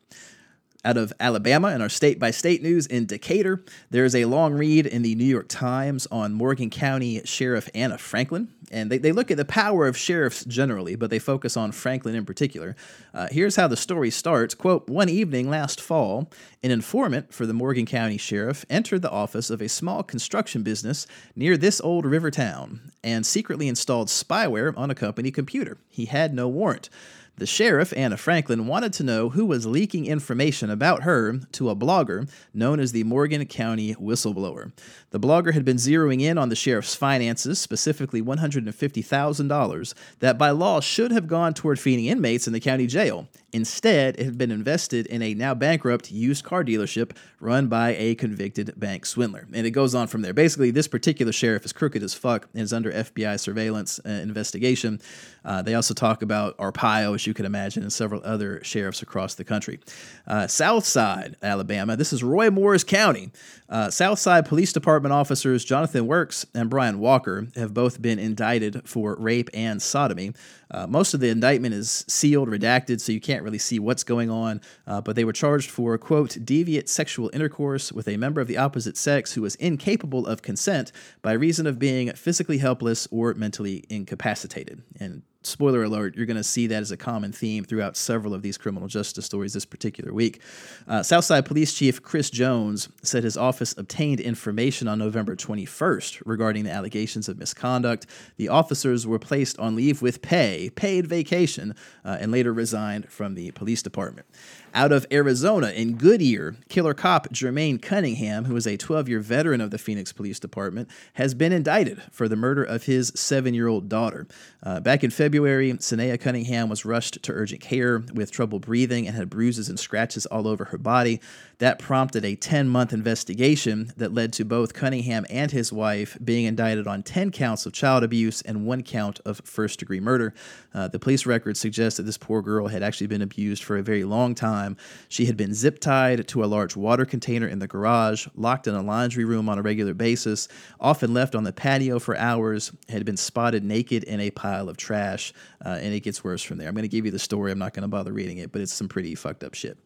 out 0.85 0.97
of 0.97 1.13
Alabama 1.21 1.69
in 1.69 1.81
our 1.81 1.89
state 1.89 2.19
by 2.19 2.31
state 2.31 2.63
news 2.63 2.87
in 2.87 3.07
Decatur. 3.07 3.65
There's 3.91 4.15
a 4.15 4.25
long 4.25 4.55
read 4.55 4.87
in 4.87 5.03
the 5.03 5.15
New 5.15 5.25
York 5.25 5.49
Times 5.49 6.07
on 6.11 6.33
Morgan 6.33 6.71
County 6.71 7.23
Sheriff 7.25 7.69
Anna 7.75 7.99
Franklin. 7.99 8.49
And 8.71 8.91
they, 8.91 8.99
they 8.99 9.13
look 9.13 9.31
at 9.31 9.37
the 9.37 9.45
power 9.45 9.87
of 9.87 9.99
sheriffs 9.99 10.45
generally, 10.47 10.97
but 10.97 11.11
they 11.11 11.19
focus 11.19 11.57
on 11.59 11.73
Franklin 11.73 12.15
in 12.15 12.25
particular. 12.25 12.75
Uh, 13.13 13.29
here's 13.31 13.57
how 13.57 13.69
the 13.69 13.77
story 13.77 14.11
starts 14.11 14.55
Quote 14.55 14.89
One 14.89 15.09
evening 15.09 15.51
last 15.51 15.81
fall, 15.81 16.31
an 16.63 16.71
informant 16.71 17.35
for 17.35 17.45
the 17.45 17.53
Morgan 17.53 17.87
County 17.87 18.17
Sheriff 18.17 18.65
entered 18.71 19.03
the 19.03 19.11
office 19.11 19.51
of 19.51 19.61
a 19.61 19.69
small 19.69 20.03
construction 20.03 20.63
business 20.63 21.07
near 21.37 21.57
this 21.57 21.81
old 21.83 22.07
river 22.07 22.31
town 22.31 22.93
and 23.05 23.27
secretly 23.27 23.69
installed 23.69 24.09
spyware 24.09 24.77
on 24.77 24.91
a 24.91 24.95
company 24.95 25.31
computer. 25.31 25.77
He 25.89 26.07
had 26.07 26.33
no 26.33 26.49
warrant. 26.49 26.89
The 27.37 27.47
sheriff, 27.47 27.95
Anna 27.97 28.19
Franklin, 28.19 28.67
wanted 28.67 28.93
to 28.95 29.05
know 29.05 29.31
who 29.31 29.47
was 29.47 29.67
leaking 29.67 30.07
information 30.07 30.69
about 30.69 31.03
her 31.03 31.39
to 31.53 31.71
a 31.71 31.77
blogger 31.77 32.31
known 32.53 32.79
as 32.79 32.93
the 32.93 33.05
Morgan 33.05 33.45
County 33.47 33.95
Whistleblower. 33.95 34.71
The 35.11 35.19
blogger 35.19 35.55
had 35.55 35.65
been 35.65 35.79
zeroing 35.79 36.21
in 36.21 36.37
on 36.37 36.51
the 36.51 36.57
sheriff's 36.57 36.95
finances, 36.95 37.59
specifically 37.59 38.23
$150,000, 38.23 39.95
that 40.21 40.39
by 40.39 40.51
law 40.51 40.81
should 40.81 41.11
have 41.11 41.27
gone 41.27 41.55
toward 41.55 41.81
feeding 41.81 42.07
inmates 42.07 42.47
in 42.47 42.53
the 42.53 42.61
county 42.61 42.87
jail. 42.87 43.27
Instead, 43.53 44.19
it 44.19 44.25
had 44.25 44.39
been 44.39 44.51
invested 44.51 45.07
in 45.07 45.21
a 45.21 45.35
now 45.35 45.53
bankrupt 45.53 46.11
used 46.11 46.43
car 46.43 46.65
dealership 46.65 47.15
run 47.39 47.67
by 47.67 47.95
a 47.99 48.15
convicted 48.15 48.73
bank 48.79 49.05
swindler. 49.05 49.47
And 49.53 49.67
it 49.67 49.73
goes 49.73 49.95
on 49.95 50.07
from 50.07 50.23
there. 50.23 50.33
Basically, 50.33 50.71
this 50.71 50.89
particular 50.89 51.33
sheriff 51.33 51.65
is 51.65 51.73
crooked 51.73 52.03
as 52.03 52.15
fuck 52.15 52.49
and 52.55 52.63
is 52.63 52.73
under 52.73 52.91
FBI 52.91 53.39
surveillance 53.39 54.01
uh, 54.07 54.09
investigation. 54.09 55.01
Uh, 55.45 55.61
they 55.61 55.75
also 55.75 55.93
talk 55.93 56.23
about 56.23 56.57
Arpaio, 56.57 57.15
as 57.15 57.27
you 57.27 57.35
can 57.35 57.45
imagine, 57.45 57.83
and 57.83 57.93
several 57.93 58.23
other 58.25 58.63
sheriffs 58.65 59.03
across 59.03 59.35
the 59.35 59.45
country. 59.45 59.81
Uh, 60.27 60.47
Southside, 60.47 61.37
Alabama. 61.43 61.97
This 61.97 62.13
is 62.13 62.23
Roy 62.23 62.51
Moores 62.51 62.85
County. 62.85 63.33
Uh, 63.69 63.91
Southside 63.91 64.47
Police 64.47 64.73
Department 64.73 65.13
officers 65.13 65.65
Jonathan 65.65 66.07
Works 66.07 66.47
and 66.55 66.71
Brian 66.71 66.99
Walker 66.99 67.49
have 67.57 67.75
both 67.75 68.01
been 68.01 68.19
indicted 68.19 68.89
for 68.89 69.17
rape 69.17 69.51
and 69.55 69.81
sodomy. 69.81 70.33
Uh, 70.73 70.87
most 70.87 71.15
of 71.15 71.21
the 71.21 71.29
indictment 71.29 71.75
is 71.75 72.05
sealed, 72.09 72.49
redacted, 72.49 73.01
so 73.01 73.13
you 73.13 73.21
can't 73.21 73.43
really 73.43 73.59
see 73.59 73.79
what's 73.79 74.03
going 74.03 74.31
on. 74.31 74.61
Uh, 74.87 75.01
but 75.01 75.15
they 75.15 75.25
were 75.25 75.33
charged 75.33 75.71
for, 75.71 75.97
quote, 75.99 76.31
deviant 76.31 76.89
sexual 76.89 77.31
intercourse 77.33 77.93
with 77.93 78.09
a 78.09 78.17
member 78.17 78.41
of 78.41 78.49
the 78.49 78.57
opposite 78.57 78.97
sex 78.97 79.35
who 79.35 79.43
was 79.43 79.55
incapable 79.57 80.27
of 80.27 80.43
consent 80.43 80.91
by 81.21 81.33
reason 81.33 81.67
of 81.67 81.79
being 81.79 82.11
physically 82.13 82.59
helpless 82.59 83.07
or 83.11 83.35
mentally 83.35 83.85
incapacitated. 83.89 84.83
And 84.99 85.23
spoiler 85.43 85.83
alert, 85.83 86.17
you're 86.17 86.27
going 86.27 86.37
to 86.37 86.45
see 86.45 86.67
that 86.69 86.83
as 86.83 86.91
a 86.91 86.97
common 86.97 87.33
theme 87.33 87.65
throughout 87.65 87.97
several 87.97 88.35
of 88.35 88.43
these 88.43 88.59
criminal 88.59 88.89
justice 88.89 89.27
stories 89.27 89.53
this 89.53 89.65
particular 89.65 90.13
week. 90.13 90.41
Uh, 90.87 91.03
Southside 91.03 91.47
Police 91.47 91.75
Chief 91.75 92.03
Chris 92.03 92.31
Jones 92.31 92.89
said 93.03 93.25
his 93.25 93.37
office 93.37 93.75
obtained 93.77 94.21
information 94.21 94.89
on 94.89 94.99
November 94.99 95.37
21st 95.37 96.23
regarding 96.25 96.65
the 96.65 96.71
allegations 96.71 97.29
of 97.29 97.39
misconduct. 97.39 98.07
The 98.37 98.49
officers 98.49 99.07
were 99.07 99.19
placed 99.19 99.59
on 99.59 99.75
leave 99.75 100.03
with 100.03 100.23
pay, 100.23 100.71
paid 100.71 101.07
vacation, 101.07 101.75
uh, 102.05 102.19
and 102.21 102.31
later 102.33 102.53
resigned 102.53 103.11
from 103.11 103.35
the 103.35 103.51
police 103.53 103.83
department. 103.83 104.27
Out 104.75 104.91
of 104.91 105.07
Arizona, 105.13 105.69
in 105.69 105.97
Goodyear, 105.99 106.57
killer 106.71 106.95
cop 106.95 107.29
Jermaine 107.29 107.81
Cunningham, 107.81 108.47
who 108.47 108.57
is 108.57 108.67
a 108.67 108.79
12 108.79 109.07
year 109.07 109.21
veteran 109.21 109.61
of 109.61 109.71
the 109.71 109.77
Phoenix 109.77 110.13
Police 110.13 110.41
Department, 110.41 110.89
has 111.15 111.35
been 111.35 111.53
indicted 111.53 112.01
for 112.11 112.27
the 112.27 112.37
murder 112.37 112.65
of 112.65 112.85
his 112.85 113.13
seven 113.15 113.53
year 113.53 113.69
old 113.69 113.91
daughter. 113.91 114.27
Uh, 114.63 114.81
back 114.81 115.05
in 115.05 115.11
February, 115.11 115.71
Sanaya 115.75 116.19
Cunningham 116.19 116.71
was 116.71 116.87
rushed 116.87 117.23
to 117.23 117.33
urgent 117.33 117.61
care 117.61 117.99
with 118.15 118.31
trouble 118.31 118.61
breathing 118.61 119.07
and 119.07 119.15
had 119.15 119.29
bruises 119.29 119.69
and 119.69 119.79
scratches 119.79 120.25
all 120.25 120.49
over 120.49 120.65
her 120.67 120.79
body. 120.79 121.21
That 121.59 121.79
prompted 121.79 122.25
a 122.25 122.35
10 122.35 122.67
month 122.67 122.95
investigation 122.95 123.93
that 123.99 124.15
led 124.15 124.33
to 124.35 124.45
both 124.45 124.73
Cunningham 124.73 125.27
and 125.29 125.51
his 125.51 125.71
wife 125.71 126.17
being 126.25 126.47
indicted 126.47 126.87
on 126.87 127.03
10 127.03 127.31
counts 127.31 127.67
of 127.67 127.75
child 127.75 128.05
abuse 128.05 128.41
and 128.41 128.65
one 128.65 128.83
count 128.83 129.21
of 129.27 129.43
first 129.45 129.81
degree 129.81 130.01
murder. 130.01 130.33
Uh, 130.73 130.89
the 130.89 130.99
police 130.99 131.27
records 131.27 131.61
suggest 131.61 131.99
that 131.99 132.05
this 132.05 132.17
poor 132.17 132.41
girl 132.41 132.69
had 132.69 132.83
actually 132.83 133.07
been 133.07 133.21
abused 133.21 133.63
for 133.63 133.77
a 133.77 133.83
very 133.83 134.05
long 134.05 134.35
time 134.35 134.62
time. 134.63 134.77
She 135.09 135.27
had 135.27 135.37
been 135.37 135.55
zip 135.55 135.79
tied 135.81 136.27
to 136.29 136.45
a 136.45 136.47
large 136.47 136.77
water 136.77 137.05
container 137.05 137.47
in 137.47 137.59
the 137.59 137.67
garage, 137.67 138.27
locked 138.35 138.67
in 138.67 138.75
a 138.75 138.83
laundry 138.83 139.25
room 139.25 139.49
on 139.49 139.59
a 139.59 139.63
regular 139.63 139.95
basis, 139.95 140.49
often 140.81 141.15
left 141.15 141.35
on 141.35 141.45
the 141.45 141.53
patio 141.53 141.99
for 141.99 142.17
hours, 142.17 142.73
had 142.89 143.05
been 143.05 143.17
spotted 143.17 143.65
naked 143.65 144.05
in 144.05 144.21
a 144.21 144.31
pile 144.31 144.69
of 144.69 144.77
trash, 144.77 145.33
uh, 145.65 145.79
and 145.81 145.95
it 145.95 146.01
gets 146.01 146.25
worse 146.25 146.43
from 146.43 146.59
there. 146.59 146.69
I'm 146.69 146.75
going 146.75 146.83
to 146.83 146.89
give 146.89 147.05
you 147.05 147.11
the 147.11 147.19
story. 147.19 147.53
I'm 147.53 147.59
not 147.59 147.75
going 147.75 147.83
to 147.83 147.89
bother 147.89 148.13
reading 148.13 148.39
it, 148.39 148.53
but 148.53 148.61
it's 148.61 148.73
some 148.73 148.89
pretty 148.89 149.15
fucked 149.15 149.45
up 149.45 149.55
shit 149.55 149.79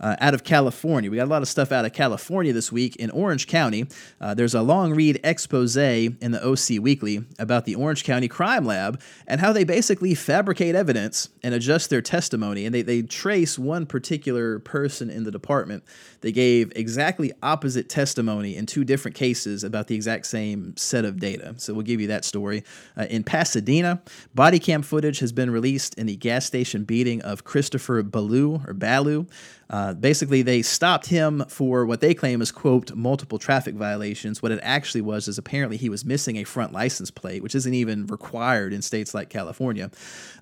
uh, 0.00 0.16
out 0.20 0.34
of 0.34 0.44
California. 0.44 1.10
We 1.10 1.16
got 1.16 1.26
a 1.26 1.30
lot 1.30 1.42
of 1.42 1.48
stuff 1.48 1.72
out 1.72 1.84
of 1.84 1.92
California 1.92 2.52
this 2.52 2.72
week. 2.72 2.96
In 2.96 3.10
Orange 3.10 3.46
County, 3.46 3.86
uh, 4.20 4.34
there's 4.34 4.54
a 4.54 4.62
long 4.62 4.94
read 4.94 5.20
expose 5.22 5.76
in 5.76 6.32
the 6.32 6.44
OC 6.44 6.82
Weekly 6.82 7.24
about 7.38 7.64
the 7.64 7.74
Orange 7.74 8.04
County 8.04 8.28
Crime 8.28 8.64
Lab 8.64 9.00
and 9.26 9.40
how 9.40 9.52
they 9.52 9.64
basically 9.64 10.14
fabricate 10.14 10.74
evidence 10.74 11.28
and 11.42 11.54
adjust 11.54 11.90
their 11.90 12.02
testimony. 12.02 12.66
And 12.66 12.74
they, 12.74 12.82
they 12.82 13.02
trace 13.02 13.58
one 13.58 13.86
particular 13.86 14.58
person 14.58 15.10
in 15.10 15.24
the 15.24 15.30
department. 15.30 15.84
They 16.20 16.32
gave 16.32 16.72
exactly 16.76 17.32
opposite 17.42 17.88
testimony 17.88 18.56
in 18.56 18.66
two 18.66 18.84
different 18.84 19.16
cases 19.16 19.64
about 19.64 19.86
the 19.86 19.94
exact 19.94 20.26
same 20.26 20.76
set 20.76 21.04
of 21.04 21.18
data. 21.20 21.54
So 21.58 21.72
we'll 21.74 21.82
give 21.82 22.00
you 22.00 22.08
that 22.08 22.24
story. 22.24 22.64
Uh, 22.96 23.06
in 23.08 23.24
Pasadena, 23.24 24.02
body 24.34 24.58
cam 24.58 24.82
footage 24.82 25.20
has 25.20 25.32
been 25.32 25.50
released 25.50 25.94
in 25.94 26.06
the 26.06 26.16
gas 26.16 26.44
station 26.44 26.84
beating 26.84 27.22
of 27.22 27.44
Christopher 27.44 28.02
Baloo 28.02 28.62
or 28.66 28.74
Balu. 28.74 29.26
Uh, 29.70 29.94
basically, 29.94 30.42
they 30.42 30.62
stopped 30.62 31.06
him 31.06 31.44
for 31.48 31.86
what 31.86 32.00
they 32.00 32.12
claim 32.12 32.42
is, 32.42 32.50
quote, 32.50 32.92
multiple 32.94 33.38
traffic 33.38 33.76
violations. 33.76 34.42
What 34.42 34.50
it 34.50 34.58
actually 34.62 35.00
was 35.00 35.28
is 35.28 35.38
apparently 35.38 35.76
he 35.76 35.88
was 35.88 36.04
missing 36.04 36.36
a 36.36 36.44
front 36.44 36.72
license 36.72 37.10
plate, 37.10 37.40
which 37.42 37.54
isn't 37.54 37.72
even 37.72 38.06
required 38.08 38.72
in 38.72 38.82
states 38.82 39.14
like 39.14 39.30
California. 39.30 39.90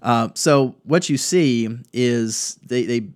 Uh, 0.01 0.31
so 0.35 0.75
what 0.85 1.11
you 1.11 1.19
see 1.19 1.69
is 1.93 2.59
they, 2.67 2.85
they 2.85 3.09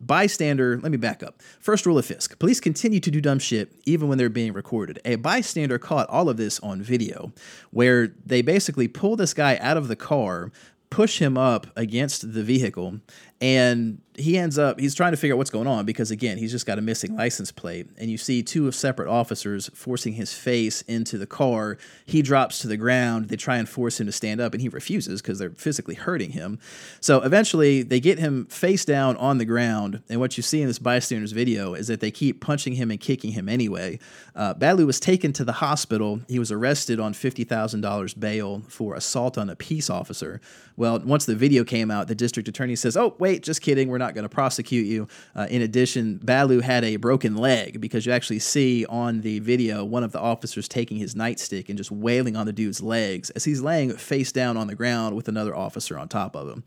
bystander 0.00 0.78
let 0.82 0.92
me 0.92 0.98
back 0.98 1.22
up 1.22 1.40
first 1.60 1.86
rule 1.86 1.96
of 1.96 2.04
fisk 2.04 2.38
police 2.38 2.60
continue 2.60 3.00
to 3.00 3.10
do 3.10 3.22
dumb 3.22 3.38
shit 3.38 3.72
even 3.86 4.06
when 4.06 4.18
they're 4.18 4.28
being 4.28 4.52
recorded 4.52 5.00
a 5.06 5.14
bystander 5.16 5.78
caught 5.78 6.06
all 6.10 6.28
of 6.28 6.36
this 6.36 6.60
on 6.60 6.82
video 6.82 7.32
where 7.70 8.08
they 8.26 8.42
basically 8.42 8.86
pull 8.86 9.16
this 9.16 9.32
guy 9.32 9.56
out 9.62 9.78
of 9.78 9.88
the 9.88 9.96
car 9.96 10.52
push 10.90 11.20
him 11.20 11.38
up 11.38 11.66
against 11.74 12.34
the 12.34 12.42
vehicle 12.42 13.00
and 13.40 13.98
he 14.16 14.38
ends 14.38 14.58
up 14.58 14.78
he's 14.78 14.94
trying 14.94 15.12
to 15.12 15.16
figure 15.16 15.34
out 15.34 15.38
what's 15.38 15.50
going 15.50 15.66
on 15.66 15.84
because 15.84 16.10
again 16.10 16.38
he's 16.38 16.52
just 16.52 16.66
got 16.66 16.78
a 16.78 16.82
missing 16.82 17.16
license 17.16 17.50
plate. 17.50 17.88
And 17.98 18.10
you 18.10 18.16
see 18.16 18.42
two 18.42 18.68
of 18.68 18.74
separate 18.74 19.08
officers 19.08 19.70
forcing 19.74 20.14
his 20.14 20.32
face 20.32 20.82
into 20.82 21.18
the 21.18 21.26
car. 21.26 21.78
He 22.06 22.22
drops 22.22 22.60
to 22.60 22.68
the 22.68 22.76
ground. 22.76 23.28
They 23.28 23.36
try 23.36 23.56
and 23.56 23.68
force 23.68 23.98
him 23.98 24.06
to 24.06 24.12
stand 24.12 24.40
up 24.40 24.52
and 24.52 24.60
he 24.60 24.68
refuses 24.68 25.20
because 25.20 25.38
they're 25.38 25.50
physically 25.50 25.96
hurting 25.96 26.30
him. 26.30 26.58
So 27.00 27.22
eventually 27.22 27.82
they 27.82 28.00
get 28.00 28.18
him 28.18 28.46
face 28.46 28.84
down 28.84 29.16
on 29.16 29.38
the 29.38 29.44
ground. 29.44 30.02
And 30.08 30.20
what 30.20 30.36
you 30.36 30.42
see 30.42 30.60
in 30.60 30.68
this 30.68 30.78
bystander's 30.78 31.32
video 31.32 31.74
is 31.74 31.88
that 31.88 32.00
they 32.00 32.10
keep 32.10 32.40
punching 32.40 32.74
him 32.74 32.90
and 32.90 33.00
kicking 33.00 33.32
him 33.32 33.48
anyway. 33.48 33.98
Uh, 34.36 34.54
Balu 34.54 34.86
was 34.86 35.00
taken 35.00 35.32
to 35.32 35.44
the 35.44 35.52
hospital. 35.52 36.20
He 36.28 36.38
was 36.38 36.52
arrested 36.52 37.00
on 37.00 37.14
$50000 37.14 38.20
bail 38.20 38.62
for 38.68 38.94
assault 38.94 39.36
on 39.38 39.50
a 39.50 39.56
peace 39.56 39.90
officer. 39.90 40.40
Well 40.76 41.00
once 41.00 41.26
the 41.26 41.36
video 41.36 41.64
came 41.64 41.90
out 41.90 42.08
the 42.08 42.14
district 42.14 42.48
attorney 42.48 42.76
says 42.76 42.96
oh 42.96 43.16
wait 43.18 43.42
just 43.42 43.60
kidding. 43.60 43.88
We're 43.88 43.98
not 43.98 44.03
not 44.04 44.14
going 44.14 44.24
to 44.24 44.28
prosecute 44.28 44.86
you. 44.86 45.08
Uh, 45.34 45.46
in 45.48 45.62
addition, 45.62 46.18
Balu 46.18 46.60
had 46.60 46.84
a 46.84 46.96
broken 46.96 47.36
leg 47.36 47.80
because 47.80 48.04
you 48.04 48.12
actually 48.12 48.38
see 48.38 48.84
on 48.86 49.22
the 49.22 49.38
video 49.38 49.84
one 49.84 50.04
of 50.04 50.12
the 50.12 50.20
officers 50.20 50.68
taking 50.68 50.98
his 50.98 51.14
nightstick 51.14 51.68
and 51.68 51.78
just 51.78 51.90
wailing 51.90 52.36
on 52.36 52.46
the 52.46 52.52
dude's 52.52 52.82
legs 52.82 53.30
as 53.30 53.44
he's 53.44 53.62
laying 53.62 53.92
face 53.96 54.30
down 54.30 54.56
on 54.56 54.66
the 54.66 54.74
ground 54.74 55.16
with 55.16 55.28
another 55.28 55.56
officer 55.56 55.98
on 55.98 56.08
top 56.08 56.36
of 56.36 56.48
him. 56.48 56.64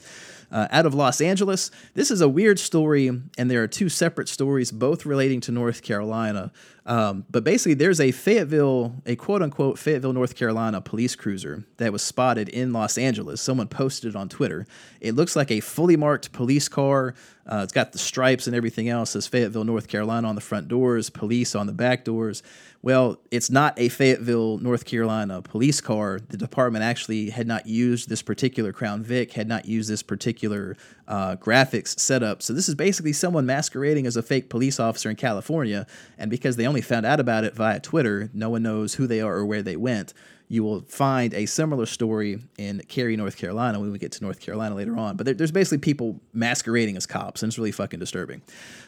Uh, 0.51 0.67
out 0.71 0.85
of 0.85 0.93
Los 0.93 1.19
Angeles, 1.19 1.71
this 1.93 2.09
is 2.09 2.21
a 2.21 2.29
weird 2.29 2.57
story, 2.57 3.07
and 3.07 3.51
there 3.51 3.61
are 3.61 3.67
two 3.67 3.89
separate 3.89 4.29
stories, 4.29 4.71
both 4.71 5.05
relating 5.05 5.41
to 5.41 5.51
North 5.51 5.83
Carolina. 5.83 6.51
Um, 6.87 7.25
but 7.29 7.43
basically, 7.43 7.73
there's 7.73 7.99
a 7.99 8.11
Fayetteville, 8.11 8.95
a 9.05 9.17
quote 9.17 9.41
unquote 9.41 9.77
Fayetteville, 9.77 10.13
North 10.13 10.35
Carolina 10.35 10.79
police 10.79 11.17
cruiser 11.17 11.65
that 11.77 11.91
was 11.91 12.01
spotted 12.01 12.47
in 12.47 12.71
Los 12.71 12.97
Angeles. 12.97 13.41
Someone 13.41 13.67
posted 13.67 14.11
it 14.11 14.15
on 14.15 14.29
Twitter. 14.29 14.65
It 15.01 15.13
looks 15.13 15.35
like 15.35 15.51
a 15.51 15.59
fully 15.59 15.97
marked 15.97 16.31
police 16.31 16.69
car. 16.69 17.13
Uh, 17.47 17.61
it's 17.63 17.73
got 17.73 17.93
the 17.93 17.97
stripes 17.97 18.45
and 18.47 18.55
everything 18.55 18.89
else. 18.89 19.09
It 19.09 19.13
says 19.13 19.27
Fayetteville, 19.27 19.63
North 19.63 19.87
Carolina 19.87 20.27
on 20.27 20.35
the 20.35 20.41
front 20.41 20.67
doors, 20.67 21.09
police 21.09 21.55
on 21.55 21.67
the 21.67 21.73
back 21.73 22.03
doors. 22.03 22.43
Well, 22.81 23.19
it's 23.31 23.49
not 23.49 23.73
a 23.77 23.89
Fayetteville, 23.89 24.59
North 24.59 24.85
Carolina 24.85 25.41
police 25.41 25.81
car. 25.81 26.19
The 26.19 26.37
department 26.37 26.83
actually 26.83 27.29
had 27.29 27.47
not 27.47 27.65
used 27.65 28.09
this 28.09 28.21
particular 28.21 28.71
Crown 28.71 29.03
Vic, 29.03 29.33
had 29.33 29.47
not 29.47 29.65
used 29.65 29.89
this 29.89 30.03
particular 30.03 30.77
uh, 31.07 31.37
graphics 31.37 31.99
setup. 31.99 32.41
So 32.41 32.53
this 32.53 32.69
is 32.69 32.75
basically 32.75 33.13
someone 33.13 33.45
masquerading 33.45 34.05
as 34.05 34.15
a 34.15 34.21
fake 34.21 34.49
police 34.49 34.79
officer 34.79 35.09
in 35.09 35.15
California. 35.15 35.87
And 36.17 36.29
because 36.29 36.55
they 36.55 36.67
only 36.67 36.81
found 36.81 37.05
out 37.05 37.19
about 37.19 37.43
it 37.43 37.55
via 37.55 37.79
Twitter, 37.79 38.29
no 38.33 38.49
one 38.49 38.63
knows 38.63 38.95
who 38.95 39.07
they 39.07 39.21
are 39.21 39.35
or 39.35 39.45
where 39.45 39.63
they 39.63 39.75
went 39.75 40.13
you 40.49 40.63
will 40.63 40.81
find 40.81 41.33
a 41.33 41.45
similar 41.45 41.85
story 41.85 42.39
in 42.57 42.81
Cary, 42.87 43.17
North 43.17 43.37
Carolina, 43.37 43.79
when 43.79 43.91
we 43.91 43.99
get 43.99 44.13
to 44.13 44.23
North 44.23 44.39
Carolina 44.39 44.75
later 44.75 44.97
on. 44.97 45.17
But 45.17 45.25
there, 45.25 45.35
there's 45.35 45.51
basically 45.51 45.79
people 45.79 46.21
masquerading 46.33 46.95
as 46.95 47.05
cops, 47.05 47.43
and 47.43 47.49
it's 47.49 47.57
really 47.57 47.71
fucking 47.71 47.99
disturbing. 47.99 48.41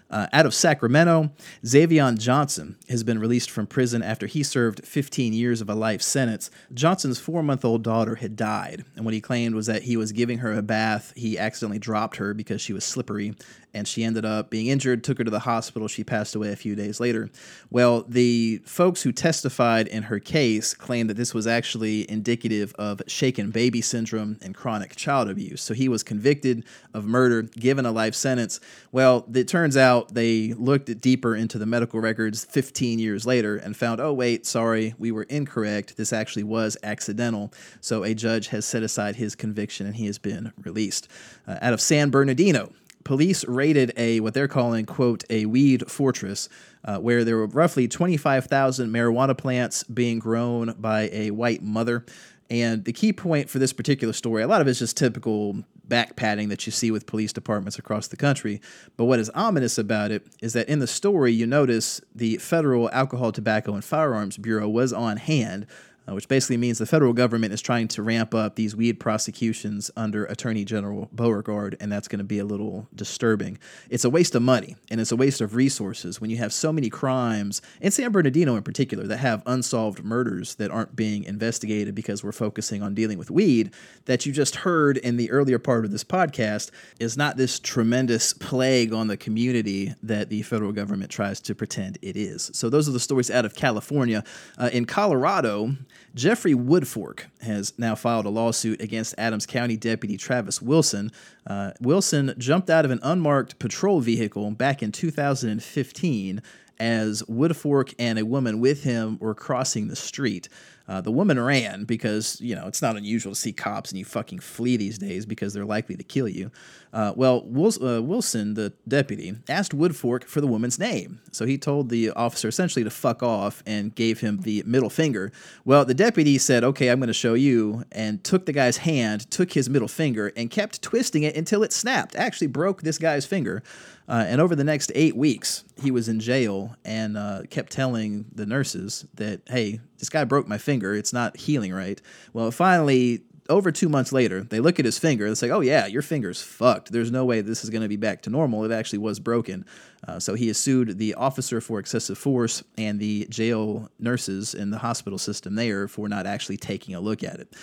Uh, 0.10 0.28
out 0.34 0.46
of 0.46 0.54
Sacramento, 0.56 1.32
Zavion 1.64 2.18
Johnson 2.18 2.78
has 2.90 3.04
been 3.04 3.20
released 3.20 3.52
from 3.52 3.68
prison 3.68 4.02
after 4.02 4.26
he 4.26 4.42
served 4.42 4.84
15 4.84 5.34
years 5.34 5.62
of 5.62 5.70
a 5.70 5.76
life 5.76 6.02
sentence. 6.02 6.50
Johnson's 6.74 7.20
four 7.20 7.44
month 7.44 7.64
old 7.64 7.84
daughter 7.84 8.16
had 8.16 8.36
died, 8.36 8.86
and 8.96 9.06
what 9.06 9.14
he 9.14 9.22
claimed 9.22 9.54
was 9.54 9.68
that 9.68 9.84
he 9.84 9.98
was 9.98 10.12
giving 10.12 10.40
her 10.40 10.54
a 10.54 10.64
bath. 10.64 11.14
He 11.16 11.38
accidentally 11.38 11.78
dropped 11.78 12.16
her 12.16 12.34
because 12.34 12.60
she 12.60 12.74
was 12.74 12.84
slippery, 12.84 13.36
and 13.74 13.88
she 13.88 14.04
ended 14.04 14.26
up 14.26 14.50
being 14.50 14.68
injured, 14.68 15.04
took 15.04 15.20
her 15.20 15.24
to 15.24 15.32
the 15.32 15.40
hospital. 15.40 15.88
She 15.88 16.04
passed 16.04 16.36
away 16.36 16.52
a 16.52 16.56
few 16.56 16.76
days 16.76 17.00
later. 17.00 17.30
Well, 17.70 18.04
the 18.08 18.62
folks 18.66 19.04
who 19.04 19.12
testified 19.12 19.88
in 19.88 20.04
her 20.04 20.20
case 20.20 20.74
claimed 20.74 21.10
that 21.10 21.18
this 21.18 21.34
was 21.34 21.46
actually 21.46 22.10
indicative 22.10 22.74
of 22.80 23.02
shaken 23.08 23.52
baby 23.52 23.82
syndrome 23.82 24.38
and 24.42 24.56
chronic 24.56 24.96
child 24.96 25.30
abuse. 25.30 25.62
So 25.62 25.74
he 25.74 25.88
was 25.88 26.02
convicted 26.02 26.66
of 26.94 27.06
murder, 27.06 27.44
given 27.44 27.86
a 27.86 27.92
life 27.92 28.16
sentence. 28.16 28.60
Well, 28.92 29.26
it 29.34 29.48
turns 29.48 29.78
out 29.78 29.99
they 30.06 30.54
looked 30.54 31.02
deeper 31.02 31.36
into 31.36 31.58
the 31.58 31.66
medical 31.66 32.00
records 32.00 32.46
15 32.46 33.00
years 33.00 33.26
later 33.26 33.58
and 33.58 33.76
found, 33.76 34.00
oh, 34.00 34.14
wait, 34.14 34.46
sorry, 34.46 34.94
we 34.98 35.12
were 35.12 35.24
incorrect. 35.24 35.98
This 35.98 36.14
actually 36.14 36.44
was 36.44 36.78
accidental. 36.84 37.54
So 37.82 38.04
a 38.04 38.14
judge 38.14 38.48
has 38.48 38.66
set 38.66 38.84
aside 38.84 39.16
his 39.16 39.36
conviction 39.36 39.86
and 39.86 39.96
he 39.96 40.06
has 40.06 40.18
been 40.18 40.52
released. 40.62 41.08
Uh, 41.48 41.58
out 41.62 41.74
of 41.74 41.82
San 41.82 42.10
Bernardino, 42.10 42.72
police 43.04 43.46
raided 43.46 43.94
a 43.98 44.20
what 44.20 44.34
they're 44.34 44.48
calling 44.48 44.86
quote 44.86 45.24
a 45.30 45.46
weed 45.46 45.90
fortress 45.90 46.50
uh, 46.86 46.98
where 46.98 47.24
there 47.24 47.38
were 47.38 47.48
roughly 47.48 47.88
25,000 47.88 48.90
marijuana 48.90 49.38
plants 49.38 49.84
being 49.84 50.20
grown 50.20 50.74
by 50.78 51.10
a 51.12 51.32
white 51.32 51.62
mother 51.62 52.06
and 52.50 52.86
the 52.86 52.94
key 52.94 53.14
point 53.14 53.50
for 53.50 53.60
this 53.60 53.74
particular 53.74 54.14
story 54.14 54.42
a 54.44 54.48
lot 54.48 54.62
of 54.62 54.68
it's 54.68 54.80
just 54.80 54.98
typical 54.98 55.64
back 55.90 56.16
padding 56.16 56.50
that 56.50 56.66
you 56.66 56.72
see 56.72 56.92
with 56.92 57.08
police 57.08 57.34
departments 57.34 57.78
across 57.78 58.08
the 58.08 58.16
country. 58.16 58.62
But 58.96 59.06
what 59.06 59.20
is 59.20 59.30
ominous 59.32 59.78
about 59.78 60.12
it 60.12 60.26
is 60.42 60.54
that 60.54 60.70
in 60.70 60.80
the 60.80 60.88
story 60.88 61.34
you 61.34 61.48
notice 61.48 62.00
the 62.16 62.38
federal 62.38 62.90
alcohol 62.92 63.32
tobacco 63.32 63.74
and 63.74 63.84
firearms 63.84 64.38
bureau 64.38 64.70
was 64.70 64.94
on 64.94 65.18
hand 65.18 65.66
uh, 66.10 66.14
which 66.14 66.28
basically 66.28 66.58
means 66.58 66.78
the 66.78 66.86
federal 66.86 67.14
government 67.14 67.54
is 67.54 67.62
trying 67.62 67.88
to 67.90 68.02
ramp 68.02 68.34
up 68.34 68.56
these 68.56 68.76
weed 68.76 69.00
prosecutions 69.00 69.92
under 69.96 70.26
Attorney 70.26 70.66
General 70.66 71.10
Beauregard, 71.12 71.76
and 71.80 71.92
that's 71.92 72.08
going 72.08 72.20
to 72.20 72.26
be 72.26 72.40
a 72.40 72.46
little 72.46 72.88
disturbing. 72.96 73.58
It's 73.90 74.06
a 74.06 74.10
waste 74.10 74.36
of 74.36 74.42
money 74.42 74.76
and 74.90 75.00
it's 75.00 75.12
a 75.12 75.16
waste 75.16 75.42
of 75.42 75.56
resources 75.56 76.20
when 76.20 76.30
you 76.30 76.38
have 76.38 76.54
so 76.54 76.72
many 76.72 76.90
crimes, 76.90 77.62
in 77.82 77.92
San 77.92 78.12
Bernardino 78.12 78.56
in 78.56 78.64
particular, 78.64 79.06
that 79.08 79.18
have 79.18 79.44
unsolved 79.46 80.04
murders 80.04 80.56
that 80.56 80.72
aren't 80.72 80.96
being 80.96 81.24
investigated 81.24 81.96
because 81.96 82.24
we're 82.24 82.32
focusing 82.32 82.82
on 82.82 82.94
dealing 82.94 83.18
with 83.18 83.30
weed, 83.30 83.74
that 84.06 84.26
you 84.26 84.32
just 84.32 84.58
heard 84.58 84.98
in 84.98 85.18
the 85.18 85.30
earlier 85.32 85.60
part 85.60 85.86
of 85.86 85.92
this 85.92 86.04
podcast 86.04 86.72
is 87.00 87.18
not 87.18 87.38
this 87.38 87.60
tremendous 87.60 88.34
plague 88.34 88.94
on 88.94 89.08
the 89.08 89.18
community 89.18 89.94
that 90.02 90.30
the 90.30 90.42
federal 90.44 90.72
government 90.72 91.12
tries 91.12 91.40
to 91.42 91.54
pretend 91.54 91.98
it 92.02 92.16
is. 92.16 92.50
So, 92.54 92.70
those 92.70 92.88
are 92.88 92.92
the 92.92 93.00
stories 93.00 93.30
out 93.30 93.46
of 93.46 93.56
California. 93.56 94.24
Uh, 94.58 94.70
in 94.72 94.86
Colorado, 94.86 95.76
Jeffrey 96.16 96.54
Woodfork 96.54 97.26
has 97.42 97.78
now 97.78 97.96
filed 97.96 98.26
a 98.26 98.30
lawsuit 98.30 98.82
against 98.82 99.16
Adams 99.18 99.46
County 99.46 99.78
Deputy 99.78 100.18
Travis 100.18 100.62
Wilson. 100.62 101.12
Uh, 101.46 101.72
Wilson 101.80 102.34
jumped 102.38 102.70
out 102.70 102.86
of 102.86 102.92
an 102.92 103.00
unmarked 103.04 103.60
patrol 103.60 104.00
vehicle 104.00 104.50
back 104.52 104.82
in 104.82 104.92
2015 104.92 106.42
as 106.80 107.24
Woodfork 107.24 107.94
and 108.00 108.18
a 108.18 108.26
woman 108.26 108.60
with 108.60 108.84
him 108.84 109.18
were 109.20 109.36
crossing 109.36 109.88
the 109.88 109.96
street. 109.96 110.48
Uh, 110.90 111.00
the 111.00 111.12
woman 111.12 111.40
ran 111.40 111.84
because, 111.84 112.42
you 112.42 112.56
know, 112.56 112.66
it's 112.66 112.82
not 112.82 112.98
unusual 112.98 113.32
to 113.32 113.40
see 113.40 113.54
cops 113.54 113.92
and 113.92 114.00
you 114.00 114.04
fucking 114.04 114.40
flee 114.40 114.76
these 114.76 114.98
days 114.98 115.24
because 115.24 115.54
they're 115.54 115.64
likely 115.64 115.96
to 115.96 116.04
kill 116.04 116.28
you. 116.28 116.52
Uh, 116.92 117.14
well, 117.16 117.46
uh, 117.46 118.02
Wilson, 118.02 118.56
the 118.56 118.74
deputy, 118.88 119.36
asked 119.48 119.78
Woodfork 119.78 120.24
for 120.24 120.42
the 120.42 120.48
woman's 120.48 120.80
name. 120.80 121.20
So 121.32 121.46
he 121.46 121.60
told 121.60 121.90
the 121.90 122.10
officer 122.10 122.48
essentially 122.48 122.84
to 122.84 122.90
fuck 122.90 123.22
off 123.22 123.62
and 123.68 123.94
gave 123.94 124.22
him 124.22 124.42
the 124.42 124.64
middle 124.66 124.90
finger. 124.90 125.32
Well, 125.64 125.86
the 125.86 125.94
deputy 125.94 126.40
said, 126.40 126.64
okay, 126.64 126.90
I'm 126.90 126.98
going 126.98 127.08
to 127.08 127.14
show 127.14 127.36
you, 127.36 127.84
and 127.92 128.24
took 128.24 128.48
the 128.48 128.54
guy's 128.54 128.78
hand, 128.78 129.30
took 129.30 129.54
his 129.54 129.70
middle 129.70 129.88
finger, 129.88 130.32
and 130.36 130.50
kept 130.50 130.82
twisting 130.82 131.22
it 131.22 131.36
until 131.36 131.62
it 131.62 131.72
snapped. 131.72 132.16
Actually, 132.16 132.48
broke 132.48 132.82
this 132.82 132.98
guy's 132.98 133.28
finger. 133.28 133.62
Uh, 134.08 134.26
and 134.28 134.42
over 134.42 134.56
the 134.56 134.64
next 134.64 134.92
eight 134.96 135.16
weeks, 135.16 135.64
he 135.80 135.92
was 135.92 136.10
in 136.10 136.20
jail 136.20 136.76
and 136.84 137.16
uh, 137.16 137.44
kept 137.52 137.72
telling 137.72 138.26
the 138.34 138.48
nurses 138.48 139.06
that, 139.14 139.42
hey, 139.48 139.80
this 140.00 140.10
guy 140.10 140.24
broke 140.24 140.48
my 140.48 140.58
finger. 140.58 140.96
It's 140.96 141.14
not 141.14 141.38
healing 141.38 141.74
right. 141.74 142.02
Well, 142.34 142.52
finally, 142.52 143.22
over 143.50 143.72
two 143.72 143.90
months 143.90 144.12
later, 144.12 144.44
they 144.44 144.60
look 144.60 144.80
at 144.80 144.86
his 144.86 145.00
finger. 145.00 145.26
It's 145.26 145.42
like, 145.42 145.52
oh 145.52 145.60
yeah, 145.60 145.88
your 145.88 146.04
finger's 146.04 146.42
fucked. 146.42 146.92
There's 146.92 147.12
no 147.12 147.26
way 147.26 147.42
this 147.42 147.64
is 147.64 147.72
going 147.72 147.82
to 147.82 147.88
be 147.88 147.98
back 147.98 148.22
to 148.24 148.30
normal. 148.30 148.64
It 148.64 148.72
actually 148.72 149.00
was 149.00 149.20
broken. 149.20 149.66
Uh, 150.08 150.20
so 150.20 150.36
he 150.36 150.48
has 150.48 150.58
sued 150.58 151.00
the 151.00 151.16
officer 151.16 151.60
for 151.60 151.80
excessive 151.80 152.18
force 152.18 152.64
and 152.78 153.00
the 153.00 153.26
jail 153.30 153.90
nurses 154.00 154.54
in 154.54 154.70
the 154.70 154.78
hospital 154.78 155.18
system 155.18 155.56
there 155.56 155.88
for 155.88 156.08
not 156.08 156.28
actually 156.28 156.58
taking 156.58 156.94
a 156.94 157.02
look 157.02 157.24
at 157.24 157.40
it. 157.40 157.54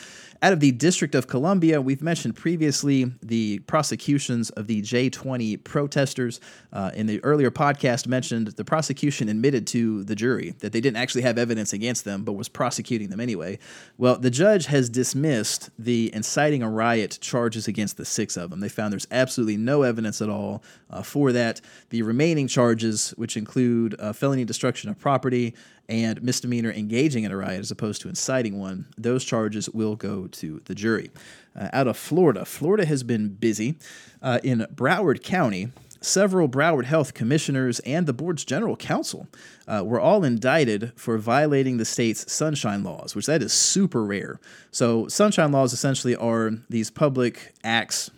Out 0.42 0.52
of 0.52 0.60
the 0.60 0.72
District 0.72 1.14
of 1.14 1.26
Columbia, 1.26 1.80
we've 1.80 2.02
mentioned 2.02 2.36
previously 2.36 3.10
the 3.22 3.60
prosecutions 3.60 4.50
of 4.50 4.66
the 4.66 4.82
J20 4.82 5.64
protesters. 5.64 6.40
Uh, 6.72 6.90
in 6.94 7.06
the 7.06 7.24
earlier 7.24 7.50
podcast, 7.50 8.06
mentioned 8.06 8.48
the 8.48 8.64
prosecution 8.64 9.28
admitted 9.30 9.66
to 9.68 10.04
the 10.04 10.14
jury 10.14 10.54
that 10.58 10.72
they 10.72 10.80
didn't 10.80 10.98
actually 10.98 11.22
have 11.22 11.38
evidence 11.38 11.72
against 11.72 12.04
them, 12.04 12.22
but 12.22 12.32
was 12.32 12.48
prosecuting 12.48 13.08
them 13.08 13.20
anyway. 13.20 13.58
Well, 13.96 14.18
the 14.18 14.30
judge 14.30 14.66
has 14.66 14.90
dismissed 14.90 15.70
the 15.78 16.14
inciting 16.14 16.62
a 16.62 16.68
riot 16.68 17.18
charges 17.20 17.66
against 17.66 17.96
the 17.96 18.04
six 18.04 18.36
of 18.36 18.50
them. 18.50 18.60
They 18.60 18.68
found 18.68 18.92
there's 18.92 19.06
absolutely 19.10 19.56
no 19.56 19.82
evidence 19.82 20.20
at 20.20 20.28
all 20.28 20.62
uh, 20.90 21.02
for 21.02 21.32
that. 21.32 21.60
The 21.90 22.02
remaining 22.02 22.46
charges, 22.46 23.10
which 23.16 23.36
include 23.36 23.94
uh, 23.98 24.12
felony 24.12 24.44
destruction 24.44 24.90
of 24.90 24.98
property, 24.98 25.54
and 25.88 26.22
misdemeanor 26.22 26.70
engaging 26.72 27.24
in 27.24 27.32
a 27.32 27.36
riot 27.36 27.60
as 27.60 27.70
opposed 27.70 28.02
to 28.02 28.08
inciting 28.08 28.58
one, 28.58 28.86
those 28.96 29.24
charges 29.24 29.68
will 29.70 29.96
go 29.96 30.26
to 30.28 30.60
the 30.64 30.74
jury. 30.74 31.10
Uh, 31.58 31.68
out 31.72 31.86
of 31.86 31.96
Florida, 31.96 32.44
Florida 32.44 32.84
has 32.84 33.02
been 33.02 33.28
busy. 33.28 33.76
Uh, 34.20 34.40
in 34.42 34.66
Broward 34.74 35.22
County, 35.22 35.70
several 36.00 36.48
Broward 36.48 36.84
Health 36.84 37.14
commissioners 37.14 37.80
and 37.80 38.06
the 38.06 38.12
board's 38.12 38.44
general 38.44 38.76
counsel 38.76 39.26
uh, 39.66 39.82
were 39.84 40.00
all 40.00 40.24
indicted 40.24 40.92
for 40.96 41.18
violating 41.18 41.76
the 41.76 41.84
state's 41.84 42.30
sunshine 42.30 42.82
laws, 42.82 43.14
which 43.14 43.26
that 43.26 43.42
is 43.42 43.52
super 43.52 44.04
rare. 44.04 44.40
So, 44.70 45.08
sunshine 45.08 45.52
laws 45.52 45.72
essentially 45.72 46.16
are 46.16 46.52
these 46.68 46.90
public 46.90 47.54
acts, 47.64 48.10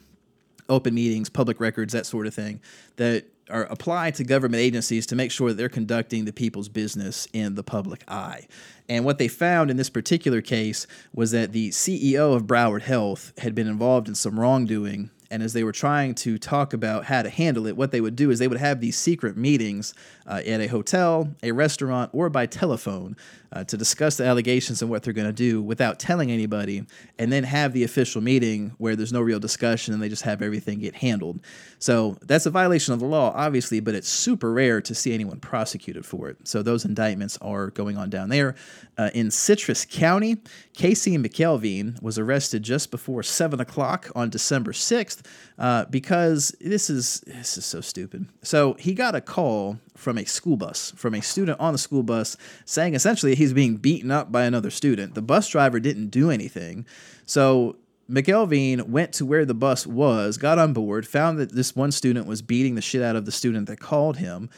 open 0.68 0.94
meetings, 0.94 1.28
public 1.28 1.60
records, 1.60 1.92
that 1.92 2.06
sort 2.06 2.26
of 2.26 2.34
thing, 2.34 2.60
that 2.96 3.26
are 3.50 3.64
applied 3.64 4.14
to 4.16 4.24
government 4.24 4.60
agencies 4.60 5.06
to 5.06 5.16
make 5.16 5.30
sure 5.30 5.48
that 5.48 5.54
they're 5.56 5.68
conducting 5.68 6.24
the 6.24 6.32
people's 6.32 6.68
business 6.68 7.28
in 7.32 7.54
the 7.54 7.62
public 7.62 8.04
eye. 8.08 8.46
And 8.88 9.04
what 9.04 9.18
they 9.18 9.28
found 9.28 9.70
in 9.70 9.76
this 9.76 9.90
particular 9.90 10.40
case 10.40 10.86
was 11.14 11.30
that 11.32 11.52
the 11.52 11.70
CEO 11.70 12.34
of 12.34 12.44
Broward 12.44 12.82
Health 12.82 13.32
had 13.38 13.54
been 13.54 13.68
involved 13.68 14.08
in 14.08 14.14
some 14.14 14.38
wrongdoing 14.40 15.10
And 15.30 15.42
as 15.42 15.52
they 15.52 15.62
were 15.62 15.72
trying 15.72 16.14
to 16.16 16.38
talk 16.38 16.72
about 16.72 17.04
how 17.04 17.22
to 17.22 17.28
handle 17.28 17.66
it, 17.66 17.76
what 17.76 17.90
they 17.90 18.00
would 18.00 18.16
do 18.16 18.30
is 18.30 18.38
they 18.38 18.48
would 18.48 18.58
have 18.58 18.80
these 18.80 18.96
secret 18.96 19.36
meetings 19.36 19.92
uh, 20.26 20.40
at 20.46 20.60
a 20.60 20.68
hotel, 20.68 21.28
a 21.42 21.52
restaurant, 21.52 22.10
or 22.14 22.30
by 22.30 22.46
telephone 22.46 23.16
uh, 23.52 23.64
to 23.64 23.76
discuss 23.76 24.16
the 24.16 24.24
allegations 24.24 24.82
and 24.82 24.90
what 24.90 25.02
they're 25.02 25.12
going 25.12 25.26
to 25.26 25.32
do 25.32 25.62
without 25.62 25.98
telling 25.98 26.30
anybody, 26.30 26.84
and 27.18 27.32
then 27.32 27.44
have 27.44 27.72
the 27.72 27.84
official 27.84 28.20
meeting 28.20 28.72
where 28.78 28.96
there's 28.96 29.12
no 29.12 29.20
real 29.20 29.40
discussion 29.40 29.94
and 29.94 30.02
they 30.02 30.08
just 30.08 30.22
have 30.22 30.42
everything 30.42 30.78
get 30.80 30.94
handled. 30.96 31.40
So 31.78 32.16
that's 32.22 32.46
a 32.46 32.50
violation 32.50 32.94
of 32.94 33.00
the 33.00 33.06
law, 33.06 33.32
obviously, 33.34 33.80
but 33.80 33.94
it's 33.94 34.08
super 34.08 34.52
rare 34.52 34.80
to 34.82 34.94
see 34.94 35.14
anyone 35.14 35.40
prosecuted 35.40 36.04
for 36.04 36.28
it. 36.28 36.36
So 36.46 36.62
those 36.62 36.84
indictments 36.84 37.38
are 37.40 37.68
going 37.70 37.96
on 37.96 38.10
down 38.10 38.28
there. 38.28 38.54
Uh, 38.96 39.10
in 39.14 39.30
Citrus 39.30 39.84
County, 39.84 40.38
Casey 40.74 41.16
McKelveen 41.16 42.00
was 42.02 42.18
arrested 42.18 42.62
just 42.62 42.90
before 42.90 43.22
7 43.22 43.60
o'clock 43.60 44.10
on 44.14 44.28
December 44.28 44.72
6th 44.72 45.24
uh, 45.58 45.84
because 45.86 46.54
this 46.60 46.90
is 46.90 47.20
this 47.26 47.56
is 47.56 47.64
so 47.64 47.80
stupid. 47.80 48.26
So 48.42 48.74
he 48.74 48.94
got 48.94 49.14
a 49.14 49.20
call 49.20 49.78
from 49.96 50.18
a 50.18 50.24
school 50.24 50.56
bus, 50.56 50.92
from 50.96 51.14
a 51.14 51.20
student 51.20 51.58
on 51.58 51.72
the 51.72 51.78
school 51.78 52.02
bus, 52.02 52.36
saying 52.64 52.94
essentially 52.94 53.34
he's 53.38 53.52
being 53.52 53.76
beaten 53.76 54.10
up 54.10 54.30
by 54.30 54.44
another 54.44 54.70
student. 54.70 55.14
The 55.14 55.22
bus 55.22 55.48
driver 55.48 55.80
didn't 55.80 56.08
do 56.08 56.30
anything. 56.30 56.84
So 57.24 57.76
McElveen 58.10 58.88
went 58.88 59.12
to 59.14 59.26
where 59.26 59.44
the 59.44 59.54
bus 59.54 59.86
was, 59.86 60.38
got 60.38 60.58
on 60.58 60.72
board, 60.72 61.06
found 61.06 61.38
that 61.38 61.52
this 61.52 61.76
one 61.76 61.92
student 61.92 62.26
was 62.26 62.42
beating 62.42 62.74
the 62.74 62.82
shit 62.82 63.02
out 63.02 63.16
of 63.16 63.24
the 63.24 63.32
student 63.32 63.66
that 63.68 63.80
called 63.80 64.18
him, 64.18 64.48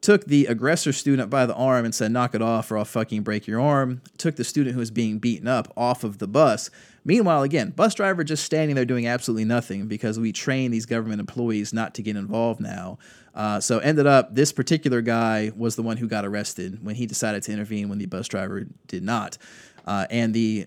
took 0.00 0.26
the 0.26 0.46
aggressor 0.46 0.92
student 0.92 1.30
by 1.30 1.46
the 1.46 1.54
arm 1.54 1.84
and 1.84 1.94
said, 1.94 2.12
Knock 2.12 2.34
it 2.34 2.42
off 2.42 2.70
or 2.70 2.78
I'll 2.78 2.84
fucking 2.84 3.22
break 3.22 3.46
your 3.46 3.60
arm, 3.60 4.02
took 4.16 4.36
the 4.36 4.44
student 4.44 4.74
who 4.74 4.80
was 4.80 4.90
being 4.90 5.18
beaten 5.18 5.48
up 5.48 5.72
off 5.76 6.04
of 6.04 6.18
the 6.18 6.28
bus. 6.28 6.70
Meanwhile, 7.04 7.42
again, 7.42 7.70
bus 7.70 7.94
driver 7.94 8.22
just 8.22 8.44
standing 8.44 8.76
there 8.76 8.84
doing 8.84 9.06
absolutely 9.06 9.44
nothing 9.44 9.86
because 9.86 10.18
we 10.18 10.32
train 10.32 10.70
these 10.70 10.86
government 10.86 11.20
employees 11.20 11.72
not 11.72 11.94
to 11.94 12.02
get 12.02 12.16
involved 12.16 12.60
now. 12.60 12.98
Uh, 13.34 13.60
so 13.60 13.78
ended 13.78 14.06
up 14.06 14.34
this 14.34 14.52
particular 14.52 15.00
guy 15.00 15.52
was 15.56 15.76
the 15.76 15.82
one 15.82 15.96
who 15.96 16.08
got 16.08 16.24
arrested 16.24 16.84
when 16.84 16.96
he 16.96 17.06
decided 17.06 17.42
to 17.44 17.52
intervene 17.52 17.88
when 17.88 17.98
the 17.98 18.06
bus 18.06 18.28
driver 18.28 18.66
did 18.86 19.02
not. 19.02 19.38
Uh, 19.86 20.06
and 20.10 20.34
the 20.34 20.66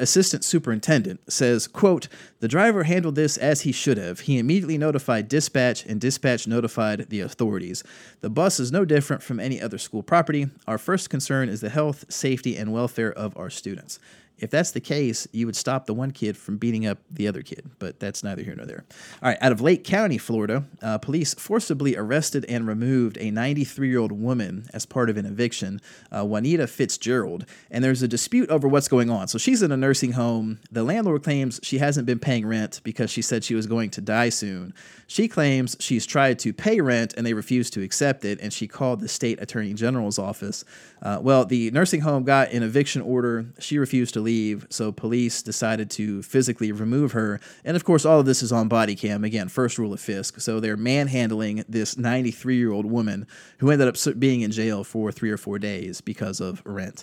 assistant 0.00 0.44
superintendent 0.44 1.20
says 1.30 1.66
quote 1.66 2.08
the 2.40 2.48
driver 2.48 2.84
handled 2.84 3.14
this 3.14 3.36
as 3.36 3.62
he 3.62 3.72
should 3.72 3.98
have. 3.98 4.20
He 4.20 4.38
immediately 4.38 4.78
notified 4.78 5.28
dispatch 5.28 5.84
and 5.84 6.00
dispatch 6.00 6.46
notified 6.46 7.10
the 7.10 7.20
authorities. 7.20 7.84
The 8.20 8.30
bus 8.30 8.58
is 8.58 8.72
no 8.72 8.84
different 8.84 9.22
from 9.22 9.38
any 9.38 9.60
other 9.60 9.78
school 9.78 10.02
property. 10.02 10.48
Our 10.66 10.78
first 10.78 11.10
concern 11.10 11.48
is 11.48 11.60
the 11.60 11.68
health 11.68 12.06
safety 12.08 12.56
and 12.56 12.72
welfare 12.72 13.12
of 13.12 13.36
our 13.36 13.50
students 13.50 13.98
if 14.40 14.50
that's 14.50 14.70
the 14.70 14.80
case, 14.80 15.28
you 15.32 15.46
would 15.46 15.56
stop 15.56 15.86
the 15.86 15.94
one 15.94 16.10
kid 16.10 16.36
from 16.36 16.56
beating 16.56 16.86
up 16.86 16.98
the 17.10 17.28
other 17.28 17.42
kid, 17.42 17.70
but 17.78 18.00
that's 18.00 18.24
neither 18.24 18.42
here 18.42 18.54
nor 18.56 18.64
there. 18.64 18.84
All 19.22 19.28
right, 19.28 19.38
out 19.40 19.52
of 19.52 19.60
Lake 19.60 19.84
County, 19.84 20.16
Florida, 20.16 20.64
uh, 20.82 20.98
police 20.98 21.34
forcibly 21.34 21.96
arrested 21.96 22.46
and 22.48 22.66
removed 22.66 23.18
a 23.20 23.30
93 23.30 23.88
year 23.88 23.98
old 23.98 24.12
woman 24.12 24.66
as 24.72 24.86
part 24.86 25.10
of 25.10 25.18
an 25.18 25.26
eviction, 25.26 25.80
uh, 26.10 26.24
Juanita 26.24 26.66
Fitzgerald, 26.66 27.44
and 27.70 27.84
there's 27.84 28.02
a 28.02 28.08
dispute 28.08 28.48
over 28.48 28.66
what's 28.66 28.88
going 28.88 29.10
on. 29.10 29.28
So 29.28 29.36
she's 29.36 29.62
in 29.62 29.72
a 29.72 29.76
nursing 29.76 30.12
home. 30.12 30.58
The 30.72 30.84
landlord 30.84 31.22
claims 31.22 31.60
she 31.62 31.78
hasn't 31.78 32.06
been 32.06 32.18
paying 32.18 32.46
rent 32.46 32.80
because 32.82 33.10
she 33.10 33.22
said 33.22 33.44
she 33.44 33.54
was 33.54 33.66
going 33.66 33.90
to 33.90 34.00
die 34.00 34.30
soon. 34.30 34.72
She 35.06 35.28
claims 35.28 35.76
she's 35.80 36.06
tried 36.06 36.38
to 36.40 36.52
pay 36.52 36.80
rent 36.80 37.14
and 37.16 37.26
they 37.26 37.34
refused 37.34 37.74
to 37.74 37.82
accept 37.82 38.24
it, 38.24 38.40
and 38.40 38.52
she 38.52 38.66
called 38.66 39.00
the 39.00 39.08
state 39.08 39.40
attorney 39.42 39.74
general's 39.74 40.18
office. 40.18 40.64
Uh, 41.02 41.18
well, 41.20 41.44
the 41.44 41.70
nursing 41.72 42.00
home 42.00 42.24
got 42.24 42.52
an 42.52 42.62
eviction 42.62 43.02
order. 43.02 43.46
She 43.58 43.78
refused 43.78 44.14
to 44.14 44.20
leave 44.20 44.29
leave, 44.30 44.66
so 44.70 44.92
police 44.92 45.42
decided 45.42 45.90
to 45.90 46.22
physically 46.22 46.70
remove 46.70 47.12
her. 47.12 47.40
And 47.64 47.76
of 47.76 47.84
course, 47.84 48.04
all 48.04 48.20
of 48.20 48.26
this 48.26 48.42
is 48.42 48.52
on 48.52 48.68
body 48.68 48.94
cam. 48.94 49.24
Again, 49.24 49.48
first 49.48 49.76
rule 49.76 49.92
of 49.92 50.00
Fisk. 50.00 50.40
So 50.40 50.60
they're 50.60 50.76
manhandling 50.76 51.64
this 51.68 51.96
93 51.96 52.56
year 52.56 52.70
old 52.70 52.86
woman 52.86 53.26
who 53.58 53.70
ended 53.70 53.88
up 53.88 53.96
being 54.18 54.42
in 54.42 54.52
jail 54.52 54.84
for 54.84 55.10
three 55.10 55.30
or 55.30 55.36
four 55.36 55.58
days 55.58 56.00
because 56.00 56.40
of 56.40 56.62
rent. 56.64 57.02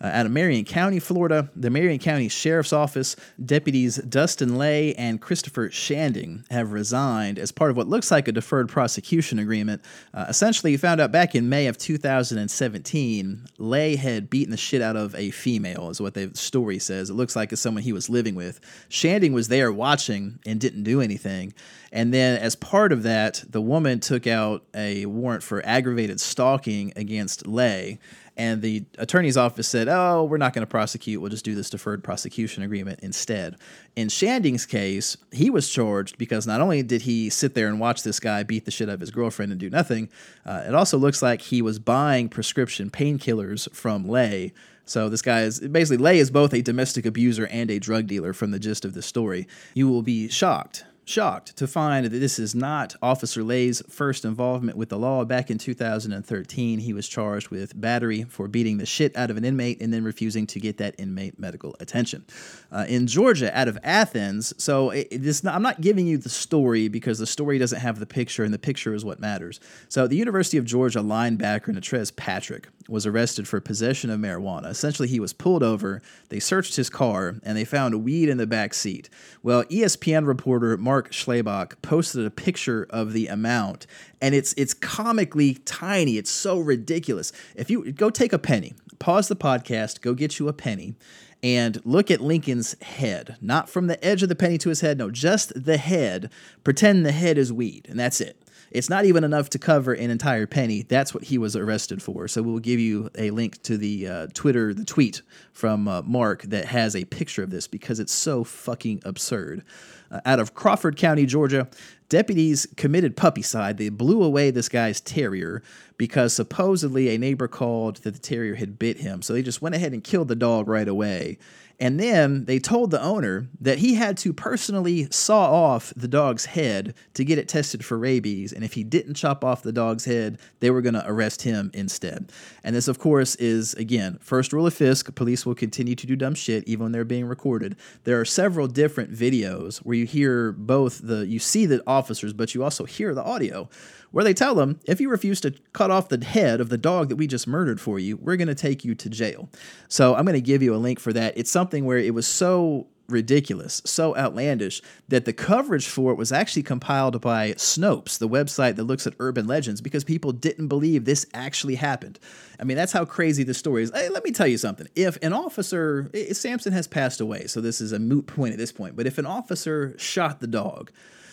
Uh, 0.00 0.06
out 0.06 0.26
of 0.26 0.32
Marion 0.32 0.64
County, 0.64 1.00
Florida, 1.00 1.50
the 1.56 1.70
Marion 1.70 1.98
County 1.98 2.28
Sheriff's 2.28 2.72
Office 2.72 3.16
deputies 3.44 3.96
Dustin 3.96 4.56
Lay 4.56 4.94
and 4.94 5.20
Christopher 5.20 5.70
Shanding 5.70 6.44
have 6.50 6.72
resigned 6.72 7.38
as 7.38 7.50
part 7.50 7.70
of 7.70 7.76
what 7.76 7.88
looks 7.88 8.10
like 8.10 8.28
a 8.28 8.32
deferred 8.32 8.68
prosecution 8.68 9.38
agreement. 9.38 9.82
Uh, 10.14 10.26
essentially, 10.28 10.72
you 10.72 10.78
found 10.78 11.00
out 11.00 11.10
back 11.10 11.34
in 11.34 11.48
May 11.48 11.66
of 11.66 11.78
2017, 11.78 13.46
Lay 13.58 13.96
had 13.96 14.30
beaten 14.30 14.52
the 14.52 14.56
shit 14.56 14.82
out 14.82 14.96
of 14.96 15.14
a 15.16 15.30
female, 15.30 15.90
is 15.90 16.00
what 16.00 16.14
the 16.14 16.30
story 16.34 16.78
says. 16.78 17.10
It 17.10 17.14
looks 17.14 17.34
like 17.34 17.52
it's 17.52 17.60
someone 17.60 17.82
he 17.82 17.92
was 17.92 18.08
living 18.08 18.34
with. 18.34 18.60
Shanding 18.88 19.32
was 19.32 19.48
there 19.48 19.72
watching 19.72 20.38
and 20.46 20.60
didn't 20.60 20.84
do 20.84 21.00
anything. 21.00 21.54
And 21.90 22.12
then, 22.12 22.38
as 22.38 22.54
part 22.54 22.92
of 22.92 23.02
that, 23.04 23.42
the 23.48 23.62
woman 23.62 24.00
took 24.00 24.26
out 24.26 24.62
a 24.74 25.06
warrant 25.06 25.42
for 25.42 25.64
aggravated 25.64 26.20
stalking 26.20 26.92
against 26.96 27.46
Lay 27.46 27.98
and 28.38 28.62
the 28.62 28.84
attorney's 28.96 29.36
office 29.36 29.68
said, 29.68 29.88
"Oh, 29.88 30.24
we're 30.24 30.38
not 30.38 30.54
going 30.54 30.62
to 30.62 30.70
prosecute. 30.70 31.20
We'll 31.20 31.30
just 31.30 31.44
do 31.44 31.54
this 31.54 31.68
deferred 31.68 32.02
prosecution 32.04 32.62
agreement 32.62 33.00
instead." 33.02 33.56
In 33.96 34.08
Shanding's 34.08 34.64
case, 34.64 35.16
he 35.32 35.50
was 35.50 35.68
charged 35.68 36.16
because 36.16 36.46
not 36.46 36.60
only 36.60 36.82
did 36.82 37.02
he 37.02 37.28
sit 37.28 37.54
there 37.54 37.68
and 37.68 37.80
watch 37.80 38.04
this 38.04 38.20
guy 38.20 38.44
beat 38.44 38.64
the 38.64 38.70
shit 38.70 38.88
out 38.88 38.94
of 38.94 39.00
his 39.00 39.10
girlfriend 39.10 39.50
and 39.50 39.60
do 39.60 39.68
nothing, 39.68 40.08
uh, 40.46 40.64
it 40.66 40.74
also 40.74 40.96
looks 40.96 41.20
like 41.20 41.42
he 41.42 41.60
was 41.60 41.78
buying 41.78 42.28
prescription 42.28 42.88
painkillers 42.88 43.70
from 43.74 44.08
Lay. 44.08 44.52
So 44.84 45.10
this 45.10 45.20
guy 45.20 45.42
is 45.42 45.60
basically 45.60 45.98
Lay 45.98 46.18
is 46.18 46.30
both 46.30 46.54
a 46.54 46.62
domestic 46.62 47.04
abuser 47.04 47.46
and 47.48 47.70
a 47.70 47.78
drug 47.78 48.06
dealer 48.06 48.32
from 48.32 48.52
the 48.52 48.58
gist 48.58 48.84
of 48.86 48.94
the 48.94 49.02
story. 49.02 49.46
You 49.74 49.88
will 49.88 50.02
be 50.02 50.28
shocked 50.28 50.84
shocked 51.08 51.56
to 51.56 51.66
find 51.66 52.04
that 52.04 52.10
this 52.10 52.38
is 52.38 52.54
not 52.54 52.94
Officer 53.02 53.42
Lay's 53.42 53.82
first 53.88 54.24
involvement 54.24 54.76
with 54.76 54.90
the 54.90 54.98
law. 54.98 55.24
Back 55.24 55.50
in 55.50 55.58
2013, 55.58 56.78
he 56.78 56.92
was 56.92 57.08
charged 57.08 57.48
with 57.48 57.78
battery 57.80 58.24
for 58.24 58.48
beating 58.48 58.78
the 58.78 58.86
shit 58.86 59.16
out 59.16 59.30
of 59.30 59.36
an 59.36 59.44
inmate 59.44 59.80
and 59.80 59.92
then 59.92 60.04
refusing 60.04 60.46
to 60.48 60.60
get 60.60 60.78
that 60.78 60.94
inmate 60.98 61.38
medical 61.38 61.74
attention. 61.80 62.24
Uh, 62.70 62.84
in 62.88 63.06
Georgia, 63.06 63.56
out 63.58 63.68
of 63.68 63.78
Athens, 63.82 64.52
so 64.62 64.90
it, 64.90 65.08
not, 65.42 65.54
I'm 65.54 65.62
not 65.62 65.80
giving 65.80 66.06
you 66.06 66.18
the 66.18 66.28
story 66.28 66.88
because 66.88 67.18
the 67.18 67.26
story 67.26 67.58
doesn't 67.58 67.80
have 67.80 67.98
the 67.98 68.06
picture, 68.06 68.44
and 68.44 68.52
the 68.52 68.58
picture 68.58 68.94
is 68.94 69.04
what 69.04 69.20
matters. 69.20 69.60
So 69.88 70.06
the 70.06 70.16
University 70.16 70.58
of 70.58 70.64
Georgia 70.64 71.00
linebacker 71.00 71.68
Natrez 71.68 72.14
Patrick 72.14 72.68
was 72.88 73.06
arrested 73.06 73.46
for 73.46 73.60
possession 73.60 74.10
of 74.10 74.18
marijuana. 74.18 74.66
Essentially, 74.66 75.08
he 75.08 75.20
was 75.20 75.32
pulled 75.32 75.62
over. 75.62 76.00
They 76.30 76.40
searched 76.40 76.76
his 76.76 76.88
car 76.88 77.36
and 77.42 77.56
they 77.56 77.64
found 77.64 78.02
weed 78.02 78.28
in 78.28 78.38
the 78.38 78.46
back 78.46 78.72
seat. 78.72 79.10
Well, 79.42 79.64
ESPN 79.64 80.26
reporter 80.26 80.76
Mark 80.78 80.97
Schlabach 81.04 81.80
posted 81.82 82.24
a 82.24 82.30
picture 82.30 82.86
of 82.90 83.12
the 83.12 83.26
amount, 83.26 83.86
and 84.20 84.34
it's 84.34 84.52
it's 84.54 84.74
comically 84.74 85.54
tiny. 85.64 86.16
It's 86.16 86.30
so 86.30 86.58
ridiculous. 86.58 87.32
If 87.54 87.70
you 87.70 87.92
go 87.92 88.10
take 88.10 88.32
a 88.32 88.38
penny, 88.38 88.74
pause 88.98 89.28
the 89.28 89.36
podcast, 89.36 90.00
go 90.00 90.14
get 90.14 90.38
you 90.38 90.48
a 90.48 90.52
penny, 90.52 90.94
and 91.42 91.80
look 91.84 92.10
at 92.10 92.20
Lincoln's 92.20 92.80
head. 92.82 93.36
Not 93.40 93.68
from 93.68 93.86
the 93.86 94.02
edge 94.04 94.22
of 94.22 94.28
the 94.28 94.34
penny 94.34 94.58
to 94.58 94.68
his 94.68 94.80
head, 94.80 94.98
no, 94.98 95.10
just 95.10 95.64
the 95.64 95.76
head. 95.76 96.30
Pretend 96.64 97.04
the 97.06 97.12
head 97.12 97.38
is 97.38 97.52
weed, 97.52 97.86
and 97.88 97.98
that's 97.98 98.20
it. 98.20 98.42
It's 98.70 98.90
not 98.90 99.04
even 99.04 99.24
enough 99.24 99.50
to 99.50 99.58
cover 99.58 99.92
an 99.92 100.10
entire 100.10 100.46
penny. 100.46 100.82
That's 100.82 101.14
what 101.14 101.24
he 101.24 101.38
was 101.38 101.56
arrested 101.56 102.02
for. 102.02 102.28
So 102.28 102.42
we'll 102.42 102.58
give 102.58 102.80
you 102.80 103.10
a 103.16 103.30
link 103.30 103.62
to 103.62 103.76
the 103.76 104.08
uh, 104.08 104.26
Twitter, 104.34 104.74
the 104.74 104.84
tweet 104.84 105.22
from 105.52 105.88
uh, 105.88 106.02
Mark 106.02 106.42
that 106.42 106.66
has 106.66 106.94
a 106.94 107.04
picture 107.06 107.42
of 107.42 107.50
this 107.50 107.66
because 107.66 108.00
it's 108.00 108.12
so 108.12 108.44
fucking 108.44 109.02
absurd. 109.04 109.64
Uh, 110.10 110.20
out 110.24 110.40
of 110.40 110.54
Crawford 110.54 110.96
County, 110.96 111.26
Georgia, 111.26 111.68
deputies 112.08 112.66
committed 112.76 113.16
puppycide. 113.16 113.76
They 113.76 113.88
blew 113.88 114.22
away 114.22 114.50
this 114.50 114.68
guy's 114.68 115.00
terrier 115.00 115.62
because 115.96 116.34
supposedly 116.34 117.14
a 117.14 117.18
neighbor 117.18 117.48
called 117.48 117.96
that 117.98 118.14
the 118.14 118.20
terrier 118.20 118.54
had 118.54 118.78
bit 118.78 118.98
him. 118.98 119.22
So 119.22 119.32
they 119.32 119.42
just 119.42 119.62
went 119.62 119.74
ahead 119.74 119.92
and 119.92 120.02
killed 120.02 120.28
the 120.28 120.36
dog 120.36 120.68
right 120.68 120.88
away. 120.88 121.38
And 121.80 122.00
then 122.00 122.46
they 122.46 122.58
told 122.58 122.90
the 122.90 123.00
owner 123.00 123.48
that 123.60 123.78
he 123.78 123.94
had 123.94 124.16
to 124.18 124.32
personally 124.32 125.06
saw 125.10 125.52
off 125.52 125.92
the 125.94 126.08
dog's 126.08 126.46
head 126.46 126.94
to 127.14 127.24
get 127.24 127.38
it 127.38 127.48
tested 127.48 127.84
for 127.84 127.96
rabies. 127.96 128.52
And 128.52 128.64
if 128.64 128.72
he 128.72 128.82
didn't 128.82 129.14
chop 129.14 129.44
off 129.44 129.62
the 129.62 129.72
dog's 129.72 130.04
head, 130.04 130.40
they 130.58 130.70
were 130.70 130.82
going 130.82 130.94
to 130.94 131.08
arrest 131.08 131.42
him 131.42 131.70
instead. 131.72 132.32
And 132.64 132.74
this, 132.74 132.88
of 132.88 132.98
course, 132.98 133.36
is 133.36 133.74
again, 133.74 134.18
first 134.20 134.52
rule 134.52 134.66
of 134.66 134.74
Fisk 134.74 135.14
police 135.14 135.46
will 135.46 135.54
continue 135.54 135.94
to 135.94 136.06
do 136.06 136.16
dumb 136.16 136.34
shit 136.34 136.66
even 136.66 136.84
when 136.84 136.92
they're 136.92 137.04
being 137.04 137.26
recorded. 137.26 137.76
There 138.02 138.20
are 138.20 138.24
several 138.24 138.66
different 138.66 139.12
videos 139.12 139.78
where 139.78 139.96
you 139.96 140.06
hear 140.06 140.50
both 140.50 141.00
the, 141.06 141.26
you 141.26 141.38
see 141.38 141.64
the 141.64 141.82
officers, 141.86 142.32
but 142.32 142.56
you 142.56 142.64
also 142.64 142.86
hear 142.86 143.14
the 143.14 143.22
audio 143.22 143.68
where 144.10 144.24
they 144.24 144.34
tell 144.34 144.54
them 144.54 144.80
if 144.86 145.00
you 145.00 145.08
refuse 145.08 145.40
to 145.42 145.54
cut 145.72 145.90
off 145.90 146.08
the 146.08 146.24
head 146.24 146.60
of 146.60 146.68
the 146.68 146.78
dog 146.78 147.08
that 147.08 147.16
we 147.16 147.26
just 147.26 147.46
murdered 147.46 147.80
for 147.80 147.98
you, 147.98 148.16
we're 148.16 148.36
going 148.36 148.48
to 148.48 148.54
take 148.54 148.84
you 148.84 148.94
to 148.94 149.08
jail. 149.08 149.48
So 149.88 150.14
I'm 150.14 150.24
going 150.24 150.34
to 150.34 150.40
give 150.40 150.62
you 150.62 150.74
a 150.74 150.76
link 150.76 151.00
for 151.00 151.12
that. 151.12 151.36
It's 151.36 151.50
something 151.50 151.84
where 151.84 151.98
it 151.98 152.14
was 152.14 152.26
so 152.26 152.86
ridiculous, 153.08 153.80
so 153.86 154.14
outlandish 154.16 154.82
that 155.08 155.24
the 155.24 155.32
coverage 155.32 155.86
for 155.88 156.12
it 156.12 156.18
was 156.18 156.30
actually 156.30 156.62
compiled 156.62 157.20
by 157.22 157.52
Snopes, 157.52 158.18
the 158.18 158.28
website 158.28 158.76
that 158.76 158.84
looks 158.84 159.06
at 159.06 159.14
urban 159.18 159.46
legends, 159.46 159.80
because 159.80 160.04
people 160.04 160.30
didn't 160.30 160.68
believe 160.68 161.04
this 161.04 161.24
actually 161.32 161.76
happened. 161.76 162.18
I 162.60 162.64
mean, 162.64 162.76
that's 162.76 162.92
how 162.92 163.06
crazy 163.06 163.44
the 163.44 163.54
story 163.54 163.82
is. 163.82 163.90
Hey, 163.94 164.10
let 164.10 164.24
me 164.24 164.30
tell 164.30 164.46
you 164.46 164.58
something. 164.58 164.88
If 164.94 165.16
an 165.22 165.32
officer, 165.32 166.10
Samson 166.32 166.74
has 166.74 166.86
passed 166.86 167.20
away, 167.20 167.46
so 167.46 167.62
this 167.62 167.80
is 167.80 167.92
a 167.92 167.98
moot 167.98 168.26
point 168.26 168.52
at 168.52 168.58
this 168.58 168.72
point, 168.72 168.94
but 168.94 169.06
if 169.06 169.16
an 169.16 169.26
officer 169.26 169.94
shot 169.98 170.40
the 170.40 170.46
dog, 170.46 170.90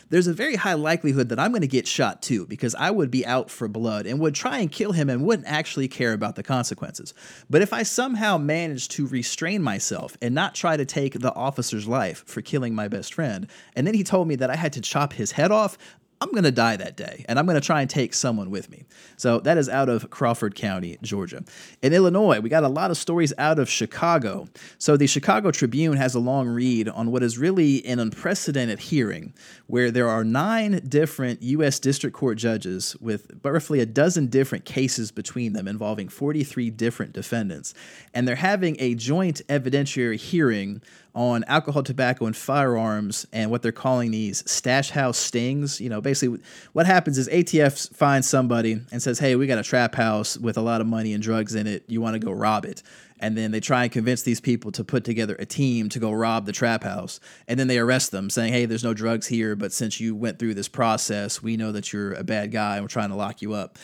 there's 0.10 0.28
a 0.28 0.34
very 0.34 0.56
high 0.56 0.74
likelihood 0.74 1.30
that 1.30 1.39
I'm 1.39 1.51
going 1.51 1.62
to 1.62 1.68
get 1.68 1.88
shot 1.88 2.22
too 2.22 2.45
because 2.45 2.76
I 2.76 2.91
would 2.91 3.12
be 3.12 3.26
out 3.26 3.49
for 3.49 3.68
blood 3.68 4.06
and 4.06 4.20
would 4.20 4.36
try 4.36 4.60
and 4.60 4.72
kill 4.72 4.91
him 4.91 5.10
and 5.10 5.26
wouldn't 5.26 5.47
actually 5.47 5.88
care 5.88 6.14
about 6.14 6.36
the 6.36 6.43
consequences. 6.43 7.14
But 7.49 7.62
if 7.62 7.74
I 7.74 7.84
somehow 7.84 8.38
manage 8.38 8.88
to 8.89 9.08
restrain 9.08 9.62
myself 9.62 10.18
and 10.22 10.36
not 10.36 10.56
try 10.56 10.78
to 10.78 10.86
take 10.86 11.20
the 11.20 11.34
officer's 11.34 11.88
life 11.88 12.24
for 12.26 12.41
killing 12.41 12.76
my 12.76 12.88
best 12.88 13.14
friend, 13.14 13.47
and 13.76 13.86
then 13.86 13.93
he 13.93 14.03
told 14.03 14.28
me 14.28 14.36
that 14.36 14.49
I 14.49 14.56
had 14.56 14.74
to 14.74 14.82
chop 14.82 15.14
his 15.14 15.32
head 15.32 15.51
off, 15.51 15.78
I'm 16.22 16.32
going 16.32 16.45
to 16.45 16.51
die 16.51 16.78
that 16.78 16.95
day, 16.95 17.26
and 17.28 17.38
I'm 17.38 17.45
going 17.45 17.59
to 17.59 17.66
try 17.66 17.82
and 17.82 17.89
take 17.89 18.13
someone 18.13 18.49
with 18.49 18.70
me. 18.70 18.86
So 19.18 19.41
that 19.41 19.57
is 19.57 19.68
out 19.68 19.89
of 19.89 20.09
Crawford 20.09 20.55
County, 20.55 20.97
Georgia. 21.01 21.43
In 21.82 21.93
Illinois, 21.93 22.39
we 22.39 22.49
got 22.49 22.63
a 22.63 22.70
lot 22.70 22.89
of 22.89 22.97
stories 22.97 23.34
out 23.38 23.59
of 23.59 23.70
Chicago. 23.70 24.47
So 24.78 24.95
the 24.95 25.07
Chicago 25.07 25.51
Tribune 25.51 25.97
has 25.97 26.16
a 26.16 26.20
long 26.20 26.47
read 26.47 26.88
on 26.88 27.11
what 27.11 27.22
is 27.22 27.38
really 27.38 27.86
an 27.86 27.99
unprecedented 27.99 28.80
hearing, 28.80 29.34
where 29.68 29.91
there 29.91 30.07
are 30.07 30.24
nine 30.24 30.82
different 30.88 31.41
U.S. 31.41 31.80
District 31.80 32.16
Court 32.16 32.38
judges 32.38 32.95
with 33.01 33.30
roughly 33.43 33.82
a 33.82 33.86
dozen 33.86 34.28
different 34.28 34.63
cases 34.63 35.11
between 35.11 35.51
them 35.51 35.68
involving 35.68 36.07
43 36.07 36.70
different 36.70 37.11
defendants. 37.11 37.74
And 38.13 38.26
they're 38.26 38.36
having 38.36 38.78
a 38.80 38.95
joint 38.95 39.41
evidentiary 39.49 40.18
hearing 40.18 40.82
on 41.16 41.45
alcohol, 41.45 41.82
tobacco, 41.82 42.26
and 42.26 42.36
firearms, 42.36 43.26
and 43.32 43.49
what 43.49 43.61
they're 43.61 43.72
calling 43.72 44.11
these 44.11 44.43
stash 44.49 44.89
house 44.91 45.18
stings. 45.18 45.80
You 45.80 45.89
know, 45.89 46.01
basically, 46.01 46.39
what 46.74 46.86
happens 46.86 47.18
is 47.18 47.30
ATF 47.30 47.95
finds 47.95 48.28
somebody 48.30 48.82
and 48.91 49.01
says, 49.01 49.20
"Hey, 49.20 49.36
we 49.36 49.47
got 49.47 49.57
a 49.57 49.63
trap 49.63 49.95
house 49.95 50.38
with 50.38 50.57
a 50.57 50.61
lot 50.61 50.82
of 50.82 50.88
money 50.88 51.13
and 51.13 51.24
drugs 51.24 51.55
in 51.55 51.66
it. 51.68 51.86
You 51.88 52.01
want 52.01 52.13
to 52.16 52.20
go 52.20 52.32
rob 52.32 52.66
it?" 52.66 52.84
And 53.18 53.38
then 53.38 53.51
they 53.51 53.61
try 53.61 53.84
and 53.84 53.91
convince 53.91 54.24
these 54.24 54.41
people 54.41 54.74
to 54.74 54.84
put 54.84 55.05
together 55.05 55.38
a 55.39 55.45
team 55.45 55.88
to 55.89 55.99
go 55.99 56.11
rob 56.11 56.45
the 56.45 56.51
trap 56.51 56.84
house. 56.84 57.22
And 57.47 57.57
then 57.57 57.68
they 57.68 57.80
arrest 57.80 58.11
them, 58.11 58.30
saying, 58.30 58.51
"Hey, 58.51 58.66
there's 58.66 58.84
no 58.84 58.93
drugs 58.93 59.28
here, 59.28 59.55
but 59.55 59.72
since 59.72 60.01
you 60.01 60.13
went 60.13 60.38
through 60.38 60.55
this 60.55 60.68
process, 60.68 61.41
we 61.41 61.55
know 61.55 61.72
that 61.72 61.93
you're 61.93 62.11
a 62.13 62.26
bad 62.26 62.51
guy, 62.51 62.76
and 62.76 62.84
we're 62.84 62.89
trying 62.89 63.09
to 63.09 63.16
lock 63.16 63.41
you 63.41 63.53
up." 63.53 63.80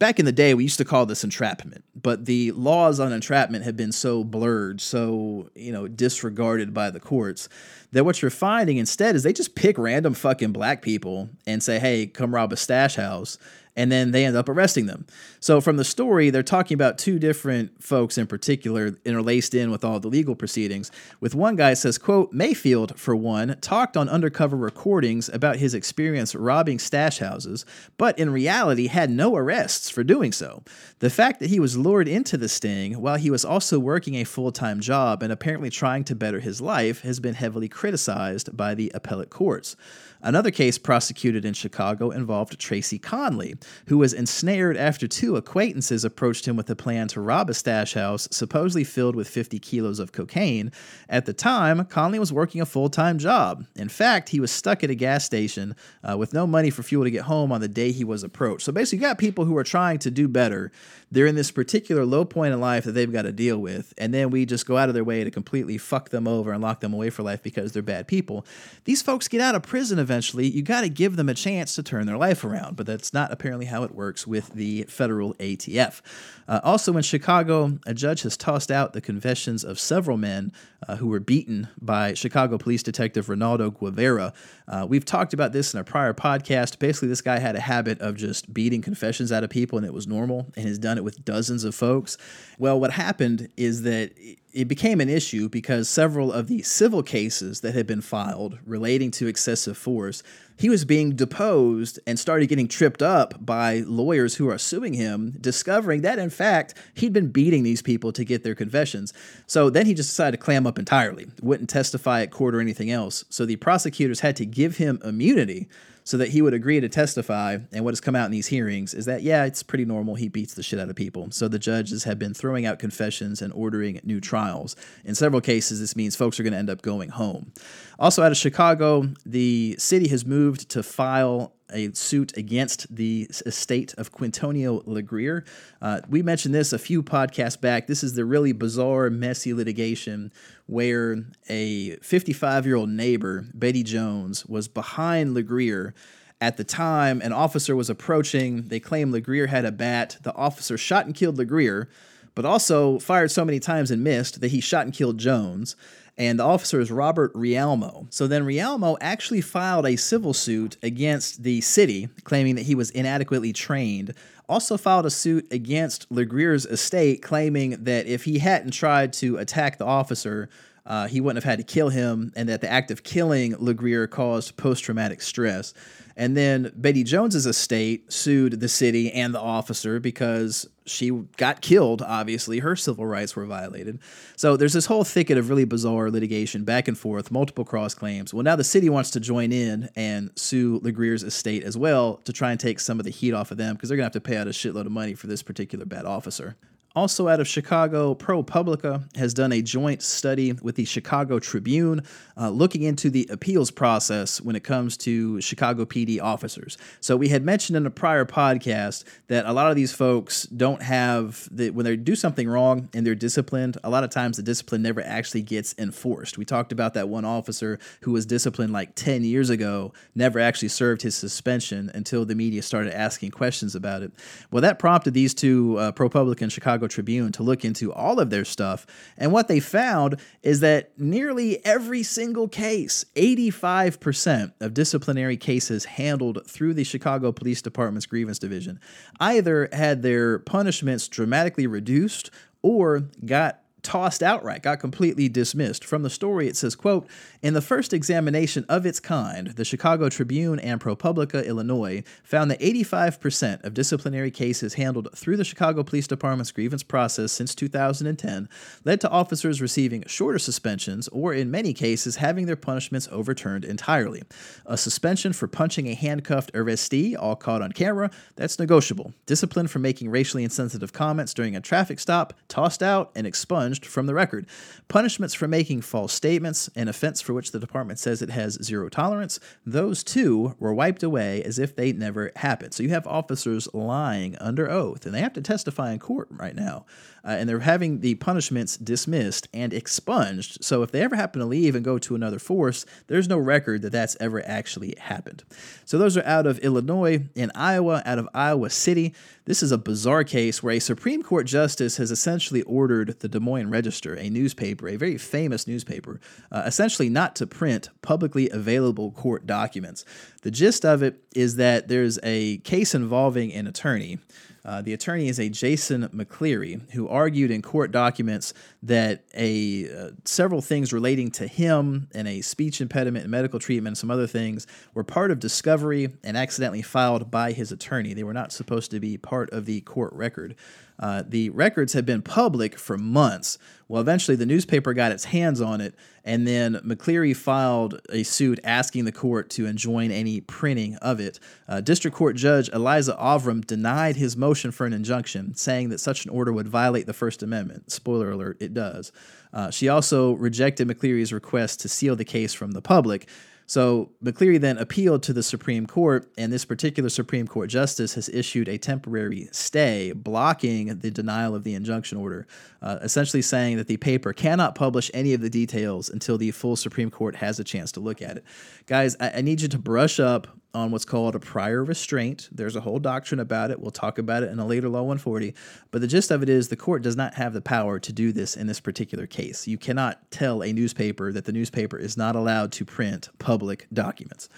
Back 0.00 0.18
in 0.18 0.24
the 0.24 0.32
day 0.32 0.54
we 0.54 0.64
used 0.64 0.78
to 0.78 0.84
call 0.84 1.06
this 1.06 1.22
entrapment 1.22 1.84
but 1.94 2.24
the 2.24 2.50
laws 2.52 2.98
on 2.98 3.12
entrapment 3.12 3.64
have 3.64 3.76
been 3.76 3.92
so 3.92 4.24
blurred 4.24 4.80
so 4.80 5.48
you 5.54 5.70
know 5.70 5.86
disregarded 5.86 6.74
by 6.74 6.90
the 6.90 6.98
courts 6.98 7.48
that 7.92 8.04
what 8.04 8.20
you're 8.20 8.30
finding 8.30 8.78
instead 8.78 9.14
is 9.14 9.22
they 9.22 9.32
just 9.32 9.54
pick 9.54 9.78
random 9.78 10.14
fucking 10.14 10.52
black 10.52 10.82
people 10.82 11.28
and 11.46 11.62
say 11.62 11.78
hey 11.78 12.06
come 12.06 12.34
rob 12.34 12.52
a 12.52 12.56
stash 12.56 12.96
house 12.96 13.38
and 13.80 13.90
then 13.90 14.10
they 14.10 14.26
end 14.26 14.36
up 14.36 14.46
arresting 14.46 14.84
them. 14.84 15.06
So 15.40 15.62
from 15.62 15.78
the 15.78 15.84
story, 15.84 16.28
they're 16.28 16.42
talking 16.42 16.74
about 16.74 16.98
two 16.98 17.18
different 17.18 17.82
folks 17.82 18.18
in 18.18 18.26
particular 18.26 18.94
interlaced 19.06 19.54
in 19.54 19.70
with 19.70 19.86
all 19.86 19.98
the 19.98 20.08
legal 20.08 20.34
proceedings. 20.34 20.92
With 21.18 21.34
one 21.34 21.56
guy 21.56 21.72
says, 21.72 21.96
quote, 21.96 22.30
Mayfield, 22.30 23.00
for 23.00 23.16
one, 23.16 23.56
talked 23.62 23.96
on 23.96 24.06
undercover 24.10 24.54
recordings 24.54 25.30
about 25.30 25.56
his 25.56 25.72
experience 25.72 26.34
robbing 26.34 26.78
stash 26.78 27.20
houses, 27.20 27.64
but 27.96 28.18
in 28.18 28.28
reality 28.28 28.88
had 28.88 29.08
no 29.08 29.34
arrests 29.34 29.88
for 29.88 30.04
doing 30.04 30.30
so. 30.30 30.62
The 30.98 31.08
fact 31.08 31.40
that 31.40 31.48
he 31.48 31.58
was 31.58 31.78
lured 31.78 32.06
into 32.06 32.36
the 32.36 32.50
sting 32.50 33.00
while 33.00 33.16
he 33.16 33.30
was 33.30 33.46
also 33.46 33.78
working 33.78 34.16
a 34.16 34.24
full-time 34.24 34.80
job 34.80 35.22
and 35.22 35.32
apparently 35.32 35.70
trying 35.70 36.04
to 36.04 36.14
better 36.14 36.40
his 36.40 36.60
life 36.60 37.00
has 37.00 37.18
been 37.18 37.34
heavily 37.34 37.68
criticized 37.68 38.54
by 38.54 38.74
the 38.74 38.92
appellate 38.94 39.30
courts. 39.30 39.74
Another 40.22 40.50
case 40.50 40.76
prosecuted 40.76 41.44
in 41.44 41.54
Chicago 41.54 42.10
involved 42.10 42.58
Tracy 42.58 42.98
Conley, 42.98 43.54
who 43.86 43.96
was 43.96 44.12
ensnared 44.12 44.76
after 44.76 45.08
two 45.08 45.36
acquaintances 45.36 46.04
approached 46.04 46.46
him 46.46 46.56
with 46.56 46.68
a 46.68 46.76
plan 46.76 47.08
to 47.08 47.20
rob 47.20 47.48
a 47.48 47.54
stash 47.54 47.94
house 47.94 48.28
supposedly 48.30 48.84
filled 48.84 49.16
with 49.16 49.28
50 49.28 49.58
kilos 49.58 49.98
of 49.98 50.12
cocaine. 50.12 50.72
At 51.08 51.26
the 51.26 51.32
time, 51.32 51.84
Conley 51.86 52.18
was 52.18 52.32
working 52.32 52.60
a 52.60 52.66
full 52.66 52.90
time 52.90 53.18
job. 53.18 53.64
In 53.76 53.88
fact, 53.88 54.28
he 54.28 54.40
was 54.40 54.50
stuck 54.50 54.84
at 54.84 54.90
a 54.90 54.94
gas 54.94 55.24
station 55.24 55.74
uh, 56.02 56.16
with 56.18 56.34
no 56.34 56.46
money 56.46 56.70
for 56.70 56.82
fuel 56.82 57.04
to 57.04 57.10
get 57.10 57.22
home 57.22 57.50
on 57.50 57.60
the 57.60 57.68
day 57.68 57.92
he 57.92 58.04
was 58.04 58.22
approached. 58.22 58.64
So 58.64 58.72
basically, 58.72 58.98
you 58.98 59.08
got 59.08 59.18
people 59.18 59.44
who 59.46 59.56
are 59.56 59.64
trying 59.64 59.98
to 60.00 60.10
do 60.10 60.28
better. 60.28 60.70
They're 61.10 61.26
in 61.26 61.34
this 61.34 61.50
particular 61.50 62.04
low 62.04 62.24
point 62.24 62.52
in 62.52 62.60
life 62.60 62.84
that 62.84 62.92
they've 62.92 63.12
got 63.12 63.22
to 63.22 63.32
deal 63.32 63.58
with, 63.58 63.92
and 63.98 64.14
then 64.14 64.30
we 64.30 64.46
just 64.46 64.66
go 64.66 64.76
out 64.76 64.88
of 64.88 64.94
their 64.94 65.04
way 65.04 65.24
to 65.24 65.30
completely 65.30 65.78
fuck 65.78 66.10
them 66.10 66.28
over 66.28 66.52
and 66.52 66.62
lock 66.62 66.80
them 66.80 66.94
away 66.94 67.10
for 67.10 67.22
life 67.22 67.42
because 67.42 67.72
they're 67.72 67.82
bad 67.82 68.06
people. 68.06 68.46
These 68.84 69.02
folks 69.02 69.28
get 69.28 69.40
out 69.40 69.54
of 69.54 69.62
prison 69.62 69.98
eventually, 69.98 70.48
you 70.48 70.62
got 70.62 70.82
to 70.82 70.88
give 70.88 71.16
them 71.16 71.28
a 71.28 71.34
chance 71.34 71.74
to 71.74 71.82
turn 71.82 72.06
their 72.06 72.16
life 72.16 72.44
around. 72.44 72.76
But 72.76 72.86
that's 72.86 73.12
not 73.12 73.32
apparently 73.32 73.66
how 73.66 73.82
it 73.82 73.94
works 73.94 74.26
with 74.26 74.50
the 74.54 74.84
federal 74.84 75.34
ATF. 75.34 76.00
Uh, 76.48 76.60
also 76.64 76.96
in 76.96 77.02
Chicago, 77.02 77.78
a 77.86 77.94
judge 77.94 78.22
has 78.22 78.36
tossed 78.36 78.70
out 78.70 78.92
the 78.92 79.00
confessions 79.00 79.64
of 79.64 79.78
several 79.78 80.16
men 80.16 80.52
uh, 80.88 80.96
who 80.96 81.08
were 81.08 81.20
beaten 81.20 81.68
by 81.80 82.14
Chicago 82.14 82.58
police 82.58 82.82
detective 82.82 83.26
Ronaldo 83.26 83.76
Guevara. 83.76 84.32
Uh, 84.66 84.86
we've 84.88 85.04
talked 85.04 85.32
about 85.32 85.52
this 85.52 85.74
in 85.74 85.80
a 85.80 85.84
prior 85.84 86.12
podcast. 86.12 86.78
Basically, 86.78 87.08
this 87.08 87.20
guy 87.20 87.38
had 87.38 87.56
a 87.56 87.60
habit 87.60 88.00
of 88.00 88.16
just 88.16 88.52
beating 88.52 88.82
confessions 88.82 89.30
out 89.30 89.44
of 89.44 89.50
people, 89.50 89.78
and 89.78 89.86
it 89.86 89.94
was 89.94 90.06
normal, 90.06 90.46
and 90.56 90.66
has 90.66 90.78
done 90.78 90.98
it 91.00 91.04
with 91.04 91.24
dozens 91.24 91.64
of 91.64 91.74
folks. 91.74 92.16
Well, 92.58 92.78
what 92.78 92.92
happened 92.92 93.48
is 93.56 93.82
that 93.82 94.12
it 94.52 94.68
became 94.68 95.00
an 95.00 95.08
issue 95.08 95.48
because 95.48 95.88
several 95.88 96.32
of 96.32 96.48
the 96.48 96.62
civil 96.62 97.02
cases 97.02 97.60
that 97.60 97.74
had 97.74 97.86
been 97.86 98.00
filed 98.00 98.58
relating 98.66 99.10
to 99.12 99.26
excessive 99.26 99.76
force, 99.76 100.22
he 100.56 100.68
was 100.68 100.84
being 100.84 101.16
deposed 101.16 101.98
and 102.06 102.18
started 102.18 102.48
getting 102.48 102.68
tripped 102.68 103.02
up 103.02 103.34
by 103.44 103.82
lawyers 103.86 104.34
who 104.36 104.48
are 104.50 104.58
suing 104.58 104.94
him, 104.94 105.36
discovering 105.40 106.02
that 106.02 106.18
in 106.18 106.30
fact 106.30 106.74
he'd 106.94 107.12
been 107.12 107.28
beating 107.28 107.62
these 107.62 107.82
people 107.82 108.12
to 108.12 108.24
get 108.24 108.42
their 108.42 108.54
confessions. 108.54 109.12
So 109.46 109.70
then 109.70 109.86
he 109.86 109.94
just 109.94 110.10
decided 110.10 110.38
to 110.38 110.44
clam 110.44 110.66
up 110.66 110.78
entirely, 110.78 111.28
wouldn't 111.40 111.70
testify 111.70 112.22
at 112.22 112.30
court 112.30 112.54
or 112.54 112.60
anything 112.60 112.90
else. 112.90 113.24
So 113.30 113.46
the 113.46 113.56
prosecutors 113.56 114.20
had 114.20 114.36
to 114.36 114.46
give 114.46 114.76
him 114.76 115.00
immunity 115.04 115.68
so 116.10 116.16
that 116.16 116.30
he 116.30 116.42
would 116.42 116.54
agree 116.54 116.80
to 116.80 116.88
testify. 116.88 117.56
And 117.70 117.84
what 117.84 117.92
has 117.92 118.00
come 118.00 118.16
out 118.16 118.24
in 118.24 118.32
these 118.32 118.48
hearings 118.48 118.94
is 118.94 119.04
that, 119.04 119.22
yeah, 119.22 119.44
it's 119.44 119.62
pretty 119.62 119.84
normal. 119.84 120.16
He 120.16 120.28
beats 120.28 120.54
the 120.54 120.62
shit 120.64 120.80
out 120.80 120.90
of 120.90 120.96
people. 120.96 121.28
So 121.30 121.46
the 121.46 121.56
judges 121.56 122.02
have 122.02 122.18
been 122.18 122.34
throwing 122.34 122.66
out 122.66 122.80
confessions 122.80 123.40
and 123.40 123.52
ordering 123.52 124.00
new 124.02 124.20
trials. 124.20 124.74
In 125.04 125.14
several 125.14 125.40
cases, 125.40 125.78
this 125.78 125.94
means 125.94 126.16
folks 126.16 126.40
are 126.40 126.42
going 126.42 126.52
to 126.52 126.58
end 126.58 126.68
up 126.68 126.82
going 126.82 127.10
home. 127.10 127.52
Also, 128.00 128.22
out 128.22 128.32
of 128.32 128.38
Chicago, 128.38 129.06
the 129.26 129.76
city 129.78 130.08
has 130.08 130.24
moved 130.24 130.70
to 130.70 130.82
file 130.82 131.52
a 131.70 131.92
suit 131.92 132.34
against 132.34 132.92
the 132.94 133.28
estate 133.44 133.92
of 133.98 134.10
Quintonio 134.10 134.82
LeGrier. 134.86 135.44
Uh, 135.82 136.00
we 136.08 136.22
mentioned 136.22 136.54
this 136.54 136.72
a 136.72 136.78
few 136.78 137.02
podcasts 137.02 137.60
back. 137.60 137.86
This 137.86 138.02
is 138.02 138.14
the 138.14 138.24
really 138.24 138.52
bizarre, 138.52 139.10
messy 139.10 139.52
litigation 139.52 140.32
where 140.66 141.24
a 141.50 141.96
55 141.96 142.64
year 142.64 142.76
old 142.76 142.88
neighbor, 142.88 143.44
Betty 143.52 143.82
Jones, 143.82 144.46
was 144.46 144.66
behind 144.66 145.36
LeGrier. 145.36 145.92
At 146.40 146.56
the 146.56 146.64
time, 146.64 147.20
an 147.20 147.34
officer 147.34 147.76
was 147.76 147.90
approaching. 147.90 148.68
They 148.68 148.80
claim 148.80 149.12
LeGrier 149.12 149.48
had 149.48 149.66
a 149.66 149.72
bat. 149.72 150.16
The 150.22 150.34
officer 150.34 150.78
shot 150.78 151.04
and 151.04 151.14
killed 151.14 151.36
LeGrier, 151.36 151.86
but 152.34 152.46
also 152.46 152.98
fired 152.98 153.30
so 153.30 153.44
many 153.44 153.60
times 153.60 153.90
and 153.90 154.02
missed 154.02 154.40
that 154.40 154.52
he 154.52 154.62
shot 154.62 154.86
and 154.86 154.94
killed 154.94 155.18
Jones 155.18 155.76
and 156.20 156.38
the 156.38 156.44
officer 156.44 156.78
is 156.80 156.90
Robert 156.90 157.32
Rialmo. 157.34 158.06
So 158.10 158.26
then 158.26 158.44
Rialmo 158.44 158.98
actually 159.00 159.40
filed 159.40 159.86
a 159.86 159.96
civil 159.96 160.34
suit 160.34 160.76
against 160.82 161.44
the 161.44 161.62
city, 161.62 162.10
claiming 162.24 162.56
that 162.56 162.66
he 162.66 162.74
was 162.74 162.90
inadequately 162.90 163.54
trained. 163.54 164.12
Also 164.46 164.76
filed 164.76 165.06
a 165.06 165.10
suit 165.10 165.50
against 165.50 166.06
LeGrier's 166.10 166.66
estate, 166.66 167.22
claiming 167.22 167.84
that 167.84 168.06
if 168.06 168.24
he 168.24 168.38
hadn't 168.38 168.72
tried 168.72 169.14
to 169.14 169.38
attack 169.38 169.78
the 169.78 169.86
officer, 169.86 170.50
uh, 170.86 171.06
he 171.06 171.20
wouldn't 171.20 171.42
have 171.42 171.50
had 171.50 171.58
to 171.58 171.64
kill 171.64 171.88
him, 171.88 172.32
and 172.36 172.48
that 172.48 172.60
the 172.60 172.70
act 172.70 172.90
of 172.90 173.02
killing 173.02 173.54
LeGrier 173.54 174.08
caused 174.08 174.56
post 174.56 174.84
traumatic 174.84 175.22
stress. 175.22 175.74
And 176.16 176.36
then 176.36 176.72
Betty 176.76 177.02
Jones's 177.02 177.46
estate 177.46 178.12
sued 178.12 178.60
the 178.60 178.68
city 178.68 179.10
and 179.12 179.34
the 179.34 179.40
officer 179.40 180.00
because 180.00 180.68
she 180.84 181.10
got 181.36 181.62
killed. 181.62 182.02
Obviously, 182.02 182.58
her 182.58 182.76
civil 182.76 183.06
rights 183.06 183.34
were 183.36 183.46
violated. 183.46 184.00
So 184.36 184.56
there's 184.56 184.72
this 184.72 184.86
whole 184.86 185.04
thicket 185.04 185.38
of 185.38 185.48
really 185.48 185.64
bizarre 185.64 186.10
litigation 186.10 186.64
back 186.64 186.88
and 186.88 186.98
forth, 186.98 187.30
multiple 187.30 187.64
cross 187.64 187.94
claims. 187.94 188.34
Well, 188.34 188.42
now 188.42 188.56
the 188.56 188.64
city 188.64 188.90
wants 188.90 189.10
to 189.12 189.20
join 189.20 189.52
in 189.52 189.88
and 189.96 190.30
sue 190.36 190.80
LeGrier's 190.80 191.22
estate 191.22 191.62
as 191.62 191.78
well 191.78 192.16
to 192.24 192.32
try 192.32 192.50
and 192.50 192.60
take 192.60 192.80
some 192.80 192.98
of 192.98 193.04
the 193.04 193.10
heat 193.10 193.32
off 193.32 193.50
of 193.50 193.56
them 193.56 193.76
because 193.76 193.88
they're 193.88 193.96
going 193.96 194.10
to 194.10 194.16
have 194.16 194.22
to 194.22 194.28
pay 194.28 194.36
out 194.36 194.46
a 194.46 194.50
shitload 194.50 194.86
of 194.86 194.92
money 194.92 195.14
for 195.14 195.26
this 195.26 195.42
particular 195.42 195.86
bad 195.86 196.04
officer. 196.04 196.56
Also, 196.96 197.28
out 197.28 197.38
of 197.38 197.46
Chicago, 197.46 198.16
ProPublica 198.16 199.16
has 199.16 199.32
done 199.32 199.52
a 199.52 199.62
joint 199.62 200.02
study 200.02 200.54
with 200.54 200.74
the 200.74 200.84
Chicago 200.84 201.38
Tribune 201.38 202.02
uh, 202.36 202.50
looking 202.50 202.82
into 202.82 203.10
the 203.10 203.28
appeals 203.30 203.70
process 203.70 204.40
when 204.40 204.56
it 204.56 204.64
comes 204.64 204.96
to 204.96 205.40
Chicago 205.40 205.84
PD 205.84 206.20
officers. 206.20 206.76
So, 206.98 207.16
we 207.16 207.28
had 207.28 207.44
mentioned 207.44 207.76
in 207.76 207.86
a 207.86 207.90
prior 207.90 208.24
podcast 208.24 209.04
that 209.28 209.46
a 209.46 209.52
lot 209.52 209.70
of 209.70 209.76
these 209.76 209.92
folks 209.92 210.42
don't 210.46 210.82
have, 210.82 211.48
the, 211.52 211.70
when 211.70 211.84
they 211.84 211.94
do 211.94 212.16
something 212.16 212.48
wrong 212.48 212.88
and 212.92 213.06
they're 213.06 213.14
disciplined, 213.14 213.78
a 213.84 213.90
lot 213.90 214.02
of 214.02 214.10
times 214.10 214.36
the 214.36 214.42
discipline 214.42 214.82
never 214.82 215.00
actually 215.00 215.42
gets 215.42 215.76
enforced. 215.78 216.38
We 216.38 216.44
talked 216.44 216.72
about 216.72 216.94
that 216.94 217.08
one 217.08 217.24
officer 217.24 217.78
who 218.00 218.10
was 218.10 218.26
disciplined 218.26 218.72
like 218.72 218.96
10 218.96 219.22
years 219.22 219.48
ago, 219.48 219.92
never 220.16 220.40
actually 220.40 220.70
served 220.70 221.02
his 221.02 221.14
suspension 221.14 221.88
until 221.94 222.24
the 222.24 222.34
media 222.34 222.62
started 222.62 222.92
asking 222.98 223.30
questions 223.30 223.76
about 223.76 224.02
it. 224.02 224.10
Well, 224.50 224.62
that 224.62 224.80
prompted 224.80 225.14
these 225.14 225.34
two, 225.34 225.76
uh, 225.78 225.92
ProPublica 225.92 226.42
and 226.42 226.50
Chicago 226.50 226.79
Chicago 226.80 226.88
Tribune 226.88 227.32
to 227.32 227.42
look 227.42 227.64
into 227.64 227.92
all 227.92 228.18
of 228.18 228.30
their 228.30 228.44
stuff. 228.44 228.86
And 229.18 229.32
what 229.32 229.48
they 229.48 229.60
found 229.60 230.18
is 230.42 230.60
that 230.60 230.98
nearly 230.98 231.64
every 231.64 232.02
single 232.02 232.48
case, 232.48 233.04
85% 233.16 234.52
of 234.60 234.72
disciplinary 234.72 235.36
cases 235.36 235.84
handled 235.84 236.46
through 236.46 236.74
the 236.74 236.84
Chicago 236.84 237.32
Police 237.32 237.60
Department's 237.60 238.06
grievance 238.06 238.38
division, 238.38 238.80
either 239.18 239.68
had 239.72 240.02
their 240.02 240.38
punishments 240.38 241.06
dramatically 241.08 241.66
reduced 241.66 242.30
or 242.62 243.00
got 243.26 243.60
tossed 243.82 244.22
outright, 244.22 244.62
got 244.62 244.80
completely 244.80 245.28
dismissed. 245.28 245.84
From 245.84 246.02
the 246.02 246.10
story, 246.10 246.48
it 246.48 246.56
says, 246.56 246.74
quote, 246.74 247.06
in 247.42 247.54
the 247.54 247.62
first 247.62 247.94
examination 247.94 248.66
of 248.68 248.84
its 248.84 249.00
kind, 249.00 249.48
the 249.48 249.64
Chicago 249.64 250.10
Tribune 250.10 250.58
and 250.58 250.78
ProPublica, 250.78 251.46
Illinois, 251.46 252.02
found 252.22 252.50
that 252.50 252.60
85% 252.60 253.64
of 253.64 253.72
disciplinary 253.72 254.30
cases 254.30 254.74
handled 254.74 255.08
through 255.16 255.38
the 255.38 255.44
Chicago 255.44 255.82
Police 255.82 256.06
Department's 256.06 256.52
grievance 256.52 256.82
process 256.82 257.32
since 257.32 257.54
2010 257.54 258.46
led 258.84 259.00
to 259.00 259.08
officers 259.08 259.62
receiving 259.62 260.04
shorter 260.06 260.38
suspensions 260.38 261.08
or, 261.08 261.32
in 261.32 261.50
many 261.50 261.72
cases, 261.72 262.16
having 262.16 262.44
their 262.44 262.56
punishments 262.56 263.08
overturned 263.10 263.64
entirely. 263.64 264.22
A 264.66 264.76
suspension 264.76 265.32
for 265.32 265.48
punching 265.48 265.88
a 265.88 265.94
handcuffed 265.94 266.52
arrestee, 266.52 267.16
all 267.18 267.36
caught 267.36 267.62
on 267.62 267.72
camera, 267.72 268.10
that's 268.36 268.58
negotiable. 268.58 269.14
Discipline 269.24 269.66
for 269.66 269.78
making 269.78 270.10
racially 270.10 270.44
insensitive 270.44 270.92
comments 270.92 271.32
during 271.32 271.56
a 271.56 271.60
traffic 271.62 272.00
stop, 272.00 272.34
tossed 272.48 272.82
out 272.82 273.10
and 273.14 273.26
expunged 273.26 273.86
from 273.86 274.04
the 274.04 274.14
record. 274.14 274.46
Punishments 274.88 275.32
for 275.32 275.48
making 275.48 275.80
false 275.80 276.12
statements, 276.12 276.68
an 276.76 276.88
offense 276.88 277.22
for 277.30 277.34
which 277.34 277.52
the 277.52 277.60
department 277.60 278.00
says 278.00 278.22
it 278.22 278.30
has 278.30 278.58
zero 278.60 278.88
tolerance, 278.88 279.38
those 279.64 280.02
too 280.02 280.56
were 280.58 280.74
wiped 280.74 281.04
away 281.04 281.44
as 281.44 281.60
if 281.60 281.76
they 281.76 281.92
never 281.92 282.32
happened. 282.34 282.74
So 282.74 282.82
you 282.82 282.88
have 282.88 283.06
officers 283.06 283.68
lying 283.72 284.36
under 284.38 284.68
oath, 284.68 285.06
and 285.06 285.14
they 285.14 285.20
have 285.20 285.34
to 285.34 285.40
testify 285.40 285.92
in 285.92 286.00
court 286.00 286.26
right 286.32 286.56
now. 286.56 286.86
Uh, 287.24 287.36
and 287.38 287.48
they're 287.48 287.60
having 287.60 288.00
the 288.00 288.16
punishments 288.16 288.76
dismissed 288.76 289.46
and 289.54 289.72
expunged. 289.72 290.64
So 290.64 290.82
if 290.82 290.90
they 290.90 291.02
ever 291.02 291.14
happen 291.14 291.38
to 291.38 291.46
leave 291.46 291.76
and 291.76 291.84
go 291.84 291.98
to 291.98 292.16
another 292.16 292.40
force, 292.40 292.84
there's 293.06 293.28
no 293.28 293.38
record 293.38 293.82
that 293.82 293.92
that's 293.92 294.16
ever 294.18 294.44
actually 294.44 294.94
happened. 294.98 295.44
So 295.84 295.98
those 295.98 296.16
are 296.16 296.24
out 296.24 296.48
of 296.48 296.58
Illinois. 296.60 297.28
In 297.36 297.52
Iowa, 297.54 298.02
out 298.04 298.18
of 298.18 298.28
Iowa 298.34 298.70
City, 298.70 299.14
this 299.46 299.62
is 299.62 299.72
a 299.72 299.78
bizarre 299.78 300.24
case 300.24 300.62
where 300.62 300.74
a 300.74 300.80
Supreme 300.80 301.22
Court 301.22 301.46
justice 301.46 301.96
has 301.96 302.10
essentially 302.10 302.62
ordered 302.62 303.18
the 303.20 303.28
Des 303.28 303.40
Moines 303.40 303.70
Register, 303.70 304.14
a 304.14 304.28
newspaper, 304.28 304.88
a 304.88 304.96
very 304.96 305.16
famous 305.16 305.66
newspaper, 305.66 306.20
uh, 306.52 306.62
essentially 306.66 307.08
not 307.08 307.34
to 307.36 307.46
print 307.46 307.88
publicly 308.02 308.50
available 308.50 309.10
court 309.10 309.46
documents. 309.46 310.04
The 310.42 310.50
gist 310.50 310.84
of 310.84 311.02
it 311.02 311.22
is 311.34 311.56
that 311.56 311.88
there's 311.88 312.18
a 312.22 312.58
case 312.58 312.94
involving 312.94 313.52
an 313.52 313.66
attorney. 313.66 314.18
Uh, 314.64 314.82
the 314.82 314.92
attorney 314.92 315.28
is 315.28 315.40
a 315.40 315.48
Jason 315.48 316.08
McCleary 316.08 316.90
who 316.92 317.08
argued 317.08 317.50
in 317.50 317.62
court 317.62 317.92
documents 317.92 318.52
that 318.82 319.24
a 319.34 319.88
uh, 319.90 320.10
several 320.24 320.60
things 320.60 320.92
relating 320.92 321.30
to 321.30 321.46
him 321.46 322.08
and 322.14 322.28
a 322.28 322.42
speech 322.42 322.80
impediment 322.80 323.24
and 323.24 323.30
medical 323.30 323.58
treatment 323.58 323.92
and 323.92 323.98
some 323.98 324.10
other 324.10 324.26
things 324.26 324.66
were 324.92 325.04
part 325.04 325.30
of 325.30 325.40
discovery 325.40 326.10
and 326.22 326.36
accidentally 326.36 326.82
filed 326.82 327.30
by 327.30 327.52
his 327.52 327.72
attorney. 327.72 328.12
They 328.12 328.24
were 328.24 328.34
not 328.34 328.52
supposed 328.52 328.90
to 328.90 329.00
be 329.00 329.16
part 329.16 329.50
of 329.50 329.64
the 329.64 329.80
court 329.80 330.12
record. 330.12 330.56
Uh, 330.98 331.22
the 331.26 331.48
records 331.50 331.94
had 331.94 332.04
been 332.04 332.20
public 332.20 332.78
for 332.78 332.98
months. 332.98 333.56
Well, 333.88 334.02
eventually 334.02 334.36
the 334.36 334.44
newspaper 334.44 334.92
got 334.92 335.12
its 335.12 335.24
hands 335.24 335.62
on 335.62 335.80
it, 335.80 335.94
and 336.24 336.46
then 336.46 336.74
McCleary 336.84 337.34
filed 337.34 338.00
a 338.10 338.22
suit 338.22 338.60
asking 338.64 339.04
the 339.04 339.12
court 339.12 339.50
to 339.50 339.66
enjoin 339.66 340.10
any 340.10 340.40
printing 340.40 340.96
of 340.96 341.20
it. 341.20 341.38
Uh, 341.68 341.80
District 341.80 342.16
Court 342.16 342.36
Judge 342.36 342.68
Eliza 342.70 343.14
Ovrum 343.14 343.64
denied 343.64 344.16
his 344.16 344.36
motion 344.36 344.70
for 344.70 344.86
an 344.86 344.92
injunction, 344.92 345.54
saying 345.54 345.88
that 345.90 346.00
such 346.00 346.24
an 346.24 346.30
order 346.30 346.52
would 346.52 346.68
violate 346.68 347.06
the 347.06 347.12
First 347.12 347.42
Amendment. 347.42 347.90
Spoiler 347.90 348.30
alert, 348.30 348.56
it 348.60 348.74
does. 348.74 349.12
Uh, 349.52 349.70
she 349.70 349.88
also 349.88 350.32
rejected 350.32 350.86
McCleary's 350.86 351.32
request 351.32 351.80
to 351.80 351.88
seal 351.88 352.16
the 352.16 352.24
case 352.24 352.54
from 352.54 352.72
the 352.72 352.82
public. 352.82 353.28
So 353.70 354.10
McCleary 354.20 354.60
then 354.60 354.78
appealed 354.78 355.22
to 355.22 355.32
the 355.32 355.44
Supreme 355.44 355.86
Court, 355.86 356.28
and 356.36 356.52
this 356.52 356.64
particular 356.64 357.08
Supreme 357.08 357.46
Court 357.46 357.70
justice 357.70 358.14
has 358.14 358.28
issued 358.28 358.68
a 358.68 358.78
temporary 358.78 359.48
stay 359.52 360.10
blocking 360.10 360.98
the 360.98 361.12
denial 361.12 361.54
of 361.54 361.62
the 361.62 361.74
injunction 361.74 362.18
order, 362.18 362.48
uh, 362.82 362.98
essentially 363.00 363.42
saying 363.42 363.76
that 363.76 363.86
the 363.86 363.96
paper 363.96 364.32
cannot 364.32 364.74
publish 364.74 365.08
any 365.14 365.34
of 365.34 365.40
the 365.40 365.48
details 365.48 366.10
until 366.10 366.36
the 366.36 366.50
full 366.50 366.74
Supreme 366.74 367.12
Court 367.12 367.36
has 367.36 367.60
a 367.60 367.64
chance 367.64 367.92
to 367.92 368.00
look 368.00 368.20
at 368.20 368.38
it. 368.38 368.44
Guys, 368.86 369.16
I, 369.20 369.34
I 369.36 369.40
need 369.40 369.60
you 369.60 369.68
to 369.68 369.78
brush 369.78 370.18
up 370.18 370.48
on 370.74 370.90
what's 370.90 371.04
called 371.04 371.34
a 371.34 371.40
prior 371.40 371.84
restraint. 371.84 372.48
There's 372.52 372.76
a 372.76 372.80
whole 372.80 372.98
doctrine 372.98 373.40
about 373.40 373.70
it. 373.70 373.80
We'll 373.80 373.90
talk 373.90 374.18
about 374.18 374.42
it 374.42 374.50
in 374.50 374.58
a 374.58 374.66
later 374.66 374.88
Law 374.88 375.02
140. 375.02 375.54
But 375.90 376.00
the 376.00 376.06
gist 376.06 376.30
of 376.30 376.42
it 376.42 376.48
is 376.48 376.68
the 376.68 376.76
court 376.76 377.02
does 377.02 377.16
not 377.16 377.34
have 377.34 377.52
the 377.52 377.60
power 377.60 377.98
to 377.98 378.12
do 378.12 378.32
this 378.32 378.56
in 378.56 378.66
this 378.66 378.80
particular 378.80 379.26
case. 379.26 379.66
You 379.66 379.78
cannot 379.78 380.30
tell 380.30 380.62
a 380.62 380.72
newspaper 380.72 381.32
that 381.32 381.44
the 381.44 381.52
newspaper 381.52 381.98
is 381.98 382.16
not 382.16 382.36
allowed 382.36 382.72
to 382.72 382.84
print 382.84 383.28
public 383.38 383.86
documents 383.92 384.48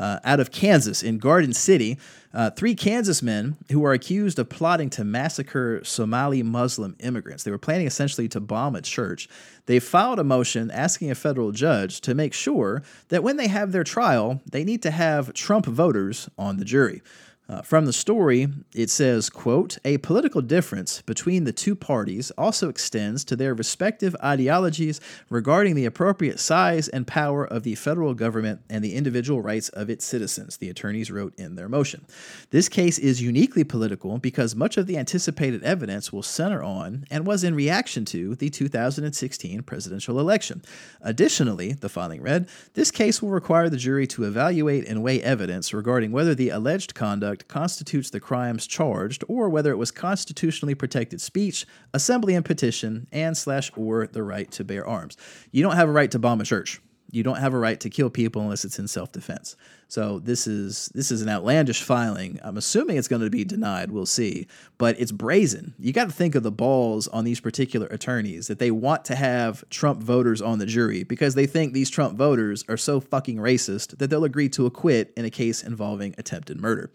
uh, 0.00 0.18
out 0.24 0.40
of 0.40 0.50
Kansas 0.50 1.02
in 1.02 1.18
Garden 1.18 1.52
City. 1.52 1.98
Uh, 2.32 2.48
three 2.48 2.74
Kansas 2.74 3.22
men 3.22 3.56
who 3.70 3.84
are 3.84 3.92
accused 3.92 4.38
of 4.38 4.48
plotting 4.48 4.88
to 4.88 5.04
massacre 5.04 5.80
Somali 5.84 6.42
Muslim 6.42 6.96
immigrants. 7.00 7.44
They 7.44 7.50
were 7.50 7.58
planning 7.58 7.86
essentially 7.86 8.28
to 8.28 8.40
bomb 8.40 8.74
a 8.74 8.80
church. 8.80 9.28
They 9.66 9.78
filed 9.78 10.18
a 10.18 10.24
motion 10.24 10.70
asking 10.70 11.10
a 11.10 11.14
federal 11.14 11.52
judge 11.52 12.00
to 12.02 12.14
make 12.14 12.32
sure 12.32 12.82
that 13.08 13.22
when 13.22 13.36
they 13.36 13.48
have 13.48 13.72
their 13.72 13.84
trial, 13.84 14.40
they 14.50 14.64
need 14.64 14.82
to 14.82 14.90
have 14.90 15.34
Trump 15.34 15.66
voters 15.66 16.30
on 16.38 16.56
the 16.56 16.64
jury. 16.64 17.02
Uh, 17.50 17.60
from 17.62 17.84
the 17.84 17.92
story, 17.92 18.46
it 18.76 18.88
says, 18.88 19.28
quote, 19.28 19.76
a 19.84 19.98
political 19.98 20.40
difference 20.40 21.02
between 21.02 21.42
the 21.42 21.52
two 21.52 21.74
parties 21.74 22.30
also 22.38 22.68
extends 22.68 23.24
to 23.24 23.34
their 23.34 23.54
respective 23.54 24.14
ideologies 24.22 25.00
regarding 25.30 25.74
the 25.74 25.84
appropriate 25.84 26.38
size 26.38 26.86
and 26.86 27.08
power 27.08 27.44
of 27.44 27.64
the 27.64 27.74
federal 27.74 28.14
government 28.14 28.60
and 28.70 28.84
the 28.84 28.94
individual 28.94 29.42
rights 29.42 29.68
of 29.70 29.90
its 29.90 30.04
citizens, 30.04 30.58
the 30.58 30.70
attorneys 30.70 31.10
wrote 31.10 31.36
in 31.36 31.56
their 31.56 31.68
motion. 31.68 32.06
This 32.50 32.68
case 32.68 32.98
is 32.98 33.20
uniquely 33.20 33.64
political 33.64 34.18
because 34.18 34.54
much 34.54 34.76
of 34.76 34.86
the 34.86 34.96
anticipated 34.96 35.64
evidence 35.64 36.12
will 36.12 36.22
center 36.22 36.62
on 36.62 37.04
and 37.10 37.26
was 37.26 37.42
in 37.42 37.56
reaction 37.56 38.04
to 38.04 38.36
the 38.36 38.48
2016 38.48 39.64
presidential 39.64 40.20
election. 40.20 40.62
Additionally, 41.00 41.72
the 41.72 41.88
filing 41.88 42.22
read, 42.22 42.48
this 42.74 42.92
case 42.92 43.20
will 43.20 43.30
require 43.30 43.68
the 43.68 43.76
jury 43.76 44.06
to 44.06 44.22
evaluate 44.22 44.86
and 44.86 45.02
weigh 45.02 45.20
evidence 45.20 45.74
regarding 45.74 46.12
whether 46.12 46.32
the 46.32 46.50
alleged 46.50 46.94
conduct 46.94 47.39
constitutes 47.48 48.10
the 48.10 48.20
crimes 48.20 48.66
charged 48.66 49.24
or 49.28 49.48
whether 49.48 49.70
it 49.70 49.76
was 49.76 49.90
constitutionally 49.90 50.74
protected 50.74 51.20
speech, 51.20 51.66
assembly 51.94 52.34
and 52.34 52.44
petition, 52.44 53.06
and 53.12 53.36
slash 53.36 53.70
or 53.76 54.06
the 54.06 54.22
right 54.22 54.50
to 54.52 54.64
bear 54.64 54.86
arms. 54.86 55.16
You 55.50 55.62
don't 55.62 55.76
have 55.76 55.88
a 55.88 55.92
right 55.92 56.10
to 56.10 56.18
bomb 56.18 56.40
a 56.40 56.44
church. 56.44 56.80
You 57.10 57.22
don't 57.22 57.38
have 57.38 57.54
a 57.54 57.58
right 57.58 57.78
to 57.80 57.90
kill 57.90 58.10
people 58.10 58.42
unless 58.42 58.64
it's 58.64 58.78
in 58.78 58.88
self-defense. 58.88 59.56
So 59.88 60.20
this 60.20 60.46
is 60.46 60.88
this 60.94 61.10
is 61.10 61.20
an 61.20 61.28
outlandish 61.28 61.82
filing. 61.82 62.38
I'm 62.44 62.56
assuming 62.56 62.96
it's 62.96 63.08
going 63.08 63.22
to 63.22 63.30
be 63.30 63.44
denied. 63.44 63.90
We'll 63.90 64.06
see, 64.06 64.46
but 64.78 64.98
it's 65.00 65.10
brazen. 65.10 65.74
You 65.78 65.92
got 65.92 66.04
to 66.04 66.12
think 66.12 66.36
of 66.36 66.44
the 66.44 66.52
balls 66.52 67.08
on 67.08 67.24
these 67.24 67.40
particular 67.40 67.88
attorneys 67.88 68.46
that 68.46 68.60
they 68.60 68.70
want 68.70 69.04
to 69.06 69.16
have 69.16 69.68
Trump 69.68 70.00
voters 70.00 70.40
on 70.40 70.60
the 70.60 70.66
jury 70.66 71.02
because 71.02 71.34
they 71.34 71.46
think 71.46 71.72
these 71.72 71.90
Trump 71.90 72.16
voters 72.16 72.64
are 72.68 72.76
so 72.76 73.00
fucking 73.00 73.38
racist 73.38 73.98
that 73.98 74.10
they'll 74.10 74.24
agree 74.24 74.48
to 74.50 74.66
acquit 74.66 75.12
in 75.16 75.24
a 75.24 75.30
case 75.30 75.64
involving 75.64 76.14
attempted 76.18 76.60
murder. 76.60 76.90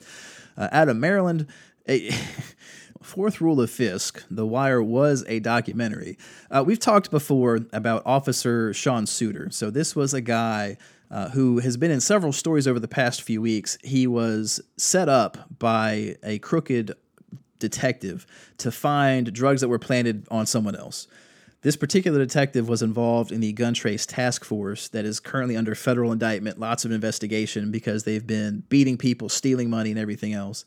Uh, 0.57 0.70
out 0.72 0.88
of 0.88 0.95
Maryland. 0.95 1.47
A, 1.88 2.09
Fourth 3.06 3.39
Rule 3.39 3.62
of 3.62 3.70
Fisk, 3.70 4.26
The 4.32 4.47
Wire 4.47 4.82
was 4.82 5.24
a 5.28 5.39
documentary. 5.39 6.18
Uh, 6.49 6.64
we've 6.66 6.80
talked 6.80 7.12
before 7.12 7.60
about 7.72 8.01
Officer 8.03 8.74
Sean 8.74 9.06
Suiter. 9.06 9.53
So, 9.53 9.70
this 9.70 9.95
was 9.95 10.16
a 10.16 10.22
guy 10.22 10.78
uh, 11.12 11.30
who 11.30 11.60
has 11.60 11.78
been 11.78 11.91
in 11.91 12.01
several 12.01 12.34
stories 12.34 12.68
over 12.68 12.80
the 12.80 12.88
past 12.88 13.22
few 13.22 13.43
weeks. 13.43 13.78
He 13.84 14.08
was 14.08 14.60
set 14.76 15.08
up 15.08 15.38
by 15.60 16.18
a 16.24 16.39
crooked 16.39 16.95
detective 17.60 18.26
to 18.58 18.72
find 18.72 19.32
drugs 19.32 19.62
that 19.62 19.70
were 19.70 19.80
planted 19.80 20.28
on 20.32 20.47
someone 20.47 20.76
else. 20.76 21.08
This 21.62 21.76
particular 21.76 22.18
detective 22.18 22.68
was 22.68 22.82
involved 22.82 23.32
in 23.32 23.39
the 23.39 23.53
gun 23.53 23.76
trace 23.76 24.08
task 24.08 24.43
force 24.43 24.88
that 24.89 25.06
is 25.06 25.20
currently 25.20 25.56
under 25.56 25.76
federal 25.76 26.12
indictment, 26.12 26.60
lots 26.60 26.86
of 26.86 26.91
investigation 26.91 27.72
because 27.72 28.03
they've 28.03 28.26
been 28.26 28.64
beating 28.70 28.97
people, 28.97 29.30
stealing 29.30 29.70
money, 29.70 29.91
and 29.91 29.99
everything 29.99 30.34
else. 30.34 30.66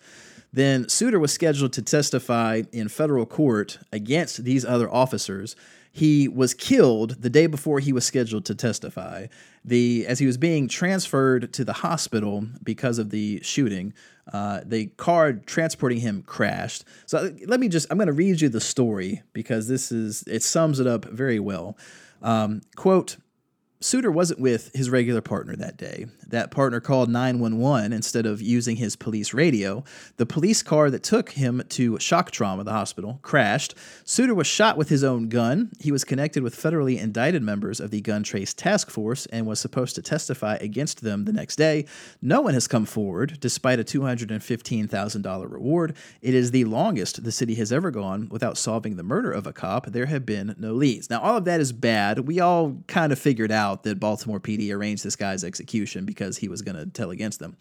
Then 0.52 0.84
Suiter 0.84 1.20
was 1.20 1.32
scheduled 1.32 1.72
to 1.74 1.82
testify 1.82 2.62
in 2.72 2.88
federal 2.88 3.26
court 3.26 3.78
against 3.92 4.44
these 4.44 4.64
other 4.64 4.90
officers. 4.92 5.54
He 5.92 6.28
was 6.28 6.54
killed 6.54 7.22
the 7.22 7.30
day 7.30 7.46
before 7.46 7.80
he 7.80 7.92
was 7.92 8.04
scheduled 8.04 8.44
to 8.46 8.54
testify. 8.54 9.26
The 9.64 10.06
as 10.06 10.18
he 10.18 10.26
was 10.26 10.36
being 10.36 10.68
transferred 10.68 11.52
to 11.52 11.64
the 11.64 11.72
hospital 11.72 12.46
because 12.62 12.98
of 12.98 13.10
the 13.10 13.40
shooting, 13.42 13.92
uh, 14.32 14.60
the 14.64 14.86
car 14.96 15.32
transporting 15.32 16.00
him 16.00 16.22
crashed. 16.22 16.84
So 17.06 17.34
let 17.46 17.60
me 17.60 17.68
just 17.68 17.86
I'm 17.90 17.98
going 17.98 18.06
to 18.06 18.12
read 18.12 18.40
you 18.40 18.48
the 18.48 18.60
story 18.60 19.22
because 19.32 19.68
this 19.68 19.90
is 19.90 20.22
it 20.26 20.42
sums 20.42 20.80
it 20.80 20.86
up 20.86 21.04
very 21.06 21.40
well. 21.40 21.76
Um, 22.22 22.62
quote 22.76 23.16
Suiter 23.80 24.12
wasn't 24.12 24.40
with 24.40 24.72
his 24.74 24.90
regular 24.90 25.20
partner 25.20 25.54
that 25.54 25.76
day. 25.76 26.06
That 26.26 26.50
partner 26.50 26.80
called 26.80 27.08
911 27.08 27.92
instead 27.92 28.26
of 28.26 28.42
using 28.42 28.74
his 28.74 28.96
police 28.96 29.32
radio. 29.32 29.84
The 30.16 30.26
police 30.26 30.64
car 30.64 30.90
that 30.90 31.04
took 31.04 31.30
him 31.30 31.62
to 31.68 31.96
shock 32.00 32.32
trauma, 32.32 32.64
the 32.64 32.72
hospital, 32.72 33.20
crashed. 33.22 33.76
Suiter 34.04 34.34
was 34.34 34.48
shot 34.48 34.76
with 34.76 34.88
his 34.88 35.04
own 35.04 35.28
gun. 35.28 35.70
He 35.78 35.92
was 35.92 36.02
connected 36.02 36.42
with 36.42 36.56
federally 36.56 36.98
indicted 36.98 37.42
members 37.42 37.78
of 37.78 37.92
the 37.92 38.00
Gun 38.00 38.24
Trace 38.24 38.52
Task 38.52 38.90
Force 38.90 39.26
and 39.26 39.46
was 39.46 39.60
supposed 39.60 39.94
to 39.94 40.02
testify 40.02 40.56
against 40.56 41.02
them 41.02 41.24
the 41.24 41.32
next 41.32 41.54
day. 41.54 41.86
No 42.20 42.40
one 42.40 42.54
has 42.54 42.66
come 42.66 42.84
forward, 42.84 43.38
despite 43.38 43.78
a 43.78 43.84
$215,000 43.84 45.52
reward. 45.52 45.96
It 46.20 46.34
is 46.34 46.50
the 46.50 46.64
longest 46.64 47.22
the 47.22 47.30
city 47.30 47.54
has 47.54 47.72
ever 47.72 47.92
gone 47.92 48.28
without 48.28 48.58
solving 48.58 48.96
the 48.96 49.04
murder 49.04 49.30
of 49.30 49.46
a 49.46 49.52
cop. 49.52 49.86
There 49.86 50.06
have 50.06 50.26
been 50.26 50.56
no 50.58 50.72
leads. 50.72 51.08
Now, 51.08 51.20
all 51.20 51.36
of 51.36 51.44
that 51.44 51.60
is 51.60 51.72
bad. 51.72 52.26
We 52.26 52.40
all 52.40 52.82
kind 52.88 53.12
of 53.12 53.20
figured 53.20 53.52
out 53.52 53.67
out 53.68 53.82
that 53.84 54.00
Baltimore 54.00 54.40
PD 54.40 54.72
arranged 54.72 55.04
this 55.04 55.16
guy's 55.16 55.44
execution 55.44 56.04
because 56.04 56.38
he 56.38 56.48
was 56.48 56.62
going 56.62 56.76
to 56.76 56.86
tell 56.86 57.10
against 57.10 57.38
them. 57.38 57.56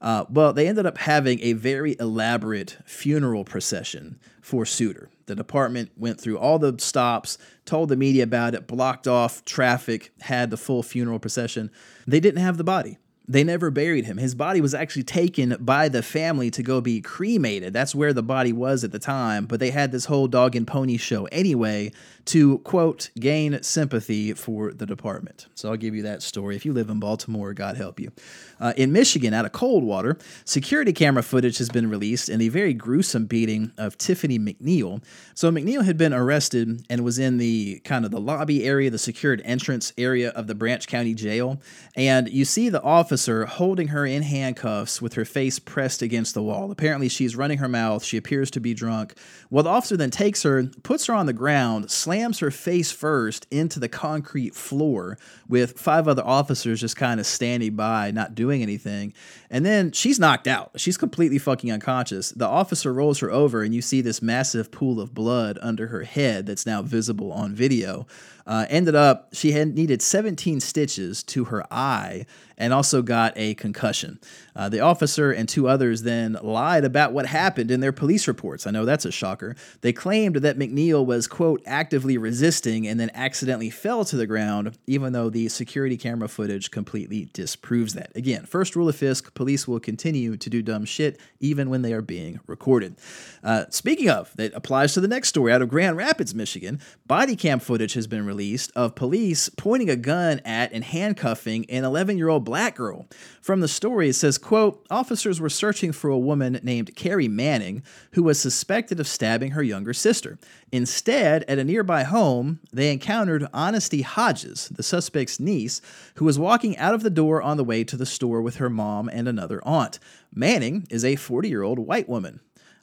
Uh, 0.00 0.24
well, 0.30 0.52
they 0.52 0.66
ended 0.66 0.86
up 0.86 0.98
having 0.98 1.40
a 1.40 1.52
very 1.52 1.96
elaborate 2.00 2.78
funeral 2.84 3.44
procession 3.44 4.18
for 4.40 4.64
Suiter. 4.64 5.08
The 5.26 5.34
department 5.34 5.90
went 5.96 6.20
through 6.20 6.38
all 6.38 6.58
the 6.58 6.74
stops, 6.78 7.38
told 7.64 7.88
the 7.88 7.96
media 7.96 8.24
about 8.24 8.54
it, 8.54 8.66
blocked 8.66 9.06
off 9.06 9.44
traffic, 9.44 10.12
had 10.22 10.50
the 10.50 10.56
full 10.56 10.82
funeral 10.82 11.18
procession. 11.18 11.70
They 12.06 12.20
didn't 12.20 12.42
have 12.42 12.56
the 12.56 12.64
body. 12.64 12.98
They 13.30 13.44
never 13.44 13.70
buried 13.70 14.06
him. 14.06 14.16
His 14.16 14.34
body 14.34 14.60
was 14.60 14.74
actually 14.74 15.04
taken 15.04 15.56
by 15.60 15.88
the 15.88 16.02
family 16.02 16.50
to 16.50 16.64
go 16.64 16.80
be 16.80 17.00
cremated. 17.00 17.72
That's 17.72 17.94
where 17.94 18.12
the 18.12 18.24
body 18.24 18.52
was 18.52 18.82
at 18.82 18.90
the 18.90 18.98
time, 18.98 19.46
but 19.46 19.60
they 19.60 19.70
had 19.70 19.92
this 19.92 20.06
whole 20.06 20.26
dog 20.26 20.56
and 20.56 20.66
pony 20.66 20.96
show 20.96 21.26
anyway 21.26 21.92
to, 22.30 22.58
quote, 22.58 23.10
gain 23.18 23.60
sympathy 23.60 24.32
for 24.34 24.72
the 24.72 24.86
department. 24.86 25.48
So 25.56 25.68
I'll 25.68 25.76
give 25.76 25.96
you 25.96 26.02
that 26.02 26.22
story. 26.22 26.54
If 26.54 26.64
you 26.64 26.72
live 26.72 26.88
in 26.88 27.00
Baltimore, 27.00 27.52
God 27.54 27.76
help 27.76 27.98
you. 27.98 28.12
Uh, 28.60 28.72
in 28.76 28.92
Michigan, 28.92 29.34
out 29.34 29.46
of 29.46 29.50
Coldwater, 29.50 30.16
security 30.44 30.92
camera 30.92 31.24
footage 31.24 31.58
has 31.58 31.68
been 31.68 31.90
released 31.90 32.28
in 32.28 32.40
a 32.40 32.48
very 32.48 32.72
gruesome 32.72 33.26
beating 33.26 33.72
of 33.76 33.98
Tiffany 33.98 34.38
McNeil. 34.38 35.02
So 35.34 35.50
McNeil 35.50 35.84
had 35.84 35.96
been 35.96 36.12
arrested 36.12 36.86
and 36.88 37.02
was 37.02 37.18
in 37.18 37.38
the 37.38 37.80
kind 37.80 38.04
of 38.04 38.12
the 38.12 38.20
lobby 38.20 38.64
area, 38.64 38.90
the 38.90 38.98
secured 38.98 39.42
entrance 39.44 39.92
area 39.98 40.30
of 40.30 40.46
the 40.46 40.54
Branch 40.54 40.86
County 40.86 41.14
Jail. 41.14 41.60
And 41.96 42.28
you 42.28 42.44
see 42.44 42.68
the 42.68 42.82
officer 42.82 43.46
holding 43.46 43.88
her 43.88 44.06
in 44.06 44.22
handcuffs 44.22 45.02
with 45.02 45.14
her 45.14 45.24
face 45.24 45.58
pressed 45.58 46.00
against 46.00 46.34
the 46.34 46.42
wall. 46.42 46.70
Apparently, 46.70 47.08
she's 47.08 47.34
running 47.34 47.58
her 47.58 47.68
mouth. 47.68 48.04
She 48.04 48.16
appears 48.16 48.52
to 48.52 48.60
be 48.60 48.72
drunk. 48.72 49.14
Well, 49.50 49.64
the 49.64 49.70
officer 49.70 49.96
then 49.96 50.12
takes 50.12 50.44
her, 50.44 50.64
puts 50.84 51.06
her 51.06 51.14
on 51.14 51.26
the 51.26 51.32
ground, 51.32 51.90
slams 51.90 52.19
her 52.40 52.50
face 52.50 52.92
first 52.92 53.46
into 53.50 53.80
the 53.80 53.88
concrete 53.88 54.54
floor 54.54 55.18
with 55.48 55.78
five 55.78 56.06
other 56.06 56.24
officers 56.24 56.80
just 56.80 56.96
kind 56.96 57.18
of 57.18 57.26
standing 57.26 57.74
by, 57.74 58.10
not 58.10 58.34
doing 58.34 58.62
anything. 58.62 59.12
And 59.50 59.64
then 59.64 59.92
she's 59.92 60.20
knocked 60.20 60.46
out. 60.46 60.72
She's 60.76 60.96
completely 60.96 61.38
fucking 61.38 61.72
unconscious. 61.72 62.30
The 62.30 62.46
officer 62.46 62.92
rolls 62.92 63.18
her 63.20 63.30
over, 63.30 63.62
and 63.62 63.74
you 63.74 63.82
see 63.82 64.00
this 64.00 64.22
massive 64.22 64.70
pool 64.70 65.00
of 65.00 65.14
blood 65.14 65.58
under 65.60 65.88
her 65.88 66.04
head 66.04 66.46
that's 66.46 66.66
now 66.66 66.82
visible 66.82 67.32
on 67.32 67.54
video. 67.54 68.06
Uh, 68.50 68.66
ended 68.68 68.96
up, 68.96 69.28
she 69.32 69.52
had 69.52 69.76
needed 69.76 70.02
17 70.02 70.58
stitches 70.58 71.22
to 71.22 71.44
her 71.44 71.64
eye 71.72 72.26
and 72.58 72.74
also 72.74 73.00
got 73.00 73.32
a 73.36 73.54
concussion. 73.54 74.18
Uh, 74.56 74.68
the 74.68 74.80
officer 74.80 75.30
and 75.30 75.48
two 75.48 75.68
others 75.68 76.02
then 76.02 76.36
lied 76.42 76.84
about 76.84 77.12
what 77.12 77.26
happened 77.26 77.70
in 77.70 77.78
their 77.78 77.92
police 77.92 78.26
reports. 78.26 78.66
I 78.66 78.72
know 78.72 78.84
that's 78.84 79.04
a 79.04 79.12
shocker. 79.12 79.54
They 79.82 79.92
claimed 79.92 80.36
that 80.36 80.58
McNeil 80.58 81.06
was, 81.06 81.28
quote, 81.28 81.62
actively 81.64 82.18
resisting 82.18 82.88
and 82.88 82.98
then 82.98 83.10
accidentally 83.14 83.70
fell 83.70 84.04
to 84.04 84.16
the 84.16 84.26
ground, 84.26 84.76
even 84.88 85.12
though 85.12 85.30
the 85.30 85.48
security 85.48 85.96
camera 85.96 86.28
footage 86.28 86.72
completely 86.72 87.30
disproves 87.32 87.94
that. 87.94 88.10
Again, 88.16 88.46
first 88.46 88.74
rule 88.74 88.88
of 88.88 88.96
Fisk 88.96 89.32
police 89.32 89.68
will 89.68 89.80
continue 89.80 90.36
to 90.36 90.50
do 90.50 90.60
dumb 90.60 90.84
shit 90.84 91.20
even 91.38 91.70
when 91.70 91.82
they 91.82 91.92
are 91.92 92.02
being 92.02 92.40
recorded. 92.48 92.96
Uh, 93.44 93.66
speaking 93.70 94.10
of, 94.10 94.34
that 94.36 94.52
applies 94.54 94.92
to 94.94 95.00
the 95.00 95.08
next 95.08 95.28
story 95.28 95.52
out 95.52 95.62
of 95.62 95.68
Grand 95.68 95.96
Rapids, 95.96 96.34
Michigan. 96.34 96.80
Body 97.06 97.36
cam 97.36 97.60
footage 97.60 97.94
has 97.94 98.08
been 98.08 98.26
released 98.26 98.39
of 98.74 98.94
police 98.94 99.50
pointing 99.50 99.90
a 99.90 99.96
gun 99.96 100.40
at 100.44 100.72
and 100.72 100.82
handcuffing 100.82 101.68
an 101.68 101.84
11 101.84 102.16
year 102.16 102.28
old 102.28 102.44
black 102.44 102.76
girl. 102.76 103.06
From 103.42 103.60
the 103.60 103.68
story, 103.68 104.08
it 104.08 104.14
says, 104.14 104.38
quote, 104.38 104.86
officers 104.90 105.40
were 105.40 105.50
searching 105.50 105.92
for 105.92 106.08
a 106.08 106.18
woman 106.18 106.58
named 106.62 106.96
Carrie 106.96 107.28
Manning 107.28 107.82
who 108.12 108.22
was 108.22 108.40
suspected 108.40 108.98
of 108.98 109.06
stabbing 109.06 109.50
her 109.52 109.62
younger 109.62 109.92
sister. 109.92 110.38
Instead, 110.72 111.44
at 111.48 111.58
a 111.58 111.64
nearby 111.64 112.02
home, 112.02 112.60
they 112.72 112.92
encountered 112.92 113.46
Honesty 113.52 114.02
Hodges, 114.02 114.68
the 114.70 114.82
suspect's 114.82 115.38
niece, 115.38 115.82
who 116.14 116.24
was 116.24 116.38
walking 116.38 116.76
out 116.78 116.94
of 116.94 117.02
the 117.02 117.10
door 117.10 117.42
on 117.42 117.56
the 117.56 117.64
way 117.64 117.84
to 117.84 117.96
the 117.96 118.06
store 118.06 118.40
with 118.40 118.56
her 118.56 118.70
mom 118.70 119.08
and 119.10 119.28
another 119.28 119.60
aunt. 119.64 119.98
Manning 120.34 120.86
is 120.88 121.04
a 121.04 121.16
40 121.16 121.48
year 121.48 121.62
old 121.62 121.78
white 121.78 122.08
woman. 122.08 122.40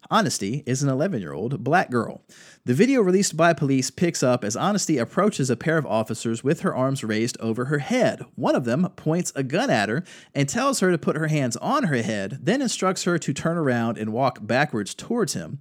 Honesty 0.09 0.63
is 0.65 0.83
an 0.83 0.89
11 0.89 1.21
year 1.21 1.33
old 1.33 1.63
black 1.63 1.89
girl. 1.89 2.21
The 2.65 2.73
video 2.73 3.01
released 3.01 3.37
by 3.37 3.53
police 3.53 3.89
picks 3.91 4.23
up 4.23 4.43
as 4.43 4.55
Honesty 4.55 4.97
approaches 4.97 5.49
a 5.49 5.55
pair 5.55 5.77
of 5.77 5.85
officers 5.85 6.43
with 6.43 6.61
her 6.61 6.75
arms 6.75 7.03
raised 7.03 7.37
over 7.39 7.65
her 7.65 7.79
head. 7.79 8.25
One 8.35 8.55
of 8.55 8.65
them 8.65 8.89
points 8.95 9.31
a 9.35 9.43
gun 9.43 9.69
at 9.69 9.89
her 9.89 10.03
and 10.33 10.47
tells 10.47 10.79
her 10.79 10.91
to 10.91 10.97
put 10.97 11.15
her 11.15 11.27
hands 11.27 11.57
on 11.57 11.83
her 11.83 12.01
head, 12.01 12.39
then 12.41 12.61
instructs 12.61 13.03
her 13.03 13.17
to 13.19 13.33
turn 13.33 13.57
around 13.57 13.97
and 13.97 14.13
walk 14.13 14.39
backwards 14.41 14.93
towards 14.93 15.33
him. 15.33 15.59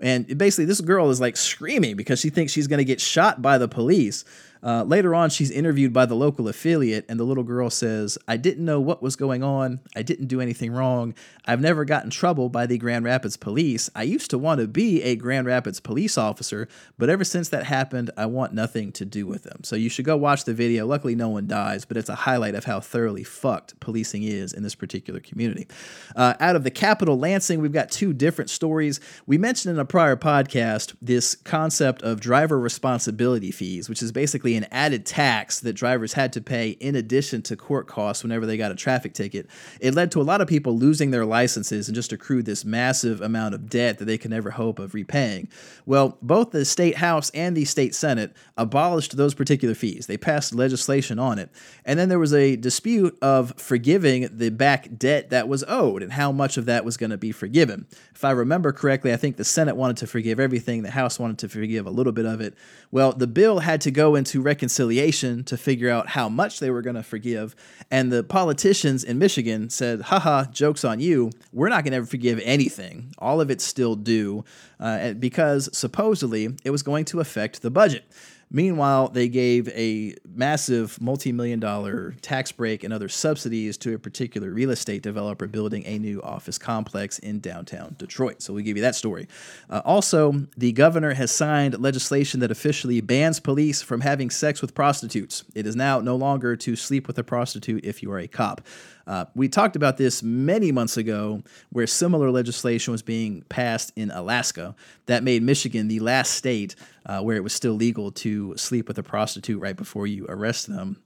And 0.00 0.38
basically, 0.38 0.64
this 0.64 0.80
girl 0.80 1.10
is 1.10 1.20
like 1.20 1.36
screaming 1.36 1.96
because 1.96 2.20
she 2.20 2.30
thinks 2.30 2.52
she's 2.52 2.68
going 2.68 2.78
to 2.78 2.84
get 2.84 3.00
shot 3.00 3.42
by 3.42 3.58
the 3.58 3.66
police. 3.66 4.24
Uh, 4.62 4.82
later 4.82 5.14
on, 5.14 5.30
she's 5.30 5.50
interviewed 5.50 5.92
by 5.92 6.04
the 6.04 6.16
local 6.16 6.48
affiliate, 6.48 7.04
and 7.08 7.20
the 7.20 7.24
little 7.24 7.44
girl 7.44 7.70
says, 7.70 8.18
I 8.26 8.36
didn't 8.36 8.64
know 8.64 8.80
what 8.80 9.02
was 9.02 9.14
going 9.14 9.44
on. 9.44 9.80
I 9.94 10.02
didn't 10.02 10.26
do 10.26 10.40
anything 10.40 10.72
wrong. 10.72 11.14
I've 11.46 11.60
never 11.60 11.84
gotten 11.84 12.08
in 12.08 12.10
trouble 12.10 12.48
by 12.48 12.66
the 12.66 12.78
Grand 12.78 13.04
Rapids 13.04 13.36
police. 13.36 13.90
I 13.94 14.02
used 14.02 14.30
to 14.30 14.38
want 14.38 14.60
to 14.60 14.66
be 14.66 15.02
a 15.02 15.14
Grand 15.14 15.46
Rapids 15.46 15.78
police 15.78 16.16
officer, 16.16 16.68
but 16.96 17.10
ever 17.10 17.22
since 17.22 17.50
that 17.50 17.64
happened, 17.64 18.10
I 18.16 18.26
want 18.26 18.54
nothing 18.54 18.92
to 18.92 19.04
do 19.04 19.26
with 19.26 19.42
them. 19.42 19.62
So 19.62 19.76
you 19.76 19.90
should 19.90 20.06
go 20.06 20.16
watch 20.16 20.44
the 20.44 20.54
video. 20.54 20.86
Luckily, 20.86 21.14
no 21.14 21.28
one 21.28 21.46
dies, 21.46 21.84
but 21.84 21.96
it's 21.96 22.08
a 22.08 22.14
highlight 22.14 22.54
of 22.54 22.64
how 22.64 22.80
thoroughly 22.80 23.24
fucked 23.24 23.78
policing 23.80 24.22
is 24.22 24.54
in 24.54 24.62
this 24.62 24.74
particular 24.74 25.20
community. 25.20 25.68
Uh, 26.16 26.34
out 26.40 26.56
of 26.56 26.64
the 26.64 26.70
capital, 26.70 27.18
Lansing, 27.18 27.60
we've 27.60 27.72
got 27.72 27.90
two 27.90 28.14
different 28.14 28.48
stories. 28.48 29.00
We 29.26 29.36
mentioned 29.36 29.74
in 29.74 29.80
a 29.80 29.84
prior 29.84 30.16
podcast 30.16 30.94
this 31.02 31.34
concept 31.34 32.02
of 32.02 32.20
driver 32.20 32.58
responsibility 32.58 33.50
fees, 33.50 33.88
which 33.88 34.02
is 34.02 34.12
basically 34.12 34.47
basically 34.48 34.66
an 34.66 34.72
added 34.72 35.04
tax 35.04 35.60
that 35.60 35.74
drivers 35.74 36.14
had 36.14 36.32
to 36.32 36.40
pay 36.40 36.70
in 36.70 36.96
addition 36.96 37.42
to 37.42 37.56
court 37.56 37.86
costs 37.86 38.22
whenever 38.22 38.46
they 38.46 38.56
got 38.56 38.72
a 38.72 38.74
traffic 38.74 39.12
ticket. 39.12 39.46
It 39.80 39.94
led 39.94 40.10
to 40.12 40.20
a 40.20 40.22
lot 40.22 40.40
of 40.40 40.48
people 40.48 40.76
losing 40.76 41.10
their 41.10 41.26
licenses 41.26 41.88
and 41.88 41.94
just 41.94 42.12
accrued 42.12 42.46
this 42.46 42.64
massive 42.64 43.20
amount 43.20 43.54
of 43.54 43.68
debt 43.68 43.98
that 43.98 44.06
they 44.06 44.16
could 44.16 44.30
never 44.30 44.50
hope 44.50 44.78
of 44.78 44.94
repaying. 44.94 45.48
Well, 45.84 46.16
both 46.22 46.50
the 46.50 46.64
state 46.64 46.96
house 46.96 47.30
and 47.30 47.56
the 47.56 47.64
state 47.64 47.94
senate 47.94 48.32
abolished 48.56 49.16
those 49.16 49.34
particular 49.34 49.74
fees. 49.74 50.06
They 50.06 50.16
passed 50.16 50.54
legislation 50.54 51.18
on 51.18 51.38
it. 51.38 51.50
And 51.84 51.98
then 51.98 52.08
there 52.08 52.18
was 52.18 52.32
a 52.32 52.56
dispute 52.56 53.18
of 53.20 53.52
forgiving 53.56 54.28
the 54.32 54.50
back 54.50 54.88
debt 54.96 55.30
that 55.30 55.48
was 55.48 55.64
owed 55.68 56.02
and 56.02 56.12
how 56.12 56.32
much 56.32 56.56
of 56.56 56.66
that 56.66 56.84
was 56.84 56.96
going 56.96 57.10
to 57.10 57.18
be 57.18 57.32
forgiven. 57.32 57.86
If 58.14 58.24
I 58.24 58.30
remember 58.30 58.72
correctly, 58.72 59.12
I 59.12 59.16
think 59.16 59.36
the 59.36 59.44
Senate 59.44 59.76
wanted 59.76 59.98
to 59.98 60.06
forgive 60.06 60.40
everything, 60.40 60.82
the 60.82 60.90
House 60.90 61.18
wanted 61.18 61.38
to 61.38 61.48
forgive 61.48 61.86
a 61.86 61.90
little 61.90 62.12
bit 62.12 62.26
of 62.26 62.40
it. 62.40 62.54
Well, 62.90 63.12
the 63.12 63.26
bill 63.26 63.60
had 63.60 63.80
to 63.82 63.90
go 63.90 64.14
into 64.14 64.37
reconciliation 64.42 65.44
to 65.44 65.56
figure 65.56 65.90
out 65.90 66.08
how 66.08 66.28
much 66.28 66.60
they 66.60 66.70
were 66.70 66.82
going 66.82 66.96
to 66.96 67.02
forgive. 67.02 67.54
And 67.90 68.12
the 68.12 68.22
politicians 68.22 69.04
in 69.04 69.18
Michigan 69.18 69.70
said, 69.70 70.02
haha, 70.02 70.44
joke's 70.46 70.84
on 70.84 71.00
you. 71.00 71.30
We're 71.52 71.68
not 71.68 71.84
going 71.84 71.92
to 71.92 71.98
ever 71.98 72.06
forgive 72.06 72.40
anything. 72.44 73.14
All 73.18 73.40
of 73.40 73.50
it's 73.50 73.64
still 73.64 73.96
due 73.96 74.44
uh, 74.80 75.12
because 75.14 75.68
supposedly 75.76 76.56
it 76.64 76.70
was 76.70 76.82
going 76.82 77.04
to 77.06 77.20
affect 77.20 77.62
the 77.62 77.70
budget. 77.70 78.04
Meanwhile, 78.50 79.08
they 79.08 79.28
gave 79.28 79.68
a 79.68 80.14
massive 80.26 81.00
multi 81.00 81.32
million 81.32 81.60
dollar 81.60 82.14
tax 82.22 82.50
break 82.50 82.82
and 82.82 82.94
other 82.94 83.08
subsidies 83.08 83.76
to 83.78 83.94
a 83.94 83.98
particular 83.98 84.50
real 84.50 84.70
estate 84.70 85.02
developer 85.02 85.46
building 85.46 85.84
a 85.84 85.98
new 85.98 86.22
office 86.22 86.56
complex 86.56 87.18
in 87.18 87.40
downtown 87.40 87.94
Detroit. 87.98 88.40
So 88.40 88.54
we 88.54 88.62
give 88.62 88.76
you 88.76 88.82
that 88.82 88.94
story. 88.94 89.28
Uh, 89.68 89.82
also, 89.84 90.32
the 90.56 90.72
governor 90.72 91.12
has 91.12 91.30
signed 91.30 91.78
legislation 91.78 92.40
that 92.40 92.50
officially 92.50 93.00
bans 93.02 93.38
police 93.38 93.82
from 93.82 94.00
having 94.00 94.30
sex 94.30 94.62
with 94.62 94.74
prostitutes. 94.74 95.44
It 95.54 95.66
is 95.66 95.76
now 95.76 96.00
no 96.00 96.16
longer 96.16 96.56
to 96.56 96.74
sleep 96.74 97.06
with 97.06 97.18
a 97.18 97.24
prostitute 97.24 97.84
if 97.84 98.02
you 98.02 98.10
are 98.12 98.18
a 98.18 98.28
cop. 98.28 98.62
Uh, 99.08 99.24
we 99.34 99.48
talked 99.48 99.74
about 99.74 99.96
this 99.96 100.22
many 100.22 100.70
months 100.70 100.98
ago, 100.98 101.42
where 101.70 101.86
similar 101.86 102.30
legislation 102.30 102.92
was 102.92 103.00
being 103.00 103.42
passed 103.48 103.90
in 103.96 104.10
Alaska 104.10 104.76
that 105.06 105.22
made 105.24 105.42
Michigan 105.42 105.88
the 105.88 105.98
last 106.00 106.32
state 106.32 106.76
uh, 107.06 107.20
where 107.20 107.36
it 107.36 107.42
was 107.42 107.54
still 107.54 107.72
legal 107.72 108.12
to 108.12 108.54
sleep 108.58 108.86
with 108.86 108.98
a 108.98 109.02
prostitute 109.02 109.60
right 109.60 109.76
before 109.76 110.06
you 110.06 110.26
arrest 110.28 110.66
them. 110.66 111.02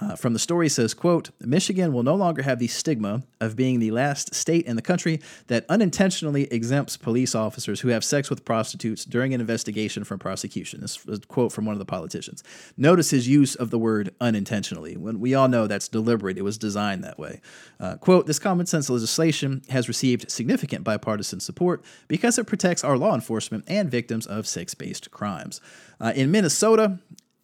Uh, 0.00 0.14
from 0.14 0.32
the 0.32 0.38
story 0.38 0.68
says, 0.68 0.92
quote, 0.92 1.30
Michigan 1.40 1.92
will 1.92 2.02
no 2.02 2.14
longer 2.14 2.42
have 2.42 2.58
the 2.58 2.66
stigma 2.66 3.22
of 3.40 3.56
being 3.56 3.80
the 3.80 3.90
last 3.90 4.34
state 4.34 4.66
in 4.66 4.76
the 4.76 4.82
country 4.82 5.20
that 5.46 5.64
unintentionally 5.68 6.44
exempts 6.52 6.96
police 6.96 7.34
officers 7.34 7.80
who 7.80 7.88
have 7.88 8.04
sex 8.04 8.28
with 8.28 8.44
prostitutes 8.44 9.04
during 9.04 9.32
an 9.32 9.40
investigation 9.40 10.04
from 10.04 10.18
prosecution. 10.18 10.80
This 10.80 10.98
is 11.06 11.18
a 11.18 11.20
quote 11.22 11.52
from 11.52 11.64
one 11.64 11.74
of 11.74 11.78
the 11.78 11.84
politicians. 11.84 12.42
Notice 12.76 13.10
his 13.10 13.26
use 13.26 13.54
of 13.54 13.70
the 13.70 13.78
word 13.78 14.14
unintentionally, 14.20 14.96
when 14.96 15.20
we 15.20 15.34
all 15.34 15.48
know 15.48 15.66
that's 15.66 15.88
deliberate. 15.88 16.36
It 16.36 16.42
was 16.42 16.58
designed 16.58 17.02
that 17.04 17.18
way. 17.18 17.40
Uh, 17.80 17.96
quote, 17.96 18.26
this 18.26 18.38
common 18.38 18.66
sense 18.66 18.90
legislation 18.90 19.62
has 19.70 19.88
received 19.88 20.30
significant 20.30 20.84
bipartisan 20.84 21.40
support 21.40 21.82
because 22.08 22.38
it 22.38 22.46
protects 22.46 22.84
our 22.84 22.98
law 22.98 23.14
enforcement 23.14 23.64
and 23.66 23.90
victims 23.90 24.26
of 24.26 24.46
sex 24.46 24.74
based 24.74 25.10
crimes. 25.10 25.60
Uh, 26.00 26.12
in 26.14 26.30
Minnesota, 26.30 26.98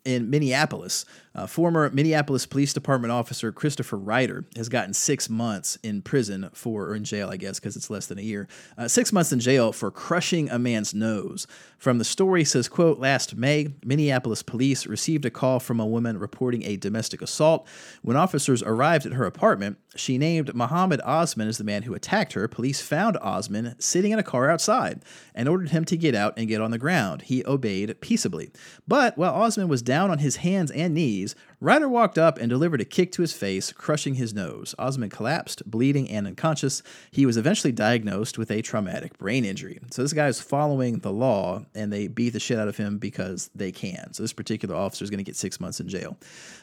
in 0.04 0.30
Minneapolis, 0.30 1.04
uh, 1.34 1.46
former 1.46 1.90
Minneapolis 1.90 2.46
Police 2.46 2.72
Department 2.72 3.12
officer 3.12 3.52
Christopher 3.52 3.96
Reiter 3.96 4.44
has 4.56 4.68
gotten 4.68 4.92
six 4.92 5.30
months 5.30 5.78
in 5.82 6.02
prison 6.02 6.50
for, 6.52 6.86
or 6.86 6.94
in 6.94 7.04
jail, 7.04 7.30
I 7.30 7.36
guess, 7.36 7.58
because 7.58 7.76
it's 7.76 7.90
less 7.90 8.06
than 8.06 8.18
a 8.18 8.22
year. 8.22 8.48
Uh, 8.76 8.88
six 8.88 9.12
months 9.12 9.32
in 9.32 9.40
jail 9.40 9.72
for 9.72 9.90
crushing 9.90 10.50
a 10.50 10.58
man's 10.58 10.94
nose. 10.94 11.46
From 11.78 11.98
the 11.98 12.04
story 12.04 12.44
says, 12.44 12.68
quote, 12.68 12.98
last 12.98 13.34
May, 13.36 13.74
Minneapolis 13.84 14.42
police 14.42 14.86
received 14.86 15.24
a 15.24 15.30
call 15.30 15.58
from 15.60 15.80
a 15.80 15.86
woman 15.86 16.18
reporting 16.18 16.62
a 16.64 16.76
domestic 16.76 17.22
assault. 17.22 17.66
When 18.02 18.16
officers 18.16 18.62
arrived 18.62 19.06
at 19.06 19.12
her 19.12 19.24
apartment, 19.24 19.78
she 19.94 20.18
named 20.18 20.54
Muhammad 20.54 21.00
Osman 21.02 21.48
as 21.48 21.58
the 21.58 21.64
man 21.64 21.82
who 21.82 21.94
attacked 21.94 22.32
her. 22.32 22.48
Police 22.48 22.80
found 22.80 23.16
Osman 23.18 23.74
sitting 23.78 24.12
in 24.12 24.18
a 24.18 24.22
car 24.22 24.48
outside 24.48 25.02
and 25.34 25.48
ordered 25.48 25.70
him 25.70 25.84
to 25.86 25.96
get 25.96 26.14
out 26.14 26.34
and 26.36 26.48
get 26.48 26.60
on 26.60 26.70
the 26.70 26.78
ground. 26.78 27.22
He 27.22 27.44
obeyed 27.44 28.00
peaceably. 28.00 28.50
But 28.86 29.18
while 29.18 29.34
Osman 29.34 29.68
was 29.68 29.82
down 29.82 30.10
on 30.10 30.18
his 30.18 30.36
hands 30.36 30.70
and 30.70 30.94
knees, 30.94 31.21
Reiter 31.60 31.88
walked 31.88 32.18
up 32.18 32.38
and 32.38 32.50
delivered 32.50 32.80
a 32.80 32.84
kick 32.84 33.12
to 33.12 33.22
his 33.22 33.32
face, 33.32 33.72
crushing 33.72 34.14
his 34.14 34.34
nose. 34.34 34.74
Osman 34.78 35.10
collapsed, 35.10 35.62
bleeding 35.70 36.08
and 36.10 36.26
unconscious. 36.26 36.82
He 37.10 37.24
was 37.24 37.36
eventually 37.36 37.72
diagnosed 37.72 38.38
with 38.38 38.50
a 38.50 38.62
traumatic 38.62 39.16
brain 39.18 39.44
injury. 39.44 39.78
So 39.90 40.02
this 40.02 40.12
guy 40.12 40.26
is 40.26 40.40
following 40.40 40.98
the 40.98 41.12
law, 41.12 41.64
and 41.74 41.92
they 41.92 42.08
beat 42.08 42.30
the 42.30 42.40
shit 42.40 42.58
out 42.58 42.68
of 42.68 42.76
him 42.76 42.98
because 42.98 43.50
they 43.54 43.72
can. 43.72 44.12
So 44.12 44.22
this 44.22 44.32
particular 44.32 44.74
officer 44.74 45.04
is 45.04 45.10
going 45.10 45.18
to 45.18 45.24
get 45.24 45.36
six 45.36 45.60
months 45.60 45.80
in 45.80 45.88
jail. 45.88 46.16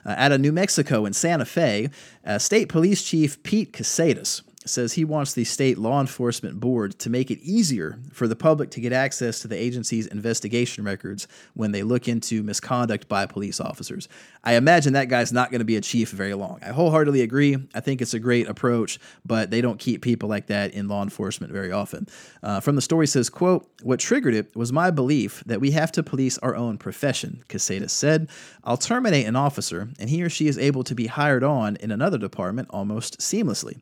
Uh, 0.05 0.15
out 0.17 0.31
of 0.31 0.41
New 0.41 0.51
Mexico 0.51 1.05
in 1.05 1.13
Santa 1.13 1.45
Fe, 1.45 1.89
uh, 2.25 2.37
State 2.37 2.69
Police 2.69 3.03
Chief 3.03 3.41
Pete 3.43 3.71
Kassetas 3.71 4.41
says 4.69 4.93
he 4.93 5.03
wants 5.03 5.33
the 5.33 5.43
state 5.43 5.77
law 5.77 5.99
enforcement 5.99 6.59
board 6.59 6.97
to 6.99 7.09
make 7.09 7.31
it 7.31 7.39
easier 7.41 7.99
for 8.11 8.27
the 8.27 8.35
public 8.35 8.69
to 8.71 8.79
get 8.79 8.93
access 8.93 9.39
to 9.39 9.47
the 9.47 9.57
agency's 9.57 10.07
investigation 10.07 10.83
records 10.83 11.27
when 11.53 11.71
they 11.71 11.83
look 11.83 12.07
into 12.07 12.43
misconduct 12.43 13.07
by 13.07 13.25
police 13.25 13.59
officers. 13.59 14.07
I 14.43 14.53
imagine 14.53 14.93
that 14.93 15.09
guy's 15.09 15.33
not 15.33 15.51
going 15.51 15.59
to 15.59 15.65
be 15.65 15.75
a 15.75 15.81
chief 15.81 16.11
very 16.11 16.33
long. 16.33 16.59
I 16.61 16.69
wholeheartedly 16.69 17.21
agree. 17.21 17.57
I 17.73 17.79
think 17.79 18.01
it's 18.01 18.13
a 18.13 18.19
great 18.19 18.47
approach, 18.47 18.99
but 19.25 19.51
they 19.51 19.61
don't 19.61 19.79
keep 19.79 20.01
people 20.01 20.29
like 20.29 20.47
that 20.47 20.73
in 20.73 20.87
law 20.87 21.03
enforcement 21.03 21.51
very 21.51 21.71
often. 21.71 22.07
Uh, 22.41 22.59
from 22.59 22.75
the 22.75 22.81
story 22.81 23.07
says, 23.07 23.29
quote, 23.29 23.69
what 23.83 23.99
triggered 23.99 24.33
it 24.33 24.55
was 24.55 24.71
my 24.71 24.91
belief 24.91 25.43
that 25.45 25.59
we 25.59 25.71
have 25.71 25.91
to 25.93 26.03
police 26.03 26.37
our 26.39 26.55
own 26.55 26.77
profession, 26.77 27.43
Kassetas 27.49 27.91
said. 27.91 28.29
I'll 28.63 28.77
terminate 28.77 29.25
an 29.25 29.35
officer, 29.35 29.89
and 29.99 30.09
he 30.09 30.23
or 30.23 30.29
she 30.29 30.47
is 30.47 30.57
able 30.57 30.83
to 30.83 30.95
be 30.95 31.07
hired 31.07 31.43
on 31.43 31.75
in 31.77 31.91
another 31.91 32.17
department 32.17 32.69
almost 32.71 33.19
seamlessly. 33.19 33.79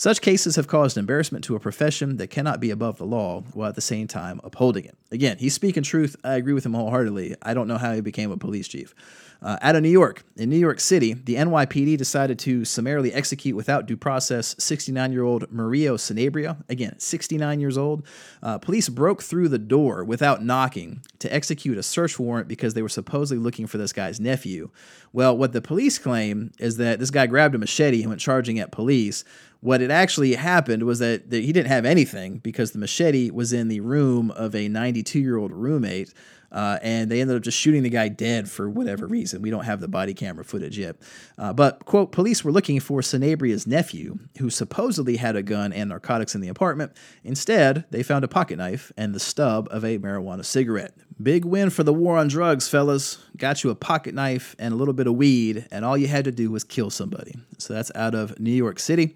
Such 0.00 0.22
cases 0.22 0.56
have 0.56 0.66
caused 0.66 0.96
embarrassment 0.96 1.44
to 1.44 1.56
a 1.56 1.60
profession 1.60 2.16
that 2.16 2.28
cannot 2.28 2.58
be 2.58 2.70
above 2.70 2.96
the 2.96 3.04
law 3.04 3.42
while 3.52 3.68
at 3.68 3.74
the 3.74 3.82
same 3.82 4.08
time 4.08 4.40
upholding 4.42 4.86
it. 4.86 4.96
Again, 5.12 5.36
he's 5.36 5.52
speaking 5.52 5.82
truth. 5.82 6.16
I 6.24 6.36
agree 6.36 6.54
with 6.54 6.64
him 6.64 6.72
wholeheartedly. 6.72 7.36
I 7.42 7.52
don't 7.52 7.68
know 7.68 7.76
how 7.76 7.92
he 7.92 8.00
became 8.00 8.30
a 8.30 8.38
police 8.38 8.66
chief. 8.66 8.94
Uh, 9.42 9.58
out 9.62 9.76
of 9.76 9.82
New 9.82 9.90
York, 9.90 10.22
in 10.36 10.50
New 10.50 10.58
York 10.58 10.80
City, 10.80 11.14
the 11.14 11.34
NYPD 11.34 11.96
decided 11.96 12.38
to 12.40 12.64
summarily 12.64 13.12
execute 13.12 13.56
without 13.56 13.86
due 13.86 13.96
process 13.96 14.54
69 14.58 15.12
year 15.12 15.22
old 15.22 15.50
Mario 15.50 15.96
Sanabria. 15.96 16.62
Again, 16.68 16.98
69 16.98 17.60
years 17.60 17.78
old. 17.78 18.06
Uh, 18.42 18.58
police 18.58 18.88
broke 18.88 19.22
through 19.22 19.48
the 19.48 19.58
door 19.58 20.04
without 20.04 20.44
knocking 20.44 21.02
to 21.20 21.32
execute 21.32 21.78
a 21.78 21.82
search 21.82 22.18
warrant 22.18 22.48
because 22.48 22.74
they 22.74 22.82
were 22.82 22.88
supposedly 22.88 23.42
looking 23.42 23.66
for 23.66 23.78
this 23.78 23.92
guy's 23.92 24.20
nephew. 24.20 24.70
Well, 25.12 25.36
what 25.36 25.52
the 25.52 25.62
police 25.62 25.98
claim 25.98 26.52
is 26.58 26.76
that 26.76 26.98
this 26.98 27.10
guy 27.10 27.26
grabbed 27.26 27.54
a 27.54 27.58
machete 27.58 28.00
and 28.00 28.10
went 28.10 28.20
charging 28.20 28.58
at 28.58 28.72
police. 28.72 29.24
What 29.60 29.82
had 29.82 29.90
actually 29.90 30.34
happened 30.34 30.84
was 30.84 31.00
that, 31.00 31.30
that 31.30 31.44
he 31.44 31.52
didn't 31.52 31.68
have 31.68 31.84
anything 31.84 32.38
because 32.38 32.72
the 32.72 32.78
machete 32.78 33.30
was 33.30 33.52
in 33.52 33.68
the 33.68 33.80
room 33.80 34.30
of 34.30 34.54
a 34.54 34.68
92 34.68 35.20
year 35.20 35.36
old 35.36 35.52
roommate. 35.52 36.12
Uh, 36.52 36.78
and 36.82 37.10
they 37.10 37.20
ended 37.20 37.36
up 37.36 37.42
just 37.42 37.56
shooting 37.56 37.82
the 37.82 37.90
guy 37.90 38.08
dead 38.08 38.50
for 38.50 38.68
whatever 38.68 39.06
reason. 39.06 39.40
We 39.40 39.50
don't 39.50 39.64
have 39.64 39.80
the 39.80 39.86
body 39.86 40.14
camera 40.14 40.44
footage 40.44 40.78
yet. 40.78 40.96
Uh, 41.38 41.52
but, 41.52 41.84
quote, 41.84 42.10
police 42.10 42.42
were 42.42 42.50
looking 42.50 42.80
for 42.80 43.00
Sanabria's 43.02 43.68
nephew, 43.68 44.18
who 44.38 44.50
supposedly 44.50 45.16
had 45.16 45.36
a 45.36 45.42
gun 45.42 45.72
and 45.72 45.90
narcotics 45.90 46.34
in 46.34 46.40
the 46.40 46.48
apartment. 46.48 46.92
Instead, 47.22 47.84
they 47.90 48.02
found 48.02 48.24
a 48.24 48.28
pocket 48.28 48.58
knife 48.58 48.90
and 48.96 49.14
the 49.14 49.20
stub 49.20 49.68
of 49.70 49.84
a 49.84 49.98
marijuana 49.98 50.44
cigarette. 50.44 50.92
Big 51.22 51.44
win 51.44 51.70
for 51.70 51.84
the 51.84 51.92
war 51.92 52.16
on 52.16 52.26
drugs, 52.26 52.66
fellas. 52.66 53.18
Got 53.36 53.62
you 53.62 53.70
a 53.70 53.74
pocket 53.76 54.14
knife 54.14 54.56
and 54.58 54.72
a 54.72 54.76
little 54.76 54.94
bit 54.94 55.06
of 55.06 55.14
weed, 55.14 55.68
and 55.70 55.84
all 55.84 55.96
you 55.96 56.08
had 56.08 56.24
to 56.24 56.32
do 56.32 56.50
was 56.50 56.64
kill 56.64 56.90
somebody. 56.90 57.36
So 57.58 57.74
that's 57.74 57.92
out 57.94 58.14
of 58.14 58.40
New 58.40 58.50
York 58.50 58.80
City. 58.80 59.14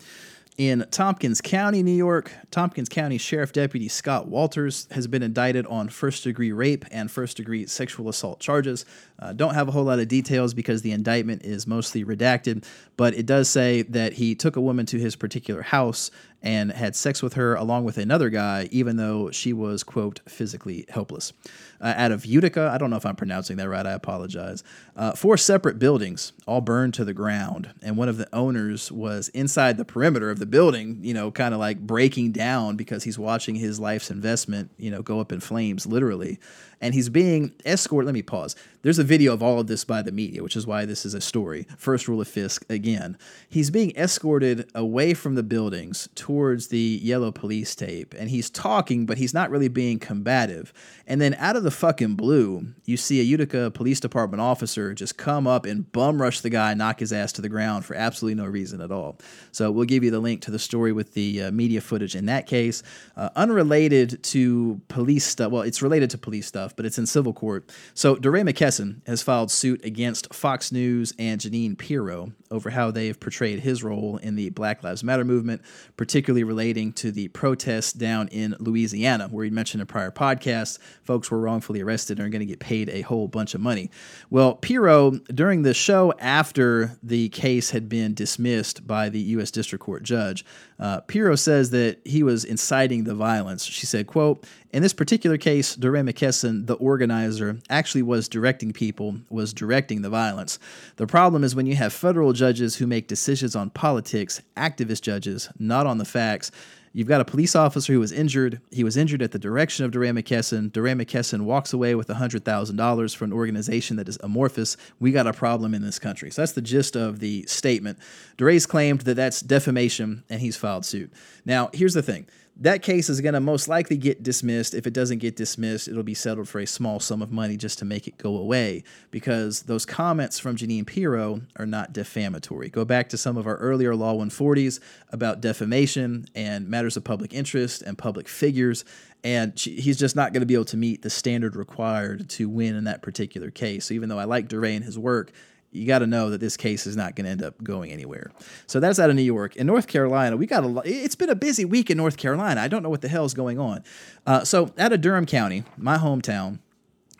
In 0.56 0.86
Tompkins 0.93 1.40
County, 1.40 1.82
New 1.82 1.97
York, 1.97 2.32
Tompkins 2.52 2.89
County 2.89 3.18
Sheriff 3.18 3.52
Deputy 3.52 3.89
Scott 3.89 4.28
Walters 4.28 4.86
has 4.93 5.09
been 5.09 5.20
indicted 5.20 5.66
on 5.66 5.89
first 5.89 6.22
degree 6.22 6.52
rape 6.52 6.85
and 6.93 7.10
first 7.10 7.36
degree 7.36 7.66
sexual 7.66 8.09
assault 8.09 8.39
charges. 8.39 8.85
Uh, 9.18 9.32
don't 9.32 9.55
have 9.55 9.66
a 9.66 9.72
whole 9.72 9.82
lot 9.82 9.98
of 9.98 10.06
details 10.06 10.55
because 10.55 10.82
the 10.82 10.93
indictment 10.93 11.44
is 11.44 11.66
mostly 11.66 12.05
redacted, 12.05 12.64
but 12.97 13.14
it 13.14 13.26
does 13.26 13.51
say 13.51 13.82
that 13.82 14.12
he 14.12 14.36
took 14.36 14.55
a 14.55 14.60
woman 14.60 14.86
to 14.86 14.97
his 14.97 15.16
particular 15.16 15.62
house 15.62 16.12
and 16.40 16.70
had 16.70 16.94
sex 16.94 17.20
with 17.20 17.32
her 17.32 17.56
along 17.56 17.82
with 17.82 17.98
another 17.98 18.31
guy, 18.31 18.68
even 18.70 18.97
though 18.97 19.32
she 19.32 19.52
was, 19.52 19.82
quote, 19.82 20.20
physically 20.28 20.85
helpless. 20.89 21.32
Uh, 21.81 21.95
out 21.97 22.13
of 22.13 22.25
Utica, 22.25 22.71
I 22.73 22.79
don't 22.79 22.91
know 22.91 22.97
if 22.97 23.07
I'm 23.07 23.17
pronouncing 23.17 23.57
that 23.59 23.69
right, 23.69 23.87
I 23.87 23.93
apologize. 23.93 24.63
Uh, 24.97 25.13
four 25.13 25.37
separate 25.37 25.79
buildings 25.79 26.33
all 26.47 26.61
burned 26.61 26.95
to 26.95 27.05
the 27.05 27.15
ground, 27.15 27.73
and 27.83 27.97
one 27.97 28.09
of 28.09 28.17
the 28.17 28.29
owners 28.35 28.91
was 28.91 29.29
inside 29.29 29.77
the 29.77 29.85
perimeter 29.85 30.31
of 30.31 30.39
the 30.39 30.47
building, 30.47 30.99
you 31.03 31.15
know, 31.15 31.31
kind 31.31 31.55
of 31.55 31.61
like 31.61 31.81
breaking 31.81 32.33
down 32.33 32.77
because 32.77 33.05
he's 33.05 33.19
watching 33.19 33.55
his 33.57 33.81
life's 33.81 34.11
investment, 34.11 34.71
you 34.77 34.91
know, 34.91 35.03
go 35.03 35.21
up 35.21 35.33
in 35.33 35.41
flames, 35.41 35.87
literally 35.87 36.39
and 36.85 36.93
he's 36.93 37.09
being 37.09 37.51
escorted. 37.65 38.05
Let 38.05 38.15
me 38.15 38.20
pause. 38.20 38.55
There's 38.82 38.98
a 38.98 39.05
video 39.05 39.32
of 39.32 39.43
all 39.43 39.59
of 39.59 39.69
this 39.69 39.86
by 39.86 40.02
the 40.02 40.12
media, 40.12 40.43
which 40.43 40.55
is 40.55 40.66
why 40.66 40.85
this 40.85 41.06
is 41.06 41.15
a 41.15 41.20
story. 41.23 41.66
First 41.78 42.06
rule 42.06 42.20
of 42.20 42.28
Fisk 42.28 42.66
again. 42.69 43.16
He's 43.48 43.70
being 43.70 43.97
escorted 43.97 44.70
away 44.74 45.15
from 45.15 45.35
the 45.35 45.43
buildings 45.43 46.11
towards 46.15 46.69
the 46.69 47.01
yellow 47.02 47.32
police 47.32 47.74
tape, 47.74 48.15
and 48.19 48.28
he's 48.28 48.51
talking, 48.51 49.06
but 49.06 49.16
he's 49.16 49.32
not 49.32 49.48
really 49.48 49.69
being 49.69 49.98
combative. 49.98 50.74
And 51.06 51.23
then 51.23 51.32
out 51.39 51.56
of 51.56 51.62
the 51.62 51.70
fucking 51.70 52.16
blue, 52.16 52.74
you 52.85 52.98
see 52.98 53.19
a 53.19 53.23
Utica 53.23 53.70
Police 53.70 54.01
Department 54.01 54.43
officer 54.43 54.93
just 54.93 55.16
come 55.16 55.47
up 55.47 55.65
and 55.65 55.90
bum 55.90 56.20
rush 56.20 56.43
the 56.43 56.51
guy, 56.51 56.74
knock 56.74 57.01
his 57.01 57.15
ass 57.15 57.32
to 57.32 57.40
the 57.40 57.48
ground 57.48 57.86
for 57.86 57.97
absolutely 57.97 58.35
no 58.35 58.47
reason 58.47 58.82
at 58.82 58.93
all. 58.93 59.16
So 59.52 59.70
we'll 59.70 59.86
give 59.86 60.05
you 60.05 60.11
the 60.11 60.20
link 60.20 60.43
to 60.43 60.51
the 60.51 60.59
story 60.59 60.93
with 60.93 61.15
the 61.15 61.44
uh, 61.44 61.51
media 61.51 61.81
footage 61.81 62.15
in 62.15 62.27
that 62.27 62.47
case. 62.47 62.82
Uh, 63.16 63.31
unrelated 63.36 64.23
to 64.24 64.82
police 64.89 65.24
stuff. 65.24 65.51
Well, 65.51 65.62
it's 65.62 65.81
related 65.81 66.11
to 66.11 66.19
police 66.19 66.47
stuff 66.47 66.74
but 66.77 66.87
it's 66.87 66.99
in 66.99 67.07
civil 67.07 67.33
court. 67.33 67.71
So 67.95 68.17
DeRay 68.17 68.43
McKesson 68.43 69.07
has 69.07 69.23
filed 69.23 69.51
suit 69.51 69.85
against 69.85 70.33
Fox 70.35 70.73
News 70.73 71.13
and 71.19 71.41
Jeanine 71.41 71.77
Pirro 71.77 72.33
over 72.51 72.71
how 72.71 72.91
they've 72.91 73.19
portrayed 73.19 73.61
his 73.61 73.83
role 73.83 74.19
in 74.19 74.37
the 74.37 74.51
Black 74.51 74.83
Lives 74.85 75.03
Matter 75.03 75.25
movement, 75.25 75.63
particularly 75.97 76.45
relating 76.45 76.93
to 76.95 77.11
the 77.11 77.29
protests 77.29 77.93
down 77.93 78.29
in 78.29 78.55
Louisiana, 78.61 79.29
where 79.29 79.45
he 79.45 79.51
mentioned 79.51 79.81
in 79.81 79.83
a 79.83 79.87
prior 79.87 80.11
podcast 80.11 80.79
folks 81.03 81.31
were 81.31 81.41
wrongfully 81.41 81.81
arrested 81.81 82.19
and 82.19 82.27
are 82.27 82.31
going 82.31 82.41
to 82.41 82.47
get 82.47 82.61
paid 82.61 82.89
a 82.89 83.03
whole 83.03 83.29
bunch 83.29 83.55
of 83.55 83.61
money. 83.61 83.91
Well, 84.31 84.55
Pirro, 84.55 85.13
during 85.33 85.63
the 85.63 85.75
show 85.75 86.13
after 86.19 86.97
the 87.03 87.29
case 87.31 87.71
had 87.71 87.89
been 87.89 88.15
dismissed 88.15 88.87
by 88.87 89.09
the 89.09 89.21
U.S. 89.21 89.51
District 89.51 89.85
Court 89.85 90.03
judge, 90.03 90.45
uh, 90.79 91.01
Pirro 91.01 91.37
says 91.37 91.71
that 91.71 92.01
he 92.05 92.23
was 92.23 92.45
inciting 92.45 93.05
the 93.05 93.15
violence. 93.15 93.65
She 93.65 93.87
said, 93.87 94.07
quote, 94.07 94.47
in 94.75 94.83
this 94.83 94.93
particular 94.93 95.39
case, 95.39 95.77
DeRay 95.77 96.01
McKesson, 96.01 96.67
the 96.67 96.75
organizer, 96.75 97.59
actually 97.71 98.03
was 98.03 98.29
directing 98.29 98.73
people, 98.73 99.21
was 99.31 99.55
directing 99.55 100.03
the 100.03 100.11
violence. 100.11 100.59
The 100.97 101.07
problem 101.07 101.45
is 101.45 101.55
when 101.55 101.67
you 101.67 101.77
have 101.77 101.93
federal 101.93 102.33
judges 102.33 102.75
who 102.75 102.89
make 102.89 103.07
decisions 103.07 103.55
on 103.55 103.71
politics, 103.71 104.43
activist 104.57 105.03
judges, 105.03 105.49
not 105.61 105.87
on 105.87 105.99
the 105.99 106.05
facts. 106.05 106.51
You've 106.93 107.07
got 107.07 107.21
a 107.21 107.25
police 107.25 107.55
officer 107.55 107.93
who 107.93 108.01
was 108.01 108.11
injured. 108.11 108.61
He 108.73 108.83
was 108.83 108.97
injured 108.97 109.23
at 109.23 109.31
the 109.31 109.39
direction 109.39 109.85
of 109.85 109.93
DeRay 109.93 110.11
McKesson. 110.11 110.73
DeRay 110.73 110.95
McKesson 110.95 111.43
walks 111.43 111.73
away 111.73 111.95
with 111.95 112.09
$100,000 112.09 113.17
for 113.17 113.25
an 113.25 113.33
organization 113.33 113.97
that 113.99 114.09
is 114.09 114.19
amorphous. 114.25 114.77
We 114.99 115.13
got 115.13 115.29
a 115.29 115.33
problem 115.33 115.75
in 115.75 115.83
this 115.83 116.01
country. 116.01 116.33
So 116.33 116.43
that's 116.43 116.53
the 116.53 116.61
gist 116.61 116.97
of 116.97 117.21
the 117.21 117.47
statement. 117.47 118.01
DeRay's 118.39 118.67
claimed 118.67 119.03
that 119.03 119.15
that's 119.15 119.41
defamation 119.41 120.25
and 120.29 120.41
he's 120.41 120.57
filed 120.57 120.85
suit. 120.85 121.13
Now, 121.45 121.71
here's 121.73 121.95
the 121.95 122.03
thing 122.03 122.27
that 122.56 122.82
case 122.82 123.09
is 123.09 123.20
going 123.20 123.35
to 123.35 123.40
most 123.40 123.66
likely 123.66 123.97
get 123.97 124.22
dismissed. 124.22 124.74
If 124.74 124.86
it 124.86 124.93
doesn't 124.93 125.18
get 125.18 125.35
dismissed, 125.35 125.89
it'll 125.89 126.05
be 126.05 126.14
settled 126.14 126.48
for 126.48 126.60
a 126.60 126.66
small 126.66 127.01
sum 127.01 127.20
of 127.20 127.32
money 127.32 127.56
just 127.56 127.81
to 127.81 127.85
make 127.85 128.06
it 128.06 128.16
go 128.16 128.36
away 128.36 128.85
because 129.10 129.62
those 129.62 129.85
comments 129.85 130.39
from 130.39 130.55
Jeanine 130.55 130.86
Pirro 130.86 131.40
are 131.56 131.66
not 131.66 131.93
defamatory. 131.93 132.68
Go 132.68 132.85
back 132.85 133.09
to 133.09 133.16
some 133.16 133.36
of 133.36 133.48
our 133.48 133.56
earlier 133.56 133.97
Law 133.97 134.14
140s 134.14 134.78
about 135.10 135.40
defamation 135.40 136.26
and 136.36 136.68
matters 136.68 136.97
of 136.97 137.02
public 137.02 137.35
interest 137.35 137.82
and 137.82 137.98
public 137.98 138.28
figures. 138.28 138.85
And 139.24 139.59
she, 139.59 139.74
he's 139.81 139.98
just 139.98 140.14
not 140.14 140.32
going 140.32 140.43
to 140.43 140.47
be 140.47 140.55
able 140.55 140.64
to 140.66 140.76
meet 140.76 141.02
the 141.02 141.10
standard 141.10 141.56
required 141.56 142.28
to 142.31 142.48
win 142.48 142.76
in 142.76 142.85
that 142.85 143.02
particular 143.02 143.51
case. 143.51 143.86
So 143.86 143.94
even 143.94 144.09
though 144.09 144.18
I 144.18 144.24
like 144.24 144.48
DeRay 144.48 144.76
and 144.76 144.85
his 144.85 144.98
work, 144.98 145.32
you 145.75 145.87
got 145.87 145.99
to 145.99 146.07
know 146.07 146.31
that 146.31 146.41
this 146.41 146.57
case 146.57 146.87
is 146.87 146.97
not 146.97 147.17
going 147.17 147.25
to 147.25 147.31
end 147.31 147.43
up 147.43 147.63
going 147.63 147.91
anywhere. 147.91 148.31
So 148.67 148.79
that's 148.79 148.99
out 148.99 149.11
of 149.11 149.17
New 149.17 149.23
York. 149.23 149.57
In 149.57 149.67
North 149.67 149.89
Carolina, 149.89 150.37
we 150.37 150.47
got 150.47 150.65
a. 150.65 150.83
It's 150.85 151.17
been 151.17 151.31
a 151.31 151.35
busy 151.35 151.65
week 151.65 151.91
in 151.91 151.97
North 151.97 152.17
Carolina. 152.17 152.61
I 152.61 152.69
don't 152.69 152.83
know 152.83 152.91
what 152.91 153.03
the 153.03 153.09
hell 153.09 153.25
is 153.25 153.35
going 153.35 153.59
on. 153.59 153.83
Uh, 154.27 154.45
so 154.45 154.73
out 154.79 154.93
of 154.93 155.01
Durham 155.01 155.27
County, 155.27 155.65
my 155.77 155.99
hometown, 155.99 156.61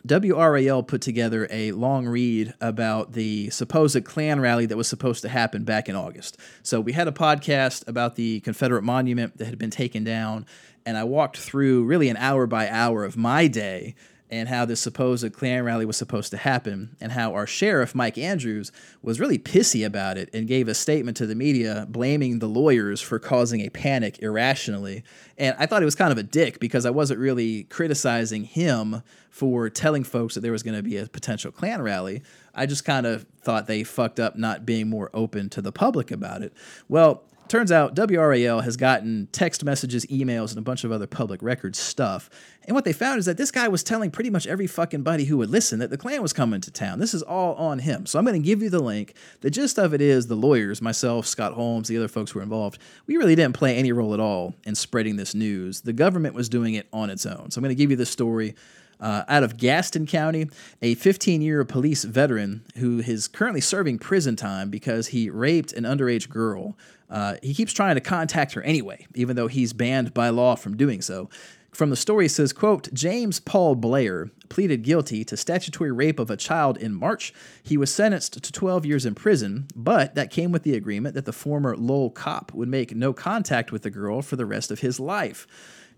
WRAL 0.07 0.87
put 0.87 1.01
together 1.01 1.49
a 1.51 1.73
long 1.73 2.07
read 2.07 2.55
about 2.61 3.13
the 3.13 3.51
supposed 3.51 4.05
Klan 4.05 4.39
rally 4.39 4.67
that 4.67 4.77
was 4.77 4.87
supposed 4.87 5.23
to 5.23 5.29
happen 5.29 5.65
back 5.65 5.89
in 5.89 5.97
August. 5.97 6.39
So 6.63 6.81
we 6.81 6.93
had 6.93 7.09
a 7.09 7.13
podcast 7.13 7.89
about 7.89 8.15
the 8.15 8.41
Confederate 8.41 8.83
monument 8.83 9.39
that 9.39 9.47
had 9.47 9.59
been 9.59 9.71
taken 9.71 10.05
down, 10.05 10.47
and 10.87 10.97
I 10.97 11.05
walked 11.05 11.39
through 11.39 11.85
really 11.85 12.09
an 12.09 12.19
hour 12.19 12.47
by 12.47 12.69
hour 12.69 13.05
of 13.05 13.17
my 13.17 13.49
day 13.49 13.95
and 14.31 14.49
how 14.49 14.65
this 14.65 14.81
supposed 14.81 15.33
Klan 15.33 15.65
rally 15.65 15.85
was 15.85 15.97
supposed 15.97 16.31
to 16.31 16.37
happen, 16.37 16.97
and 17.01 17.13
how 17.13 17.35
our 17.35 17.47
sheriff, 17.47 17.95
Mike 17.95 18.19
Andrews, 18.19 18.73
was 19.03 19.21
really 19.21 19.39
pissy 19.39 19.87
about 19.87 20.17
it 20.17 20.31
and 20.33 20.49
gave 20.49 20.67
a 20.67 20.75
statement 20.75 21.17
to 21.19 21.27
the 21.27 21.35
media 21.35 21.87
blaming 21.89 22.39
the 22.39 22.49
lawyers 22.49 23.01
for 23.01 23.19
causing 23.19 23.61
a 23.61 23.71
panic 23.71 24.23
irrationally. 24.23 25.05
And 25.39 25.55
I 25.59 25.67
thought 25.67 25.83
he 25.83 25.85
was 25.85 25.95
kind 25.95 26.13
of 26.13 26.19
a 26.19 26.23
dick 26.23 26.59
because 26.59 26.87
I 26.87 26.91
wasn't 26.91 27.21
really 27.21 27.65
criticizing 27.65 28.45
him 28.45 29.03
for 29.31 29.69
telling 29.69 30.05
folks 30.05 30.35
that 30.35 30.41
there 30.41 30.53
was 30.53 30.63
going 30.63 30.77
to 30.77 30.83
be 30.83 30.97
a 30.97 31.07
potential 31.07 31.53
Klan 31.53 31.83
rally. 31.83 32.23
I 32.55 32.67
just 32.67 32.85
kind 32.85 33.05
of 33.05 33.27
thought 33.43 33.67
they 33.67 33.85
fucked 33.85 34.21
up 34.21 34.37
not 34.37 34.65
being 34.65 34.89
more 34.89 35.11
open 35.13 35.49
to 35.51 35.61
the 35.61 35.73
public 35.73 36.11
about 36.11 36.43
it. 36.43 36.53
Well, 36.89 37.25
Turns 37.47 37.71
out 37.71 37.95
WRAL 37.95 38.65
has 38.65 38.77
gotten 38.79 39.29
text 39.31 39.65
messages, 39.65 40.07
emails, 40.07 40.51
and 40.51 40.59
a 40.59 40.63
bunch 40.63 40.83
of 40.83 40.91
other 40.91 41.07
public 41.07 41.43
record 41.43 41.77
stuff. 41.77 42.31
And 42.67 42.75
what 42.75 42.87
they 42.87 42.95
found 42.95 43.19
is 43.19 43.27
that 43.27 43.37
this 43.37 43.51
guy 43.51 43.69
was 43.69 43.83
telling 43.83 44.11
pretty 44.11 44.31
much 44.31 44.47
every 44.47 44.67
fucking 44.67 45.03
buddy 45.03 45.27
who 45.27 45.37
would 45.37 45.51
listen 45.51 45.79
that 45.81 45.91
the 45.91 45.99
Klan 45.99 46.23
was 46.23 46.33
coming 46.33 46.63
to 46.63 46.71
town. 46.71 47.01
This 47.01 47.13
is 47.13 47.23
all 47.23 47.55
on 47.57 47.81
him. 47.81 48.07
So 48.07 48.19
I'm 48.19 48.25
going 48.25 48.41
to 48.41 48.47
give 48.47 48.63
you 48.63 48.71
the 48.71 48.83
link. 48.83 49.15
The 49.43 49.51
gist 49.51 49.79
of 49.79 49.93
it 49.93 50.01
is 50.01 50.27
the 50.27 50.37
lawyers, 50.37 50.81
myself, 50.81 51.27
Scott 51.27 51.53
Holmes, 51.53 51.89
the 51.89 51.99
other 51.99 52.09
folks 52.09 52.31
who 52.31 52.39
were 52.39 52.43
involved, 52.43 52.81
we 53.07 53.19
really 53.19 53.35
didn't 53.35 53.55
play 53.55 53.77
any 53.77 53.93
role 53.93 54.15
at 54.15 54.21
all 54.21 54.55
in 54.65 54.75
spreading 54.75 55.17
this 55.17 55.35
news. 55.35 55.83
The 55.83 55.93
government 55.93 56.35
was 56.35 56.49
doing 56.49 56.73
it 56.73 56.89
on 56.95 57.11
its 57.11 57.27
own. 57.27 57.51
So 57.51 57.59
I'm 57.59 57.63
going 57.63 57.77
to 57.77 57.81
give 57.81 57.91
you 57.91 57.97
the 57.97 58.07
story. 58.07 58.55
Uh, 59.01 59.25
out 59.29 59.43
of 59.43 59.57
Gaston 59.57 60.07
County, 60.07 60.49
a 60.81 60.95
15 60.95 61.43
year 61.43 61.65
police 61.65 62.05
veteran 62.05 62.65
who 62.77 63.01
is 63.01 63.27
currently 63.27 63.61
serving 63.61 63.99
prison 63.99 64.37
time 64.37 64.71
because 64.71 65.09
he 65.09 65.29
raped 65.29 65.73
an 65.73 65.83
underage 65.83 66.29
girl 66.29 66.77
uh, 67.11 67.37
he 67.43 67.55
keeps 67.55 67.73
trying 67.73 67.95
to 67.95 68.01
contact 68.01 68.53
her 68.53 68.63
anyway, 68.63 69.07
even 69.15 69.37
though 69.37 69.49
he's 69.49 69.73
banned 69.73 70.15
by 70.15 70.29
law 70.31 70.55
from 70.55 70.77
doing 70.77 71.01
so. 71.01 71.29
From 71.75 71.91
the 71.91 71.97
story, 71.97 72.29
says, 72.29 72.53
quote, 72.53 72.93
James 72.95 73.41
Paul 73.41 73.75
Blair 73.75 74.31
pleaded 74.49 74.83
guilty 74.83 75.25
to 75.25 75.37
statutory 75.37 75.91
rape 75.91 76.21
of 76.21 76.31
a 76.31 76.37
child 76.37 76.77
in 76.77 76.95
March. 76.95 77.35
He 77.65 77.77
was 77.77 77.93
sentenced 77.93 78.41
to 78.45 78.53
12 78.53 78.87
years 78.87 79.05
in 79.05 79.17
prison, 79.17 79.67
but 79.75 80.15
that 80.15 80.31
came 80.31 80.53
with 80.53 80.63
the 80.63 80.77
agreement 80.77 81.17
that 81.17 81.25
the 81.25 81.33
former 81.33 81.77
Lowell 81.77 82.11
cop 82.11 82.55
would 82.55 82.69
make 82.69 82.95
no 82.95 83.13
contact 83.13 83.73
with 83.73 83.83
the 83.83 83.91
girl 83.91 84.23
for 84.23 84.37
the 84.37 84.47
rest 84.47 84.71
of 84.71 84.81
his 84.81 85.01
life. 85.01 85.49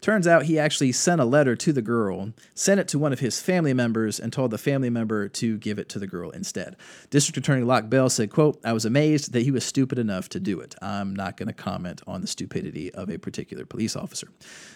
Turns 0.01 0.27
out 0.27 0.45
he 0.45 0.59
actually 0.59 0.93
sent 0.93 1.21
a 1.21 1.25
letter 1.25 1.57
to 1.57 1.73
the 1.73 1.83
girl, 1.83 2.33
sent 2.55 2.79
it 2.79 2.87
to 2.89 2.99
one 2.99 3.13
of 3.13 3.21
his 3.21 3.41
family 3.41 3.73
members, 3.73 4.21
and 4.21 4.33
told 4.33 4.51
the 4.51 4.59
family 4.59 4.91
member 4.91 5.29
to 5.29 5.59
give 5.59 5.79
it 5.79 5.89
to 5.89 5.99
the 5.99 6.07
girl 6.07 6.31
instead. 6.31 6.77
District 7.11 7.37
Attorney 7.37 7.63
Locke 7.63 7.89
Bell 7.89 8.09
said, 8.09 8.31
quote, 8.31 8.61
I 8.65 8.73
was 8.73 8.85
amazed 8.85 9.33
that 9.33 9.43
he 9.43 9.51
was 9.51 9.65
stupid 9.65 9.99
enough 9.99 10.29
to 10.31 10.41
do 10.41 10.61
it. 10.61 10.75
I'm 10.81 11.15
not 11.15 11.37
going 11.37 11.49
to 11.49 11.53
comment 11.53 12.03
on 12.07 12.21
the 12.21 12.27
stupidity 12.27 12.93
of 12.95 13.11
a 13.11 13.19
particular 13.19 13.65
police 13.65 13.97
officer. 13.97 14.29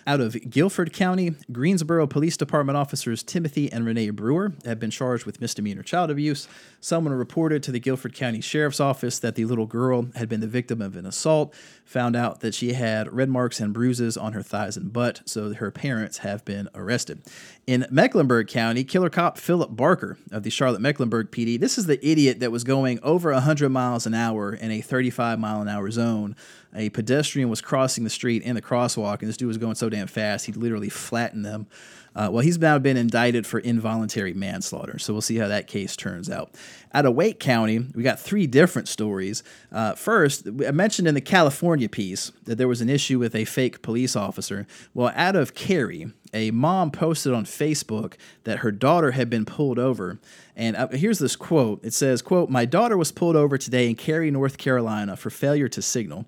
Out 0.07 0.21
of 0.21 0.51
Guilford 0.51 0.93
County, 0.93 1.35
Greensboro 1.53 2.07
Police 2.07 2.37
Department 2.37 2.77
officers 2.77 3.23
Timothy 3.23 3.71
and 3.71 3.85
Renee 3.85 4.11
Brewer 4.11 4.55
have 4.65 4.81
been 4.81 4.91
charged 4.91 5.27
with 5.27 5.41
misdemeanor 5.41 5.83
child 5.83 6.11
abuse. 6.11 6.49
Someone 6.81 7.13
reported 7.13 7.63
to 7.65 7.73
the 7.73 7.81
Guilford 7.81 8.15
County 8.15 8.41
Sheriff's 8.41 8.81
Office 8.81 9.19
that 9.19 9.35
the 9.35 9.45
little 9.45 9.67
girl 9.67 10.09
had 10.17 10.29
been 10.29 10.41
the 10.41 10.47
victim 10.47 10.81
of 10.81 10.97
an 10.97 11.07
assault, 11.07 11.55
found 11.85 12.17
out 12.17 12.41
that 12.41 12.55
she 12.55 12.73
had 12.73 13.13
red 13.13 13.29
marks 13.29 13.61
and 13.61 13.75
bruises 13.75 14.17
on 14.17 14.33
her 14.33 14.43
thighs 14.43 14.77
and 14.77 14.93
butt 14.93 15.10
so 15.25 15.53
her 15.55 15.71
parents 15.71 16.19
have 16.19 16.45
been 16.45 16.69
arrested. 16.75 17.23
In 17.67 17.87
Mecklenburg 17.91 18.49
County, 18.49 18.85
killer 18.85 19.11
cop 19.11 19.39
Philip 19.39 19.77
Barker 19.77 20.19
of 20.31 20.43
the 20.43 20.51
Charlotte 20.51 20.81
Mecklenburg 20.81 21.31
PD, 21.31 21.59
this 21.59 21.79
is 21.79 21.87
the 21.87 22.05
idiot 22.07 22.41
that 22.41 22.53
was 22.53 22.65
going 22.65 22.99
over 23.03 23.33
100 23.33 23.69
miles 23.69 24.07
an 24.07 24.15
hour 24.15 24.53
in 24.53 24.71
a 24.71 24.81
35 24.81 25.39
mile 25.39 25.61
an 25.61 25.69
hour 25.69 25.91
zone. 25.91 26.37
A 26.75 26.91
pedestrian 26.91 27.49
was 27.49 27.61
crossing 27.61 28.05
the 28.05 28.11
street 28.11 28.43
in 28.43 28.55
the 28.55 28.63
crosswalk, 28.63 29.21
and 29.21 29.29
this 29.29 29.37
dude 29.37 29.49
was 29.49 29.59
going 29.59 29.75
so 29.75 29.89
damn 29.89 30.07
fast, 30.07 30.47
he 30.47 30.53
literally 30.53 30.89
flattened 30.89 31.45
them. 31.45 31.67
Uh, 32.15 32.29
well, 32.31 32.43
he's 32.43 32.59
now 32.59 32.79
been 32.79 32.97
indicted 32.97 33.47
for 33.47 33.61
involuntary 33.61 34.35
manslaughter, 34.35 34.99
so 34.99 35.13
we'll 35.13 35.23
see 35.23 35.37
how 35.37 35.49
that 35.49 35.67
case 35.67 35.97
turns 35.97 36.29
out. 36.29 36.55
Out 36.93 37.07
of 37.07 37.15
Wake 37.15 37.39
County, 37.39 37.79
we 37.95 38.03
got 38.03 38.19
three 38.19 38.47
different 38.47 38.89
stories. 38.89 39.45
Uh, 39.71 39.95
first, 39.95 40.47
I 40.67 40.73
mentioned 40.73 41.07
in 41.07 41.15
the 41.15 41.21
California 41.21 41.89
piece 41.89 42.33
that 42.45 42.57
there 42.57 42.67
was 42.67 42.81
an 42.81 42.89
issue 42.89 43.19
with 43.19 43.35
a 43.37 43.45
fake 43.45 43.81
police 43.81 44.17
officer. 44.17 44.67
Well, 44.93 45.13
out 45.15 45.37
of 45.37 45.55
Cary, 45.55 46.13
a 46.35 46.51
mom 46.51 46.91
posted 46.91 47.33
on 47.33 47.45
Facebook 47.45 48.15
that 48.45 48.59
her 48.59 48.73
daughter 48.73 49.13
had 49.13 49.31
been 49.31 49.45
pulled 49.45 49.79
over. 49.79 50.19
And 50.57 50.77
uh, 50.77 50.89
here's 50.89 51.19
this 51.19 51.37
quote. 51.37 51.85
It 51.85 51.93
says, 51.95 52.23
quote, 52.23 52.51
"My 52.51 52.65
daughter 52.65 52.97
was 52.97 53.13
pulled 53.13 53.37
over 53.37 53.57
today 53.57 53.89
in 53.89 53.97
Cary, 53.97 54.31
North 54.31 54.59
Carolina 54.59 55.17
for 55.17 55.31
failure 55.31 55.69
to 55.69 55.83
signal. 55.83 56.27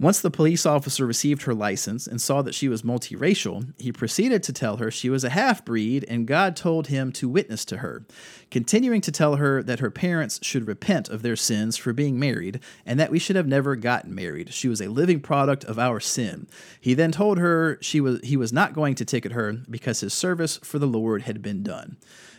Once 0.00 0.20
the 0.20 0.30
police 0.30 0.66
officer 0.66 1.06
received 1.06 1.42
her 1.42 1.54
license 1.54 2.08
and 2.08 2.20
saw 2.20 2.42
that 2.42 2.54
she 2.54 2.68
was 2.68 2.82
multiracial, 2.82 3.72
he 3.78 3.92
proceeded 3.92 4.42
to 4.42 4.52
tell 4.52 4.78
her 4.78 4.90
she 4.90 5.08
was 5.08 5.22
a 5.22 5.30
half 5.30 5.64
breed 5.64 6.04
and 6.08 6.26
God 6.26 6.56
told 6.56 6.88
him 6.88 7.12
to 7.12 7.28
witness 7.28 7.64
to 7.66 7.76
her, 7.76 8.04
continuing 8.50 9.00
to 9.02 9.12
tell 9.12 9.36
her 9.36 9.62
that 9.62 9.78
her 9.78 9.92
parents 9.92 10.40
should 10.42 10.66
repent 10.66 11.08
of 11.08 11.22
their 11.22 11.36
sins 11.36 11.76
for 11.76 11.92
being 11.92 12.18
married 12.18 12.58
and 12.84 12.98
that 12.98 13.12
we 13.12 13.20
should 13.20 13.36
have 13.36 13.46
never 13.46 13.76
gotten 13.76 14.12
married. 14.12 14.52
She 14.52 14.68
was 14.68 14.80
a 14.80 14.88
living 14.88 15.20
product 15.20 15.62
of 15.64 15.78
our 15.78 16.00
sin. 16.00 16.48
He 16.80 16.94
then 16.94 17.12
told 17.12 17.38
her 17.38 17.78
she 17.80 18.00
was 18.00 18.20
he 18.24 18.36
was 18.36 18.52
not 18.52 18.74
going 18.74 18.96
to 18.96 19.04
ticket 19.04 19.30
her 19.30 19.52
because 19.70 20.00
his 20.00 20.12
service 20.12 20.56
for 20.58 20.80
the 20.80 20.86
Lord 20.86 21.22
had 21.22 21.40
been 21.40 21.62
done. 21.62 21.98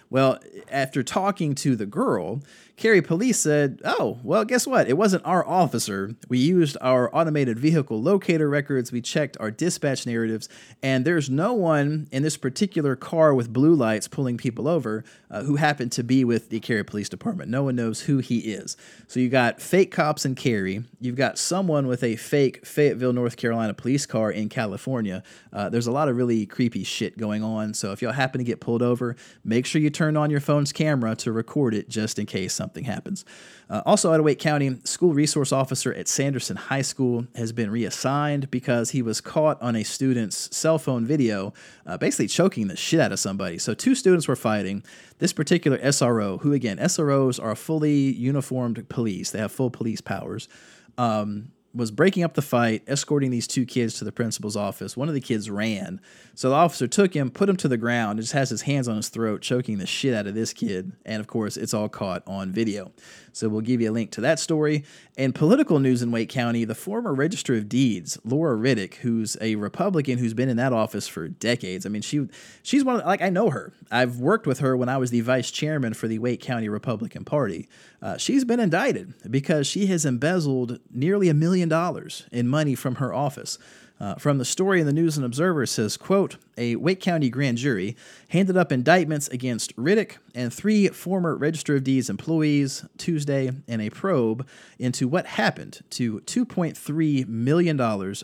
Well, 0.10 0.40
after 0.70 1.04
talking 1.04 1.56
to 1.56 1.76
the 1.76 1.86
girl, 1.86 2.42
Cary 2.78 3.02
police 3.02 3.40
said, 3.40 3.80
Oh, 3.86 4.20
well, 4.22 4.44
guess 4.44 4.68
what? 4.68 4.90
It 4.90 4.98
wasn't 4.98 5.26
our 5.26 5.48
officer. 5.48 6.14
We 6.28 6.40
used 6.40 6.76
our 6.82 7.14
automated 7.16 7.58
vehicle 7.58 8.02
locator 8.02 8.50
records, 8.50 8.92
we 8.92 9.02
checked 9.02 9.38
our 9.40 9.50
dispatch 9.50 10.06
narratives, 10.06 10.50
and 10.84 11.06
there's 11.06 11.30
no 11.30 11.54
one 11.54 12.08
in 12.12 12.22
this 12.22 12.36
particular 12.36 12.98
car 12.98 13.34
with 13.34 13.54
blue 13.54 13.74
lights 13.74 14.10
pulling 14.10 14.38
people 14.38 14.68
over 14.68 15.06
uh, 15.32 15.44
who 15.44 15.56
happened 15.56 15.94
to 15.94 16.04
be 16.04 16.26
with 16.26 16.50
the 16.50 16.60
Cary 16.60 16.84
Police 16.84 17.08
Department. 17.08 17.50
No 17.50 17.64
one 17.64 17.78
knows 17.78 18.02
who 18.02 18.18
he 18.18 18.40
is. 18.40 18.76
So 19.08 19.22
you 19.22 19.30
got 19.30 19.62
fake 19.62 19.92
cops 19.92 20.26
in 20.26 20.36
Cary, 20.36 20.84
you've 21.00 21.16
got 21.16 21.38
someone 21.38 21.88
with 21.88 22.04
a 22.04 22.18
fake 22.18 22.66
Fayetteville, 22.66 23.14
North 23.14 23.38
Carolina 23.38 23.74
police 23.74 24.06
car 24.06 24.32
in 24.32 24.50
California. 24.50 25.24
Uh, 25.54 25.70
there's 25.70 25.88
a 25.88 25.92
lot 25.92 26.10
of 26.10 26.18
really 26.18 26.46
creepy 26.46 26.84
shit 26.84 27.18
going 27.18 27.42
on. 27.42 27.74
So 27.74 27.94
if 27.94 28.02
y'all 28.02 28.12
happen 28.12 28.40
to 28.40 28.46
get 28.46 28.60
pulled 28.60 28.82
over, 28.82 29.16
make 29.46 29.66
sure 29.66 29.82
you 29.82 29.90
turn 29.90 30.18
on 30.18 30.30
your 30.30 30.42
phone's 30.42 30.74
camera 30.74 31.16
to 31.18 31.32
record 31.32 31.74
it 31.74 31.88
just 31.88 32.20
in 32.20 32.26
case 32.26 32.54
something 32.66 32.84
happens. 32.86 33.26
Uh, 33.70 33.84
also, 33.86 34.12
out 34.12 34.20
of 34.20 34.26
Wake 34.26 34.40
County, 34.40 34.78
school 34.86 35.14
resource 35.14 35.52
officer 35.52 35.94
at 35.94 36.08
Sanderson 36.08 36.56
High 36.56 36.82
School 36.82 37.28
has 37.36 37.52
been 37.52 37.70
reassigned 37.70 38.50
because 38.50 38.90
he 38.90 39.04
was 39.04 39.22
caught 39.22 39.62
on 39.62 39.76
a 39.76 39.84
student's 39.84 40.56
cell 40.56 40.80
phone 40.80 41.06
video, 41.06 41.54
uh, 41.86 41.98
basically 41.98 42.28
choking 42.28 42.68
the 42.68 42.76
shit 42.76 43.00
out 43.00 43.12
of 43.12 43.20
somebody. 43.20 43.60
So, 43.60 43.76
two 43.76 43.94
students 43.94 44.28
were 44.28 44.36
fighting. 44.36 44.84
This 45.20 45.32
particular 45.32 45.78
SRO, 45.78 46.42
who 46.42 46.54
again, 46.54 46.78
SROs 46.78 47.42
are 47.42 47.56
fully 47.56 48.12
uniformed 48.12 48.90
police, 48.90 49.30
they 49.30 49.40
have 49.40 49.52
full 49.52 49.70
police 49.70 50.02
powers. 50.02 50.50
Um, 50.98 51.52
was 51.76 51.92
breaking 51.92 52.24
up 52.24 52.34
the 52.34 52.42
fight, 52.42 52.84
escorting 52.88 53.32
these 53.32 53.48
two 53.48 53.66
kids 53.66 53.96
to 53.96 54.06
the 54.06 54.12
principal's 54.12 54.56
office. 54.56 54.96
One 54.96 55.10
of 55.10 55.14
the 55.14 55.22
kids 55.22 55.50
ran. 55.50 56.00
So 56.34 56.50
the 56.50 56.56
officer 56.56 56.88
took 56.88 57.14
him, 57.14 57.30
put 57.30 57.50
him 57.50 57.58
to 57.58 57.68
the 57.68 57.78
ground, 57.78 58.18
and 58.18 58.22
just 58.22 58.34
has 58.34 58.50
his 58.50 58.62
hands 58.62 58.88
on 58.88 58.96
his 58.96 59.10
throat, 59.10 59.42
choking 59.42 59.78
the 59.78 59.86
shit 59.86 60.14
out 60.14 60.28
of 60.28 60.36
this 60.36 60.54
kid. 60.54 60.94
And 61.06 61.20
of 61.20 61.28
course, 61.28 61.58
it's 61.58 61.74
all 61.74 61.90
caught 61.90 62.24
on 62.26 62.52
video. 62.52 62.92
So 63.36 63.50
we'll 63.50 63.62
give 63.62 63.82
you 63.82 63.90
a 63.90 63.94
link 63.94 64.12
to 64.12 64.22
that 64.22 64.40
story. 64.40 64.84
And 65.18 65.34
political 65.34 65.80
news 65.80 66.02
in 66.02 66.12
Wake 66.12 66.30
County, 66.30 66.64
the 66.66 66.76
former 66.76 67.14
Register 67.14 67.56
of 67.56 67.68
Deeds, 67.68 68.20
Laura 68.24 68.56
Riddick, 68.56 68.96
who's 68.96 69.36
a 69.42 69.56
Republican 69.56 70.20
who's 70.20 70.34
been 70.34 70.50
in 70.50 70.58
that 70.58 70.74
office 70.74 71.08
for 71.08 71.28
decades. 71.28 71.86
I 71.86 71.90
mean, 71.90 72.02
she 72.02 72.28
she's 72.64 72.84
one 72.84 72.98
of, 72.98 73.06
like 73.06 73.22
I 73.22 73.30
know 73.30 73.50
her. 73.50 73.74
I've 73.92 74.20
worked 74.20 74.46
with 74.46 74.60
her 74.60 74.78
when 74.78 74.90
I 74.90 74.98
was 74.98 75.12
the 75.12 75.22
vice 75.22 75.52
chairman 75.52 75.94
for 75.94 76.08
the 76.08 76.20
Wake 76.20 76.42
County 76.42 76.70
Republican 76.70 77.26
Party. 77.26 77.68
Uh, 78.02 78.18
she's 78.18 78.46
been 78.46 78.60
indicted 78.60 79.14
because 79.30 79.66
she 79.66 79.88
has 79.88 80.06
embezzled 80.06 80.80
nearly 80.92 81.28
a 81.28 81.34
million 81.34 81.56
million 81.56 81.70
dollars 81.70 82.26
in 82.32 82.48
money 82.48 82.76
from 82.76 82.96
her 82.96 83.14
office. 83.14 83.58
Uh, 83.98 84.16
from 84.16 84.38
the 84.38 84.46
story 84.46 84.82
in 84.82 84.86
the 84.86 84.94
News 84.94 85.16
and 85.16 85.26
Observer 85.26 85.66
says, 85.66 85.96
quote, 85.96 86.36
a 86.58 86.76
Wake 86.76 87.00
County 87.00 87.30
grand 87.30 87.58
jury 87.58 87.96
handed 88.30 88.58
up 88.58 88.72
indictments 88.72 89.30
against 89.30 89.76
Riddick 89.78 90.18
and 90.34 90.54
three 90.54 90.90
former 90.90 91.36
Register 91.36 91.78
of 91.78 91.86
Deeds 91.86 92.10
employees 92.10 92.86
Tuesday 92.98 93.52
in 93.68 93.80
a 93.80 93.90
probe 93.90 94.46
into 94.78 95.08
what 95.08 95.26
happened 95.26 95.80
to 95.92 96.20
$2.3 96.22 97.28
million 97.28 97.80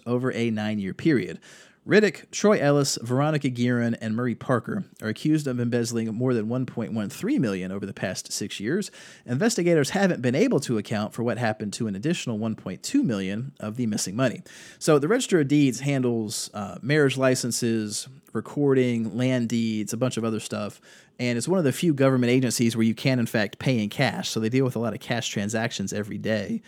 over 0.06 0.34
a 0.34 0.52
nine 0.52 0.80
year 0.80 0.94
period. 0.94 1.40
Riddick, 1.88 2.30
Troy 2.30 2.60
Ellis, 2.60 3.00
Veronica 3.02 3.50
Guerin, 3.50 3.96
and 3.96 4.16
Murray 4.16 4.36
Parker 4.36 4.84
are 5.02 5.10
accused 5.10 5.48
of 5.48 5.60
embezzling 5.60 6.14
more 6.14 6.36
than 6.36 6.48
1.13 6.48 7.40
million 7.40 7.72
over 7.72 7.88
the 7.88 7.94
past 7.94 8.32
six 8.32 8.60
years. 8.60 8.92
Investigators 9.26 9.90
haven't 9.90 10.22
been 10.22 10.36
able 10.36 10.60
to 10.60 10.78
account 10.78 11.12
for 11.12 11.24
what 11.24 11.40
happened 11.40 11.74
to 11.74 11.88
an 11.88 11.96
additional 11.96 12.38
1.2 12.38 13.04
million 13.04 13.54
of 13.60 13.78
the 13.78 13.88
missing 13.88 14.16
money. 14.16 14.44
So 14.78 15.00
the 15.00 15.08
Register 15.08 15.40
of 15.40 15.48
Deeds 15.48 15.80
handles 15.80 16.52
uh, 16.54 16.78
marriage 16.84 17.18
licenses, 17.18 18.08
recording, 18.32 19.18
land 19.18 19.50
deeds, 19.50 19.92
a 19.92 19.98
bunch 19.98 20.18
of 20.18 20.24
other 20.24 20.40
stuff. 20.40 20.80
And 21.20 21.36
it's 21.36 21.48
one 21.48 21.58
of 21.58 21.66
the 21.66 21.74
few 21.74 21.96
government 21.96 22.32
agencies 22.32 22.76
where 22.76 22.86
you 22.86 22.96
can, 22.96 23.20
in 23.20 23.26
fact, 23.26 23.58
pay 23.58 23.82
in 23.82 23.90
cash. 23.90 24.30
So 24.30 24.40
they 24.40 24.50
deal 24.50 24.66
with 24.66 24.76
a 24.76 24.80
lot 24.80 24.94
of 24.94 25.00
cash 25.00 25.30
transactions 25.30 25.94
every 25.94 26.20
day. 26.20 26.62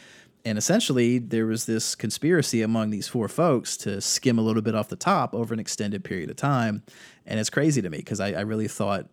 And 0.45 0.57
essentially, 0.57 1.19
there 1.19 1.45
was 1.45 1.65
this 1.65 1.95
conspiracy 1.95 2.61
among 2.61 2.89
these 2.89 3.07
four 3.07 3.29
folks 3.29 3.77
to 3.77 4.01
skim 4.01 4.37
a 4.37 4.41
little 4.41 4.61
bit 4.61 4.75
off 4.75 4.89
the 4.89 4.97
top 4.97 5.33
over 5.33 5.53
an 5.53 5.59
extended 5.59 6.03
period 6.03 6.29
of 6.29 6.35
time. 6.35 6.83
And 7.25 7.39
it's 7.39 7.49
crazy 7.49 7.81
to 7.81 7.89
me 7.89 7.99
because 7.99 8.19
I, 8.19 8.33
I, 8.33 8.41
really 8.41 8.67
thought 8.67 9.07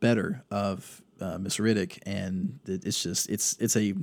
better 0.00 0.42
of 0.50 1.02
uh, 1.20 1.36
Miss 1.36 1.58
Riddick. 1.58 1.98
And 2.06 2.58
it's 2.66 3.02
just, 3.02 3.28
it's, 3.28 3.58
it's 3.60 3.76
a 3.76 3.94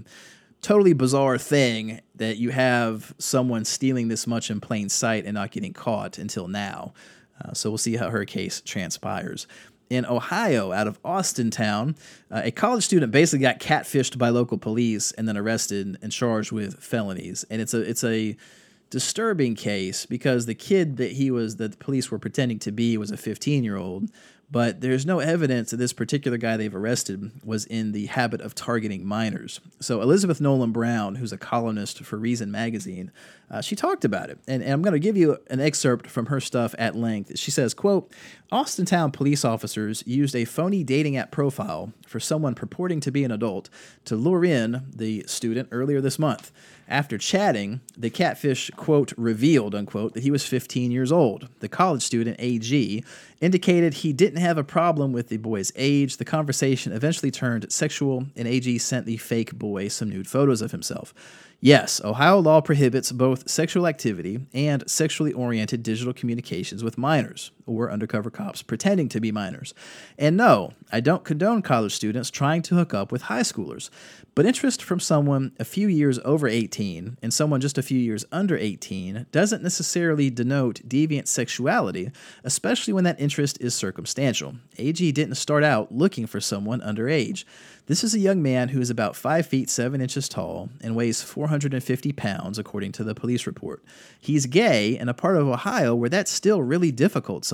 totally 0.62 0.94
bizarre 0.94 1.40
thing 1.40 2.02
that 2.16 2.38
you 2.38 2.52
have 2.52 3.14
someone 3.18 3.66
stealing 3.66 4.08
this 4.08 4.28
much 4.28 4.52
in 4.52 4.60
plain 4.62 4.90
sight 4.90 5.26
and 5.26 5.34
not 5.34 5.52
getting 5.52 5.74
caught 5.74 6.20
until 6.20 6.48
now. 6.48 6.94
Uh, 7.44 7.54
so 7.54 7.70
we'll 7.70 7.78
see 7.78 7.96
how 7.96 8.10
her 8.10 8.26
case 8.26 8.62
transpires 8.62 9.48
in 9.90 10.06
Ohio, 10.06 10.72
out 10.72 10.88
of 10.88 11.02
Austintown, 11.04 11.96
uh, 12.30 12.42
a 12.44 12.52
college 12.52 12.84
student 12.84 13.12
basically 13.12 13.42
got 13.42 13.60
catfished 13.60 14.18
by 14.18 14.30
local 14.30 14.58
police 14.58 15.12
and 15.14 15.28
then 15.28 15.38
arrested 15.38 15.98
and 16.02 16.12
charged 16.12 16.52
with 16.52 16.82
felonies. 16.82 17.46
And 17.50 17.62
it's 17.62 17.74
a 17.74 17.82
it's 17.82 18.04
a 18.04 18.36
disturbing 18.90 19.56
case 19.56 20.06
because 20.06 20.46
the 20.46 20.56
kid 20.56 20.98
that 20.98 21.14
he 21.14 21.30
was 21.30 21.58
that 21.58 21.72
the 21.72 21.78
police 21.78 22.10
were 22.10 22.20
pretending 22.20 22.60
to 22.60 22.72
be 22.72 22.98
was 22.98 23.12
a 23.12 23.18
15 23.18 23.64
year 23.64 23.78
old 23.78 24.10
but 24.50 24.80
there's 24.80 25.06
no 25.06 25.20
evidence 25.20 25.72
that 25.72 25.78
this 25.78 25.92
particular 25.92 26.38
guy 26.38 26.56
they've 26.56 26.74
arrested 26.74 27.32
was 27.44 27.66
in 27.66 27.92
the 27.92 28.06
habit 28.06 28.40
of 28.40 28.56
targeting 28.56 29.06
minors. 29.06 29.60
So 29.82 30.02
Elizabeth 30.02 30.40
Nolan 30.40 30.72
Brown, 30.72 31.16
who's 31.16 31.34
a 31.34 31.38
columnist 31.38 32.04
for 32.04 32.18
Reason 32.18 32.50
magazine, 32.50 33.12
uh, 33.52 33.62
she 33.62 33.76
talked 33.76 34.06
about 34.06 34.30
it, 34.30 34.40
and, 34.48 34.64
and 34.64 34.72
I'm 34.72 34.82
going 34.82 34.94
to 34.94 35.00
give 35.00 35.18
you 35.18 35.38
an 35.50 35.60
excerpt 35.60 36.08
from 36.08 36.28
her 36.28 36.40
stuff 36.40 36.74
at 36.78 36.96
length. 36.96 37.38
She 37.38 37.52
says, 37.52 37.74
"quote 37.74 38.12
Austintown 38.52 39.12
police 39.12 39.44
officers 39.44 40.04
used 40.06 40.36
a 40.36 40.46
phony 40.46 40.84
dating 40.84 41.18
app 41.18 41.32
profile 41.32 41.92
for 42.06 42.20
someone 42.20 42.56
purporting 42.56 43.00
to 43.02 43.12
be 43.12 43.24
an 43.24 43.32
adult 43.32 43.70
to 44.06 44.16
lure 44.16 44.46
in 44.46 44.86
the 44.94 45.24
student 45.28 45.70
earlier 45.72 46.02
this 46.02 46.18
month." 46.20 46.52
After 46.90 47.18
chatting, 47.18 47.82
the 47.98 48.10
catfish, 48.10 48.72
quote, 48.78 49.12
revealed, 49.18 49.76
unquote, 49.76 50.14
that 50.14 50.24
he 50.24 50.32
was 50.32 50.46
15 50.46 50.90
years 50.90 51.12
old. 51.12 51.50
The 51.60 51.68
college 51.68 52.02
student, 52.02 52.38
AG, 52.40 53.04
indicated 53.42 53.94
he 53.94 54.14
didn't 54.14 54.40
have 54.40 54.58
a 54.58 54.64
problem 54.64 55.12
with 55.12 55.28
the 55.28 55.36
boy's 55.36 55.74
age. 55.76 56.16
The 56.16 56.24
conversation 56.24 56.94
eventually 56.94 57.30
turned 57.30 57.72
sexual, 57.72 58.28
and 58.38 58.48
AG 58.48 58.78
sent 58.78 59.06
the 59.06 59.18
fake 59.18 59.54
boy 59.54 59.90
some 59.90 60.10
nude 60.10 60.30
photos 60.30 60.62
of 60.62 60.72
himself. 60.72 61.14
Yes, 61.60 62.00
Ohio 62.04 62.40
law 62.40 62.62
prohibits 62.62 63.12
both 63.12 63.50
sexual 63.50 63.86
activity 63.86 64.46
and 64.54 64.90
sexually 64.90 65.34
oriented 65.34 65.84
digital 65.84 66.14
communications 66.14 66.84
with 66.84 66.98
minors 66.98 67.52
or 67.68 67.92
undercover 67.92 68.30
cops 68.30 68.62
pretending 68.62 69.10
to 69.10 69.20
be 69.20 69.32
minors. 69.32 69.74
And 70.18 70.36
no, 70.36 70.74
I 70.92 71.02
don't 71.02 71.24
condone 71.24 71.62
college 71.62 71.94
students 71.94 72.32
trying 72.32 72.62
to 72.64 72.76
hook 72.76 72.94
up 72.94 73.12
with 73.12 73.24
high 73.24 73.42
schoolers, 73.42 73.90
but 74.34 74.46
interest 74.46 74.84
from 74.84 75.00
someone 75.00 75.52
a 75.60 75.66
few 75.66 75.88
years 75.88 76.20
over 76.24 76.48
18 76.48 77.18
and 77.22 77.34
someone 77.34 77.60
just 77.60 77.78
a 77.78 77.84
few 77.84 78.00
years 78.00 78.26
under 78.32 78.58
18 78.58 79.26
doesn't 79.32 79.64
necessarily 79.64 80.30
denote 80.30 80.82
deviant 80.88 81.28
sexuality, 81.28 82.12
especially 82.44 82.94
when 82.94 83.04
that 83.04 83.20
interest 83.20 83.58
is 83.60 83.76
circumstantial. 83.76 84.56
AG 84.78 85.12
didn't 85.12 85.36
start 85.36 85.64
out 85.64 85.92
looking 85.92 86.26
for 86.26 86.40
someone 86.40 86.82
underage. 86.82 87.46
This 87.88 88.04
is 88.04 88.14
a 88.14 88.20
young 88.20 88.44
man 88.44 88.70
who 88.70 88.82
is 88.82 88.90
about 88.90 89.16
5 89.16 89.48
feet 89.48 89.70
7 89.70 90.02
inches 90.02 90.28
tall 90.28 90.70
and 90.82 90.94
weighs 90.94 91.22
450 91.22 92.12
pounds, 92.12 92.60
according 92.60 92.92
to 92.92 93.04
the 93.06 93.16
police 93.16 93.48
report. 93.48 93.82
He's 94.20 94.46
gay 94.46 94.98
in 94.98 95.08
a 95.08 95.14
part 95.14 95.38
of 95.38 95.48
Ohio 95.48 95.96
where 95.96 96.10
that's 96.10 96.30
still 96.30 96.62
really 96.62 96.92
difficult. 96.92 97.46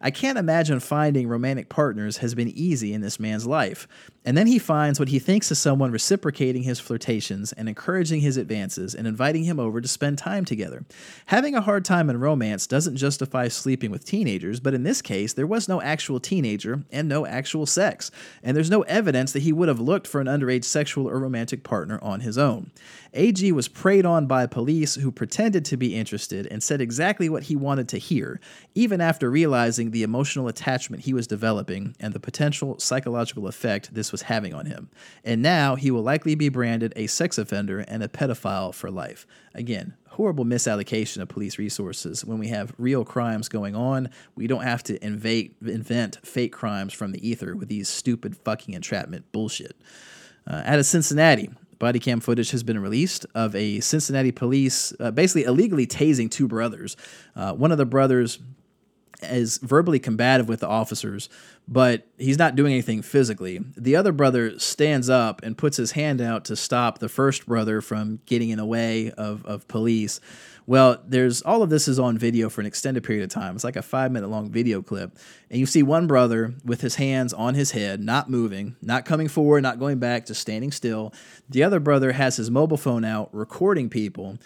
I 0.00 0.10
can't 0.10 0.38
imagine 0.38 0.80
finding 0.80 1.28
romantic 1.28 1.68
partners 1.68 2.18
has 2.18 2.34
been 2.34 2.48
easy 2.48 2.92
in 2.92 3.00
this 3.00 3.20
man's 3.20 3.46
life. 3.46 3.86
And 4.24 4.36
then 4.36 4.48
he 4.48 4.58
finds 4.58 4.98
what 4.98 5.08
he 5.08 5.20
thinks 5.20 5.52
is 5.52 5.58
someone 5.60 5.92
reciprocating 5.92 6.64
his 6.64 6.80
flirtations 6.80 7.52
and 7.52 7.68
encouraging 7.68 8.20
his 8.20 8.36
advances 8.36 8.92
and 8.92 9.06
inviting 9.06 9.44
him 9.44 9.60
over 9.60 9.80
to 9.80 9.86
spend 9.86 10.18
time 10.18 10.44
together. 10.44 10.84
Having 11.26 11.54
a 11.54 11.60
hard 11.60 11.84
time 11.84 12.10
in 12.10 12.18
romance 12.18 12.66
doesn't 12.66 12.96
justify 12.96 13.46
sleeping 13.46 13.92
with 13.92 14.04
teenagers, 14.04 14.58
but 14.58 14.74
in 14.74 14.82
this 14.82 15.00
case, 15.00 15.32
there 15.32 15.46
was 15.46 15.68
no 15.68 15.80
actual 15.80 16.18
teenager 16.18 16.82
and 16.90 17.08
no 17.08 17.24
actual 17.24 17.66
sex. 17.66 18.10
And 18.42 18.56
there's 18.56 18.70
no 18.70 18.82
evidence 18.82 19.32
that 19.32 19.42
he 19.42 19.52
would 19.52 19.68
have 19.68 19.78
looked 19.78 20.08
for 20.08 20.20
an 20.20 20.26
underage 20.26 20.64
sexual 20.64 21.08
or 21.08 21.20
romantic 21.20 21.62
partner 21.62 22.00
on 22.02 22.20
his 22.20 22.36
own. 22.36 22.72
AG 23.14 23.50
was 23.52 23.68
preyed 23.68 24.04
on 24.04 24.26
by 24.26 24.46
police 24.46 24.96
who 24.96 25.12
pretended 25.12 25.64
to 25.66 25.76
be 25.76 25.94
interested 25.94 26.46
and 26.48 26.62
said 26.62 26.80
exactly 26.80 27.28
what 27.28 27.44
he 27.44 27.56
wanted 27.56 27.88
to 27.88 27.98
hear, 27.98 28.40
even 28.74 29.00
after 29.06 29.30
realizing 29.30 29.92
the 29.92 30.02
emotional 30.02 30.48
attachment 30.48 31.04
he 31.04 31.14
was 31.14 31.28
developing 31.28 31.94
and 32.00 32.12
the 32.12 32.18
potential 32.18 32.76
psychological 32.80 33.46
effect 33.46 33.94
this 33.94 34.10
was 34.10 34.22
having 34.22 34.52
on 34.52 34.66
him. 34.66 34.90
And 35.24 35.40
now 35.40 35.76
he 35.76 35.92
will 35.92 36.02
likely 36.02 36.34
be 36.34 36.48
branded 36.48 36.92
a 36.96 37.06
sex 37.06 37.38
offender 37.38 37.78
and 37.78 38.02
a 38.02 38.08
pedophile 38.08 38.74
for 38.74 38.90
life. 38.90 39.24
Again, 39.54 39.94
horrible 40.08 40.44
misallocation 40.44 41.22
of 41.22 41.28
police 41.28 41.56
resources. 41.56 42.24
When 42.24 42.38
we 42.38 42.48
have 42.48 42.74
real 42.78 43.04
crimes 43.04 43.48
going 43.48 43.76
on, 43.76 44.10
we 44.34 44.48
don't 44.48 44.64
have 44.64 44.82
to 44.84 45.04
invade, 45.04 45.54
invent 45.64 46.18
fake 46.24 46.52
crimes 46.52 46.92
from 46.92 47.12
the 47.12 47.26
ether 47.26 47.54
with 47.54 47.68
these 47.68 47.88
stupid 47.88 48.36
fucking 48.36 48.74
entrapment 48.74 49.30
bullshit. 49.30 49.76
Uh, 50.48 50.62
out 50.64 50.80
of 50.80 50.86
Cincinnati, 50.86 51.48
body 51.78 52.00
cam 52.00 52.18
footage 52.18 52.50
has 52.50 52.64
been 52.64 52.80
released 52.80 53.24
of 53.36 53.54
a 53.54 53.78
Cincinnati 53.78 54.32
police 54.32 54.92
uh, 54.98 55.12
basically 55.12 55.44
illegally 55.44 55.86
tasing 55.86 56.28
two 56.28 56.48
brothers. 56.48 56.96
Uh, 57.36 57.52
one 57.52 57.70
of 57.70 57.78
the 57.78 57.86
brothers 57.86 58.40
is 59.22 59.58
verbally 59.58 59.98
combative 59.98 60.48
with 60.48 60.60
the 60.60 60.68
officers, 60.68 61.28
but 61.68 62.06
he's 62.18 62.38
not 62.38 62.54
doing 62.54 62.72
anything 62.72 63.02
physically. 63.02 63.60
The 63.76 63.96
other 63.96 64.12
brother 64.12 64.58
stands 64.58 65.08
up 65.08 65.42
and 65.42 65.56
puts 65.58 65.76
his 65.76 65.92
hand 65.92 66.20
out 66.20 66.44
to 66.46 66.56
stop 66.56 66.98
the 66.98 67.08
first 67.08 67.46
brother 67.46 67.80
from 67.80 68.20
getting 68.26 68.50
in 68.50 68.58
the 68.58 68.66
way 68.66 69.10
of, 69.12 69.44
of 69.46 69.66
police. 69.68 70.20
Well, 70.68 71.00
there's 71.06 71.42
all 71.42 71.62
of 71.62 71.70
this 71.70 71.86
is 71.86 72.00
on 72.00 72.18
video 72.18 72.48
for 72.48 72.60
an 72.60 72.66
extended 72.66 73.04
period 73.04 73.22
of 73.22 73.30
time. 73.30 73.54
It's 73.54 73.62
like 73.62 73.76
a 73.76 73.82
five 73.82 74.10
minute 74.10 74.28
long 74.28 74.50
video 74.50 74.82
clip. 74.82 75.16
And 75.48 75.60
you 75.60 75.66
see 75.66 75.84
one 75.84 76.08
brother 76.08 76.54
with 76.64 76.80
his 76.80 76.96
hands 76.96 77.32
on 77.32 77.54
his 77.54 77.70
head, 77.70 78.00
not 78.00 78.28
moving, 78.28 78.74
not 78.82 79.04
coming 79.04 79.28
forward, 79.28 79.62
not 79.62 79.78
going 79.78 80.00
back, 80.00 80.26
just 80.26 80.40
standing 80.40 80.72
still. 80.72 81.14
The 81.48 81.62
other 81.62 81.78
brother 81.78 82.12
has 82.12 82.36
his 82.36 82.50
mobile 82.50 82.76
phone 82.76 83.04
out, 83.04 83.32
recording 83.32 83.88
people. 83.88 84.38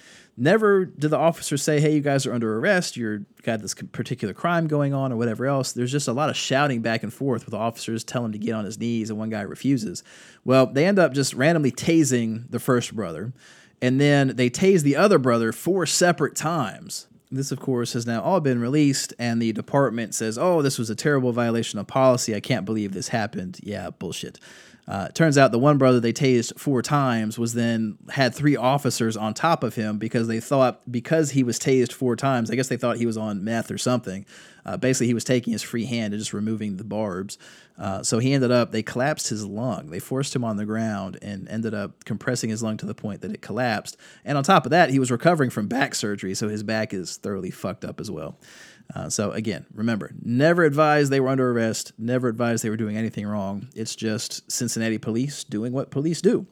Never 0.43 0.87
do 0.87 1.07
the 1.07 1.19
officers 1.19 1.63
say, 1.63 1.81
"Hey, 1.81 1.95
you 1.95 2.01
guys 2.01 2.25
are 2.25 2.33
under 2.33 2.59
arrest. 2.59 2.97
You're 2.97 3.27
got 3.43 3.61
this 3.61 3.75
particular 3.75 4.33
crime 4.33 4.69
going 4.69 4.95
on, 4.95 5.13
or 5.13 5.17
whatever 5.17 5.45
else." 5.45 5.73
There's 5.73 5.93
just 5.93 6.09
a 6.09 6.15
lot 6.15 6.31
of 6.31 6.37
shouting 6.37 6.81
back 6.81 7.03
and 7.03 7.13
forth 7.13 7.45
with 7.45 7.53
officers 7.53 8.03
telling 8.03 8.29
him 8.29 8.33
to 8.33 8.39
get 8.39 8.55
on 8.55 8.65
his 8.65 8.81
knees, 8.81 9.11
and 9.11 9.19
one 9.19 9.29
guy 9.29 9.43
refuses. 9.43 10.03
Well, 10.43 10.65
they 10.65 10.87
end 10.87 10.99
up 10.99 11.13
just 11.13 11.35
randomly 11.35 11.71
tasing 11.71 12.51
the 12.51 12.59
first 12.59 12.97
brother, 12.97 13.35
and 13.83 14.01
then 14.01 14.29
they 14.35 14.49
tase 14.49 14.83
the 14.83 14.97
other 14.97 15.19
brother 15.19 15.53
four 15.53 15.85
separate 15.85 16.37
times. 16.37 17.07
This, 17.33 17.53
of 17.53 17.61
course, 17.61 17.93
has 17.93 18.07
now 18.07 18.23
all 18.23 18.41
been 18.41 18.61
released, 18.61 19.15
and 19.19 19.41
the 19.41 19.53
department 19.53 20.15
says, 20.15 20.37
"Oh, 20.37 20.63
this 20.63 20.79
was 20.79 20.91
a 20.91 20.97
terrible 20.97 21.33
violation 21.33 21.79
of 21.79 21.87
policy. 21.87 22.35
I 22.35 22.41
can't 22.41 22.65
believe 22.65 22.93
this 22.93 23.09
happened." 23.09 23.61
Yeah, 23.63 23.91
bullshit. 23.91 24.39
Uh, 24.89 25.07
turns 25.09 25.39
out 25.39 25.53
the 25.53 25.59
one 25.59 25.79
brother 25.79 26.01
they 26.01 26.13
tased 26.13 26.59
four 26.59 26.83
times 26.83 27.39
was 27.39 27.55
then 27.55 27.97
had 28.11 28.35
three 28.35 28.57
officers 28.57 29.17
on 29.17 29.33
top 29.33 29.63
of 29.63 29.77
him 29.77 29.99
because 29.99 30.27
they 30.27 30.41
thought 30.41 30.91
because 30.91 31.31
he 31.31 31.45
was 31.45 31.61
tased 31.61 31.93
four 31.93 32.17
times, 32.17 32.51
I 32.51 32.57
guess 32.57 32.67
they 32.67 32.77
thought 32.77 32.97
he 32.97 33.07
was 33.07 33.17
on 33.17 33.45
meth 33.45 33.71
or 33.71 33.79
something. 33.79 34.27
Uh, 34.65 34.77
basically, 34.77 35.07
he 35.07 35.15
was 35.15 35.25
taking 35.25 35.53
his 35.53 35.63
free 35.63 35.85
hand 35.85 36.13
and 36.13 36.21
just 36.21 36.33
removing 36.33 36.77
the 36.77 36.85
barbs. 36.85 37.39
Uh, 37.79 38.03
so 38.03 38.19
he 38.19 38.35
ended 38.35 38.51
up, 38.51 38.73
they 38.73 38.83
collapsed 38.83 39.29
his 39.29 39.47
lung. 39.47 39.91
They 39.91 40.01
forced 40.01 40.37
him 40.37 40.45
on 40.45 40.57
the 40.57 40.67
ground 40.67 41.19
and 41.23 41.49
ended 41.49 41.73
up 41.73 42.05
compressing 42.05 42.51
his 42.51 42.63
lung 42.63 42.77
to 42.79 42.87
the 42.87 42.95
point 42.95 43.23
that 43.23 43.33
it 43.33 43.41
collapsed. 43.41 43.97
And 44.25 44.37
on 44.37 44.45
top 44.45 44.67
of 44.67 44.71
that, 44.71 44.91
he 44.91 44.99
was 44.99 45.11
recovering 45.11 45.49
from 45.49 45.67
back 45.67 45.95
surgery, 45.95 46.35
so 46.35 46.49
his 46.49 46.63
back 46.63 46.93
is 46.93 47.17
thoroughly 47.17 47.51
fucked 47.51 47.85
up 47.85 48.01
as 48.01 48.11
well. 48.11 48.39
Uh, 48.93 49.09
so 49.09 49.31
again, 49.31 49.65
remember, 49.73 50.11
never 50.21 50.65
advised 50.65 51.13
they 51.13 51.21
were 51.21 51.29
under 51.29 51.53
arrest. 51.53 51.93
Never 51.97 52.27
advised 52.27 52.65
they 52.65 52.71
were 52.71 52.77
doing 52.77 52.97
anything 52.97 53.25
wrong. 53.25 53.69
It's 53.77 53.95
just 53.95 54.51
Cincinnati 54.51 54.81
Cincinnati 54.81 54.99
police 54.99 55.45
doing 55.45 55.73
what 55.73 55.91
police 55.91 56.23
do. 56.23 56.47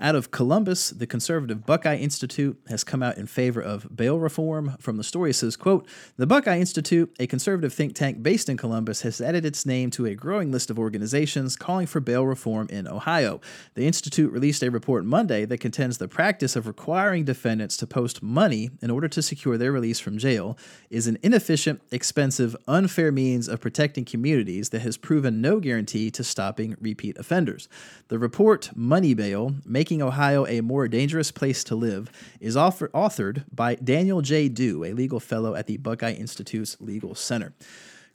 Out 0.00 0.14
of 0.14 0.30
Columbus, 0.30 0.90
the 0.90 1.06
conservative 1.06 1.66
Buckeye 1.66 1.96
Institute 1.96 2.58
has 2.68 2.84
come 2.84 3.02
out 3.02 3.18
in 3.18 3.26
favor 3.26 3.60
of 3.60 3.94
bail 3.94 4.18
reform. 4.18 4.76
From 4.80 4.96
the 4.96 5.04
story, 5.04 5.30
it 5.30 5.34
says, 5.34 5.56
quote, 5.56 5.86
The 6.16 6.26
Buckeye 6.26 6.58
Institute, 6.58 7.14
a 7.20 7.26
conservative 7.26 7.72
think 7.72 7.94
tank 7.94 8.22
based 8.22 8.48
in 8.48 8.56
Columbus, 8.56 9.02
has 9.02 9.20
added 9.20 9.44
its 9.44 9.66
name 9.66 9.90
to 9.90 10.06
a 10.06 10.14
growing 10.14 10.50
list 10.50 10.70
of 10.70 10.78
organizations 10.78 11.56
calling 11.56 11.86
for 11.86 12.00
bail 12.00 12.26
reform 12.26 12.68
in 12.70 12.88
Ohio. 12.88 13.40
The 13.74 13.86
Institute 13.86 14.32
released 14.32 14.62
a 14.62 14.70
report 14.70 15.04
Monday 15.04 15.44
that 15.44 15.58
contends 15.58 15.98
the 15.98 16.08
practice 16.08 16.56
of 16.56 16.66
requiring 16.66 17.24
defendants 17.24 17.76
to 17.78 17.86
post 17.86 18.22
money 18.22 18.70
in 18.80 18.90
order 18.90 19.08
to 19.08 19.22
secure 19.22 19.58
their 19.58 19.72
release 19.72 20.00
from 20.00 20.18
jail 20.18 20.56
is 20.90 21.06
an 21.06 21.18
inefficient, 21.22 21.80
expensive, 21.90 22.56
unfair 22.66 23.12
means 23.12 23.48
of 23.48 23.60
protecting 23.60 24.04
communities 24.04 24.70
that 24.70 24.82
has 24.82 24.96
proven 24.96 25.40
no 25.40 25.60
guarantee 25.60 26.10
to 26.10 26.24
stopping 26.24 26.76
repeat 26.80 27.16
offenders. 27.18 27.68
The 28.08 28.18
report, 28.18 28.70
Money 28.74 29.14
Bail 29.14 29.54
Making 29.82 30.00
Ohio 30.00 30.46
a 30.46 30.60
More 30.60 30.86
Dangerous 30.86 31.32
Place 31.32 31.64
to 31.64 31.74
Live, 31.74 32.08
is 32.38 32.56
author- 32.56 32.86
authored 32.90 33.42
by 33.52 33.74
Daniel 33.74 34.22
J. 34.22 34.48
Dew, 34.48 34.84
a 34.84 34.92
legal 34.92 35.18
fellow 35.18 35.56
at 35.56 35.66
the 35.66 35.76
Buckeye 35.76 36.12
Institute's 36.12 36.76
Legal 36.78 37.16
Center. 37.16 37.52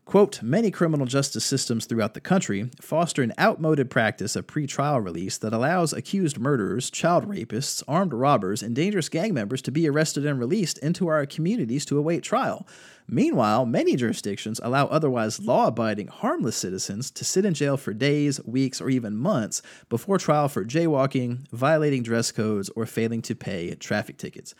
Quote, 0.08 0.42
many 0.42 0.72
criminal 0.72 1.06
justice 1.06 1.44
systems 1.44 1.86
throughout 1.86 2.14
the 2.14 2.22
country 2.22 2.70
foster 2.80 3.22
an 3.22 3.34
outmoded 3.38 3.90
practice 3.90 4.38
of 4.38 4.48
pretrial 4.48 5.04
release 5.04 5.38
that 5.38 5.52
allows 5.52 5.92
accused 5.92 6.40
murderers, 6.40 6.90
child 6.90 7.28
rapists, 7.28 7.84
armed 7.90 8.14
robbers, 8.14 8.64
and 8.64 8.74
dangerous 8.74 9.10
gang 9.10 9.34
members 9.34 9.62
to 9.64 9.70
be 9.70 9.86
arrested 9.86 10.26
and 10.26 10.40
released 10.40 10.78
into 10.78 11.10
our 11.10 11.26
communities 11.26 11.84
to 11.84 11.98
await 11.98 12.24
trial. 12.24 12.66
Meanwhile, 13.10 13.66
many 13.66 13.98
jurisdictions 13.98 14.62
allow 14.64 14.86
otherwise 14.88 15.42
law 15.42 15.68
abiding, 15.68 16.08
harmless 16.08 16.56
citizens 16.56 17.12
to 17.12 17.26
sit 17.26 17.44
in 17.44 17.54
jail 17.54 17.76
for 17.76 17.94
days, 17.94 18.42
weeks, 18.46 18.80
or 18.80 18.90
even 18.90 19.14
months 19.14 19.62
before 19.90 20.18
trial 20.20 20.48
for 20.48 20.64
jaywalking, 20.64 21.50
violating 21.52 22.02
dress 22.02 22.32
codes, 22.32 22.70
or 22.78 22.86
failing 22.86 23.22
to 23.24 23.36
pay 23.36 23.76
traffic 23.76 24.18
tickets. 24.18 24.56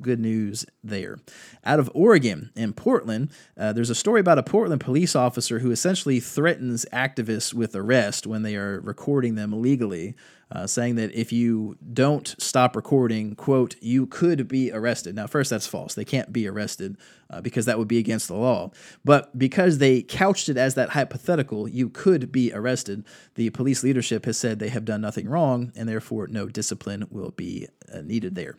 Good 0.00 0.20
news 0.20 0.66
there. 0.82 1.18
Out 1.64 1.80
of 1.80 1.90
Oregon, 1.94 2.50
in 2.54 2.72
Portland, 2.72 3.30
uh, 3.56 3.72
there's 3.72 3.90
a 3.90 3.94
story 3.94 4.20
about 4.20 4.38
a 4.38 4.42
Portland 4.42 4.80
police 4.80 5.14
officer 5.14 5.58
who 5.58 5.70
essentially 5.70 6.20
threatens 6.20 6.86
activists 6.92 7.52
with 7.54 7.74
arrest 7.74 8.26
when 8.26 8.42
they 8.42 8.56
are 8.56 8.80
recording 8.80 9.34
them 9.34 9.52
illegally 9.52 10.14
uh, 10.52 10.66
saying 10.66 10.96
that 10.96 11.12
if 11.14 11.32
you 11.32 11.76
don't 11.92 12.34
stop 12.38 12.74
recording, 12.74 13.34
quote, 13.34 13.76
you 13.80 14.06
could 14.06 14.48
be 14.48 14.72
arrested. 14.72 15.14
Now, 15.14 15.26
first, 15.26 15.50
that's 15.50 15.66
false. 15.66 15.94
They 15.94 16.04
can't 16.04 16.32
be 16.32 16.48
arrested 16.48 16.96
uh, 17.30 17.40
because 17.40 17.66
that 17.66 17.78
would 17.78 17.88
be 17.88 17.98
against 17.98 18.28
the 18.28 18.34
law. 18.34 18.72
But 19.04 19.38
because 19.38 19.78
they 19.78 20.02
couched 20.02 20.48
it 20.48 20.56
as 20.56 20.74
that 20.74 20.90
hypothetical, 20.90 21.68
you 21.68 21.88
could 21.88 22.32
be 22.32 22.52
arrested, 22.52 23.04
the 23.36 23.50
police 23.50 23.84
leadership 23.84 24.24
has 24.24 24.36
said 24.36 24.58
they 24.58 24.68
have 24.68 24.84
done 24.84 25.00
nothing 25.00 25.28
wrong 25.28 25.72
and 25.76 25.88
therefore 25.88 26.26
no 26.26 26.46
discipline 26.46 27.06
will 27.10 27.30
be 27.30 27.68
uh, 27.92 28.00
needed 28.00 28.34
there. 28.34 28.56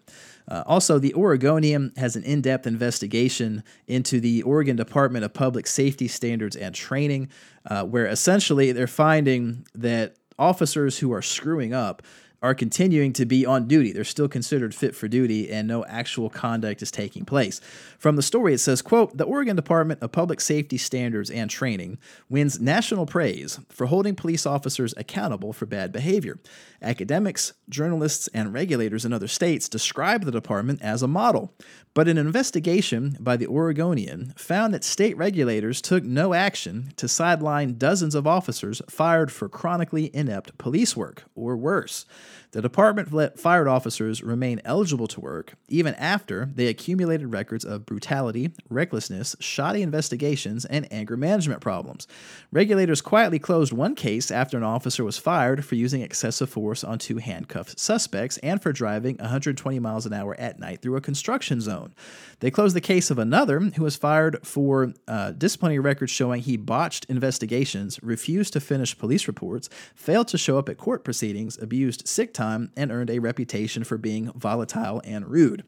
Uh, 0.48 0.64
also, 0.66 0.98
the 0.98 1.14
Oregonian 1.14 1.94
has 1.98 2.16
an 2.16 2.24
in 2.24 2.42
depth 2.42 2.66
investigation 2.66 3.64
into 3.88 4.20
the 4.20 4.42
Oregon 4.44 4.76
Department 4.76 5.26
of 5.26 5.34
Public 5.34 5.68
Safety 5.68 6.08
Standards 6.08 6.56
and 6.56 6.74
Training, 6.74 7.30
uh, 7.66 7.84
where 7.84 8.06
essentially 8.06 8.72
they're 8.72 8.88
finding 8.88 9.66
that 9.76 10.16
officers 10.42 10.98
who 10.98 11.14
are 11.14 11.22
screwing 11.22 11.74
up 11.74 12.02
are 12.42 12.56
continuing 12.56 13.14
to 13.14 13.26
be 13.26 13.46
on 13.46 13.68
duty. 13.68 13.92
They're 13.92 14.04
still 14.04 14.28
considered 14.28 14.74
fit 14.74 14.96
for 14.96 15.08
duty 15.08 15.52
and 15.52 15.68
no 15.68 15.86
actual 15.86 16.30
conduct 16.30 16.82
is 16.82 16.90
taking 16.90 17.24
place. 17.24 17.62
From 18.02 18.16
the 18.16 18.24
story 18.24 18.56
it 18.56 18.58
says, 18.58 18.82
quote, 18.82 19.16
"The 19.16 19.26
Oregon 19.26 19.56
Department 19.56 20.02
of 20.02 20.12
Public 20.12 20.42
Safety 20.42 20.76
Standards 20.76 21.30
and 21.30 21.52
Training 21.52 22.00
wins 22.30 22.60
national 22.60 23.06
praise 23.06 23.60
for 23.70 23.86
holding 23.86 24.16
police 24.16 24.48
officers 24.48 24.96
accountable 24.98 25.54
for 25.54 25.68
bad 25.68 25.92
behavior. 25.92 26.40
Academics, 26.82 27.54
journalists, 27.70 28.28
and 28.34 28.52
regulators 28.52 29.06
in 29.06 29.14
other 29.14 29.28
states 29.28 29.70
describe 29.70 30.26
the 30.26 30.32
department 30.32 30.82
as 30.82 31.04
a 31.04 31.08
model. 31.08 31.54
But 31.94 32.08
an 32.08 32.18
investigation 32.18 33.18
by 33.20 33.38
the 33.38 33.46
Oregonian 33.46 34.34
found 34.36 34.74
that 34.74 34.84
state 34.84 35.16
regulators 35.16 35.80
took 35.80 36.04
no 36.04 36.34
action 36.34 36.94
to 36.96 37.08
sideline 37.08 37.78
dozens 37.78 38.16
of 38.16 38.26
officers 38.26 38.82
fired 38.90 39.32
for 39.32 39.48
chronically 39.48 40.10
inept 40.12 40.58
police 40.58 40.98
work, 40.98 41.26
or 41.36 41.56
worse. 41.56 42.08
The 42.52 42.62
department 42.62 43.14
let 43.14 43.40
fired 43.40 43.70
officers 43.70 44.22
remain 44.22 44.62
eligible 44.66 45.08
to 45.08 45.22
work 45.22 45.54
even 45.70 45.96
after 45.96 46.50
they 46.54 46.68
accumulated 46.68 47.32
records 47.32 47.64
of 47.64 47.86
brutality, 47.86 48.52
recklessness, 48.70 49.38
shoddy 49.40 49.82
investigations, 49.82 50.66
and 50.66 50.86
anger 50.92 51.16
management 51.16 51.62
problems. 51.62 52.08
Regulators 52.52 53.02
quietly 53.02 53.40
closed 53.40 53.72
one 53.72 53.96
case 53.96 54.32
after 54.32 54.58
an 54.58 54.64
officer 54.64 55.06
was 55.06 55.18
fired 55.18 55.64
for 55.64 55.76
using 55.76 56.02
excessive 56.02 56.50
force 56.50 56.84
on 56.84 57.00
two 57.00 57.18
handcuffed 57.18 57.80
suspects 57.80 58.38
and 58.40 58.62
for 58.62 58.74
driving 58.74 59.16
120 59.18 59.80
miles 59.80 60.06
an 60.06 60.12
hour 60.12 60.36
at 60.38 60.60
night 60.60 60.82
through 60.82 60.98
a 60.98 61.02
construction 61.02 61.62
zone. 61.62 61.96
They 62.42 62.52
closed 62.52 62.76
the 62.76 62.82
case 62.82 63.10
of 63.10 63.18
another 63.18 63.62
who 63.62 63.84
was 63.84 63.96
fired 63.96 64.46
for 64.46 64.94
uh, 65.08 65.32
disciplinary 65.32 65.80
records 65.80 66.12
showing 66.12 66.42
he 66.42 66.58
botched 66.58 67.06
investigations, 67.06 67.98
refused 68.04 68.52
to 68.54 68.60
finish 68.60 68.98
police 68.98 69.28
reports, 69.28 69.70
failed 69.96 70.28
to 70.30 70.38
show 70.38 70.58
up 70.58 70.68
at 70.68 70.78
court 70.78 71.06
proceedings, 71.06 71.58
abused 71.62 72.08
sick 72.08 72.34
time, 72.34 72.41
and 72.42 72.92
earned 72.92 73.10
a 73.10 73.20
reputation 73.20 73.84
for 73.84 73.98
being 73.98 74.32
volatile 74.34 75.02
and 75.06 75.28
rude. 75.28 75.64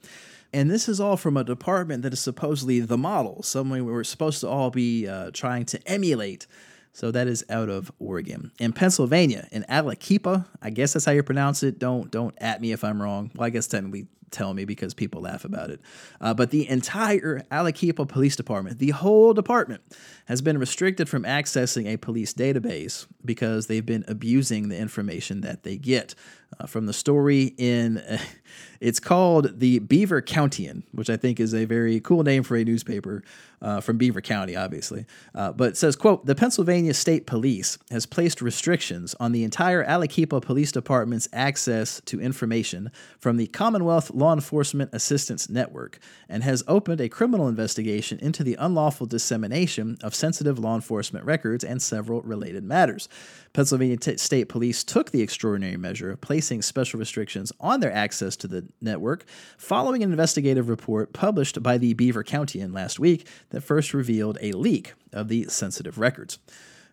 And 0.53 0.69
this 0.69 0.87
is 0.87 0.99
all 0.99 1.17
from 1.17 1.35
a 1.35 1.43
department 1.43 2.03
that 2.03 2.13
is 2.13 2.19
supposedly 2.19 2.79
the 2.79 2.97
model, 2.97 3.41
somewhere 3.41 3.83
we're 3.83 4.03
supposed 4.03 4.41
to 4.41 4.47
all 4.47 4.69
be 4.69 5.07
uh, 5.07 5.31
trying 5.33 5.65
to 5.65 5.87
emulate. 5.87 6.45
So 6.91 7.09
that 7.09 7.27
is 7.27 7.43
out 7.49 7.69
of 7.69 7.91
Oregon. 7.97 8.51
In 8.59 8.71
Pennsylvania, 8.71 9.47
in 9.51 9.65
Allakeepa, 9.67 10.45
I 10.61 10.69
guess 10.69 10.93
that's 10.93 11.05
how 11.05 11.11
you 11.11 11.23
pronounce 11.23 11.63
it. 11.63 11.79
Don't 11.79 12.11
don't 12.11 12.35
at 12.37 12.61
me 12.61 12.71
if 12.71 12.83
I'm 12.83 13.01
wrong. 13.01 13.31
Well, 13.33 13.47
I 13.47 13.49
guess 13.49 13.65
technically 13.65 14.07
tell 14.33 14.53
me 14.53 14.65
because 14.65 14.93
people 14.93 15.21
laugh 15.21 15.45
about 15.45 15.69
it. 15.69 15.79
Uh, 16.19 16.33
but 16.33 16.51
the 16.51 16.67
entire 16.67 17.41
Allakeepa 17.51 18.07
Police 18.07 18.35
Department, 18.35 18.79
the 18.79 18.89
whole 18.89 19.33
department, 19.33 19.81
has 20.25 20.41
been 20.41 20.57
restricted 20.57 21.07
from 21.07 21.23
accessing 21.23 21.87
a 21.87 21.97
police 21.97 22.33
database 22.33 23.05
because 23.23 23.67
they've 23.67 23.85
been 23.85 24.03
abusing 24.07 24.69
the 24.69 24.77
information 24.77 25.41
that 25.41 25.63
they 25.63 25.77
get. 25.77 26.15
Uh, 26.59 26.67
from 26.67 26.85
the 26.85 26.93
story 26.93 27.55
in, 27.57 28.01
it's 28.79 28.99
called 28.99 29.59
the 29.59 29.79
Beaver 29.79 30.21
Countian, 30.21 30.83
which 30.91 31.09
I 31.09 31.17
think 31.17 31.39
is 31.39 31.53
a 31.53 31.65
very 31.65 31.99
cool 31.99 32.23
name 32.23 32.43
for 32.43 32.55
a 32.55 32.63
newspaper 32.63 33.23
uh, 33.61 33.79
from 33.79 33.97
Beaver 33.97 34.21
County, 34.21 34.55
obviously. 34.55 35.05
Uh, 35.33 35.53
but 35.53 35.69
it 35.69 35.77
says, 35.77 35.95
quote, 35.95 36.25
the 36.25 36.35
Pennsylvania 36.35 36.93
State 36.93 37.25
Police 37.25 37.77
has 37.89 38.05
placed 38.05 38.41
restrictions 38.41 39.15
on 39.19 39.31
the 39.31 39.43
entire 39.43 39.85
Allakeepa 39.85 40.41
Police 40.41 40.71
Department's 40.71 41.29
access 41.31 42.01
to 42.01 42.19
information 42.19 42.91
from 43.19 43.37
the 43.37 43.47
Commonwealth 43.47 44.11
Law 44.11 44.33
Enforcement 44.33 44.89
Assistance 44.93 45.49
Network 45.49 45.99
and 46.27 46.43
has 46.43 46.63
opened 46.67 46.99
a 46.99 47.07
criminal 47.07 47.47
investigation 47.47 48.19
into 48.19 48.43
the 48.43 48.55
unlawful 48.55 49.07
dissemination 49.07 49.97
of 50.03 50.13
sensitive 50.13 50.59
law 50.59 50.75
enforcement 50.75 51.25
records 51.25 51.63
and 51.63 51.81
several 51.81 52.21
related 52.21 52.65
matters. 52.65 53.07
Pennsylvania 53.53 53.97
t- 53.97 54.17
State 54.17 54.49
Police 54.49 54.83
took 54.83 55.11
the 55.11 55.21
extraordinary 55.21 55.77
measure, 55.77 56.11
of 56.11 56.21
placing 56.21 56.61
special 56.63 56.99
restrictions 56.99 57.51
on 57.59 57.79
their 57.79 57.93
access 57.93 58.35
to 58.37 58.47
the 58.47 58.67
network, 58.81 59.25
following 59.57 60.03
an 60.03 60.11
investigative 60.11 60.69
report 60.69 61.13
published 61.13 61.61
by 61.61 61.77
the 61.77 61.93
Beaver 61.93 62.23
Countian 62.23 62.73
last 62.73 62.99
week 62.99 63.27
that 63.51 63.61
first 63.61 63.93
revealed 63.93 64.37
a 64.41 64.51
leak 64.53 64.93
of 65.11 65.27
the 65.27 65.45
sensitive 65.45 65.99
records. 65.99 66.39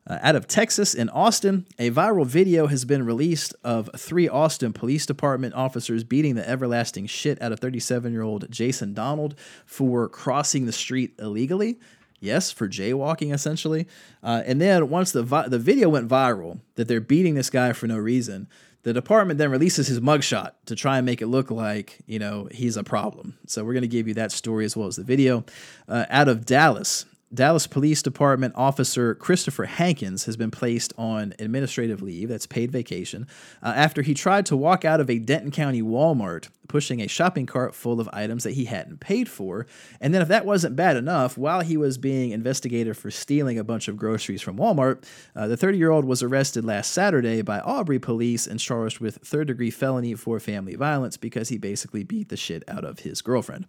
Uh, 0.06 0.18
out 0.22 0.34
of 0.34 0.48
Texas 0.48 0.94
in 0.94 1.08
Austin, 1.10 1.66
a 1.78 1.90
viral 1.90 2.26
video 2.26 2.66
has 2.66 2.84
been 2.84 3.04
released 3.04 3.54
of 3.62 3.90
three 3.96 4.28
Austin 4.28 4.72
Police 4.72 5.04
Department 5.06 5.54
officers 5.54 6.04
beating 6.04 6.34
the 6.34 6.48
everlasting 6.48 7.06
shit 7.06 7.40
out 7.40 7.52
of 7.52 7.60
37 7.60 8.12
year 8.12 8.22
old 8.22 8.50
Jason 8.50 8.94
Donald 8.94 9.34
for 9.66 10.08
crossing 10.08 10.66
the 10.66 10.72
street 10.72 11.14
illegally. 11.18 11.78
Yes, 12.20 12.52
for 12.52 12.68
jaywalking 12.68 13.32
essentially. 13.32 13.88
Uh, 14.22 14.42
and 14.44 14.60
then 14.60 14.90
once 14.90 15.12
the 15.12 15.22
vi- 15.22 15.48
the 15.48 15.59
video 15.59 15.88
went 15.88 16.09
viral 16.09 16.60
that 16.74 16.86
they're 16.86 17.01
beating 17.01 17.34
this 17.34 17.51
guy 17.51 17.72
for 17.72 17.86
no 17.86 17.97
reason, 17.97 18.47
the 18.82 18.92
department 18.92 19.38
then 19.38 19.51
releases 19.51 19.88
his 19.88 20.01
mugshot 20.01 20.52
to 20.66 20.76
try 20.76 20.98
and 20.98 21.06
make 21.06 21.20
it 21.22 21.26
look 21.26 21.51
like 21.51 21.98
you 22.06 22.18
know 22.18 22.48
he's 22.52 22.76
a 22.76 22.84
problem. 22.84 23.38
So 23.47 23.64
we're 23.64 23.72
going 23.72 23.82
to 23.82 23.88
give 23.88 24.06
you 24.06 24.14
that 24.14 24.32
story 24.32 24.64
as 24.64 24.76
well 24.76 24.86
as 24.86 24.97
the 24.97 25.02
video. 25.02 25.44
Uh, 25.88 26.05
out 26.10 26.28
of 26.28 26.44
Dallas, 26.44 27.06
Dallas 27.32 27.69
Police 27.69 28.02
Department 28.02 28.55
officer 28.57 29.15
Christopher 29.15 29.66
Hankins 29.66 30.24
has 30.24 30.36
been 30.36 30.51
placed 30.51 30.93
on 30.98 31.32
administrative 31.39 32.02
leave, 32.02 32.28
that's 32.28 32.47
paid 32.47 32.73
vacation, 32.73 33.28
uh, 33.62 33.73
after 33.77 34.02
he 34.02 34.15
tried 34.15 34.47
to 34.47 34.57
walk 34.57 34.85
out 34.85 35.01
of 35.01 35.09
a 35.09 35.20
Denton 35.20 35.52
County 35.52 35.81
Walmart 35.81 36.48
pushing 36.66 37.01
a 37.01 37.09
shopping 37.09 37.47
cart 37.47 37.74
full 37.74 38.01
of 38.01 38.09
items 38.12 38.44
that 38.44 38.52
he 38.52 38.65
hadn't 38.65 39.01
paid 39.01 39.28
for. 39.28 39.66
And 40.01 40.12
then, 40.12 40.23
if 40.23 40.28
that 40.28 40.47
wasn't 40.47 40.77
bad 40.77 40.97
enough, 40.97 41.39
while 41.39 41.61
he 41.61 41.77
was 41.77 41.98
being 41.98 42.31
investigated 42.31 42.97
for 42.97 43.11
stealing 43.11 43.59
a 43.59 43.65
bunch 43.65 43.86
of 43.86 43.97
groceries 43.97 44.43
from 44.43 44.57
Walmart, 44.57 45.05
uh, 45.36 45.47
the 45.47 45.57
30 45.57 45.78
year 45.78 45.90
old 45.90 46.05
was 46.05 46.23
arrested 46.23 46.65
last 46.65 46.93
Saturday 46.93 47.43
by 47.43 47.61
Aubrey 47.61 47.98
police 47.98 48.47
and 48.47 48.59
charged 48.59 48.98
with 48.98 49.16
third 49.16 49.48
degree 49.48 49.70
felony 49.70 50.15
for 50.15 50.40
family 50.40 50.74
violence 50.74 51.16
because 51.16 51.48
he 51.48 51.59
basically 51.59 52.02
beat 52.02 52.28
the 52.28 52.36
shit 52.36 52.65
out 52.69 52.85
of 52.85 53.01
his 53.01 53.20
girlfriend. 53.20 53.66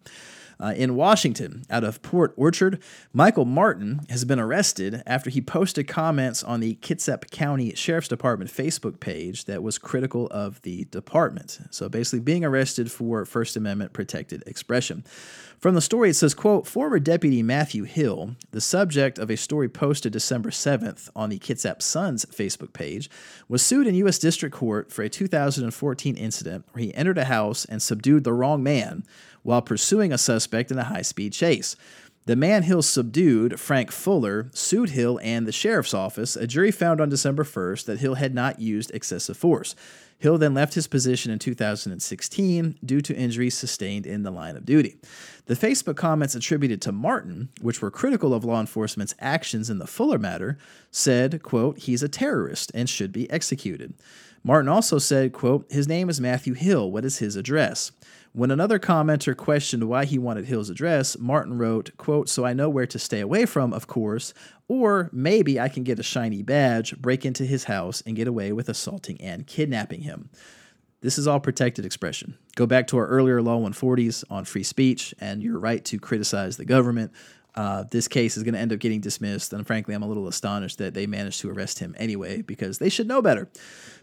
Uh, 0.61 0.73
in 0.75 0.95
Washington, 0.95 1.63
out 1.71 1.83
of 1.83 2.01
Port 2.03 2.33
Orchard, 2.37 2.81
Michael 3.13 3.45
Martin 3.45 4.01
has 4.09 4.25
been 4.25 4.39
arrested 4.39 5.01
after 5.07 5.31
he 5.31 5.41
posted 5.41 5.87
comments 5.87 6.43
on 6.43 6.59
the 6.59 6.75
Kitsap 6.75 7.31
County 7.31 7.73
Sheriff's 7.73 8.07
Department 8.07 8.51
Facebook 8.51 8.99
page 8.99 9.45
that 9.45 9.63
was 9.63 9.79
critical 9.79 10.27
of 10.27 10.61
the 10.61 10.85
department. 10.85 11.59
So 11.71 11.89
basically, 11.89 12.19
being 12.19 12.45
arrested 12.45 12.91
for 12.91 13.25
First 13.25 13.55
Amendment 13.55 13.93
protected 13.93 14.43
expression. 14.45 15.03
From 15.61 15.75
the 15.75 15.81
story, 15.81 16.09
it 16.09 16.15
says, 16.15 16.33
quote, 16.33 16.65
former 16.65 16.97
Deputy 16.97 17.43
Matthew 17.43 17.83
Hill, 17.83 18.35
the 18.49 18.59
subject 18.59 19.19
of 19.19 19.29
a 19.29 19.37
story 19.37 19.69
posted 19.69 20.11
December 20.11 20.49
7th 20.49 21.09
on 21.15 21.29
the 21.29 21.37
Kitsap 21.37 21.83
Sun's 21.83 22.25
Facebook 22.25 22.73
page, 22.73 23.11
was 23.47 23.63
sued 23.63 23.85
in 23.85 23.93
U.S. 23.93 24.17
District 24.17 24.55
Court 24.55 24.91
for 24.91 25.03
a 25.03 25.09
2014 25.09 26.17
incident 26.17 26.65
where 26.71 26.83
he 26.83 26.95
entered 26.95 27.19
a 27.19 27.25
house 27.25 27.65
and 27.65 27.79
subdued 27.79 28.23
the 28.23 28.33
wrong 28.33 28.63
man 28.63 29.03
while 29.43 29.61
pursuing 29.61 30.11
a 30.11 30.17
suspect 30.17 30.71
in 30.71 30.77
a 30.77 30.85
high 30.85 31.01
speed 31.01 31.33
chase. 31.33 31.75
The 32.25 32.35
man 32.35 32.63
Hill 32.63 32.83
subdued, 32.83 33.59
Frank 33.59 33.91
Fuller, 33.91 34.51
sued 34.53 34.91
Hill 34.91 35.19
and 35.23 35.47
the 35.47 35.51
sheriff's 35.51 35.93
office. 35.93 36.35
A 36.35 36.45
jury 36.45 36.69
found 36.69 37.01
on 37.01 37.09
December 37.09 37.43
1st 37.43 37.85
that 37.85 37.99
Hill 37.99 38.15
had 38.15 38.35
not 38.35 38.59
used 38.59 38.91
excessive 38.93 39.35
force. 39.35 39.75
Hill 40.19 40.37
then 40.37 40.53
left 40.53 40.75
his 40.75 40.85
position 40.85 41.31
in 41.31 41.39
2016 41.39 42.77
due 42.85 43.01
to 43.01 43.15
injuries 43.15 43.57
sustained 43.57 44.05
in 44.05 44.21
the 44.21 44.29
line 44.29 44.55
of 44.55 44.65
duty. 44.65 44.97
The 45.47 45.55
Facebook 45.55 45.95
comments 45.95 46.35
attributed 46.35 46.79
to 46.83 46.91
Martin, 46.91 47.49
which 47.59 47.81
were 47.81 47.89
critical 47.89 48.35
of 48.35 48.45
law 48.45 48.59
enforcement's 48.59 49.15
actions 49.19 49.71
in 49.71 49.79
the 49.79 49.87
Fuller 49.87 50.19
matter, 50.19 50.59
said, 50.91 51.41
quote, 51.41 51.79
he's 51.79 52.03
a 52.03 52.07
terrorist 52.07 52.71
and 52.75 52.87
should 52.87 53.11
be 53.11 53.29
executed. 53.31 53.95
Martin 54.43 54.69
also 54.69 54.99
said, 54.99 55.33
quote, 55.33 55.65
his 55.71 55.87
name 55.87 56.07
is 56.07 56.21
Matthew 56.21 56.53
Hill. 56.53 56.91
What 56.91 57.03
is 57.03 57.17
his 57.17 57.35
address? 57.35 57.91
When 58.33 58.49
another 58.49 58.79
commenter 58.79 59.35
questioned 59.35 59.89
why 59.89 60.05
he 60.05 60.17
wanted 60.17 60.45
Hill's 60.45 60.69
address, 60.69 61.17
Martin 61.17 61.57
wrote, 61.57 61.91
quote, 61.97 62.29
so 62.29 62.45
I 62.45 62.53
know 62.53 62.69
where 62.69 62.87
to 62.87 62.97
stay 62.97 63.19
away 63.19 63.45
from, 63.45 63.73
of 63.73 63.87
course, 63.87 64.33
or 64.69 65.09
maybe 65.11 65.59
I 65.59 65.67
can 65.67 65.83
get 65.83 65.99
a 65.99 66.03
shiny 66.03 66.41
badge, 66.41 66.97
break 66.97 67.25
into 67.25 67.45
his 67.45 67.65
house, 67.65 68.01
and 68.05 68.15
get 68.15 68.29
away 68.29 68.53
with 68.53 68.69
assaulting 68.69 69.19
and 69.19 69.45
kidnapping 69.45 70.01
him. 70.01 70.29
This 71.01 71.17
is 71.17 71.27
all 71.27 71.41
protected 71.41 71.83
expression. 71.83 72.37
Go 72.55 72.65
back 72.65 72.87
to 72.87 72.97
our 72.97 73.07
earlier 73.07 73.41
Law 73.41 73.59
140s 73.59 74.23
on 74.29 74.45
free 74.45 74.63
speech 74.63 75.13
and 75.19 75.43
your 75.43 75.59
right 75.59 75.83
to 75.85 75.99
criticize 75.99 76.55
the 76.55 76.63
government. 76.63 77.11
Uh, 77.53 77.83
this 77.91 78.07
case 78.07 78.37
is 78.37 78.43
going 78.43 78.53
to 78.53 78.59
end 78.59 78.71
up 78.71 78.79
getting 78.79 79.01
dismissed, 79.01 79.51
and 79.51 79.67
frankly, 79.67 79.93
I'm 79.93 80.03
a 80.03 80.07
little 80.07 80.27
astonished 80.27 80.77
that 80.77 80.93
they 80.93 81.05
managed 81.05 81.41
to 81.41 81.49
arrest 81.49 81.79
him 81.79 81.95
anyway 81.97 82.41
because 82.41 82.77
they 82.77 82.87
should 82.87 83.07
know 83.07 83.21
better. 83.21 83.49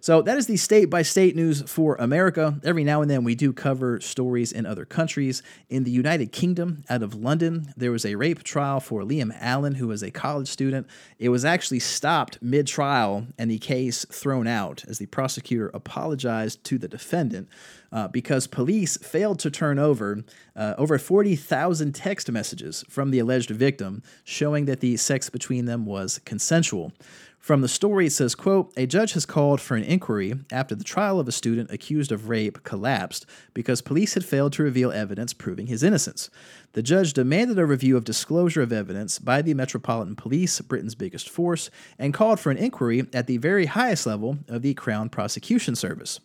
So, 0.00 0.22
that 0.22 0.36
is 0.36 0.46
the 0.46 0.56
state 0.56 0.90
by 0.90 1.02
state 1.02 1.34
news 1.34 1.62
for 1.62 1.96
America. 1.96 2.60
Every 2.62 2.84
now 2.84 3.00
and 3.00 3.10
then, 3.10 3.24
we 3.24 3.34
do 3.34 3.52
cover 3.52 4.00
stories 4.00 4.52
in 4.52 4.66
other 4.66 4.84
countries. 4.84 5.42
In 5.70 5.84
the 5.84 5.90
United 5.90 6.30
Kingdom, 6.30 6.84
out 6.90 7.02
of 7.02 7.14
London, 7.14 7.72
there 7.76 7.90
was 7.90 8.04
a 8.04 8.14
rape 8.14 8.42
trial 8.44 8.80
for 8.80 9.02
Liam 9.02 9.36
Allan, 9.40 9.74
who 9.76 9.88
was 9.88 10.02
a 10.02 10.10
college 10.10 10.48
student. 10.48 10.86
It 11.18 11.30
was 11.30 11.44
actually 11.44 11.80
stopped 11.80 12.38
mid 12.42 12.66
trial 12.66 13.26
and 13.38 13.50
the 13.50 13.58
case 13.58 14.04
thrown 14.10 14.46
out 14.46 14.84
as 14.86 14.98
the 14.98 15.06
prosecutor 15.06 15.70
apologized 15.72 16.62
to 16.64 16.78
the 16.78 16.88
defendant 16.88 17.48
uh, 17.92 18.08
because 18.08 18.46
police 18.46 18.96
failed 18.98 19.38
to 19.40 19.50
turn 19.50 19.78
over 19.78 20.24
uh, 20.56 20.74
over 20.76 20.98
40,000 20.98 21.94
text 21.94 22.30
messages 22.30 22.84
from 22.88 23.10
the 23.10 23.18
alleged 23.18 23.50
victim 23.50 24.02
showing 24.24 24.64
that 24.66 24.80
the 24.80 24.96
sex 24.96 25.30
between 25.30 25.64
them 25.64 25.86
was 25.86 26.20
consensual. 26.24 26.92
From 27.38 27.60
the 27.62 27.68
story, 27.68 28.06
it 28.06 28.12
says, 28.12 28.34
quote, 28.34 28.72
a 28.76 28.84
judge 28.84 29.12
has 29.12 29.24
called 29.24 29.60
for 29.60 29.76
an 29.76 29.84
inquiry 29.84 30.34
after 30.52 30.74
the 30.74 30.84
trial 30.84 31.18
of 31.18 31.28
a 31.28 31.32
student 31.32 31.70
accused 31.70 32.12
of 32.12 32.28
rape 32.28 32.62
collapsed 32.62 33.24
because 33.54 33.80
police 33.80 34.14
had 34.14 34.24
failed 34.24 34.52
to 34.54 34.62
reveal 34.62 34.92
evidence 34.92 35.32
proving 35.32 35.68
his 35.68 35.82
innocence. 35.82 36.28
The 36.72 36.82
judge 36.82 37.14
demanded 37.14 37.58
a 37.58 37.64
review 37.64 37.96
of 37.96 38.04
disclosure 38.04 38.60
of 38.60 38.72
evidence 38.72 39.18
by 39.18 39.40
the 39.40 39.54
Metropolitan 39.54 40.16
Police, 40.16 40.60
Britain's 40.60 40.94
biggest 40.94 41.30
force, 41.30 41.70
and 41.98 42.12
called 42.12 42.38
for 42.38 42.50
an 42.50 42.58
inquiry 42.58 43.06
at 43.14 43.26
the 43.26 43.38
very 43.38 43.66
highest 43.66 44.06
level 44.06 44.38
of 44.48 44.60
the 44.62 44.74
Crown 44.74 45.08
Prosecution 45.08 45.74
Service. 45.74 46.20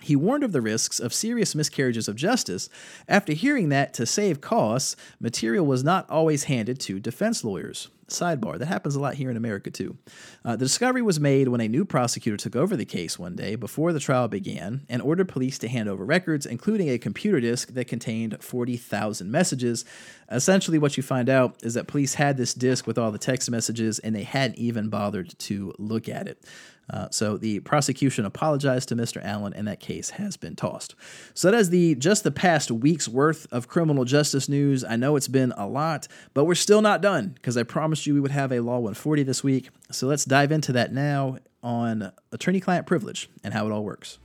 He 0.00 0.16
warned 0.16 0.44
of 0.44 0.52
the 0.52 0.60
risks 0.62 0.98
of 0.98 1.12
serious 1.12 1.54
miscarriages 1.54 2.08
of 2.08 2.16
justice 2.16 2.68
after 3.08 3.32
hearing 3.32 3.68
that, 3.68 3.94
to 3.94 4.06
save 4.06 4.40
costs, 4.40 4.96
material 5.20 5.66
was 5.66 5.84
not 5.84 6.08
always 6.08 6.44
handed 6.44 6.80
to 6.80 7.00
defense 7.00 7.44
lawyers. 7.44 7.88
Sidebar, 8.10 8.58
that 8.58 8.66
happens 8.66 8.94
a 8.94 9.00
lot 9.00 9.14
here 9.14 9.30
in 9.30 9.36
America 9.36 9.70
too. 9.70 9.96
Uh, 10.44 10.52
the 10.52 10.64
discovery 10.64 11.02
was 11.02 11.20
made 11.20 11.48
when 11.48 11.60
a 11.60 11.68
new 11.68 11.84
prosecutor 11.84 12.36
took 12.36 12.56
over 12.56 12.76
the 12.76 12.84
case 12.84 13.18
one 13.18 13.36
day 13.36 13.54
before 13.54 13.92
the 13.92 14.00
trial 14.00 14.28
began 14.28 14.82
and 14.88 15.00
ordered 15.02 15.28
police 15.28 15.58
to 15.58 15.68
hand 15.68 15.88
over 15.88 16.04
records, 16.04 16.46
including 16.46 16.88
a 16.88 16.98
computer 16.98 17.40
disk 17.40 17.68
that 17.74 17.86
contained 17.86 18.42
40,000 18.42 19.30
messages. 19.30 19.84
Essentially, 20.30 20.78
what 20.78 20.96
you 20.96 21.02
find 21.02 21.28
out 21.28 21.56
is 21.62 21.74
that 21.74 21.86
police 21.86 22.14
had 22.14 22.36
this 22.36 22.54
disk 22.54 22.86
with 22.86 22.98
all 22.98 23.10
the 23.10 23.18
text 23.18 23.50
messages 23.50 23.98
and 23.98 24.14
they 24.14 24.24
hadn't 24.24 24.58
even 24.58 24.88
bothered 24.88 25.38
to 25.38 25.72
look 25.78 26.08
at 26.08 26.28
it. 26.28 26.44
Uh, 26.92 27.08
so 27.10 27.36
the 27.36 27.60
prosecution 27.60 28.24
apologized 28.24 28.88
to 28.88 28.96
Mr. 28.96 29.24
Allan, 29.24 29.54
and 29.54 29.68
that 29.68 29.80
case 29.80 30.10
has 30.10 30.36
been 30.36 30.56
tossed. 30.56 30.94
So 31.34 31.50
that 31.50 31.56
is 31.56 31.70
the 31.70 31.94
just 31.94 32.24
the 32.24 32.30
past 32.30 32.70
week's 32.70 33.08
worth 33.08 33.46
of 33.52 33.68
criminal 33.68 34.04
justice 34.04 34.48
news. 34.48 34.84
I 34.84 34.96
know 34.96 35.16
it's 35.16 35.28
been 35.28 35.52
a 35.56 35.66
lot, 35.66 36.08
but 36.34 36.44
we're 36.44 36.54
still 36.54 36.82
not 36.82 37.00
done 37.00 37.28
because 37.28 37.56
I 37.56 37.62
promised 37.62 38.06
you 38.06 38.14
we 38.14 38.20
would 38.20 38.32
have 38.32 38.52
a 38.52 38.60
Law 38.60 38.78
140 38.78 39.22
this 39.22 39.44
week. 39.44 39.70
So 39.90 40.06
let's 40.06 40.24
dive 40.24 40.52
into 40.52 40.72
that 40.72 40.92
now 40.92 41.38
on 41.62 42.12
attorney-client 42.32 42.86
privilege 42.86 43.28
and 43.44 43.54
how 43.54 43.66
it 43.66 43.72
all 43.72 43.84
works. 43.84 44.18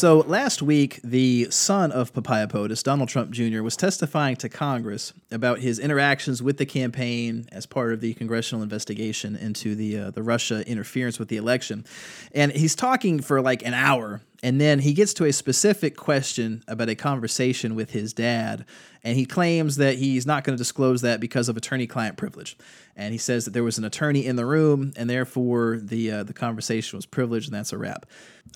So 0.00 0.20
last 0.20 0.62
week, 0.62 0.98
the 1.04 1.48
son 1.50 1.92
of 1.92 2.14
Papaya 2.14 2.48
POTUS, 2.48 2.82
Donald 2.82 3.10
Trump 3.10 3.32
Jr., 3.32 3.60
was 3.60 3.76
testifying 3.76 4.34
to 4.36 4.48
Congress 4.48 5.12
about 5.30 5.58
his 5.58 5.78
interactions 5.78 6.42
with 6.42 6.56
the 6.56 6.64
campaign 6.64 7.46
as 7.52 7.66
part 7.66 7.92
of 7.92 8.00
the 8.00 8.14
congressional 8.14 8.62
investigation 8.62 9.36
into 9.36 9.74
the 9.74 9.98
uh, 9.98 10.10
the 10.10 10.22
Russia 10.22 10.66
interference 10.66 11.18
with 11.18 11.28
the 11.28 11.36
election, 11.36 11.84
and 12.34 12.50
he's 12.50 12.74
talking 12.74 13.20
for 13.20 13.42
like 13.42 13.62
an 13.62 13.74
hour 13.74 14.22
and 14.42 14.60
then 14.60 14.78
he 14.78 14.92
gets 14.94 15.12
to 15.14 15.24
a 15.24 15.32
specific 15.32 15.96
question 15.96 16.62
about 16.66 16.88
a 16.88 16.94
conversation 16.94 17.74
with 17.74 17.90
his 17.90 18.12
dad, 18.12 18.64
and 19.02 19.16
he 19.16 19.26
claims 19.26 19.76
that 19.76 19.96
he's 19.96 20.26
not 20.26 20.44
going 20.44 20.56
to 20.56 20.60
disclose 20.60 21.02
that 21.02 21.20
because 21.20 21.48
of 21.48 21.56
attorney-client 21.56 22.16
privilege. 22.16 22.56
And 22.96 23.12
he 23.12 23.18
says 23.18 23.44
that 23.44 23.52
there 23.52 23.64
was 23.64 23.78
an 23.78 23.84
attorney 23.84 24.26
in 24.26 24.36
the 24.36 24.44
room, 24.44 24.92
and 24.96 25.08
therefore 25.08 25.78
the 25.82 26.10
uh, 26.10 26.22
the 26.22 26.34
conversation 26.34 26.96
was 26.98 27.06
privileged, 27.06 27.48
and 27.48 27.54
that's 27.54 27.72
a 27.72 27.78
wrap. 27.78 28.06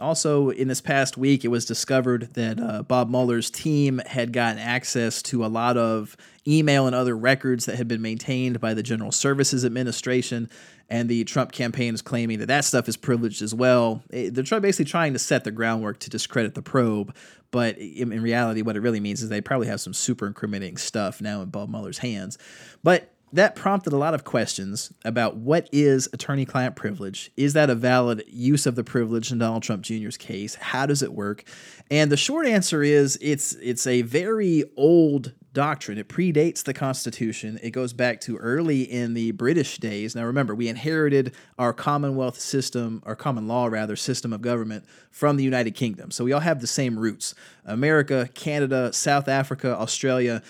Also, 0.00 0.50
in 0.50 0.68
this 0.68 0.80
past 0.80 1.16
week, 1.16 1.44
it 1.44 1.48
was 1.48 1.64
discovered 1.64 2.34
that 2.34 2.60
uh, 2.60 2.82
Bob 2.82 3.08
Mueller's 3.08 3.50
team 3.50 4.00
had 4.06 4.32
gotten 4.32 4.58
access 4.58 5.22
to 5.22 5.44
a 5.44 5.46
lot 5.46 5.76
of 5.76 6.16
email 6.46 6.86
and 6.86 6.94
other 6.94 7.16
records 7.16 7.64
that 7.66 7.76
had 7.76 7.88
been 7.88 8.02
maintained 8.02 8.60
by 8.60 8.74
the 8.74 8.82
General 8.82 9.12
Services 9.12 9.64
Administration 9.64 10.50
and 10.88 11.08
the 11.08 11.24
Trump 11.24 11.52
campaign 11.52 11.94
is 11.94 12.02
claiming 12.02 12.38
that 12.40 12.46
that 12.46 12.64
stuff 12.64 12.88
is 12.88 12.96
privileged 12.96 13.42
as 13.42 13.54
well. 13.54 14.02
Eh, 14.12 14.30
they're 14.32 14.60
basically 14.60 14.84
trying 14.84 15.12
to 15.12 15.18
set 15.18 15.44
the 15.44 15.50
groundwork 15.50 15.98
to 16.00 16.10
discredit 16.10 16.54
the 16.54 16.62
probe, 16.62 17.14
but 17.50 17.78
in, 17.78 18.10
reality, 18.20 18.62
what 18.62 18.76
it 18.76 18.80
really 18.80 19.00
means 19.00 19.22
is 19.22 19.28
they 19.28 19.40
probably 19.40 19.68
have 19.68 19.80
some 19.80 19.94
super 19.94 20.26
incriminating 20.26 20.76
stuff 20.76 21.20
now 21.20 21.40
in 21.40 21.50
Bob 21.50 21.68
Mueller's 21.68 21.98
hands. 21.98 22.36
But 22.82 23.14
that 23.34 23.56
prompted 23.56 23.92
a 23.92 23.96
lot 23.96 24.14
of 24.14 24.22
questions 24.22 24.92
about 25.04 25.36
what 25.36 25.68
is 25.72 26.08
attorney 26.12 26.44
client 26.44 26.76
privilege? 26.76 27.32
Is 27.36 27.52
that 27.54 27.68
a 27.68 27.74
valid 27.74 28.22
use 28.28 28.64
of 28.64 28.76
the 28.76 28.84
privilege 28.84 29.32
in 29.32 29.38
Donald 29.38 29.64
Trump 29.64 29.82
Jr.'s 29.82 30.16
case? 30.16 30.54
How 30.54 30.86
does 30.86 31.02
it 31.02 31.12
work? 31.12 31.44
And 31.90 32.12
the 32.12 32.16
short 32.16 32.46
answer 32.46 32.82
is 32.82 33.18
it's 33.20 33.54
it's 33.54 33.88
a 33.88 34.02
very 34.02 34.64
old 34.76 35.32
doctrine. 35.54 35.96
It 35.96 36.08
predates 36.08 36.62
the 36.62 36.74
Constitution. 36.74 37.58
It 37.62 37.70
goes 37.70 37.94
back 37.94 38.20
to 38.22 38.36
early 38.36 38.82
in 38.82 39.14
the 39.14 39.30
British 39.30 39.78
days. 39.78 40.14
Now, 40.14 40.24
remember, 40.24 40.54
we 40.54 40.68
inherited 40.68 41.34
our 41.58 41.72
Commonwealth 41.72 42.38
system, 42.38 43.02
our 43.06 43.16
common 43.16 43.48
law, 43.48 43.66
rather, 43.66 43.96
system 43.96 44.32
of 44.32 44.42
government 44.42 44.84
from 45.10 45.36
the 45.36 45.44
United 45.44 45.70
Kingdom. 45.70 46.10
So 46.10 46.24
we 46.24 46.32
all 46.32 46.40
have 46.40 46.60
the 46.60 46.66
same 46.66 46.98
roots 46.98 47.34
America, 47.64 48.28
Canada, 48.34 48.92
South 48.92 49.28
Africa, 49.28 49.74
Australia 49.78 50.42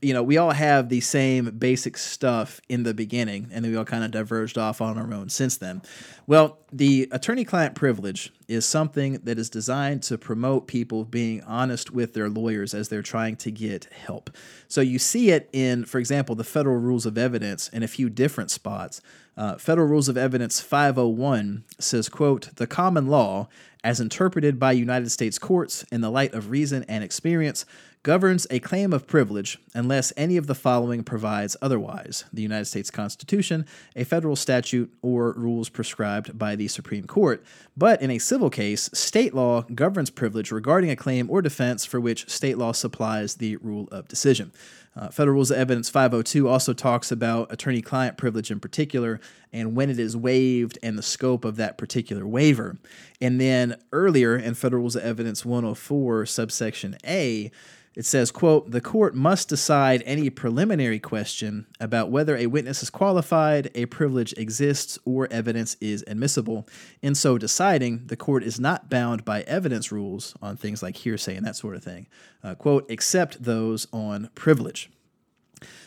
you 0.00 0.14
know, 0.14 0.22
we 0.22 0.36
all 0.36 0.52
have 0.52 0.88
the 0.88 1.00
same 1.00 1.46
basic 1.58 1.96
stuff 1.96 2.60
in 2.68 2.84
the 2.84 2.94
beginning, 2.94 3.48
and 3.52 3.64
then 3.64 3.72
we 3.72 3.76
all 3.76 3.84
kind 3.84 4.04
of 4.04 4.10
diverged 4.10 4.56
off 4.56 4.80
on 4.80 4.96
our 4.96 5.12
own 5.12 5.28
since 5.28 5.56
then. 5.56 5.82
Well, 6.26 6.58
the 6.72 7.08
attorney 7.10 7.44
client 7.44 7.74
privilege 7.74 8.32
is 8.46 8.64
something 8.64 9.14
that 9.24 9.38
is 9.38 9.50
designed 9.50 10.02
to 10.04 10.16
promote 10.16 10.68
people 10.68 11.04
being 11.04 11.42
honest 11.42 11.90
with 11.90 12.14
their 12.14 12.28
lawyers 12.28 12.74
as 12.74 12.88
they're 12.88 13.02
trying 13.02 13.36
to 13.36 13.50
get 13.50 13.86
help. 13.86 14.30
So 14.68 14.80
you 14.80 14.98
see 14.98 15.30
it 15.30 15.48
in, 15.52 15.84
for 15.84 15.98
example, 15.98 16.34
the 16.34 16.44
federal 16.44 16.76
rules 16.76 17.04
of 17.04 17.18
evidence 17.18 17.68
in 17.68 17.82
a 17.82 17.88
few 17.88 18.08
different 18.08 18.50
spots. 18.50 19.00
Uh, 19.38 19.56
Federal 19.56 19.86
Rules 19.86 20.08
of 20.08 20.16
Evidence 20.16 20.60
501 20.60 21.62
says, 21.78 22.08
quote, 22.08 22.48
the 22.56 22.66
common 22.66 23.06
law, 23.06 23.48
as 23.84 24.00
interpreted 24.00 24.58
by 24.58 24.72
United 24.72 25.10
States 25.10 25.38
courts 25.38 25.84
in 25.92 26.00
the 26.00 26.10
light 26.10 26.34
of 26.34 26.50
reason 26.50 26.84
and 26.88 27.04
experience, 27.04 27.64
governs 28.02 28.48
a 28.50 28.58
claim 28.58 28.92
of 28.92 29.06
privilege 29.06 29.58
unless 29.74 30.12
any 30.16 30.36
of 30.36 30.48
the 30.48 30.56
following 30.56 31.04
provides 31.04 31.56
otherwise 31.62 32.24
the 32.32 32.42
United 32.42 32.64
States 32.64 32.90
Constitution, 32.90 33.64
a 33.94 34.04
federal 34.04 34.34
statute, 34.34 34.92
or 35.02 35.32
rules 35.34 35.68
prescribed 35.68 36.36
by 36.36 36.56
the 36.56 36.66
Supreme 36.66 37.06
Court. 37.06 37.44
But 37.76 38.02
in 38.02 38.10
a 38.10 38.18
civil 38.18 38.50
case, 38.50 38.90
state 38.92 39.34
law 39.34 39.62
governs 39.72 40.10
privilege 40.10 40.50
regarding 40.50 40.90
a 40.90 40.96
claim 40.96 41.30
or 41.30 41.42
defense 41.42 41.84
for 41.84 42.00
which 42.00 42.28
state 42.28 42.58
law 42.58 42.72
supplies 42.72 43.36
the 43.36 43.54
rule 43.56 43.88
of 43.92 44.08
decision. 44.08 44.50
Uh, 44.98 45.08
Federal 45.10 45.36
Rules 45.36 45.52
of 45.52 45.58
Evidence 45.58 45.88
502 45.88 46.48
also 46.48 46.72
talks 46.72 47.12
about 47.12 47.52
attorney 47.52 47.80
client 47.80 48.16
privilege 48.16 48.50
in 48.50 48.58
particular 48.58 49.20
and 49.52 49.76
when 49.76 49.90
it 49.90 49.98
is 49.98 50.16
waived 50.16 50.76
and 50.82 50.98
the 50.98 51.04
scope 51.04 51.44
of 51.44 51.54
that 51.54 51.78
particular 51.78 52.26
waiver. 52.26 52.76
And 53.20 53.40
then 53.40 53.76
earlier 53.92 54.36
in 54.36 54.54
Federal 54.54 54.80
Rules 54.80 54.96
of 54.96 55.04
Evidence 55.04 55.44
104, 55.44 56.26
subsection 56.26 56.96
A, 57.06 57.52
it 57.94 58.04
says, 58.04 58.30
quote, 58.30 58.70
the 58.70 58.80
court 58.80 59.14
must 59.14 59.48
decide 59.48 60.02
any 60.06 60.30
preliminary 60.30 60.98
question 60.98 61.66
about 61.80 62.10
whether 62.10 62.36
a 62.36 62.46
witness 62.46 62.82
is 62.82 62.90
qualified, 62.90 63.70
a 63.74 63.86
privilege 63.86 64.32
exists, 64.36 64.98
or 65.04 65.26
evidence 65.32 65.76
is 65.80 66.04
admissible. 66.06 66.66
In 67.02 67.14
so 67.14 67.38
deciding, 67.38 68.06
the 68.06 68.16
court 68.16 68.44
is 68.44 68.60
not 68.60 68.88
bound 68.88 69.24
by 69.24 69.42
evidence 69.42 69.90
rules 69.90 70.34
on 70.40 70.56
things 70.56 70.82
like 70.82 70.96
hearsay 70.96 71.36
and 71.36 71.46
that 71.46 71.56
sort 71.56 71.74
of 71.74 71.82
thing, 71.82 72.06
uh, 72.44 72.54
quote, 72.54 72.86
except 72.88 73.42
those 73.42 73.86
on 73.92 74.30
privilege. 74.34 74.90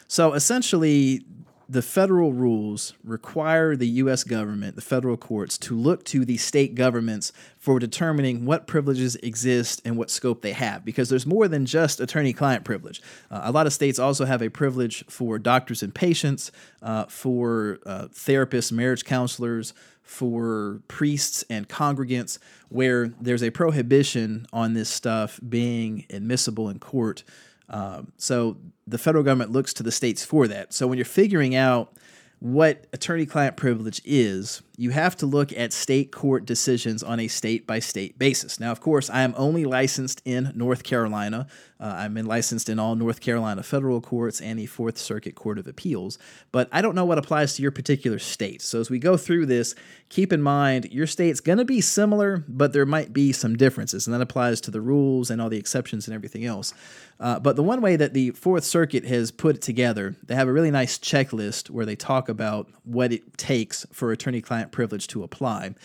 So 0.08 0.34
essentially, 0.34 1.26
the 1.72 1.82
federal 1.82 2.34
rules 2.34 2.96
require 3.02 3.78
the 3.78 3.88
U.S. 3.88 4.26
government, 4.26 4.76
the 4.76 4.82
federal 4.82 5.16
courts, 5.16 5.58
to 5.60 5.74
look 5.74 6.04
to 6.06 6.26
the 6.26 6.36
state 6.36 6.76
governments 6.76 7.32
for 7.58 7.80
determining 7.80 8.44
what 8.46 8.68
privileges 8.68 9.16
exist 9.24 9.82
and 9.86 9.96
what 9.96 10.12
scope 10.12 10.42
they 10.42 10.52
have, 10.52 10.84
because 10.84 11.08
there's 11.08 11.26
more 11.26 11.48
than 11.48 11.66
just 11.66 12.02
attorney 12.02 12.34
client 12.34 12.66
privilege. 12.66 13.02
Uh, 13.30 13.40
a 13.46 13.54
lot 13.54 13.68
of 13.68 13.72
states 13.72 14.00
also 14.00 14.26
have 14.26 14.42
a 14.42 14.50
privilege 14.50 15.06
for 15.08 15.40
doctors 15.40 15.82
and 15.82 15.96
patients, 15.96 16.52
uh, 16.82 17.06
for 17.06 17.80
uh, 17.86 18.08
therapists, 18.12 18.74
marriage 18.74 19.06
counselors, 19.06 19.74
for 20.04 20.82
priests 20.90 21.46
and 21.50 21.70
congregants, 21.70 22.38
where 22.68 23.08
there's 23.22 23.44
a 23.44 23.50
prohibition 23.50 24.46
on 24.52 24.74
this 24.74 24.90
stuff 24.90 25.40
being 25.48 26.06
admissible 26.10 26.68
in 26.68 26.80
court. 26.80 27.24
Um, 27.72 28.12
so 28.18 28.58
the 28.86 28.98
federal 28.98 29.24
government 29.24 29.52
looks 29.52 29.74
to 29.76 29.84
the 29.84 29.92
states 29.92 30.24
for 30.24 30.48
that. 30.48 30.74
So 30.74 30.86
when 30.86 30.98
you're 30.98 31.06
figuring 31.06 31.56
out 31.56 31.94
what 32.40 32.86
attorney 32.94 33.26
client 33.26 33.56
privilege 33.56 34.02
is, 34.04 34.62
you 34.82 34.90
have 34.90 35.16
to 35.16 35.28
look 35.28 35.54
at 35.54 35.72
state 35.72 36.12
court 36.12 36.44
decisions 36.44 37.04
on 37.04 37.20
a 37.20 37.28
state 37.28 37.68
by 37.68 37.78
state 37.78 38.18
basis. 38.18 38.60
Now, 38.60 38.72
of 38.72 38.82
course, 38.82 39.12
I 39.12 39.22
am 39.22 39.36
only 39.38 39.64
licensed 39.64 40.24
in 40.26 40.52
North 40.56 40.82
Carolina. 40.82 41.46
Uh, 41.80 41.94
I'm 41.98 42.16
licensed 42.16 42.68
in 42.68 42.80
all 42.80 42.96
North 42.96 43.22
Carolina 43.22 43.62
federal 43.62 44.02
courts 44.02 44.42
and 44.42 44.58
the 44.58 44.66
Fourth 44.66 44.98
Circuit 44.98 45.36
Court 45.36 45.60
of 45.60 45.68
Appeals, 45.68 46.18
but 46.52 46.68
I 46.72 46.82
don't 46.82 46.96
know 46.96 47.06
what 47.06 47.20
applies 47.20 47.54
to 47.56 47.62
your 47.62 47.70
particular 47.70 48.18
state. 48.18 48.64
So, 48.64 48.80
as 48.80 48.90
we 48.90 48.98
go 48.98 49.18
through 49.18 49.46
this, 49.46 49.76
keep 50.10 50.34
in 50.34 50.42
mind 50.42 50.86
your 50.92 51.08
state's 51.08 51.42
going 51.42 51.60
to 51.60 51.66
be 51.66 51.80
similar, 51.80 52.44
but 52.48 52.74
there 52.74 52.86
might 52.86 53.14
be 53.14 53.32
some 53.32 53.56
differences, 53.56 54.08
and 54.08 54.16
that 54.16 54.22
applies 54.22 54.62
to 54.62 54.72
the 54.72 54.82
rules 54.82 55.30
and 55.30 55.40
all 55.40 55.50
the 55.50 55.58
exceptions 55.58 56.08
and 56.08 56.16
everything 56.16 56.44
else. 56.44 56.74
Uh, 57.20 57.40
but 57.40 57.56
the 57.56 57.64
one 57.64 57.82
way 57.82 57.96
that 57.96 58.16
the 58.16 58.32
Fourth 58.32 58.64
Circuit 58.64 59.06
has 59.06 59.30
put 59.30 59.58
it 59.58 59.62
together, 59.62 60.16
they 60.24 60.34
have 60.34 60.48
a 60.48 60.54
really 60.54 60.72
nice 60.72 60.98
checklist 60.98 61.70
where 61.70 61.86
they 61.86 61.96
talk 61.96 62.30
about 62.30 62.68
what 62.84 63.14
it 63.14 63.38
takes 63.38 63.86
for 63.92 64.12
attorney 64.12 64.42
client 64.42 64.71
privilege 64.72 65.08
to 65.08 65.24
apply. 65.24 65.76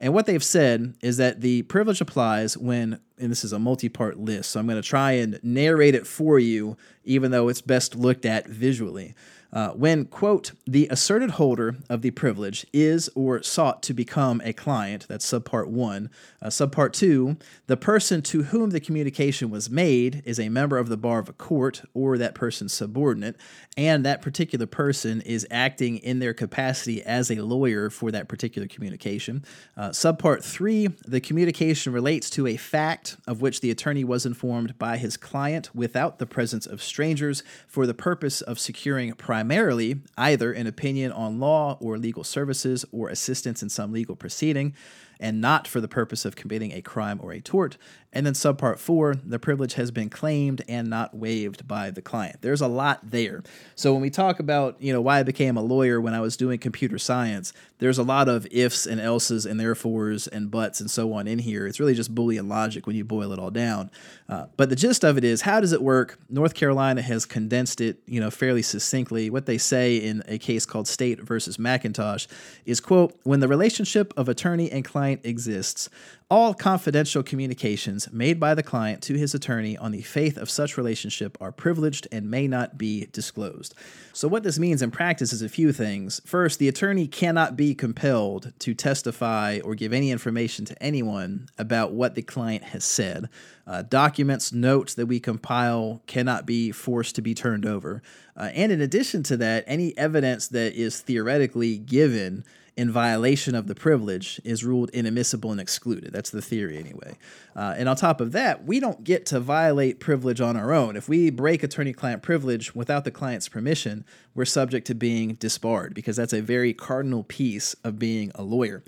And 0.00 0.12
what 0.12 0.26
they've 0.26 0.42
said 0.42 0.94
is 1.00 1.16
that 1.18 1.40
the 1.42 1.62
privilege 1.62 2.00
applies 2.00 2.58
when, 2.58 2.98
and 3.18 3.30
this 3.30 3.44
is 3.44 3.52
a 3.52 3.58
multi 3.58 3.88
part 3.88 4.18
list, 4.18 4.50
so 4.50 4.60
I'm 4.60 4.66
going 4.66 4.80
to 4.80 4.86
try 4.86 5.12
and 5.12 5.38
narrate 5.44 5.94
it 5.94 6.06
for 6.06 6.38
you, 6.38 6.76
even 7.04 7.30
though 7.30 7.48
it's 7.48 7.60
best 7.60 7.94
looked 7.94 8.26
at 8.26 8.46
visually 8.46 9.14
uh, 9.52 9.70
when, 9.70 10.06
quote, 10.06 10.52
the 10.66 10.88
asserted 10.90 11.32
holder 11.32 11.76
of 11.90 12.00
the 12.00 12.10
privilege 12.10 12.66
is 12.72 13.10
or 13.14 13.42
sought 13.42 13.82
to 13.82 13.92
become 13.92 14.40
a 14.44 14.52
client, 14.52 15.06
that's 15.08 15.30
subpart 15.30 15.66
one. 15.66 16.08
Uh, 16.40 16.46
subpart 16.46 16.92
two, 16.92 17.36
the 17.66 17.76
person 17.76 18.22
to 18.22 18.44
whom 18.44 18.70
the 18.70 18.80
communication 18.80 19.50
was 19.50 19.68
made 19.68 20.22
is 20.24 20.40
a 20.40 20.48
member 20.48 20.78
of 20.78 20.88
the 20.88 20.96
bar 20.96 21.18
of 21.18 21.28
a 21.28 21.34
court 21.34 21.82
or 21.92 22.16
that 22.16 22.34
person's 22.34 22.72
subordinate, 22.72 23.36
and 23.76 24.06
that 24.06 24.22
particular 24.22 24.66
person 24.66 25.20
is 25.20 25.46
acting 25.50 25.98
in 25.98 26.18
their 26.18 26.32
capacity 26.32 27.02
as 27.02 27.30
a 27.30 27.42
lawyer 27.42 27.90
for 27.90 28.10
that 28.10 28.28
particular 28.28 28.66
communication. 28.66 29.44
Uh, 29.76 29.90
subpart 29.90 30.42
three, 30.42 30.88
the 31.06 31.20
communication 31.20 31.92
relates 31.92 32.30
to 32.30 32.46
a 32.46 32.56
fact 32.56 33.18
of 33.26 33.42
which 33.42 33.60
the 33.60 33.70
attorney 33.70 34.02
was 34.02 34.24
informed 34.24 34.78
by 34.78 34.96
his 34.96 35.18
client 35.18 35.68
without 35.74 36.18
the 36.18 36.26
presence 36.26 36.66
of 36.66 36.82
strangers 36.82 37.42
for 37.68 37.86
the 37.86 37.94
purpose 37.94 38.40
of 38.40 38.58
securing 38.58 39.12
private 39.12 39.41
primarily 39.42 40.00
either 40.16 40.52
an 40.52 40.68
opinion 40.68 41.10
on 41.10 41.40
law 41.40 41.76
or 41.80 41.98
legal 41.98 42.22
services 42.22 42.84
or 42.92 43.08
assistance 43.08 43.60
in 43.60 43.68
some 43.68 43.92
legal 43.92 44.14
proceeding, 44.14 44.72
and 45.18 45.40
not 45.40 45.66
for 45.66 45.80
the 45.80 45.88
purpose 45.88 46.24
of 46.24 46.36
committing 46.36 46.70
a 46.70 46.80
crime 46.80 47.18
or 47.20 47.32
a 47.32 47.40
tort. 47.40 47.76
And 48.12 48.26
then 48.26 48.34
subpart 48.34 48.78
four, 48.78 49.14
the 49.14 49.38
privilege 49.38 49.74
has 49.74 49.90
been 49.90 50.10
claimed 50.10 50.62
and 50.68 50.88
not 50.88 51.16
waived 51.16 51.66
by 51.66 51.90
the 51.90 52.02
client. 52.02 52.42
There's 52.42 52.60
a 52.60 52.66
lot 52.66 53.10
there. 53.10 53.42
So 53.74 53.92
when 53.92 54.02
we 54.02 54.10
talk 54.10 54.38
about, 54.38 54.80
you 54.82 54.92
know, 54.92 55.00
why 55.00 55.20
I 55.20 55.22
became 55.22 55.56
a 55.56 55.62
lawyer 55.62 56.00
when 56.00 56.12
I 56.12 56.20
was 56.20 56.36
doing 56.36 56.58
computer 56.58 56.98
science, 56.98 57.54
there's 57.78 57.98
a 57.98 58.02
lot 58.02 58.28
of 58.28 58.46
ifs 58.50 58.86
and 58.86 59.00
elses 59.00 59.46
and 59.46 59.58
therefores 59.58 60.28
and 60.28 60.50
buts 60.50 60.80
and 60.80 60.90
so 60.90 61.12
on 61.14 61.26
in 61.26 61.38
here. 61.38 61.66
It's 61.66 61.80
really 61.80 61.94
just 61.94 62.14
Boolean 62.14 62.48
logic 62.48 62.86
when 62.86 62.96
you 62.96 63.04
boil 63.04 63.32
it 63.32 63.38
all 63.38 63.50
down. 63.50 63.90
Uh, 64.28 64.46
but 64.56 64.68
the 64.68 64.76
gist 64.76 65.04
of 65.04 65.16
it 65.16 65.24
is, 65.24 65.40
how 65.42 65.60
does 65.60 65.72
it 65.72 65.82
work? 65.82 66.18
North 66.28 66.54
Carolina 66.54 67.02
has 67.02 67.24
condensed 67.24 67.80
it, 67.80 67.98
you 68.06 68.20
know, 68.20 68.30
fairly 68.30 68.62
succinctly. 68.62 69.30
What 69.30 69.46
they 69.46 69.58
say 69.58 69.96
in 69.96 70.22
a 70.28 70.38
case 70.38 70.66
called 70.66 70.86
State 70.86 71.20
versus 71.20 71.56
McIntosh 71.56 72.26
is, 72.66 72.78
quote, 72.80 73.18
when 73.24 73.40
the 73.40 73.48
relationship 73.48 74.12
of 74.16 74.28
attorney 74.28 74.70
and 74.70 74.84
client 74.84 75.22
exists, 75.24 75.88
all 76.32 76.54
confidential 76.54 77.22
communications 77.22 78.10
made 78.10 78.40
by 78.40 78.54
the 78.54 78.62
client 78.62 79.02
to 79.02 79.18
his 79.18 79.34
attorney 79.34 79.76
on 79.76 79.92
the 79.92 80.00
faith 80.00 80.38
of 80.38 80.48
such 80.48 80.78
relationship 80.78 81.36
are 81.42 81.52
privileged 81.52 82.08
and 82.10 82.30
may 82.30 82.48
not 82.48 82.78
be 82.78 83.06
disclosed. 83.12 83.74
So, 84.14 84.28
what 84.28 84.42
this 84.42 84.58
means 84.58 84.80
in 84.80 84.90
practice 84.90 85.34
is 85.34 85.42
a 85.42 85.48
few 85.50 85.74
things. 85.74 86.22
First, 86.24 86.58
the 86.58 86.68
attorney 86.68 87.06
cannot 87.06 87.54
be 87.54 87.74
compelled 87.74 88.54
to 88.60 88.72
testify 88.72 89.60
or 89.62 89.74
give 89.74 89.92
any 89.92 90.10
information 90.10 90.64
to 90.64 90.82
anyone 90.82 91.48
about 91.58 91.92
what 91.92 92.14
the 92.14 92.22
client 92.22 92.64
has 92.64 92.82
said. 92.82 93.28
Uh, 93.66 93.82
documents, 93.82 94.54
notes 94.54 94.94
that 94.94 95.06
we 95.06 95.20
compile 95.20 96.00
cannot 96.06 96.46
be 96.46 96.72
forced 96.72 97.14
to 97.16 97.20
be 97.20 97.34
turned 97.34 97.66
over. 97.66 98.02
Uh, 98.38 98.48
and 98.54 98.72
in 98.72 98.80
addition 98.80 99.22
to 99.24 99.36
that, 99.36 99.64
any 99.66 99.94
evidence 99.98 100.48
that 100.48 100.72
is 100.72 100.98
theoretically 100.98 101.76
given 101.76 102.42
in 102.76 102.90
violation 102.90 103.54
of 103.54 103.66
the 103.66 103.74
privilege 103.74 104.40
is 104.44 104.64
ruled 104.64 104.90
inadmissible 104.90 105.52
and 105.52 105.60
excluded. 105.60 106.12
That's 106.12 106.30
the 106.30 106.40
theory, 106.40 106.78
anyway. 106.78 107.18
Uh, 107.54 107.74
and 107.76 107.88
on 107.88 107.96
top 107.96 108.20
of 108.20 108.32
that, 108.32 108.64
we 108.64 108.80
don't 108.80 109.04
get 109.04 109.26
to 109.26 109.40
violate 109.40 110.00
privilege 110.00 110.40
on 110.40 110.56
our 110.56 110.72
own. 110.72 110.96
If 110.96 111.08
we 111.08 111.30
break 111.30 111.62
attorney 111.62 111.92
client 111.92 112.22
privilege 112.22 112.74
without 112.74 113.04
the 113.04 113.10
client's 113.10 113.48
permission, 113.48 114.04
we're 114.34 114.46
subject 114.46 114.86
to 114.86 114.94
being 114.94 115.34
disbarred 115.34 115.94
because 115.94 116.16
that's 116.16 116.32
a 116.32 116.40
very 116.40 116.72
cardinal 116.72 117.24
piece 117.24 117.74
of 117.84 117.98
being 117.98 118.32
a 118.34 118.42
lawyer. 118.42 118.82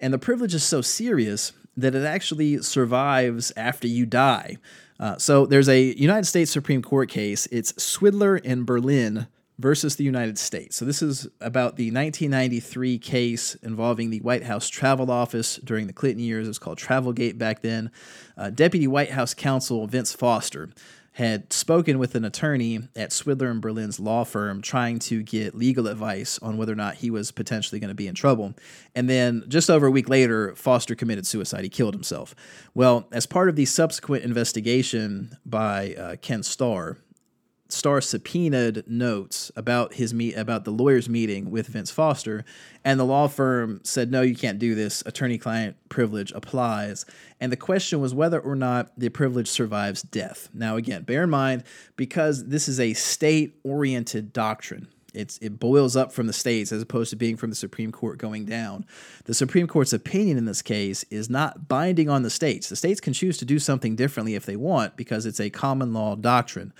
And 0.00 0.14
the 0.14 0.18
privilege 0.18 0.54
is 0.54 0.62
so 0.62 0.80
serious 0.80 1.52
that 1.76 1.94
it 1.94 2.04
actually 2.04 2.62
survives 2.62 3.52
after 3.56 3.88
you 3.88 4.06
die. 4.06 4.58
Uh, 5.00 5.16
so 5.18 5.44
there's 5.44 5.68
a 5.68 5.94
United 5.96 6.26
States 6.26 6.52
Supreme 6.52 6.82
Court 6.82 7.08
case. 7.08 7.46
It's 7.50 7.72
Swidler 7.72 8.40
and 8.44 8.64
Berlin 8.64 9.26
versus 9.58 9.96
the 9.96 10.04
United 10.04 10.38
States. 10.38 10.76
So 10.76 10.84
this 10.84 11.00
is 11.00 11.28
about 11.40 11.76
the 11.76 11.90
1993 11.90 12.98
case 12.98 13.54
involving 13.56 14.10
the 14.10 14.20
White 14.20 14.44
House 14.44 14.68
Travel 14.68 15.10
Office 15.10 15.56
during 15.56 15.86
the 15.86 15.92
Clinton 15.92 16.22
years. 16.22 16.46
It 16.46 16.50
was 16.50 16.58
called 16.58 16.78
Travelgate 16.78 17.38
back 17.38 17.62
then. 17.62 17.90
Uh, 18.36 18.50
Deputy 18.50 18.86
White 18.86 19.12
House 19.12 19.32
counsel 19.32 19.86
Vince 19.86 20.12
Foster 20.12 20.70
had 21.14 21.52
spoken 21.52 22.00
with 22.00 22.16
an 22.16 22.24
attorney 22.24 22.80
at 22.96 23.10
Swidler 23.10 23.48
and 23.48 23.60
Berlin's 23.60 24.00
law 24.00 24.24
firm 24.24 24.60
trying 24.60 24.98
to 24.98 25.22
get 25.22 25.54
legal 25.54 25.86
advice 25.86 26.40
on 26.40 26.56
whether 26.56 26.72
or 26.72 26.76
not 26.76 26.96
he 26.96 27.08
was 27.08 27.30
potentially 27.30 27.78
going 27.78 27.88
to 27.88 27.94
be 27.94 28.08
in 28.08 28.16
trouble. 28.16 28.52
And 28.96 29.08
then 29.08 29.44
just 29.46 29.70
over 29.70 29.86
a 29.86 29.92
week 29.92 30.08
later, 30.08 30.56
Foster 30.56 30.96
committed 30.96 31.24
suicide. 31.24 31.62
He 31.62 31.68
killed 31.68 31.94
himself. 31.94 32.34
Well, 32.74 33.06
as 33.12 33.26
part 33.26 33.48
of 33.48 33.54
the 33.54 33.64
subsequent 33.64 34.24
investigation 34.24 35.38
by 35.46 35.94
uh, 35.94 36.16
Ken 36.16 36.42
Starr, 36.42 36.98
Starr 37.74 38.00
subpoenaed 38.00 38.84
notes 38.86 39.50
about 39.56 39.94
his 39.94 40.14
meet 40.14 40.36
about 40.36 40.64
the 40.64 40.70
lawyer's 40.70 41.08
meeting 41.08 41.50
with 41.50 41.66
Vince 41.66 41.90
Foster, 41.90 42.44
and 42.84 42.98
the 42.98 43.04
law 43.04 43.28
firm 43.28 43.80
said, 43.82 44.10
"No, 44.10 44.22
you 44.22 44.36
can't 44.36 44.58
do 44.58 44.74
this. 44.74 45.02
Attorney-client 45.04 45.76
privilege 45.88 46.32
applies." 46.32 47.04
And 47.40 47.50
the 47.50 47.56
question 47.56 48.00
was 48.00 48.14
whether 48.14 48.40
or 48.40 48.54
not 48.54 48.92
the 48.96 49.08
privilege 49.08 49.48
survives 49.48 50.02
death. 50.02 50.48
Now, 50.54 50.76
again, 50.76 51.02
bear 51.02 51.24
in 51.24 51.30
mind 51.30 51.64
because 51.96 52.46
this 52.46 52.68
is 52.68 52.80
a 52.80 52.94
state-oriented 52.94 54.32
doctrine 54.32 54.88
It's 55.14 55.38
it 55.38 55.60
boils 55.60 55.96
up 55.96 56.12
from 56.12 56.26
the 56.26 56.32
states 56.32 56.72
as 56.72 56.82
opposed 56.82 57.10
to 57.10 57.16
being 57.16 57.36
from 57.36 57.50
the 57.50 57.56
Supreme 57.56 57.92
Court 57.92 58.18
going 58.18 58.44
down. 58.44 58.84
The 59.24 59.34
Supreme 59.34 59.66
Court's 59.68 59.92
opinion 59.92 60.36
in 60.36 60.44
this 60.44 60.60
case 60.60 61.04
is 61.10 61.30
not 61.30 61.68
binding 61.68 62.10
on 62.10 62.22
the 62.22 62.30
states. 62.30 62.68
The 62.68 62.76
states 62.76 63.00
can 63.00 63.12
choose 63.12 63.38
to 63.38 63.44
do 63.44 63.58
something 63.58 63.94
differently 63.96 64.34
if 64.34 64.44
they 64.44 64.56
want 64.56 64.96
because 64.96 65.24
it's 65.24 65.40
a 65.40 65.50
common 65.50 65.92
law 65.92 66.16
doctrine. 66.16 66.72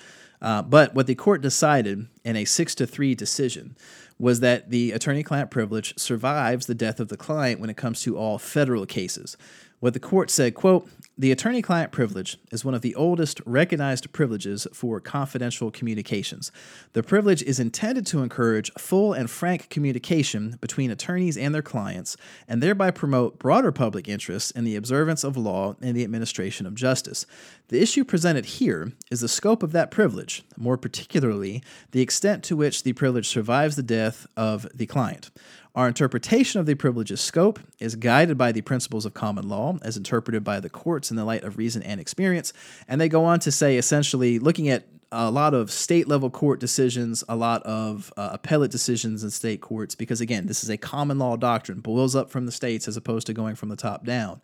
Uh, 0.45 0.61
but 0.61 0.95
what 0.95 1.07
the 1.07 1.15
court 1.15 1.41
decided 1.41 2.07
in 2.23 2.37
a 2.37 2.45
six 2.45 2.75
to 2.75 2.87
three 2.87 3.15
decision 3.15 3.75
was 4.19 4.41
that 4.41 4.69
the 4.69 4.93
attorney 4.93 5.23
client 5.23 5.51
privilege 5.51 5.99
survives 5.99 6.67
the 6.67 6.75
death 6.75 7.01
of 7.01 7.09
the 7.09 7.17
client 7.17 7.61
when 7.61 7.71
it 7.71 7.79
comes 7.79 8.03
to 8.03 8.19
all 8.19 8.39
federal 8.39 8.85
cases. 8.85 9.39
What 9.81 9.95
the 9.95 10.01
court 10.01 10.31
said, 10.31 10.55
quote, 10.55 10.87
the 11.17 11.31
attorney 11.31 11.63
client 11.63 11.93
privilege 11.93 12.39
is 12.51 12.65
one 12.65 12.75
of 12.75 12.83
the 12.83 12.97
oldest 12.97 13.41
recognized 13.47 14.13
privileges 14.13 14.67
for 14.73 14.99
confidential 14.99 15.71
communications. 15.71 16.51
The 16.93 17.05
privilege 17.05 17.41
is 17.45 17.61
intended 17.61 18.05
to 18.07 18.23
encourage 18.23 18.73
full 18.77 19.13
and 19.13 19.31
frank 19.31 19.69
communication 19.69 20.59
between 20.61 20.91
attorneys 20.91 21.39
and 21.39 21.55
their 21.55 21.63
clients, 21.63 22.17
and 22.49 22.61
thereby 22.61 22.91
promote 22.91 23.39
broader 23.39 23.71
public 23.71 24.09
interests 24.09 24.51
in 24.51 24.65
the 24.65 24.75
observance 24.75 25.23
of 25.23 25.37
law 25.37 25.77
and 25.81 25.97
the 25.97 26.03
administration 26.03 26.67
of 26.67 26.75
justice. 26.75 27.27
The 27.69 27.81
issue 27.81 28.05
presented 28.05 28.47
here 28.47 28.91
is 29.09 29.21
the 29.21 29.29
scope 29.29 29.63
of 29.63 29.71
that 29.71 29.93
privilege, 29.93 30.43
more 30.57 30.77
particularly, 30.77 31.63
the 31.93 32.03
extent 32.03 32.43
to 32.45 32.57
which 32.57 32.83
the 32.83 32.93
privilege 32.93 33.29
survives 33.29 33.77
the 33.77 33.85
death 33.85 34.27
of 34.37 34.67
the 34.75 34.87
client. 34.87 35.31
Our 35.75 35.89
interpretation 35.89 36.61
of 36.61 36.67
the 36.67 36.77
privilege's 36.77 37.21
scope 37.21 37.59
is 37.81 37.97
guided 37.97 38.39
by 38.39 38.53
the 38.53 38.61
principles 38.61 39.05
of 39.05 39.15
common 39.15 39.49
law 39.49 39.77
as 39.83 39.97
interpreted 39.97 40.45
by 40.45 40.61
the 40.61 40.71
courts 40.71 41.11
in 41.11 41.17
the 41.17 41.25
light 41.25 41.43
of 41.43 41.59
reason 41.59 41.83
and 41.83 42.01
experience. 42.01 42.53
And 42.87 43.01
they 43.01 43.09
go 43.09 43.25
on 43.25 43.41
to 43.41 43.51
say 43.51 43.77
essentially, 43.77 44.39
looking 44.39 44.69
at 44.69 44.87
a 45.11 45.31
lot 45.31 45.53
of 45.53 45.71
state 45.71 46.07
level 46.07 46.31
court 46.31 46.61
decisions, 46.61 47.25
a 47.29 47.35
lot 47.35 47.63
of 47.65 48.13
uh, 48.17 48.31
appellate 48.33 48.71
decisions 48.71 49.25
in 49.25 49.31
state 49.31 49.61
courts, 49.61 49.95
because 49.97 50.21
again, 50.21 50.47
this 50.47 50.63
is 50.63 50.71
a 50.71 50.77
common 50.77 51.19
law 51.19 51.37
doctrine, 51.37 51.81
boils 51.81 52.15
up 52.15 52.31
from 52.31 52.47
the 52.47 52.53
states 52.53 52.87
as 52.87 52.97
opposed 52.97 53.27
to 53.27 53.33
going 53.33 53.57
from 53.57 53.69
the 53.69 53.77
top 53.77 54.05
down. 54.05 54.41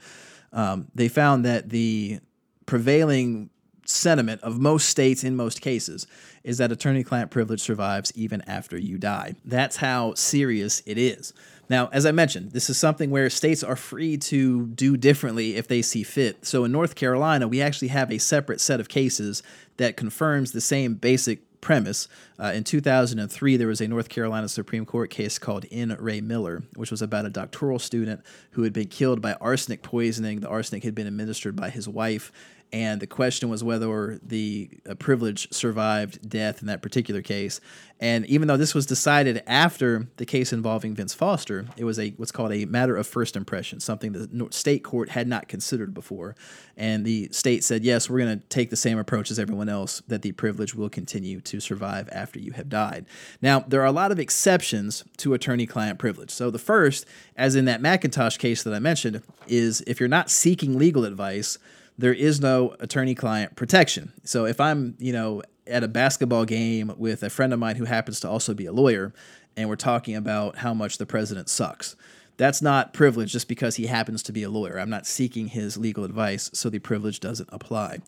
Um, 0.53 0.89
they 0.95 1.09
found 1.09 1.45
that 1.45 1.71
the 1.71 2.19
prevailing 2.67 3.51
sentiment 3.91 4.41
of 4.43 4.59
most 4.59 4.89
states 4.89 5.25
in 5.25 5.37
most 5.37 5.61
cases 5.61 6.07
is 6.45 6.59
that 6.59 6.73
attorney 6.73 7.05
client 7.05 7.31
privilege 7.31 7.61
survives 7.61 8.13
even 8.15 8.43
after 8.47 8.79
you 8.79 8.99
die. 8.99 9.35
That's 9.45 9.77
how 9.77 10.15
serious 10.15 10.83
it 10.87 10.99
is. 10.99 11.33
Now, 11.69 11.89
as 11.93 12.05
I 12.05 12.11
mentioned, 12.11 12.51
this 12.51 12.69
is 12.69 12.77
something 12.79 13.11
where 13.11 13.31
states 13.31 13.63
are 13.63 13.77
free 13.77 14.17
to 14.19 14.67
do 14.67 14.97
differently 14.97 15.55
if 15.57 15.69
they 15.69 15.83
see 15.83 16.03
fit. 16.03 16.45
So 16.45 16.65
in 16.65 16.73
North 16.73 16.97
Carolina, 16.97 17.47
we 17.47 17.63
actually 17.63 17.89
have 17.89 18.11
a 18.11 18.19
separate 18.19 18.61
set 18.61 18.81
of 18.81 18.89
cases 18.89 19.43
that 19.77 19.97
confirms 19.97 20.51
the 20.51 20.61
same 20.61 20.95
basic 20.95 21.41
premise. 21.61 22.09
Uh, 22.39 22.53
in 22.55 22.65
2003, 22.65 23.57
there 23.57 23.69
was 23.69 23.81
a 23.81 23.89
North 23.89 24.09
Carolina 24.09 24.49
Supreme 24.49 24.85
Court 24.85 25.11
case 25.11 25.39
called 25.39 25.65
In 25.67 25.97
re 26.01 26.21
Miller, 26.21 26.63
which 26.75 26.91
was 26.91 27.03
about 27.03 27.27
a 27.27 27.31
doctoral 27.31 27.79
student 27.79 28.23
who 28.53 28.63
had 28.63 28.73
been 28.73 28.89
killed 28.89 29.21
by 29.21 29.35
arsenic 29.35 29.83
poisoning. 29.83 30.41
The 30.41 30.49
arsenic 30.49 30.83
had 30.83 30.95
been 30.95 31.07
administered 31.07 31.55
by 31.55 31.71
his 31.71 31.89
wife, 31.89 32.33
and 32.73 33.01
the 33.01 33.07
question 33.07 33.49
was 33.49 33.65
whether 33.65 34.19
the 34.23 34.71
uh, 34.89 34.95
privilege 34.95 35.53
survived 35.53 36.29
death 36.29 36.61
in 36.61 36.69
that 36.69 36.83
particular 36.83 37.23
case. 37.23 37.61
And 38.03 38.25
even 38.27 38.49
though 38.49 38.57
this 38.57 38.75
was 38.75 38.87
decided 38.87 39.43
after 39.47 40.07
the 40.17 40.25
case 40.25 40.53
involving 40.55 40.95
Vince 40.95 41.13
Foster, 41.13 41.67
it 41.77 41.85
was 41.85 41.99
a 41.99 42.11
what's 42.11 42.33
called 42.33 42.53
a 42.53 42.65
matter 42.65 42.97
of 42.97 43.07
first 43.07 43.37
impression, 43.37 43.79
something 43.81 44.13
the 44.13 44.49
state 44.53 44.83
court 44.83 45.11
had 45.11 45.29
not 45.29 45.49
considered 45.49 45.93
before. 45.93 46.35
And 46.77 47.05
the 47.05 47.29
state 47.31 47.63
said, 47.63 47.85
yes, 47.85 48.09
we're 48.09 48.21
going 48.21 48.39
to 48.39 48.47
take 48.47 48.71
the 48.71 48.77
same 48.77 48.99
approach 48.99 49.31
as 49.31 49.39
everyone 49.39 49.69
else, 49.69 50.01
that 50.09 50.23
the 50.23 50.33
privilege 50.33 50.75
will 50.75 50.89
continue 50.89 51.41
to 51.43 51.61
survive 51.61 52.09
after 52.11 52.39
you 52.39 52.53
have 52.53 52.71
died. 52.71 53.05
Now, 53.43 53.61
there 53.61 53.83
are 53.83 53.87
a 53.87 53.93
lot 53.93 54.13
of 54.13 54.19
exceptions 54.19 55.05
to 55.19 55.35
attorney-client 55.35 55.99
privilege. 55.99 56.31
So 56.31 56.51
the 56.51 56.59
first, 56.59 57.05
as 57.37 57.55
in 57.55 57.67
that 57.67 57.83
McIntosh 57.83 58.39
case 58.39 58.63
that 58.63 58.73
I 58.73 58.79
mentioned, 58.79 59.23
is 59.47 59.83
if 59.87 60.01
you're 60.01 60.09
not 60.09 60.31
seeking 60.31 60.79
legal 60.79 61.05
advice 61.05 61.59
there 62.01 62.15
is 62.15 62.41
no 62.41 62.75
attorney 62.81 63.15
client 63.15 63.57
protection. 63.57 64.13
So 64.25 64.47
if 64.47 64.61
I'm, 64.61 64.97
you 64.99 65.13
know, 65.13 65.43
at 65.67 65.85
a 65.85 65.89
basketball 65.89 66.45
game 66.45 66.93
with 66.97 67.23
a 67.23 67.31
friend 67.31 67.53
of 67.53 67.59
mine 67.59 67.77
who 67.77 67.85
happens 67.85 68.21
to 68.21 68.29
also 68.29 68.55
be 68.55 68.67
a 68.67 68.73
lawyer 68.73 69.13
and 69.57 69.69
we're 69.69 69.77
talking 69.77 70.17
about 70.17 70.57
how 70.57 70.75
much 70.75 70.99
the 70.99 71.07
president 71.07 71.49
sucks. 71.49 71.97
That's 72.37 72.63
not 72.63 72.95
privilege 72.95 73.33
just 73.33 73.49
because 73.49 73.77
he 73.77 73.87
happens 73.87 74.23
to 74.25 74.33
be 74.33 74.43
a 74.43 74.49
lawyer. 74.49 74.79
I'm 74.79 74.89
not 74.89 75.07
seeking 75.07 75.49
his 75.49 75.77
legal 75.77 76.05
advice, 76.05 76.51
so 76.55 76.71
the 76.71 76.79
privilege 76.79 77.21
doesn't 77.21 77.51
apply. 77.53 77.99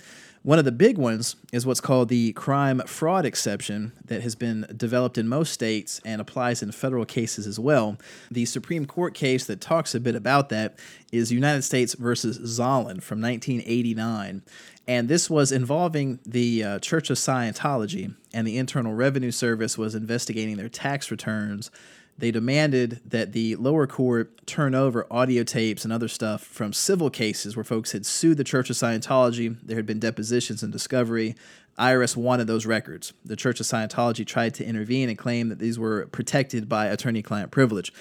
One 0.44 0.59
of 0.59 0.64
the 0.64 0.73
big 0.73 0.98
ones 0.98 1.36
is 1.52 1.64
what's 1.64 1.81
called 1.81 2.09
the 2.09 2.32
crime 2.32 2.81
fraud 2.86 3.24
exception 3.24 3.93
that 4.05 4.23
has 4.23 4.35
been 4.35 4.66
developed 4.77 5.16
in 5.16 5.28
most 5.28 5.52
states 5.52 6.01
and 6.05 6.20
applies 6.20 6.64
in 6.64 6.73
federal 6.73 7.05
cases 7.05 7.47
as 7.47 7.60
well. 7.60 7.97
The 8.28 8.44
Supreme 8.47 8.85
Court 8.85 9.14
case 9.14 9.47
that 9.47 9.60
talks 9.60 9.94
a 9.94 10.01
bit 10.01 10.16
about 10.16 10.48
that 10.48 10.81
is 11.12 11.31
United 11.31 11.62
States 11.62 11.94
versus 11.94 12.39
Zolin 12.40 13.01
from 13.01 13.20
1989. 13.20 14.43
And 14.89 15.09
this 15.09 15.31
was 15.31 15.52
involving 15.52 16.19
the 16.27 16.64
uh, 16.64 16.78
Church 16.81 17.09
of 17.09 17.19
Scientology, 17.19 18.12
and 18.35 18.44
the 18.44 18.59
Internal 18.59 18.94
Revenue 18.94 19.31
Service 19.31 19.78
was 19.78 19.94
investigating 19.94 20.56
their 20.56 20.69
tax 20.69 21.12
returns 21.12 21.70
they 22.18 22.30
demanded 22.30 23.01
that 23.06 23.32
the 23.32 23.56
lower 23.56 23.86
court 23.86 24.47
turn 24.47 24.74
over 24.74 25.06
audio 25.10 25.43
tapes 25.43 25.84
and 25.84 25.93
other 25.93 26.09
stuff 26.09 26.43
from 26.43 26.72
civil 26.72 27.10
cases 27.10 27.56
where 27.56 27.64
folks 27.64 27.93
had 27.93 28.06
sued 28.06 28.36
the 28.36 28.44
Church 28.44 28.70
of 28.70 28.76
Scientology. 28.76 29.56
There 29.62 29.76
had 29.76 29.86
been 29.86 29.98
depositions 29.98 30.62
and 30.62 30.72
discovery. 30.72 31.34
IRS 31.78 32.16
wanted 32.16 32.47
those 32.47 32.66
records. 32.66 33.12
The 33.24 33.36
Church 33.36 33.60
of 33.60 33.66
Scientology 33.66 34.26
tried 34.26 34.55
to 34.55 34.64
intervene 34.64 35.09
and 35.09 35.16
claim 35.16 35.48
that 35.48 35.59
these 35.59 35.78
were 35.78 36.06
protected 36.06 36.68
by 36.68 36.86
attorney 36.86 37.22
client 37.22 37.51
privilege. 37.51 37.93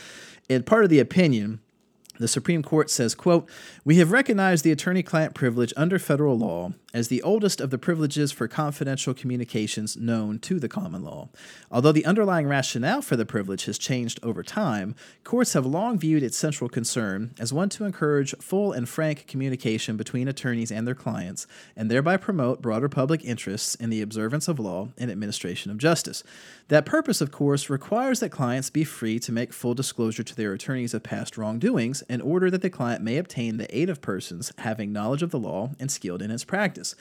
And 0.50 0.66
part 0.66 0.84
of 0.84 0.90
the 0.90 1.00
opinion, 1.00 1.62
the 2.22 2.28
Supreme 2.28 2.64
Court 2.64 2.90
says, 2.90 3.16
quote, 3.16 3.50
We 3.84 3.98
have 3.98 4.12
recognized 4.12 4.64
the 4.64 4.72
attorney 4.72 5.04
client 5.04 5.34
privilege 5.34 5.74
under 5.76 6.00
federal 6.00 6.38
law 6.38 6.74
as 6.94 7.08
the 7.08 7.22
oldest 7.22 7.62
of 7.62 7.70
the 7.70 7.78
privileges 7.78 8.32
for 8.32 8.48
confidential 8.48 9.14
communications 9.14 9.96
known 9.96 10.40
to 10.40 10.60
the 10.60 10.68
common 10.68 11.04
law. 11.04 11.30
Although 11.72 11.94
the 11.94 12.06
underlying 12.06 12.48
rationale 12.48 13.02
for 13.02 13.16
the 13.16 13.26
privilege 13.26 13.66
has 13.66 13.78
changed 13.78 14.20
over 14.24 14.44
time, 14.44 14.96
courts 15.24 15.54
have 15.54 15.66
long 15.66 15.98
viewed 15.98 16.24
its 16.24 16.38
central 16.38 16.70
concern 16.70 17.34
as 17.40 17.54
one 17.54 17.70
to 17.70 17.86
encourage 17.86 18.36
full 18.40 18.72
and 18.74 18.88
frank 18.88 19.26
communication 19.28 19.96
between 19.98 20.28
attorneys 20.28 20.72
and 20.72 20.86
their 20.86 20.96
clients, 20.96 21.48
and 21.76 21.90
thereby 21.90 22.18
promote 22.18 22.62
broader 22.62 22.90
public 22.90 23.24
interests 23.24 23.76
in 23.76 23.90
the 23.90 24.02
observance 24.02 24.48
of 24.48 24.60
law 24.60 24.90
and 24.98 25.10
administration 25.10 25.72
of 25.72 25.78
justice. 25.78 26.24
That 26.68 26.86
purpose, 26.86 27.22
of 27.22 27.32
course, 27.32 27.70
requires 27.70 28.20
that 28.20 28.30
clients 28.30 28.70
be 28.70 28.84
free 28.84 29.20
to 29.20 29.32
make 29.32 29.54
full 29.54 29.74
disclosure 29.74 30.24
to 30.24 30.36
their 30.36 30.54
attorneys 30.54 30.94
of 30.94 31.04
past 31.04 31.38
wrongdoings 31.38 32.02
in 32.12 32.20
order 32.20 32.52
that 32.52 32.62
the 32.62 32.70
client 32.70 33.02
may 33.02 33.18
obtain 33.18 33.56
the 33.56 33.76
aid 33.76 33.90
of 33.90 34.02
persons 34.02 34.52
having 34.58 34.92
knowledge 34.92 35.24
of 35.24 35.32
the 35.32 35.40
law 35.40 35.72
and 35.80 35.90
skilled 35.90 36.22
in 36.22 36.30
its 36.30 36.44
practice. 36.44 36.94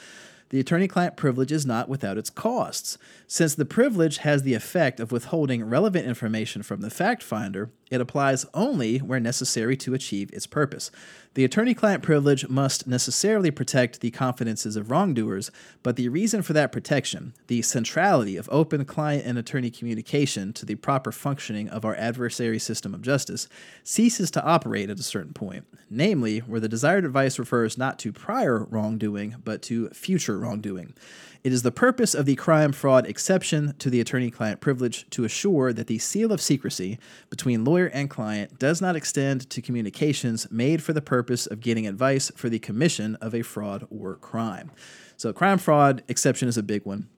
The 0.50 0.60
attorney 0.60 0.88
client 0.88 1.16
privilege 1.16 1.50
is 1.50 1.66
not 1.66 1.88
without 1.88 2.18
its 2.18 2.30
costs. 2.30 2.96
Since 3.26 3.54
the 3.56 3.64
privilege 3.64 4.18
has 4.18 4.42
the 4.42 4.54
effect 4.54 5.00
of 5.00 5.12
withholding 5.12 5.64
relevant 5.64 6.06
information 6.06 6.62
from 6.62 6.80
the 6.80 6.90
fact 6.90 7.22
finder, 7.24 7.70
it 7.90 8.00
applies 8.00 8.46
only 8.54 8.98
where 8.98 9.20
necessary 9.20 9.76
to 9.78 9.94
achieve 9.94 10.30
its 10.32 10.46
purpose. 10.46 10.90
The 11.34 11.44
attorney 11.44 11.74
client 11.74 12.02
privilege 12.02 12.48
must 12.48 12.88
necessarily 12.88 13.52
protect 13.52 14.00
the 14.00 14.10
confidences 14.10 14.74
of 14.74 14.90
wrongdoers, 14.90 15.52
but 15.84 15.94
the 15.94 16.08
reason 16.08 16.42
for 16.42 16.54
that 16.54 16.72
protection, 16.72 17.34
the 17.46 17.62
centrality 17.62 18.36
of 18.36 18.48
open 18.50 18.84
client 18.84 19.24
and 19.24 19.38
attorney 19.38 19.70
communication 19.70 20.52
to 20.54 20.66
the 20.66 20.74
proper 20.74 21.12
functioning 21.12 21.68
of 21.68 21.84
our 21.84 21.94
adversary 21.94 22.58
system 22.58 22.94
of 22.94 23.02
justice, 23.02 23.46
ceases 23.84 24.32
to 24.32 24.42
operate 24.42 24.90
at 24.90 24.98
a 24.98 25.04
certain 25.04 25.32
point, 25.32 25.66
namely, 25.88 26.40
where 26.40 26.58
the 26.58 26.68
desired 26.68 27.04
advice 27.04 27.38
refers 27.38 27.78
not 27.78 28.00
to 28.00 28.12
prior 28.12 28.64
wrongdoing, 28.64 29.36
but 29.44 29.62
to 29.62 29.88
future 29.90 30.36
wrongdoing. 30.36 30.94
It 31.42 31.54
is 31.54 31.62
the 31.62 31.72
purpose 31.72 32.14
of 32.14 32.26
the 32.26 32.36
crime 32.36 32.70
fraud 32.70 33.06
exception 33.06 33.74
to 33.78 33.88
the 33.88 34.00
attorney 34.00 34.30
client 34.30 34.60
privilege 34.60 35.08
to 35.10 35.24
assure 35.24 35.72
that 35.72 35.86
the 35.86 35.98
seal 35.98 36.32
of 36.32 36.40
secrecy 36.40 36.98
between 37.30 37.64
lawyer 37.64 37.86
and 37.86 38.10
client 38.10 38.58
does 38.58 38.82
not 38.82 38.94
extend 38.94 39.48
to 39.48 39.62
communications 39.62 40.46
made 40.50 40.82
for 40.82 40.92
the 40.92 41.00
purpose 41.00 41.46
of 41.46 41.60
getting 41.60 41.86
advice 41.86 42.30
for 42.36 42.50
the 42.50 42.58
commission 42.58 43.14
of 43.16 43.34
a 43.34 43.40
fraud 43.40 43.86
or 43.88 44.16
crime. 44.16 44.70
So, 45.16 45.32
crime 45.32 45.56
fraud 45.56 46.02
exception 46.08 46.46
is 46.46 46.58
a 46.58 46.62
big 46.62 46.84
one. 46.84 47.08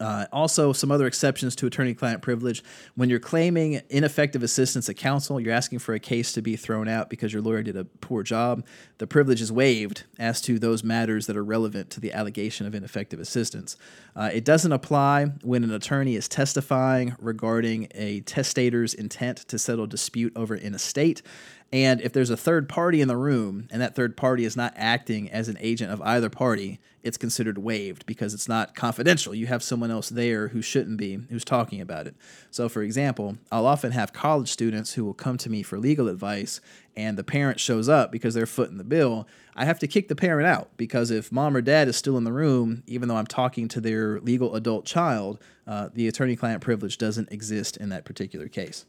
Uh, 0.00 0.26
also, 0.32 0.72
some 0.72 0.90
other 0.90 1.06
exceptions 1.06 1.56
to 1.56 1.66
attorney 1.66 1.94
client 1.94 2.22
privilege. 2.22 2.62
When 2.94 3.10
you're 3.10 3.18
claiming 3.18 3.80
ineffective 3.90 4.42
assistance 4.42 4.88
at 4.88 4.96
counsel, 4.96 5.40
you're 5.40 5.52
asking 5.52 5.80
for 5.80 5.94
a 5.94 6.00
case 6.00 6.32
to 6.32 6.42
be 6.42 6.54
thrown 6.56 6.88
out 6.88 7.10
because 7.10 7.32
your 7.32 7.42
lawyer 7.42 7.62
did 7.62 7.76
a 7.76 7.84
poor 7.84 8.22
job. 8.22 8.64
The 8.98 9.06
privilege 9.06 9.40
is 9.40 9.50
waived 9.50 10.04
as 10.18 10.40
to 10.42 10.58
those 10.58 10.84
matters 10.84 11.26
that 11.26 11.36
are 11.36 11.44
relevant 11.44 11.90
to 11.90 12.00
the 12.00 12.12
allegation 12.12 12.66
of 12.66 12.74
ineffective 12.74 13.18
assistance. 13.18 13.76
Uh, 14.14 14.30
it 14.32 14.44
doesn't 14.44 14.72
apply 14.72 15.26
when 15.42 15.64
an 15.64 15.72
attorney 15.72 16.14
is 16.14 16.28
testifying 16.28 17.16
regarding 17.18 17.88
a 17.94 18.20
testator's 18.20 18.94
intent 18.94 19.38
to 19.48 19.58
settle 19.58 19.86
dispute 19.86 20.32
over 20.36 20.54
an 20.54 20.74
estate 20.74 21.22
And 21.72 22.00
if 22.00 22.12
there's 22.12 22.30
a 22.30 22.36
third 22.36 22.68
party 22.68 23.00
in 23.00 23.08
the 23.08 23.16
room 23.16 23.68
and 23.70 23.82
that 23.82 23.94
third 23.94 24.16
party 24.16 24.44
is 24.44 24.56
not 24.56 24.72
acting 24.76 25.30
as 25.30 25.48
an 25.48 25.58
agent 25.60 25.92
of 25.92 26.00
either 26.02 26.30
party, 26.30 26.80
it's 27.08 27.16
considered 27.16 27.58
waived 27.58 28.04
because 28.06 28.34
it's 28.34 28.48
not 28.48 28.74
confidential. 28.74 29.34
You 29.34 29.46
have 29.46 29.62
someone 29.62 29.90
else 29.90 30.10
there 30.10 30.48
who 30.48 30.60
shouldn't 30.60 30.98
be, 30.98 31.14
who's 31.30 31.44
talking 31.44 31.80
about 31.80 32.06
it. 32.06 32.14
So, 32.50 32.68
for 32.68 32.82
example, 32.82 33.38
I'll 33.50 33.66
often 33.66 33.92
have 33.92 34.12
college 34.12 34.50
students 34.50 34.92
who 34.92 35.04
will 35.04 35.14
come 35.14 35.38
to 35.38 35.50
me 35.50 35.62
for 35.62 35.78
legal 35.78 36.06
advice, 36.06 36.60
and 36.96 37.16
the 37.16 37.24
parent 37.24 37.58
shows 37.58 37.88
up 37.88 38.12
because 38.12 38.34
they're 38.34 38.46
footing 38.46 38.76
the 38.76 38.84
bill. 38.84 39.26
I 39.56 39.64
have 39.64 39.78
to 39.80 39.88
kick 39.88 40.08
the 40.08 40.14
parent 40.14 40.46
out 40.46 40.68
because 40.76 41.10
if 41.10 41.32
mom 41.32 41.56
or 41.56 41.62
dad 41.62 41.88
is 41.88 41.96
still 41.96 42.18
in 42.18 42.24
the 42.24 42.32
room, 42.32 42.82
even 42.86 43.08
though 43.08 43.16
I'm 43.16 43.26
talking 43.26 43.68
to 43.68 43.80
their 43.80 44.20
legal 44.20 44.54
adult 44.54 44.84
child, 44.84 45.38
uh, 45.66 45.88
the 45.94 46.06
attorney 46.08 46.36
client 46.36 46.60
privilege 46.60 46.98
doesn't 46.98 47.32
exist 47.32 47.78
in 47.78 47.88
that 47.88 48.04
particular 48.04 48.48
case. 48.48 48.84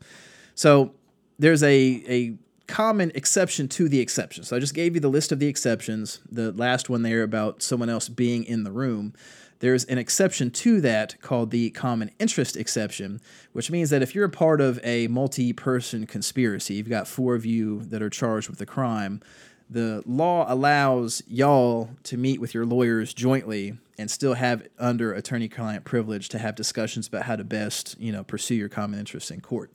So, 0.54 0.94
there's 1.40 1.64
a, 1.64 2.04
a 2.08 2.38
common 2.70 3.12
exception 3.16 3.68
to 3.68 3.90
the 3.90 4.00
exception. 4.00 4.44
So 4.44 4.56
I 4.56 4.60
just 4.60 4.76
gave 4.76 4.94
you 4.94 5.02
the 5.02 5.10
list 5.10 5.32
of 5.32 5.40
the 5.40 5.48
exceptions. 5.48 6.20
The 6.32 6.52
last 6.52 6.88
one 6.88 7.02
there 7.02 7.24
about 7.24 7.64
someone 7.64 7.90
else 7.90 8.08
being 8.08 8.44
in 8.44 8.64
the 8.64 8.72
room. 8.72 9.14
There's 9.58 9.86
an 9.86 9.98
exception 9.98 10.52
to 10.52 10.80
that 10.82 11.20
called 11.20 11.50
the 11.50 11.72
common 11.72 12.12
interest 12.20 12.56
exception, 12.56 13.22
which 13.54 13.72
means 13.72 13.90
that 13.90 14.04
if 14.04 14.14
you're 14.14 14.26
a 14.26 14.30
part 14.30 14.62
of 14.62 14.80
a 14.84 15.08
multi 15.08 15.52
person 15.52 16.06
conspiracy, 16.06 16.76
you've 16.76 16.88
got 16.88 17.08
four 17.08 17.34
of 17.34 17.44
you 17.44 17.82
that 17.86 18.04
are 18.04 18.10
charged 18.10 18.50
with 18.50 18.62
a 18.62 18.68
crime, 18.68 19.20
the 19.68 20.04
law 20.06 20.46
allows 20.48 21.24
y'all 21.28 21.90
to 22.04 22.18
meet 22.18 22.40
with 22.40 22.54
your 22.54 22.66
lawyers 22.66 23.14
jointly 23.14 23.78
and 23.98 24.10
still 24.10 24.36
have 24.36 24.66
under 24.78 25.12
attorney 25.12 25.50
client 25.50 25.86
privilege 25.86 26.30
to 26.30 26.38
have 26.38 26.56
discussions 26.56 27.08
about 27.08 27.24
how 27.24 27.36
to 27.36 27.44
best, 27.44 28.00
you 28.00 28.12
know, 28.12 28.24
pursue 28.24 28.56
your 28.56 28.70
common 28.70 29.00
interest 29.00 29.32
in 29.32 29.42
court. 29.42 29.72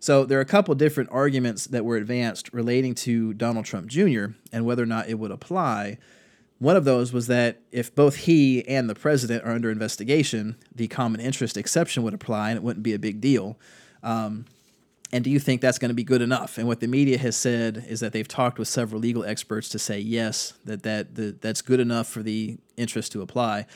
So 0.00 0.24
there 0.24 0.38
are 0.38 0.42
a 0.42 0.46
couple 0.46 0.74
different 0.74 1.10
arguments 1.12 1.66
that 1.66 1.84
were 1.84 1.96
advanced 1.96 2.52
relating 2.54 2.94
to 2.96 3.34
Donald 3.34 3.66
Trump 3.66 3.86
Jr. 3.86 4.28
and 4.50 4.64
whether 4.64 4.82
or 4.82 4.86
not 4.86 5.08
it 5.08 5.18
would 5.18 5.30
apply. 5.30 5.98
One 6.58 6.74
of 6.74 6.84
those 6.84 7.12
was 7.12 7.26
that 7.26 7.60
if 7.70 7.94
both 7.94 8.16
he 8.16 8.66
and 8.66 8.88
the 8.88 8.94
president 8.94 9.44
are 9.44 9.52
under 9.52 9.70
investigation, 9.70 10.56
the 10.74 10.88
common 10.88 11.20
interest 11.20 11.58
exception 11.58 12.02
would 12.02 12.14
apply 12.14 12.50
and 12.50 12.56
it 12.56 12.62
wouldn't 12.62 12.82
be 12.82 12.94
a 12.94 12.98
big 12.98 13.20
deal. 13.20 13.58
Um, 14.02 14.46
and 15.12 15.22
do 15.22 15.30
you 15.30 15.38
think 15.38 15.60
that's 15.60 15.78
going 15.78 15.90
to 15.90 15.94
be 15.94 16.04
good 16.04 16.22
enough? 16.22 16.56
And 16.56 16.66
what 16.66 16.80
the 16.80 16.86
media 16.86 17.18
has 17.18 17.36
said 17.36 17.84
is 17.88 18.00
that 18.00 18.12
they've 18.12 18.28
talked 18.28 18.58
with 18.58 18.68
several 18.68 19.00
legal 19.00 19.24
experts 19.24 19.68
to 19.70 19.78
say 19.78 19.98
yes, 19.98 20.54
that 20.64 20.82
that, 20.84 21.14
that 21.16 21.42
that's 21.42 21.60
good 21.60 21.80
enough 21.80 22.06
for 22.06 22.22
the 22.22 22.56
interest 22.76 23.12
to 23.12 23.22
apply. 23.22 23.66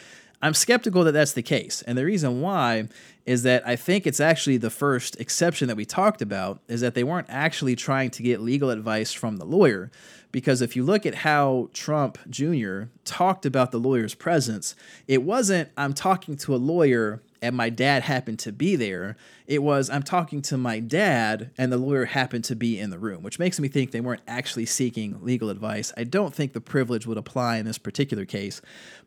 I'm 0.45 0.53
skeptical 0.53 1.05
that 1.05 1.13
that's 1.13 1.33
the 1.33 1.43
case. 1.43 1.81
And 1.87 1.97
the 1.97 2.05
reason 2.05 2.43
why 2.43 2.89
is 3.25 3.45
that 3.45 3.67
I 3.67 3.77
think 3.77 4.07
it's 4.07 4.21
actually 4.21 4.59
the 4.59 4.69
first 4.69 5.19
exception 5.19 5.69
that 5.69 5.77
we 5.77 5.87
talked 5.87 6.21
about 6.21 6.61
is 6.69 6.83
that 6.83 6.95
they 6.95 7.03
weren't 7.03 7.29
actually 7.31 7.75
trying 7.77 8.11
to 8.11 8.23
get 8.23 8.43
legal 8.43 8.69
advice 8.69 9.11
from 9.15 9.39
the 9.39 9.47
lawyer. 9.47 9.91
Because 10.33 10.61
if 10.61 10.77
you 10.77 10.85
look 10.85 11.07
at 11.07 11.15
how 11.15 11.71
Trump 11.73 12.19
Jr. 12.29 12.83
talked 13.07 13.47
about 13.47 13.71
the 13.71 13.79
lawyer's 13.79 14.15
presence, 14.15 14.75
it 15.09 15.23
wasn't, 15.23 15.71
I'm 15.79 15.95
talking 15.95 16.37
to 16.37 16.55
a 16.55 16.57
lawyer 16.57 17.23
and 17.41 17.57
my 17.57 17.71
dad 17.71 18.03
happened 18.03 18.39
to 18.41 18.53
be 18.53 18.77
there. 18.77 19.17
It 19.47 19.63
was, 19.63 19.89
I'm 19.89 20.03
talking 20.03 20.43
to 20.43 20.59
my 20.59 20.79
dad 20.79 21.53
and 21.57 21.73
the 21.73 21.79
lawyer 21.79 22.07
happened 22.07 22.45
to 22.45 22.57
be 22.57 22.79
in 22.79 22.91
the 22.91 22.99
room, 22.99 23.23
which 23.23 23.39
makes 23.39 23.61
me 23.61 23.69
think 23.69 23.93
they 23.93 24.01
weren't 24.01 24.23
actually 24.27 24.67
seeking 24.67 25.19
legal 25.23 25.49
advice. 25.49 25.93
I 25.97 26.05
don't 26.05 26.35
think 26.35 26.53
the 26.53 26.61
privilege 26.61 27.07
would 27.07 27.19
apply 27.19 27.57
in 27.57 27.65
this 27.65 27.79
particular 27.79 28.25
case. 28.27 28.61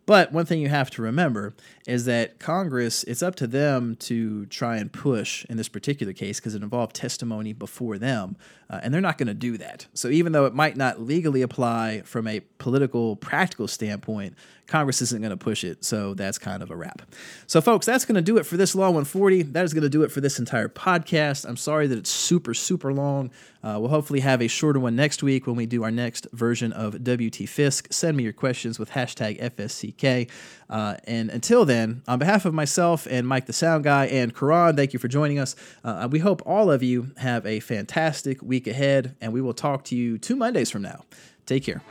But 0.07 0.31
one 0.31 0.45
thing 0.45 0.61
you 0.61 0.69
have 0.69 0.89
to 0.91 1.01
remember 1.01 1.53
is 1.85 2.05
that 2.05 2.39
Congress, 2.39 3.03
it's 3.03 3.21
up 3.21 3.35
to 3.35 3.45
them 3.45 3.97
to 3.97 4.45
try 4.45 4.77
and 4.77 4.91
push 4.91 5.45
in 5.49 5.57
this 5.57 5.67
particular 5.67 6.13
case 6.13 6.39
because 6.39 6.55
it 6.55 6.63
involved 6.63 6.95
testimony 6.95 7.51
before 7.51 7.97
them, 7.97 8.38
uh, 8.69 8.79
and 8.81 8.93
they're 8.93 9.01
not 9.01 9.17
going 9.17 9.27
to 9.27 9.34
do 9.34 9.57
that. 9.57 9.85
So 9.93 10.07
even 10.07 10.31
though 10.31 10.45
it 10.45 10.55
might 10.55 10.77
not 10.77 11.01
legally 11.01 11.41
apply 11.41 12.03
from 12.05 12.25
a 12.25 12.39
political, 12.57 13.17
practical 13.17 13.67
standpoint, 13.67 14.35
Congress 14.65 15.01
isn't 15.01 15.21
going 15.21 15.31
to 15.31 15.38
push 15.38 15.65
it. 15.65 15.84
So 15.84 16.13
that's 16.13 16.38
kind 16.38 16.63
of 16.63 16.71
a 16.71 16.75
wrap. 16.75 17.01
So, 17.45 17.59
folks, 17.59 17.85
that's 17.85 18.05
going 18.05 18.15
to 18.15 18.21
do 18.21 18.38
it 18.38 18.45
for 18.45 18.55
this 18.55 18.75
Law 18.75 18.88
140. 18.88 19.43
That 19.43 19.65
is 19.65 19.73
going 19.73 19.84
to 19.84 19.89
do 19.89 20.03
it 20.03 20.11
for 20.11 20.21
this 20.21 20.39
entire 20.39 20.69
podcast. 20.69 21.45
I'm 21.45 21.57
sorry 21.57 21.88
that 21.88 21.97
it's 21.97 22.09
super, 22.09 22.53
super 22.53 22.93
long. 22.93 23.31
Uh, 23.68 23.77
we'll 23.77 23.89
hopefully 23.89 24.22
have 24.22 24.41
a 24.41 24.48
shorter 24.48 24.80
one 24.80 24.95
next 24.95 25.22
week 25.22 25.45
when 25.45 25.57
we 25.57 25.65
do 25.65 25.84
our 25.84 25.91
next 25.91 26.26
version 26.31 26.72
of 26.72 27.03
WT 27.03 27.49
Fisk. 27.49 27.91
Send 27.91 28.15
me 28.15 28.23
your 28.23 28.31
questions 28.31 28.80
with 28.80 28.91
hashtag 28.91 29.41
FSCK. 29.41 30.30
Uh, 30.69 30.95
and 31.03 31.30
until 31.30 31.65
then, 31.65 32.02
on 32.07 32.18
behalf 32.18 32.45
of 32.45 32.53
myself 32.53 33.06
and 33.10 33.27
Mike 33.27 33.45
the 33.45 33.52
Sound 33.52 33.84
Guy 33.84 34.06
and 34.06 34.34
Karan, 34.34 34.77
thank 34.77 34.94
you 34.94 34.99
for 34.99 35.10
joining 35.10 35.38
us. 35.38 35.57
Uh, 35.84 36.07
we 36.10 36.19
hope 36.19 36.41
all 36.45 36.72
of 36.72 36.81
you 36.81 37.11
have 37.18 37.45
a 37.45 37.60
fantastic 37.60 38.41
week 38.41 38.68
ahead, 38.68 39.18
and 39.19 39.34
we 39.34 39.41
will 39.41 39.53
talk 39.53 39.84
to 39.85 39.98
you 39.98 40.18
two 40.18 40.38
Mondays 40.38 40.72
from 40.72 40.84
now. 40.84 41.03
Take 41.45 41.65
care. 41.65 41.81